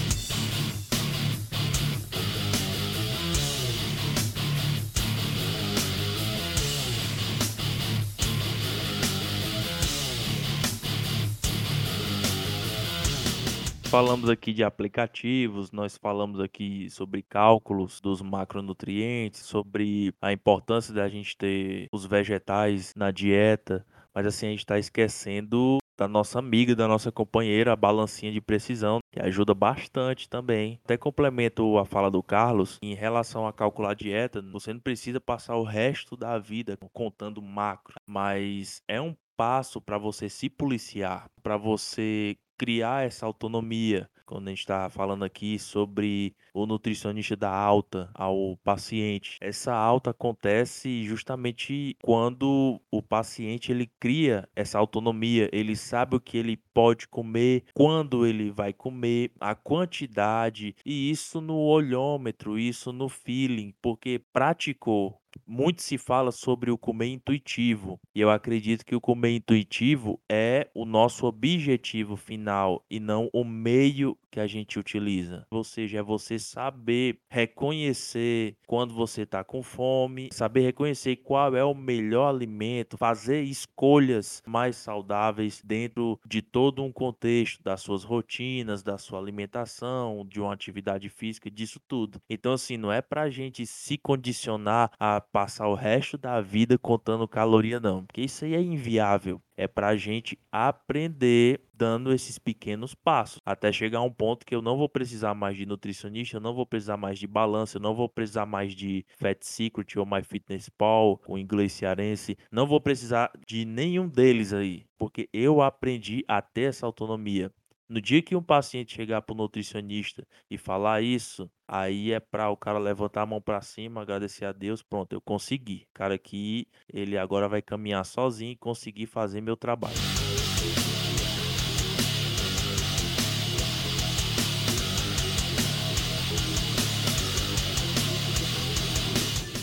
falamos 13.95 14.29
aqui 14.29 14.51
de 14.51 14.61
aplicativos, 14.61 15.71
nós 15.71 15.97
falamos 15.97 16.41
aqui 16.41 16.89
sobre 16.89 17.21
cálculos 17.21 18.01
dos 18.01 18.21
macronutrientes, 18.21 19.39
sobre 19.39 20.13
a 20.21 20.33
importância 20.33 20.93
da 20.93 21.07
gente 21.07 21.37
ter 21.37 21.87
os 21.93 22.05
vegetais 22.05 22.93
na 22.93 23.09
dieta, 23.09 23.85
mas 24.13 24.25
assim 24.25 24.47
a 24.47 24.49
gente 24.49 24.59
está 24.59 24.77
esquecendo 24.77 25.77
da 25.97 26.07
nossa 26.07 26.39
amiga, 26.39 26.75
da 26.75 26.87
nossa 26.87 27.11
companheira, 27.11 27.73
a 27.73 27.75
balancinha 27.75 28.31
de 28.31 28.41
precisão, 28.41 28.99
que 29.11 29.19
ajuda 29.19 29.53
bastante 29.53 30.29
também. 30.29 30.79
Até 30.83 30.97
complemento 30.97 31.77
a 31.77 31.85
fala 31.85 32.11
do 32.11 32.21
Carlos, 32.21 32.77
em 32.81 32.93
relação 32.93 33.47
a 33.47 33.53
calcular 33.53 33.93
dieta, 33.93 34.41
você 34.41 34.73
não 34.73 34.79
precisa 34.79 35.19
passar 35.19 35.55
o 35.55 35.63
resto 35.63 36.17
da 36.17 36.37
vida 36.37 36.77
contando 36.93 37.41
macro, 37.41 37.95
mas 38.05 38.81
é 38.87 38.99
um 38.99 39.15
passo 39.35 39.81
para 39.81 39.97
você 39.97 40.29
se 40.29 40.49
policiar, 40.49 41.29
para 41.43 41.57
você 41.57 42.37
criar 42.57 43.05
essa 43.05 43.25
autonomia. 43.25 44.09
Quando 44.25 44.47
a 44.47 44.49
gente 44.49 44.59
está 44.59 44.89
falando 44.89 45.23
aqui 45.23 45.59
sobre 45.59 46.35
o 46.53 46.65
nutricionista 46.65 47.35
dar 47.35 47.53
alta 47.53 48.09
ao 48.13 48.57
paciente, 48.63 49.37
essa 49.39 49.73
alta 49.73 50.09
acontece 50.09 51.03
justamente 51.03 51.95
quando 52.01 52.81
o 52.89 53.01
paciente 53.01 53.71
ele 53.71 53.89
cria 53.99 54.49
essa 54.55 54.79
autonomia, 54.79 55.49
ele 55.53 55.75
sabe 55.75 56.15
o 56.15 56.19
que 56.19 56.37
ele 56.37 56.57
pode 56.73 57.07
comer, 57.07 57.63
quando 57.73 58.25
ele 58.25 58.51
vai 58.51 58.73
comer, 58.73 59.31
a 59.39 59.53
quantidade, 59.53 60.75
e 60.85 61.11
isso 61.11 61.39
no 61.39 61.57
olhômetro, 61.57 62.57
isso 62.57 62.91
no 62.91 63.07
feeling, 63.07 63.73
porque 63.81 64.19
praticou 64.33 65.21
muito 65.47 65.81
se 65.81 65.97
fala 65.97 66.31
sobre 66.31 66.71
o 66.71 66.77
comer 66.77 67.07
intuitivo, 67.07 67.99
e 68.13 68.21
eu 68.21 68.29
acredito 68.29 68.85
que 68.85 68.95
o 68.95 69.01
comer 69.01 69.35
intuitivo 69.35 70.19
é 70.29 70.69
o 70.73 70.85
nosso 70.85 71.25
objetivo 71.25 72.15
final 72.15 72.83
e 72.89 72.99
não 72.99 73.29
o 73.33 73.43
meio 73.43 74.17
que 74.31 74.39
a 74.39 74.47
gente 74.47 74.77
utiliza. 74.77 75.45
Ou 75.49 75.63
seja, 75.63 75.99
é 75.99 76.03
você 76.03 76.37
saber 76.37 77.19
reconhecer 77.29 78.57
quando 78.67 78.93
você 78.93 79.21
está 79.21 79.43
com 79.45 79.63
fome, 79.63 80.27
saber 80.33 80.61
reconhecer 80.61 81.15
qual 81.17 81.55
é 81.55 81.63
o 81.63 81.73
melhor 81.73 82.29
alimento, 82.29 82.97
fazer 82.97 83.43
escolhas 83.43 84.43
mais 84.45 84.75
saudáveis 84.75 85.61
dentro 85.63 86.19
de 86.25 86.41
todo 86.41 86.83
um 86.83 86.91
contexto 86.91 87.63
das 87.63 87.81
suas 87.81 88.03
rotinas, 88.03 88.83
da 88.83 88.97
sua 88.97 89.19
alimentação, 89.19 90.25
de 90.27 90.41
uma 90.41 90.53
atividade 90.53 91.07
física, 91.07 91.49
disso 91.49 91.79
tudo. 91.87 92.19
Então, 92.29 92.51
assim, 92.53 92.75
não 92.75 92.91
é 92.91 93.01
pra 93.01 93.29
gente 93.29 93.65
se 93.65 93.97
condicionar 93.97 94.91
a 94.99 95.21
passar 95.31 95.67
o 95.67 95.75
resto 95.75 96.17
da 96.17 96.39
vida 96.41 96.77
contando 96.77 97.27
caloria, 97.27 97.79
não, 97.79 98.05
porque 98.05 98.21
isso 98.21 98.45
aí 98.45 98.55
é 98.55 98.61
inviável. 98.61 99.41
É 99.57 99.67
pra 99.67 99.95
gente 99.95 100.37
aprender 100.51 101.61
dando 101.73 102.13
esses 102.13 102.37
pequenos 102.37 102.93
passos, 102.93 103.39
até 103.45 103.71
chegar 103.71 103.99
a 103.99 104.03
um 104.03 104.11
ponto 104.11 104.45
que 104.45 104.55
eu 104.55 104.61
não 104.61 104.77
vou 104.77 104.87
precisar 104.87 105.33
mais 105.33 105.57
de 105.57 105.65
nutricionista, 105.65 106.37
eu 106.37 106.41
não 106.41 106.53
vou 106.53 106.65
precisar 106.65 106.97
mais 106.97 107.19
de 107.19 107.27
balança, 107.27 107.77
eu 107.77 107.81
não 107.81 107.93
vou 107.95 108.07
precisar 108.07 108.45
mais 108.45 108.73
de 108.73 109.05
Fat 109.17 109.37
Secret 109.41 109.97
ou 109.97 110.05
MyFitnessPal, 110.05 111.21
o 111.27 111.37
inglês 111.37 111.73
cearense, 111.73 112.37
não 112.51 112.65
vou 112.65 112.79
precisar 112.79 113.31
de 113.45 113.65
nenhum 113.65 114.07
deles 114.07 114.53
aí, 114.53 114.85
porque 114.97 115.29
eu 115.33 115.61
aprendi 115.61 116.23
a 116.27 116.41
ter 116.41 116.69
essa 116.69 116.85
autonomia. 116.85 117.51
No 117.87 118.01
dia 118.01 118.21
que 118.21 118.35
um 118.35 118.41
paciente 118.41 118.95
chegar 118.95 119.21
para 119.21 119.33
o 119.33 119.37
nutricionista 119.37 120.27
e 120.49 120.57
falar 120.57 121.03
isso, 121.03 121.49
aí 121.67 122.11
é 122.11 122.19
para 122.19 122.49
o 122.49 122.57
cara 122.57 122.79
levantar 122.79 123.21
a 123.21 123.25
mão 123.27 123.39
para 123.39 123.61
cima, 123.61 124.01
agradecer 124.01 124.45
a 124.45 124.51
Deus, 124.51 124.81
pronto, 124.81 125.13
eu 125.13 125.21
consegui. 125.21 125.87
Cara 125.93 126.17
que 126.17 126.67
ele 126.91 127.15
agora 127.15 127.47
vai 127.47 127.61
caminhar 127.61 128.03
sozinho 128.03 128.53
e 128.53 128.55
conseguir 128.55 129.05
fazer 129.05 129.39
meu 129.39 129.55
trabalho. 129.55 129.95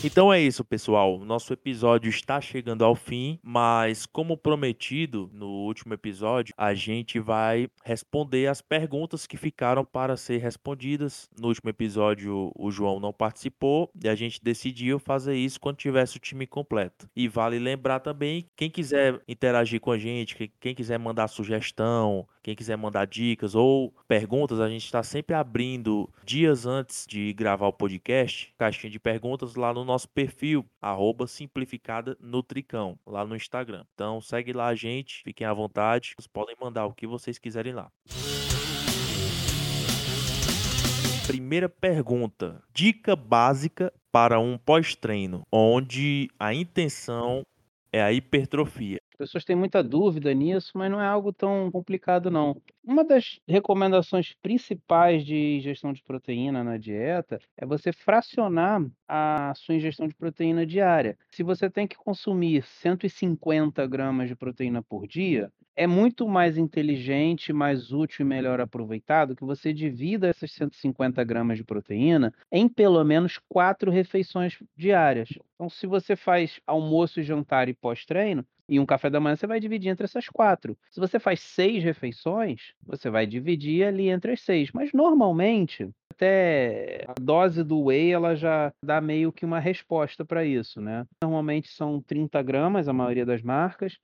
Então 0.04 0.32
é 0.32 0.40
isso, 0.40 0.64
pessoal. 0.64 1.16
Nosso 1.20 1.52
episódio 1.52 2.10
está 2.10 2.40
chegando 2.40 2.84
ao 2.84 2.96
fim, 2.96 3.38
mas 3.40 4.04
como 4.04 4.36
prometido 4.36 5.30
no 5.32 5.46
último 5.46 5.94
episódio, 5.94 6.52
a 6.58 6.74
gente 6.74 7.20
vai 7.20 7.68
responder 7.84 8.48
as 8.48 8.60
perguntas 8.60 9.28
que 9.28 9.36
ficaram 9.36 9.84
para 9.84 10.16
ser 10.16 10.38
respondidas. 10.38 11.30
No 11.40 11.46
último 11.46 11.70
episódio, 11.70 12.50
o 12.56 12.68
João 12.72 12.98
não 12.98 13.12
participou 13.12 13.92
e 14.02 14.08
a 14.08 14.14
gente 14.16 14.42
decidiu 14.42 14.98
fazer 14.98 15.36
isso 15.36 15.60
quando 15.60 15.76
tivesse 15.76 16.16
o 16.16 16.20
time 16.20 16.48
completo. 16.48 17.08
E 17.14 17.28
vale 17.28 17.60
lembrar 17.60 18.00
também, 18.00 18.48
quem 18.56 18.68
quiser 18.68 19.22
interagir 19.28 19.80
com 19.80 19.92
a 19.92 19.98
gente, 19.98 20.52
quem 20.58 20.74
quiser 20.74 20.98
mandar 20.98 21.28
sugestão, 21.28 22.26
quem 22.42 22.56
quiser 22.56 22.76
mandar 22.76 23.06
dicas 23.06 23.54
ou 23.54 23.94
perguntas, 24.08 24.58
a 24.58 24.68
gente 24.68 24.84
está 24.84 25.02
sempre 25.02 25.34
abrindo 25.34 26.10
dias 26.24 26.66
antes 26.66 27.06
de 27.06 27.32
gravar 27.32 27.68
o 27.68 27.72
podcast, 27.72 28.52
caixinha 28.58 28.90
de 28.90 28.98
perguntas 28.98 29.54
lá 29.54 29.72
no 29.72 29.84
nosso 29.84 30.08
perfil, 30.08 30.66
arroba 30.80 31.26
simplificada 31.28 32.18
lá 33.06 33.24
no 33.24 33.36
Instagram. 33.36 33.84
Então 33.94 34.20
segue 34.20 34.52
lá 34.52 34.66
a 34.66 34.74
gente, 34.74 35.22
fiquem 35.22 35.46
à 35.46 35.54
vontade, 35.54 36.14
vocês 36.16 36.26
podem 36.26 36.56
mandar 36.60 36.86
o 36.86 36.92
que 36.92 37.06
vocês 37.06 37.38
quiserem 37.38 37.74
lá. 37.74 37.90
Primeira 41.26 41.68
pergunta: 41.68 42.60
dica 42.74 43.14
básica 43.14 43.92
para 44.10 44.40
um 44.40 44.58
pós-treino, 44.58 45.42
onde 45.50 46.28
a 46.38 46.52
intenção 46.52 47.42
é 47.92 48.02
a 48.02 48.12
hipertrofia 48.12 49.00
pessoas 49.14 49.44
têm 49.44 49.56
muita 49.56 49.82
dúvida 49.82 50.32
nisso, 50.34 50.72
mas 50.74 50.90
não 50.90 51.00
é 51.00 51.06
algo 51.06 51.32
tão 51.32 51.70
complicado 51.70 52.30
não. 52.30 52.60
Uma 52.84 53.04
das 53.04 53.40
recomendações 53.46 54.34
principais 54.42 55.24
de 55.24 55.56
ingestão 55.56 55.92
de 55.92 56.02
proteína 56.02 56.64
na 56.64 56.76
dieta 56.76 57.38
é 57.56 57.64
você 57.64 57.92
fracionar 57.92 58.84
a 59.06 59.52
sua 59.54 59.74
ingestão 59.74 60.08
de 60.08 60.14
proteína 60.14 60.66
diária. 60.66 61.16
Se 61.30 61.42
você 61.42 61.70
tem 61.70 61.86
que 61.86 61.96
consumir 61.96 62.64
150 62.64 63.86
gramas 63.86 64.28
de 64.28 64.36
proteína 64.36 64.82
por 64.82 65.06
dia, 65.06 65.52
é 65.74 65.86
muito 65.86 66.28
mais 66.28 66.58
inteligente, 66.58 67.52
mais 67.52 67.92
útil 67.92 68.24
e 68.24 68.28
melhor 68.28 68.60
aproveitado 68.60 69.34
que 69.34 69.44
você 69.44 69.72
divida 69.72 70.28
essas 70.28 70.52
150 70.52 71.22
gramas 71.24 71.56
de 71.56 71.64
proteína 71.64 72.32
em 72.50 72.68
pelo 72.68 73.02
menos 73.04 73.38
quatro 73.48 73.90
refeições 73.90 74.58
diárias. 74.76 75.30
Então, 75.54 75.70
se 75.70 75.86
você 75.86 76.14
faz 76.14 76.60
almoço, 76.66 77.22
jantar 77.22 77.68
e 77.68 77.74
pós-treino, 77.74 78.44
e 78.72 78.80
um 78.80 78.86
café 78.86 79.10
da 79.10 79.20
manhã 79.20 79.36
você 79.36 79.46
vai 79.46 79.60
dividir 79.60 79.90
entre 79.90 80.06
essas 80.06 80.30
quatro. 80.30 80.78
Se 80.90 80.98
você 80.98 81.18
faz 81.18 81.40
seis 81.40 81.84
refeições, 81.84 82.72
você 82.82 83.10
vai 83.10 83.26
dividir 83.26 83.84
ali 83.84 84.08
entre 84.08 84.32
as 84.32 84.40
seis. 84.40 84.70
Mas 84.72 84.94
normalmente, 84.94 85.90
até 86.10 87.04
a 87.06 87.12
dose 87.20 87.62
do 87.62 87.82
whey 87.84 88.12
ela 88.12 88.34
já 88.34 88.72
dá 88.82 88.98
meio 88.98 89.30
que 89.30 89.44
uma 89.44 89.60
resposta 89.60 90.24
para 90.24 90.42
isso, 90.42 90.80
né? 90.80 91.04
Normalmente 91.22 91.68
são 91.68 92.00
30 92.00 92.40
gramas, 92.42 92.88
a 92.88 92.94
maioria 92.94 93.26
das 93.26 93.42
marcas. 93.42 93.98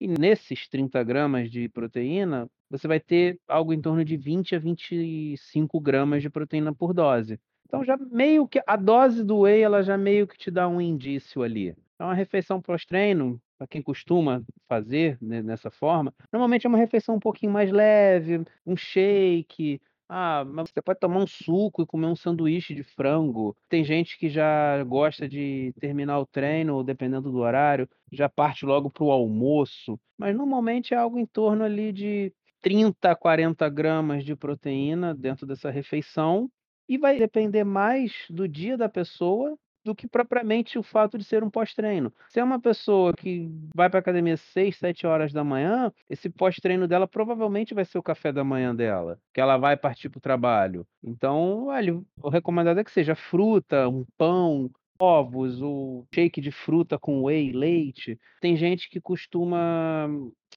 E 0.00 0.08
nesses 0.08 0.66
30 0.68 1.02
gramas 1.04 1.50
de 1.50 1.68
proteína, 1.68 2.48
você 2.70 2.88
vai 2.88 2.98
ter 2.98 3.38
algo 3.46 3.74
em 3.74 3.80
torno 3.80 4.02
de 4.02 4.16
20 4.16 4.56
a 4.56 4.58
25 4.58 5.78
gramas 5.80 6.22
de 6.22 6.30
proteína 6.30 6.74
por 6.74 6.94
dose. 6.94 7.38
Então 7.66 7.84
já 7.84 7.98
meio 7.98 8.48
que 8.48 8.62
a 8.66 8.76
dose 8.76 9.22
do 9.22 9.40
whey 9.40 9.60
ela 9.60 9.82
já 9.82 9.98
meio 9.98 10.26
que 10.26 10.38
te 10.38 10.50
dá 10.50 10.66
um 10.66 10.80
indício 10.80 11.42
ali. 11.42 11.76
Então 11.94 12.10
a 12.10 12.14
refeição 12.14 12.60
pós-treino, 12.60 13.40
para 13.56 13.66
quem 13.66 13.82
costuma 13.82 14.42
fazer 14.68 15.16
né, 15.20 15.42
nessa 15.42 15.70
forma, 15.70 16.12
normalmente 16.32 16.66
é 16.66 16.68
uma 16.68 16.78
refeição 16.78 17.16
um 17.16 17.20
pouquinho 17.20 17.52
mais 17.52 17.70
leve, 17.70 18.44
um 18.66 18.76
shake. 18.76 19.80
Ah, 20.08 20.44
mas 20.44 20.70
você 20.70 20.82
pode 20.82 20.98
tomar 21.00 21.18
um 21.20 21.26
suco 21.26 21.82
e 21.82 21.86
comer 21.86 22.06
um 22.06 22.16
sanduíche 22.16 22.74
de 22.74 22.82
frango. 22.82 23.56
Tem 23.68 23.84
gente 23.84 24.18
que 24.18 24.28
já 24.28 24.82
gosta 24.84 25.28
de 25.28 25.72
terminar 25.80 26.18
o 26.18 26.26
treino, 26.26 26.82
dependendo 26.84 27.30
do 27.30 27.38
horário, 27.38 27.88
já 28.12 28.28
parte 28.28 28.66
logo 28.66 28.90
para 28.90 29.04
o 29.04 29.10
almoço. 29.10 29.98
Mas 30.18 30.36
normalmente 30.36 30.92
é 30.92 30.96
algo 30.96 31.18
em 31.18 31.26
torno 31.26 31.64
ali 31.64 31.92
de 31.92 32.32
30 32.60 33.12
a 33.12 33.16
40 33.16 33.68
gramas 33.68 34.24
de 34.24 34.36
proteína 34.36 35.14
dentro 35.14 35.46
dessa 35.46 35.70
refeição. 35.70 36.50
E 36.86 36.98
vai 36.98 37.18
depender 37.18 37.64
mais 37.64 38.12
do 38.28 38.46
dia 38.46 38.76
da 38.76 38.90
pessoa 38.90 39.56
do 39.84 39.94
que 39.94 40.08
propriamente 40.08 40.78
o 40.78 40.82
fato 40.82 41.18
de 41.18 41.24
ser 41.24 41.44
um 41.44 41.50
pós-treino. 41.50 42.12
Se 42.28 42.40
é 42.40 42.44
uma 42.44 42.60
pessoa 42.60 43.12
que 43.12 43.50
vai 43.74 43.90
para 43.90 44.00
academia 44.00 44.36
6, 44.36 44.76
7 44.76 45.06
horas 45.06 45.32
da 45.32 45.44
manhã, 45.44 45.92
esse 46.08 46.30
pós-treino 46.30 46.88
dela 46.88 47.06
provavelmente 47.06 47.74
vai 47.74 47.84
ser 47.84 47.98
o 47.98 48.02
café 48.02 48.32
da 48.32 48.42
manhã 48.42 48.74
dela, 48.74 49.18
que 49.32 49.40
ela 49.40 49.56
vai 49.56 49.76
partir 49.76 50.08
para 50.08 50.18
o 50.18 50.22
trabalho. 50.22 50.86
Então, 51.02 51.66
olha, 51.66 52.00
o 52.22 52.28
recomendado 52.28 52.78
é 52.78 52.84
que 52.84 52.90
seja 52.90 53.14
fruta, 53.14 53.88
um 53.88 54.04
pão, 54.16 54.70
ovos, 54.98 55.60
o 55.60 56.06
shake 56.14 56.40
de 56.40 56.50
fruta 56.50 56.98
com 56.98 57.24
whey, 57.24 57.52
leite. 57.52 58.18
Tem 58.40 58.56
gente 58.56 58.88
que 58.88 59.00
costuma 59.00 60.08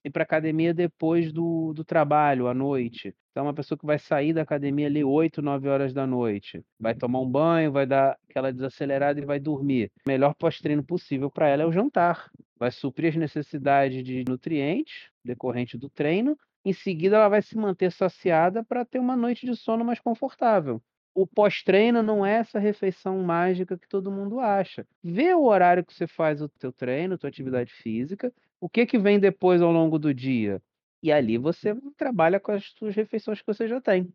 ir 0.04 0.10
para 0.10 0.22
academia 0.22 0.72
depois 0.72 1.32
do, 1.32 1.72
do 1.72 1.84
trabalho, 1.84 2.48
à 2.48 2.54
noite. 2.54 3.14
Então, 3.30 3.44
uma 3.44 3.54
pessoa 3.54 3.78
que 3.78 3.86
vai 3.86 3.98
sair 3.98 4.32
da 4.32 4.42
academia 4.42 4.86
ali 4.86 5.04
8, 5.04 5.40
9 5.40 5.68
horas 5.68 5.92
da 5.92 6.06
noite, 6.06 6.64
vai 6.78 6.94
tomar 6.94 7.20
um 7.20 7.28
banho, 7.28 7.72
vai 7.72 7.86
dar 7.86 8.18
aquela 8.28 8.52
desacelerada 8.52 9.20
e 9.20 9.24
vai 9.24 9.38
dormir. 9.38 9.90
O 10.06 10.10
melhor 10.10 10.34
pós-treino 10.34 10.82
possível 10.82 11.30
para 11.30 11.48
ela 11.48 11.62
é 11.62 11.66
o 11.66 11.72
jantar. 11.72 12.30
Vai 12.58 12.70
suprir 12.70 13.10
as 13.10 13.16
necessidades 13.16 14.02
de 14.02 14.24
nutrientes 14.28 15.10
decorrente 15.24 15.78
do 15.78 15.88
treino. 15.88 16.36
Em 16.64 16.72
seguida, 16.72 17.16
ela 17.16 17.28
vai 17.28 17.42
se 17.42 17.56
manter 17.56 17.92
saciada 17.92 18.64
para 18.64 18.84
ter 18.84 18.98
uma 18.98 19.16
noite 19.16 19.46
de 19.46 19.54
sono 19.54 19.84
mais 19.84 20.00
confortável 20.00 20.82
o 21.18 21.26
pós-treino 21.26 22.00
não 22.00 22.24
é 22.24 22.34
essa 22.34 22.60
refeição 22.60 23.18
mágica 23.24 23.76
que 23.76 23.88
todo 23.88 24.12
mundo 24.12 24.38
acha. 24.38 24.86
Vê 25.02 25.34
o 25.34 25.42
horário 25.42 25.84
que 25.84 25.92
você 25.92 26.06
faz 26.06 26.40
o 26.40 26.48
teu 26.48 26.72
treino, 26.72 27.18
tua 27.18 27.28
atividade 27.28 27.72
física, 27.72 28.32
o 28.60 28.68
que 28.68 28.86
que 28.86 28.98
vem 28.98 29.18
depois 29.18 29.62
ao 29.62 29.72
longo 29.72 29.98
do 29.98 30.12
dia. 30.12 30.60
E 31.02 31.12
ali 31.12 31.38
você 31.38 31.76
trabalha 31.96 32.40
com 32.40 32.52
as 32.52 32.64
suas 32.76 32.94
refeições 32.94 33.40
que 33.40 33.46
você 33.46 33.68
já 33.68 33.80
tem. 33.80 34.12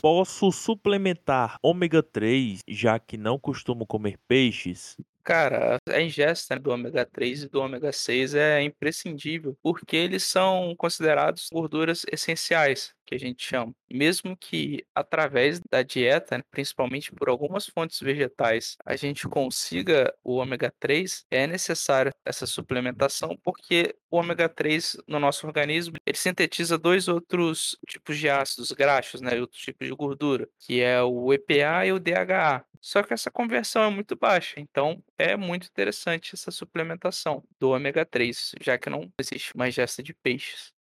Posso 0.00 0.50
suplementar 0.50 1.56
ômega 1.62 2.02
3, 2.02 2.60
já 2.66 2.98
que 2.98 3.16
não 3.16 3.38
costumo 3.38 3.86
comer 3.86 4.18
peixes? 4.26 4.96
Cara, 5.22 5.76
a 5.88 6.00
ingesta 6.00 6.58
do 6.58 6.72
ômega 6.72 7.06
3 7.06 7.44
e 7.44 7.48
do 7.48 7.60
ômega 7.60 7.92
6 7.92 8.34
é 8.34 8.62
imprescindível, 8.62 9.56
porque 9.62 9.96
eles 9.96 10.24
são 10.24 10.74
considerados 10.76 11.48
gorduras 11.52 12.04
essenciais, 12.10 12.92
que 13.12 13.16
a 13.16 13.18
gente 13.18 13.44
chama. 13.44 13.74
Mesmo 13.90 14.36
que 14.36 14.86
através 14.94 15.60
da 15.70 15.82
dieta, 15.82 16.38
né, 16.38 16.44
principalmente 16.50 17.12
por 17.12 17.28
algumas 17.28 17.66
fontes 17.66 18.00
vegetais, 18.00 18.76
a 18.86 18.96
gente 18.96 19.28
consiga 19.28 20.14
o 20.24 20.36
ômega 20.36 20.72
3, 20.80 21.26
é 21.30 21.46
necessário 21.46 22.12
essa 22.24 22.46
suplementação, 22.46 23.38
porque 23.42 23.94
o 24.10 24.16
ômega 24.16 24.48
3 24.48 24.96
no 25.06 25.20
nosso 25.20 25.46
organismo, 25.46 25.94
ele 26.06 26.16
sintetiza 26.16 26.78
dois 26.78 27.06
outros 27.06 27.76
tipos 27.86 28.16
de 28.16 28.30
ácidos 28.30 28.72
graxos, 28.72 29.20
né, 29.20 29.38
outros 29.40 29.60
tipos 29.60 29.86
de 29.86 29.94
gordura, 29.94 30.48
que 30.58 30.80
é 30.80 31.02
o 31.02 31.32
EPA 31.32 31.86
e 31.86 31.92
o 31.92 32.00
DHA. 32.00 32.64
Só 32.80 33.02
que 33.02 33.14
essa 33.14 33.30
conversão 33.30 33.84
é 33.84 33.90
muito 33.90 34.16
baixa, 34.16 34.58
então 34.58 35.02
é 35.16 35.36
muito 35.36 35.68
interessante 35.68 36.34
essa 36.34 36.50
suplementação 36.50 37.44
do 37.60 37.70
ômega 37.70 38.04
3, 38.04 38.52
já 38.60 38.76
que 38.76 38.90
não 38.90 39.12
existe 39.18 39.56
mais 39.56 39.74
ingesta 39.74 40.02
de 40.02 40.12
peixes. 40.14 40.71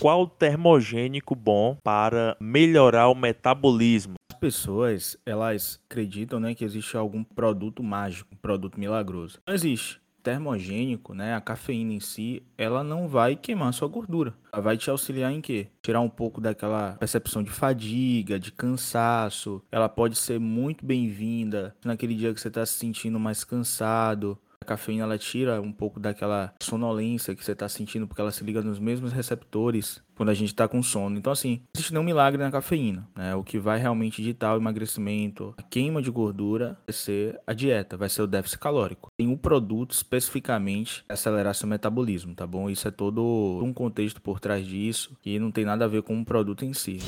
Qual 0.00 0.28
termogênico 0.28 1.34
bom 1.34 1.76
para 1.82 2.36
melhorar 2.38 3.08
o 3.08 3.16
metabolismo? 3.16 4.14
As 4.32 4.38
pessoas, 4.38 5.18
elas 5.26 5.80
acreditam, 5.90 6.38
né, 6.38 6.54
que 6.54 6.64
existe 6.64 6.96
algum 6.96 7.24
produto 7.24 7.82
mágico, 7.82 8.32
um 8.32 8.36
produto 8.36 8.78
milagroso. 8.78 9.40
Não 9.44 9.52
existe. 9.52 10.00
Termogênico, 10.22 11.14
né, 11.14 11.34
a 11.34 11.40
cafeína 11.40 11.94
em 11.94 12.00
si, 12.00 12.44
ela 12.56 12.84
não 12.84 13.08
vai 13.08 13.34
queimar 13.34 13.72
sua 13.72 13.88
gordura. 13.88 14.34
Ela 14.52 14.62
vai 14.62 14.76
te 14.76 14.88
auxiliar 14.88 15.32
em 15.32 15.40
quê? 15.40 15.66
Tirar 15.82 16.00
um 16.00 16.08
pouco 16.08 16.40
daquela 16.40 16.92
percepção 16.92 17.42
de 17.42 17.50
fadiga, 17.50 18.38
de 18.38 18.52
cansaço. 18.52 19.60
Ela 19.72 19.88
pode 19.88 20.16
ser 20.16 20.38
muito 20.38 20.86
bem-vinda 20.86 21.74
naquele 21.84 22.14
dia 22.14 22.32
que 22.32 22.40
você 22.40 22.48
está 22.48 22.64
se 22.64 22.74
sentindo 22.74 23.18
mais 23.18 23.42
cansado, 23.42 24.38
cafeína 24.66 25.04
ela 25.04 25.18
tira 25.18 25.60
um 25.60 25.72
pouco 25.72 25.98
daquela 25.98 26.52
sonolência 26.62 27.34
que 27.34 27.44
você 27.44 27.52
está 27.52 27.68
sentindo, 27.68 28.06
porque 28.06 28.20
ela 28.20 28.30
se 28.30 28.44
liga 28.44 28.60
nos 28.60 28.78
mesmos 28.78 29.12
receptores 29.12 30.02
quando 30.14 30.28
a 30.28 30.34
gente 30.34 30.48
está 30.48 30.68
com 30.68 30.82
sono. 30.82 31.16
Então, 31.16 31.32
assim, 31.32 31.56
não 31.56 31.68
existe 31.74 31.92
nenhum 31.92 32.04
milagre 32.04 32.42
na 32.42 32.50
cafeína. 32.50 33.08
Né? 33.16 33.34
O 33.34 33.42
que 33.42 33.58
vai 33.58 33.78
realmente 33.78 34.22
ditar 34.22 34.54
o 34.54 34.60
emagrecimento, 34.60 35.54
a 35.56 35.62
queima 35.62 36.02
de 36.02 36.10
gordura, 36.10 36.78
vai 36.86 36.92
ser 36.92 37.40
a 37.46 37.52
dieta, 37.52 37.96
vai 37.96 38.08
ser 38.08 38.22
o 38.22 38.26
déficit 38.26 38.58
calórico. 38.58 39.10
Tem 39.16 39.28
um 39.28 39.36
produto 39.36 39.92
especificamente 39.92 41.04
acelerar 41.08 41.54
seu 41.54 41.68
metabolismo, 41.68 42.34
tá 42.34 42.46
bom? 42.46 42.68
Isso 42.68 42.86
é 42.86 42.90
todo 42.90 43.60
um 43.62 43.72
contexto 43.72 44.20
por 44.20 44.40
trás 44.40 44.66
disso 44.66 45.16
e 45.24 45.38
não 45.38 45.50
tem 45.50 45.64
nada 45.64 45.84
a 45.84 45.88
ver 45.88 46.02
com 46.02 46.20
o 46.20 46.24
produto 46.24 46.64
em 46.64 46.74
si. 46.74 46.98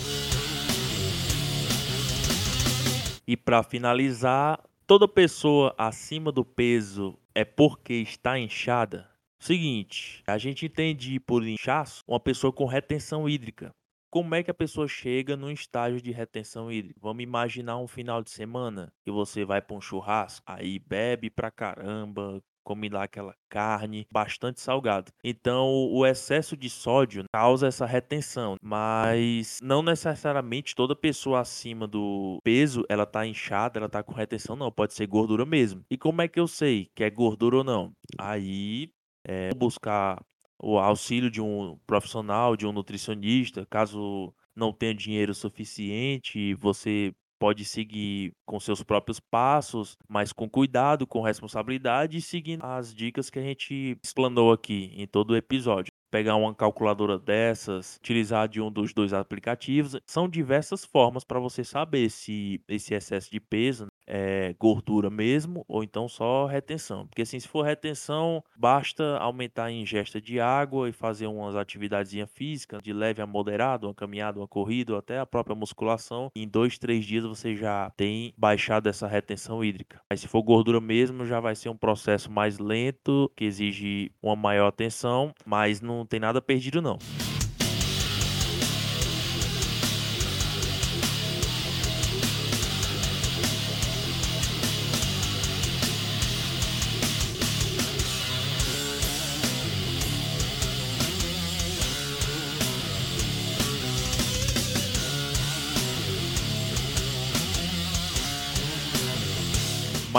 E 3.27 3.37
para 3.37 3.63
finalizar, 3.63 4.59
toda 4.87 5.07
pessoa 5.07 5.73
acima 5.79 6.33
do 6.33 6.45
peso 6.45 7.17
é 7.35 7.45
porque 7.45 7.95
está 7.95 8.39
inchada? 8.39 9.11
Seguinte, 9.39 10.23
a 10.27 10.37
gente 10.37 10.67
entende 10.67 11.19
por 11.21 11.47
inchaço 11.47 12.03
uma 12.07 12.21
pessoa 12.21 12.53
com 12.53 12.67
retenção 12.67 13.29
hídrica. 13.29 13.71
Como 14.11 14.35
é 14.35 14.43
que 14.43 14.51
a 14.51 14.55
pessoa 14.55 14.89
chega 14.89 15.37
num 15.37 15.51
estágio 15.51 16.03
de 16.03 16.11
retenção 16.11 16.71
hídrica? 16.71 16.99
Vamos 17.01 17.23
imaginar 17.23 17.79
um 17.79 17.87
final 17.87 18.23
de 18.23 18.31
semana 18.31 18.93
que 19.05 19.11
você 19.11 19.45
vai 19.45 19.63
para 19.63 19.77
um 19.77 19.81
churrasco, 19.81 20.45
aí 20.47 20.79
bebe 20.79 21.31
pra 21.31 21.51
caramba, 21.51 22.43
come 22.65 22.89
lá 22.89 23.05
aquela 23.05 23.35
carne 23.49 24.07
bastante 24.13 24.61
salgada. 24.61 25.13
Então, 25.25 25.69
o 25.91 26.07
excesso 26.07 26.57
de 26.57 26.71
sódio 26.71 27.25
causa 27.33 27.67
essa 27.67 27.87
retenção, 27.87 28.57
mas 28.63 29.59
não 29.63 29.83
necessariamente 29.83 30.75
toda 30.75 30.95
pessoa 30.95 31.41
acima 31.41 31.87
do 31.87 32.39
peso, 32.45 32.85
ela 32.89 33.07
tá 33.07 33.27
inchada, 33.27 33.79
ela 33.79 33.89
tá 33.89 34.03
com 34.03 34.13
retenção, 34.13 34.57
não, 34.57 34.71
pode 34.71 34.95
ser 34.95 35.07
gordura 35.07 35.45
mesmo. 35.45 35.83
E 35.91 35.97
como 35.97 36.23
é 36.23 36.29
que 36.29 36.41
eu 36.41 36.47
sei 36.47 36.89
que 36.95 37.05
é 37.05 37.11
gordura 37.11 37.59
ou 37.59 37.65
não? 37.65 37.93
Aí, 38.19 38.91
é 39.27 39.55
buscar 39.55 40.21
o 40.63 40.79
auxílio 40.79 41.31
de 41.31 41.41
um 41.41 41.79
profissional, 41.87 42.57
de 42.57 42.67
um 42.67 42.73
nutricionista, 42.73 43.67
caso 43.71 44.33
não 44.55 44.73
tenha 44.73 44.95
dinheiro 44.95 45.35
suficiente, 45.35 46.55
você 46.55 47.13
pode 47.41 47.65
seguir 47.65 48.35
com 48.47 48.61
seus 48.61 48.83
próprios 48.83 49.19
passos, 49.19 49.97
mas 50.07 50.31
com 50.31 50.49
cuidado, 50.49 51.07
com 51.07 51.23
responsabilidade 51.23 52.19
e 52.19 52.23
seguindo 52.23 52.63
as 52.63 52.95
dicas 52.95 53.31
que 53.31 53.39
a 53.39 53.43
gente 53.43 53.99
explanou 54.05 54.53
aqui 54.53 54.93
em 54.95 55.07
todo 55.07 55.31
o 55.31 55.37
episódio. 55.37 55.91
Pegar 56.11 56.37
uma 56.37 56.55
calculadora 56.55 57.19
dessas, 57.19 57.97
utilizar 57.97 58.49
de 58.49 58.61
um 58.61 58.71
dos 58.71 58.93
dois 58.93 59.13
aplicativos, 59.13 59.97
são 60.07 60.29
diversas 60.29 60.85
formas 60.85 61.25
para 61.25 61.41
você 61.41 61.65
saber 61.65 62.11
se 62.11 62.61
esse 62.69 62.93
excesso 62.95 63.31
de 63.31 63.41
peso 63.41 63.87
é, 64.13 64.55
gordura 64.59 65.09
mesmo, 65.09 65.65
ou 65.69 65.85
então 65.85 66.09
só 66.09 66.47
retenção. 66.47 67.07
Porque 67.07 67.23
assim, 67.23 67.39
se 67.39 67.47
for 67.47 67.63
retenção, 67.63 68.43
basta 68.57 69.17
aumentar 69.19 69.67
a 69.67 69.73
ingesta 69.73 70.21
de 70.21 70.41
água 70.41 70.89
e 70.89 70.93
fazer 70.93 71.29
umas 71.29 71.55
atividades 71.55 72.11
físicas, 72.29 72.83
de 72.83 72.93
leve 72.93 73.23
a 73.23 73.27
moderado, 73.27 73.87
uma 73.87 73.95
caminhada, 73.95 74.41
uma 74.41 74.49
corrida, 74.49 74.99
até 74.99 75.21
a 75.21 75.27
própria 75.27 75.55
musculação. 75.55 76.31
Em 76.35 76.49
dois, 76.49 76.77
três 76.77 77.05
dias 77.05 77.25
você 77.25 77.55
já 77.55 77.93
tem 77.97 78.35
baixado 78.37 78.89
essa 78.89 79.07
retenção 79.07 79.65
hídrica. 79.65 80.01
Mas 80.11 80.21
se 80.21 80.29
for 80.29 80.43
gordura 80.43 80.81
mesmo, 80.81 81.25
já 81.25 81.39
vai 81.39 81.55
ser 81.55 81.69
um 81.69 81.77
processo 81.77 82.31
mais 82.31 82.59
lento, 82.59 83.31
que 83.37 83.45
exige 83.45 84.11
uma 84.21 84.35
maior 84.35 84.67
atenção, 84.67 85.33
mas 85.47 85.81
não 85.81 86.05
tem 86.05 86.19
nada 86.19 86.43
perdido 86.43 86.83
não. 86.83 86.99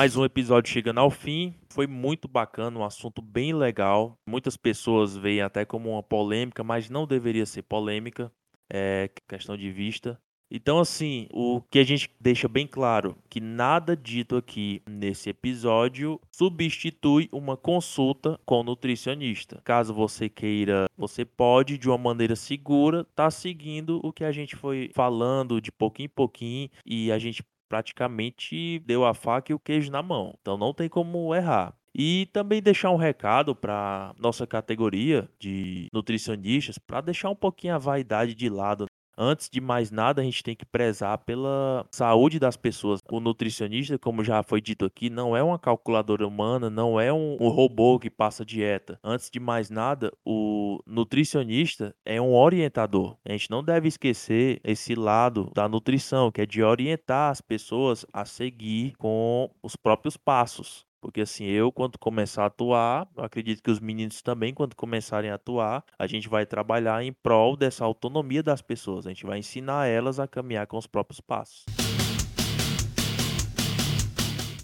Mais 0.01 0.17
um 0.17 0.25
episódio 0.25 0.73
chegando 0.73 0.97
ao 0.97 1.11
fim. 1.11 1.53
Foi 1.69 1.85
muito 1.85 2.27
bacana, 2.27 2.79
um 2.79 2.83
assunto 2.83 3.21
bem 3.21 3.53
legal. 3.53 4.17
Muitas 4.27 4.57
pessoas 4.57 5.15
veem 5.15 5.43
até 5.43 5.63
como 5.63 5.91
uma 5.91 6.01
polêmica, 6.01 6.63
mas 6.63 6.89
não 6.89 7.05
deveria 7.05 7.45
ser 7.45 7.61
polêmica. 7.61 8.31
É 8.67 9.11
questão 9.29 9.55
de 9.55 9.71
vista. 9.71 10.19
Então, 10.53 10.79
assim, 10.79 11.27
o 11.31 11.61
que 11.61 11.79
a 11.79 11.83
gente 11.83 12.09
deixa 12.19 12.47
bem 12.49 12.67
claro 12.67 13.15
que 13.29 13.39
nada 13.39 13.95
dito 13.95 14.35
aqui 14.35 14.81
nesse 14.85 15.29
episódio 15.29 16.19
substitui 16.29 17.29
uma 17.31 17.55
consulta 17.55 18.37
com 18.45 18.61
nutricionista. 18.61 19.61
Caso 19.63 19.93
você 19.93 20.27
queira, 20.27 20.89
você 20.97 21.23
pode, 21.23 21.77
de 21.77 21.87
uma 21.87 21.97
maneira 21.97 22.35
segura, 22.35 23.01
estar 23.01 23.25
tá 23.25 23.31
seguindo 23.31 24.01
o 24.03 24.11
que 24.11 24.25
a 24.25 24.31
gente 24.33 24.57
foi 24.57 24.89
falando 24.93 25.61
de 25.61 25.71
pouquinho 25.71 26.07
em 26.07 26.09
pouquinho 26.09 26.69
e 26.85 27.11
a 27.11 27.17
gente 27.17 27.41
praticamente 27.71 28.79
deu 28.79 29.05
a 29.05 29.13
faca 29.13 29.49
e 29.49 29.55
o 29.55 29.59
queijo 29.59 29.89
na 29.89 30.03
mão. 30.03 30.35
Então 30.41 30.57
não 30.57 30.73
tem 30.73 30.89
como 30.89 31.33
errar. 31.33 31.73
E 31.95 32.27
também 32.33 32.61
deixar 32.61 32.91
um 32.91 32.97
recado 32.97 33.55
para 33.55 34.13
nossa 34.19 34.45
categoria 34.45 35.29
de 35.39 35.87
nutricionistas, 35.93 36.77
para 36.77 36.99
deixar 36.99 37.29
um 37.29 37.35
pouquinho 37.35 37.75
a 37.75 37.77
vaidade 37.77 38.35
de 38.35 38.49
lado 38.49 38.87
Antes 39.23 39.47
de 39.51 39.61
mais 39.61 39.91
nada, 39.91 40.19
a 40.19 40.23
gente 40.23 40.41
tem 40.41 40.55
que 40.55 40.65
prezar 40.65 41.15
pela 41.19 41.85
saúde 41.91 42.39
das 42.39 42.57
pessoas. 42.57 43.01
O 43.07 43.19
nutricionista, 43.19 43.99
como 43.99 44.23
já 44.23 44.41
foi 44.41 44.59
dito 44.59 44.83
aqui, 44.83 45.11
não 45.11 45.37
é 45.37 45.43
uma 45.43 45.59
calculadora 45.59 46.25
humana, 46.25 46.71
não 46.71 46.99
é 46.99 47.13
um, 47.13 47.37
um 47.39 47.49
robô 47.49 47.99
que 47.99 48.09
passa 48.09 48.43
dieta. 48.43 48.97
Antes 49.03 49.29
de 49.29 49.39
mais 49.39 49.69
nada, 49.69 50.11
o 50.25 50.79
nutricionista 50.87 51.95
é 52.03 52.19
um 52.19 52.33
orientador. 52.33 53.15
A 53.23 53.31
gente 53.33 53.51
não 53.51 53.63
deve 53.63 53.87
esquecer 53.87 54.59
esse 54.63 54.95
lado 54.95 55.51
da 55.53 55.69
nutrição, 55.69 56.31
que 56.31 56.41
é 56.41 56.45
de 56.47 56.63
orientar 56.63 57.29
as 57.29 57.41
pessoas 57.41 58.03
a 58.11 58.25
seguir 58.25 58.95
com 58.97 59.51
os 59.61 59.75
próprios 59.75 60.17
passos. 60.17 60.83
Porque 61.01 61.21
assim, 61.21 61.45
eu 61.45 61.71
quando 61.71 61.97
começar 61.97 62.43
a 62.43 62.45
atuar, 62.45 63.09
eu 63.17 63.23
acredito 63.23 63.63
que 63.63 63.71
os 63.71 63.79
meninos 63.79 64.21
também, 64.21 64.53
quando 64.53 64.75
começarem 64.75 65.31
a 65.31 65.35
atuar, 65.35 65.83
a 65.97 66.05
gente 66.05 66.29
vai 66.29 66.45
trabalhar 66.45 67.03
em 67.03 67.11
prol 67.11 67.57
dessa 67.57 67.83
autonomia 67.83 68.43
das 68.43 68.61
pessoas. 68.61 69.07
A 69.07 69.09
gente 69.09 69.25
vai 69.25 69.39
ensinar 69.39 69.87
elas 69.87 70.19
a 70.19 70.27
caminhar 70.27 70.67
com 70.67 70.77
os 70.77 70.85
próprios 70.85 71.19
passos. 71.19 71.65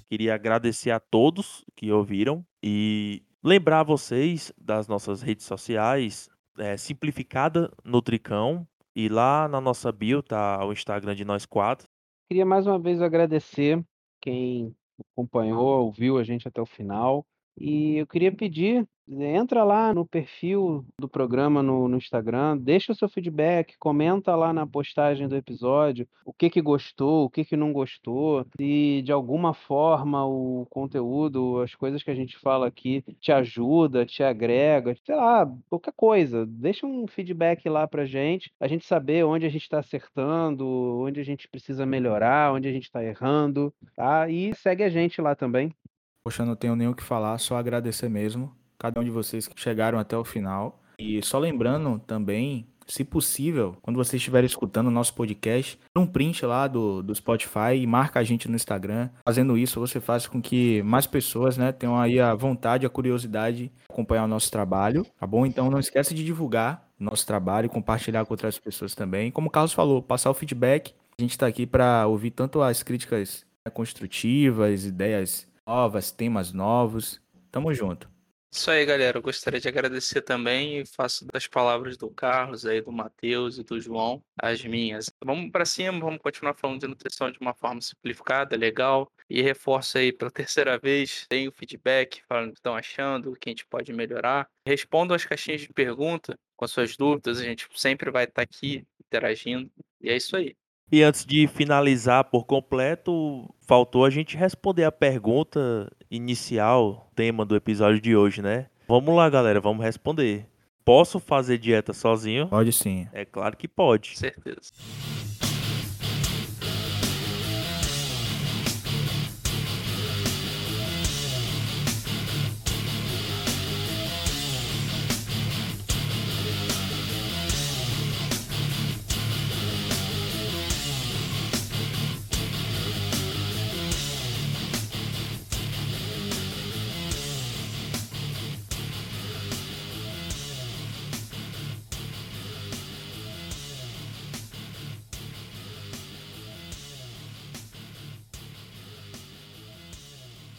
Queria 0.08 0.36
agradecer 0.36 0.92
a 0.92 1.00
todos 1.00 1.66
que 1.76 1.92
ouviram 1.92 2.46
e 2.64 3.24
lembrar 3.44 3.82
vocês 3.84 4.54
das 4.58 4.88
nossas 4.88 5.24
redes 5.24 5.46
sociais, 5.46 6.30
é, 6.60 6.78
Simplificada 6.78 7.74
Nutricão, 7.84 8.66
e 8.96 9.10
lá 9.10 9.48
na 9.48 9.60
nossa 9.60 9.92
bio 9.92 10.22
tá 10.22 10.64
o 10.64 10.72
Instagram 10.72 11.16
de 11.16 11.26
nós 11.26 11.46
quatro. 11.46 11.88
Queria 12.30 12.46
mais 12.46 12.68
uma 12.68 12.80
vez 12.80 13.02
agradecer 13.02 13.84
quem 14.22 14.76
acompanhou, 15.00 15.84
ouviu 15.86 16.18
a 16.18 16.24
gente 16.24 16.48
até 16.48 16.62
o 16.62 16.66
final. 16.66 17.26
E 17.60 17.98
eu 17.98 18.08
queria 18.08 18.32
pedir 18.32 18.88
Entra 19.10 19.64
lá 19.64 19.94
no 19.94 20.06
perfil 20.06 20.86
do 21.00 21.08
programa 21.08 21.64
no, 21.64 21.88
no 21.88 21.96
Instagram, 21.96 22.58
deixa 22.58 22.92
o 22.92 22.96
seu 22.96 23.08
feedback, 23.08 23.78
comenta 23.80 24.36
lá 24.36 24.52
na 24.52 24.68
postagem 24.68 25.30
do 25.30 25.36
episódio 25.36 26.06
o 26.26 26.34
que 26.34 26.50
que 26.50 26.62
gostou, 26.62 27.24
o 27.24 27.30
que 27.30 27.46
que 27.46 27.56
não 27.56 27.72
gostou, 27.72 28.46
se 28.60 29.02
de 29.02 29.12
alguma 29.14 29.54
forma 29.54 30.26
o 30.26 30.68
conteúdo, 30.70 31.62
as 31.62 31.74
coisas 31.74 32.04
que 32.04 32.12
a 32.12 32.16
gente 32.16 32.38
fala 32.38 32.68
aqui 32.68 33.02
te 33.22 33.32
ajuda, 33.32 34.06
te 34.06 34.22
agrega, 34.24 34.94
sei 35.06 35.16
lá, 35.16 35.50
qualquer 35.70 35.94
coisa. 35.96 36.46
Deixa 36.46 36.86
um 36.86 37.08
feedback 37.08 37.70
lá 37.70 37.88
pra 37.88 38.04
gente, 38.04 38.52
a 38.60 38.68
gente 38.68 38.86
saber 38.86 39.24
onde 39.24 39.46
a 39.46 39.50
gente 39.50 39.62
está 39.62 39.80
acertando, 39.80 40.68
onde 41.00 41.22
a 41.22 41.24
gente 41.24 41.48
precisa 41.48 41.86
melhorar, 41.86 42.54
onde 42.54 42.68
a 42.68 42.74
gente 42.74 42.84
está 42.84 43.02
errando, 43.02 43.74
tá? 43.96 44.30
E 44.30 44.54
segue 44.54 44.84
a 44.84 44.90
gente 44.90 45.22
lá 45.22 45.34
também. 45.34 45.74
Poxa, 46.28 46.44
não 46.44 46.58
tenho 46.58 46.76
nem 46.76 46.90
o 46.90 46.94
que 46.94 47.04
falar, 47.04 47.38
só 47.38 47.56
agradecer 47.56 48.10
mesmo 48.10 48.54
cada 48.78 49.00
um 49.00 49.04
de 49.06 49.10
vocês 49.10 49.48
que 49.48 49.58
chegaram 49.58 49.98
até 49.98 50.18
o 50.18 50.26
final. 50.26 50.78
E 51.00 51.24
só 51.24 51.40
lembrando 51.40 52.00
também, 52.00 52.68
se 52.86 53.06
possível, 53.06 53.78
quando 53.82 53.96
vocês 53.96 54.20
estiverem 54.20 54.46
escutando 54.46 54.88
o 54.88 54.92
nosso 54.92 55.14
podcast, 55.14 55.80
um 55.96 56.06
print 56.06 56.46
lá 56.46 56.68
do, 56.68 57.02
do 57.02 57.16
Spotify 57.16 57.78
e 57.78 57.88
marca 57.88 58.20
a 58.20 58.26
gente 58.26 58.50
no 58.50 58.58
Instagram. 58.58 59.10
Fazendo 59.26 59.58
isso, 59.58 59.80
você 59.80 60.02
faz 60.02 60.28
com 60.28 60.42
que 60.42 60.84
mais 60.84 61.08
pessoas 61.08 61.56
né, 61.56 61.72
tenham 61.72 61.98
aí 61.98 62.20
a 62.20 62.36
vontade, 62.36 62.86
a 62.86 62.90
curiosidade 62.90 63.58
de 63.68 63.72
acompanhar 63.90 64.26
o 64.26 64.28
nosso 64.28 64.52
trabalho, 64.52 65.06
tá 65.18 65.26
bom? 65.26 65.46
Então 65.46 65.72
não 65.72 65.80
esquece 65.80 66.14
de 66.14 66.26
divulgar 66.26 66.90
nosso 67.00 67.26
trabalho 67.26 67.70
compartilhar 67.70 68.26
com 68.26 68.34
outras 68.34 68.60
pessoas 68.60 68.94
também. 68.94 69.32
Como 69.32 69.48
o 69.48 69.52
Carlos 69.52 69.72
falou, 69.72 70.02
passar 70.02 70.30
o 70.30 70.34
feedback. 70.34 70.94
A 71.18 71.22
gente 71.22 71.32
está 71.32 71.48
aqui 71.48 71.66
para 71.66 72.06
ouvir 72.06 72.32
tanto 72.32 72.62
as 72.62 72.84
críticas 72.84 73.46
né, 73.66 73.72
construtivas, 73.72 74.84
ideias 74.84 75.48
novas, 75.68 76.12
temas 76.12 76.54
novos. 76.54 77.22
Tamo 77.52 77.74
junto. 77.74 78.10
Isso 78.50 78.72
aí, 78.72 78.86
galera. 78.86 79.18
Eu 79.18 79.22
gostaria 79.22 79.60
de 79.60 79.68
agradecer 79.68 80.22
também 80.22 80.80
e 80.80 80.86
faço 80.86 81.28
das 81.28 81.46
palavras 81.46 81.98
do 81.98 82.10
Carlos 82.10 82.66
aí, 82.66 82.82
do 82.82 82.92
Matheus 82.92 83.58
e 83.58 83.64
do 83.64 83.80
João 83.80 84.24
as 84.42 84.64
minhas. 84.64 85.12
Vamos 85.24 85.52
para 85.52 85.66
cima, 85.66 86.00
vamos 86.00 86.22
continuar 86.22 86.54
falando 86.54 86.80
de 86.80 86.88
nutrição 86.88 87.30
de 87.30 87.38
uma 87.40 87.54
forma 87.54 87.82
simplificada, 87.82 88.56
legal. 88.56 89.12
E 89.30 89.42
reforço 89.42 89.98
aí 89.98 90.14
pela 90.14 90.32
terceira 90.32 90.80
vez, 90.80 91.26
tem 91.28 91.50
o 91.50 91.52
feedback, 91.52 92.22
falando 92.30 92.50
o 92.50 92.54
que 92.54 92.60
estão 92.60 92.76
achando, 92.76 93.32
o 93.32 93.36
que 93.36 93.50
a 93.50 93.52
gente 93.52 93.66
pode 93.66 93.92
melhorar. 93.92 94.48
Respondam 94.66 95.14
as 95.14 95.26
caixinhas 95.26 95.62
de 95.62 95.74
pergunta 95.74 96.40
com 96.56 96.64
as 96.64 96.72
suas 96.72 96.96
dúvidas, 96.96 97.40
a 97.40 97.44
gente 97.44 97.68
sempre 97.76 98.10
vai 98.10 98.24
estar 98.24 98.42
aqui 98.42 98.84
interagindo. 99.06 99.70
E 100.02 100.10
é 100.10 100.16
isso 100.16 100.36
aí. 100.36 100.56
E 100.90 101.04
antes 101.04 101.26
de 101.26 101.48
finalizar 101.48 102.24
por 102.24 102.46
completo, 102.46 103.54
faltou 103.60 104.06
a 104.06 104.10
gente 104.10 104.38
responder 104.38 104.86
a 104.86 104.92
pergunta 104.92 105.92
inicial, 106.10 107.12
tema 107.14 107.46
do 107.46 107.58
episódio 107.58 108.00
de 108.00 108.16
hoje, 108.16 108.42
né? 108.42 108.68
Vamos 108.88 109.14
lá, 109.14 109.30
galera, 109.30 109.60
vamos 109.60 109.84
responder. 109.84 110.48
Posso 110.86 111.20
fazer 111.20 111.58
dieta 111.58 111.92
sozinho? 111.92 112.48
Pode 112.48 112.72
sim. 112.72 113.06
É 113.12 113.26
claro 113.26 113.58
que 113.58 113.68
pode. 113.68 114.18
Certeza. 114.18 114.72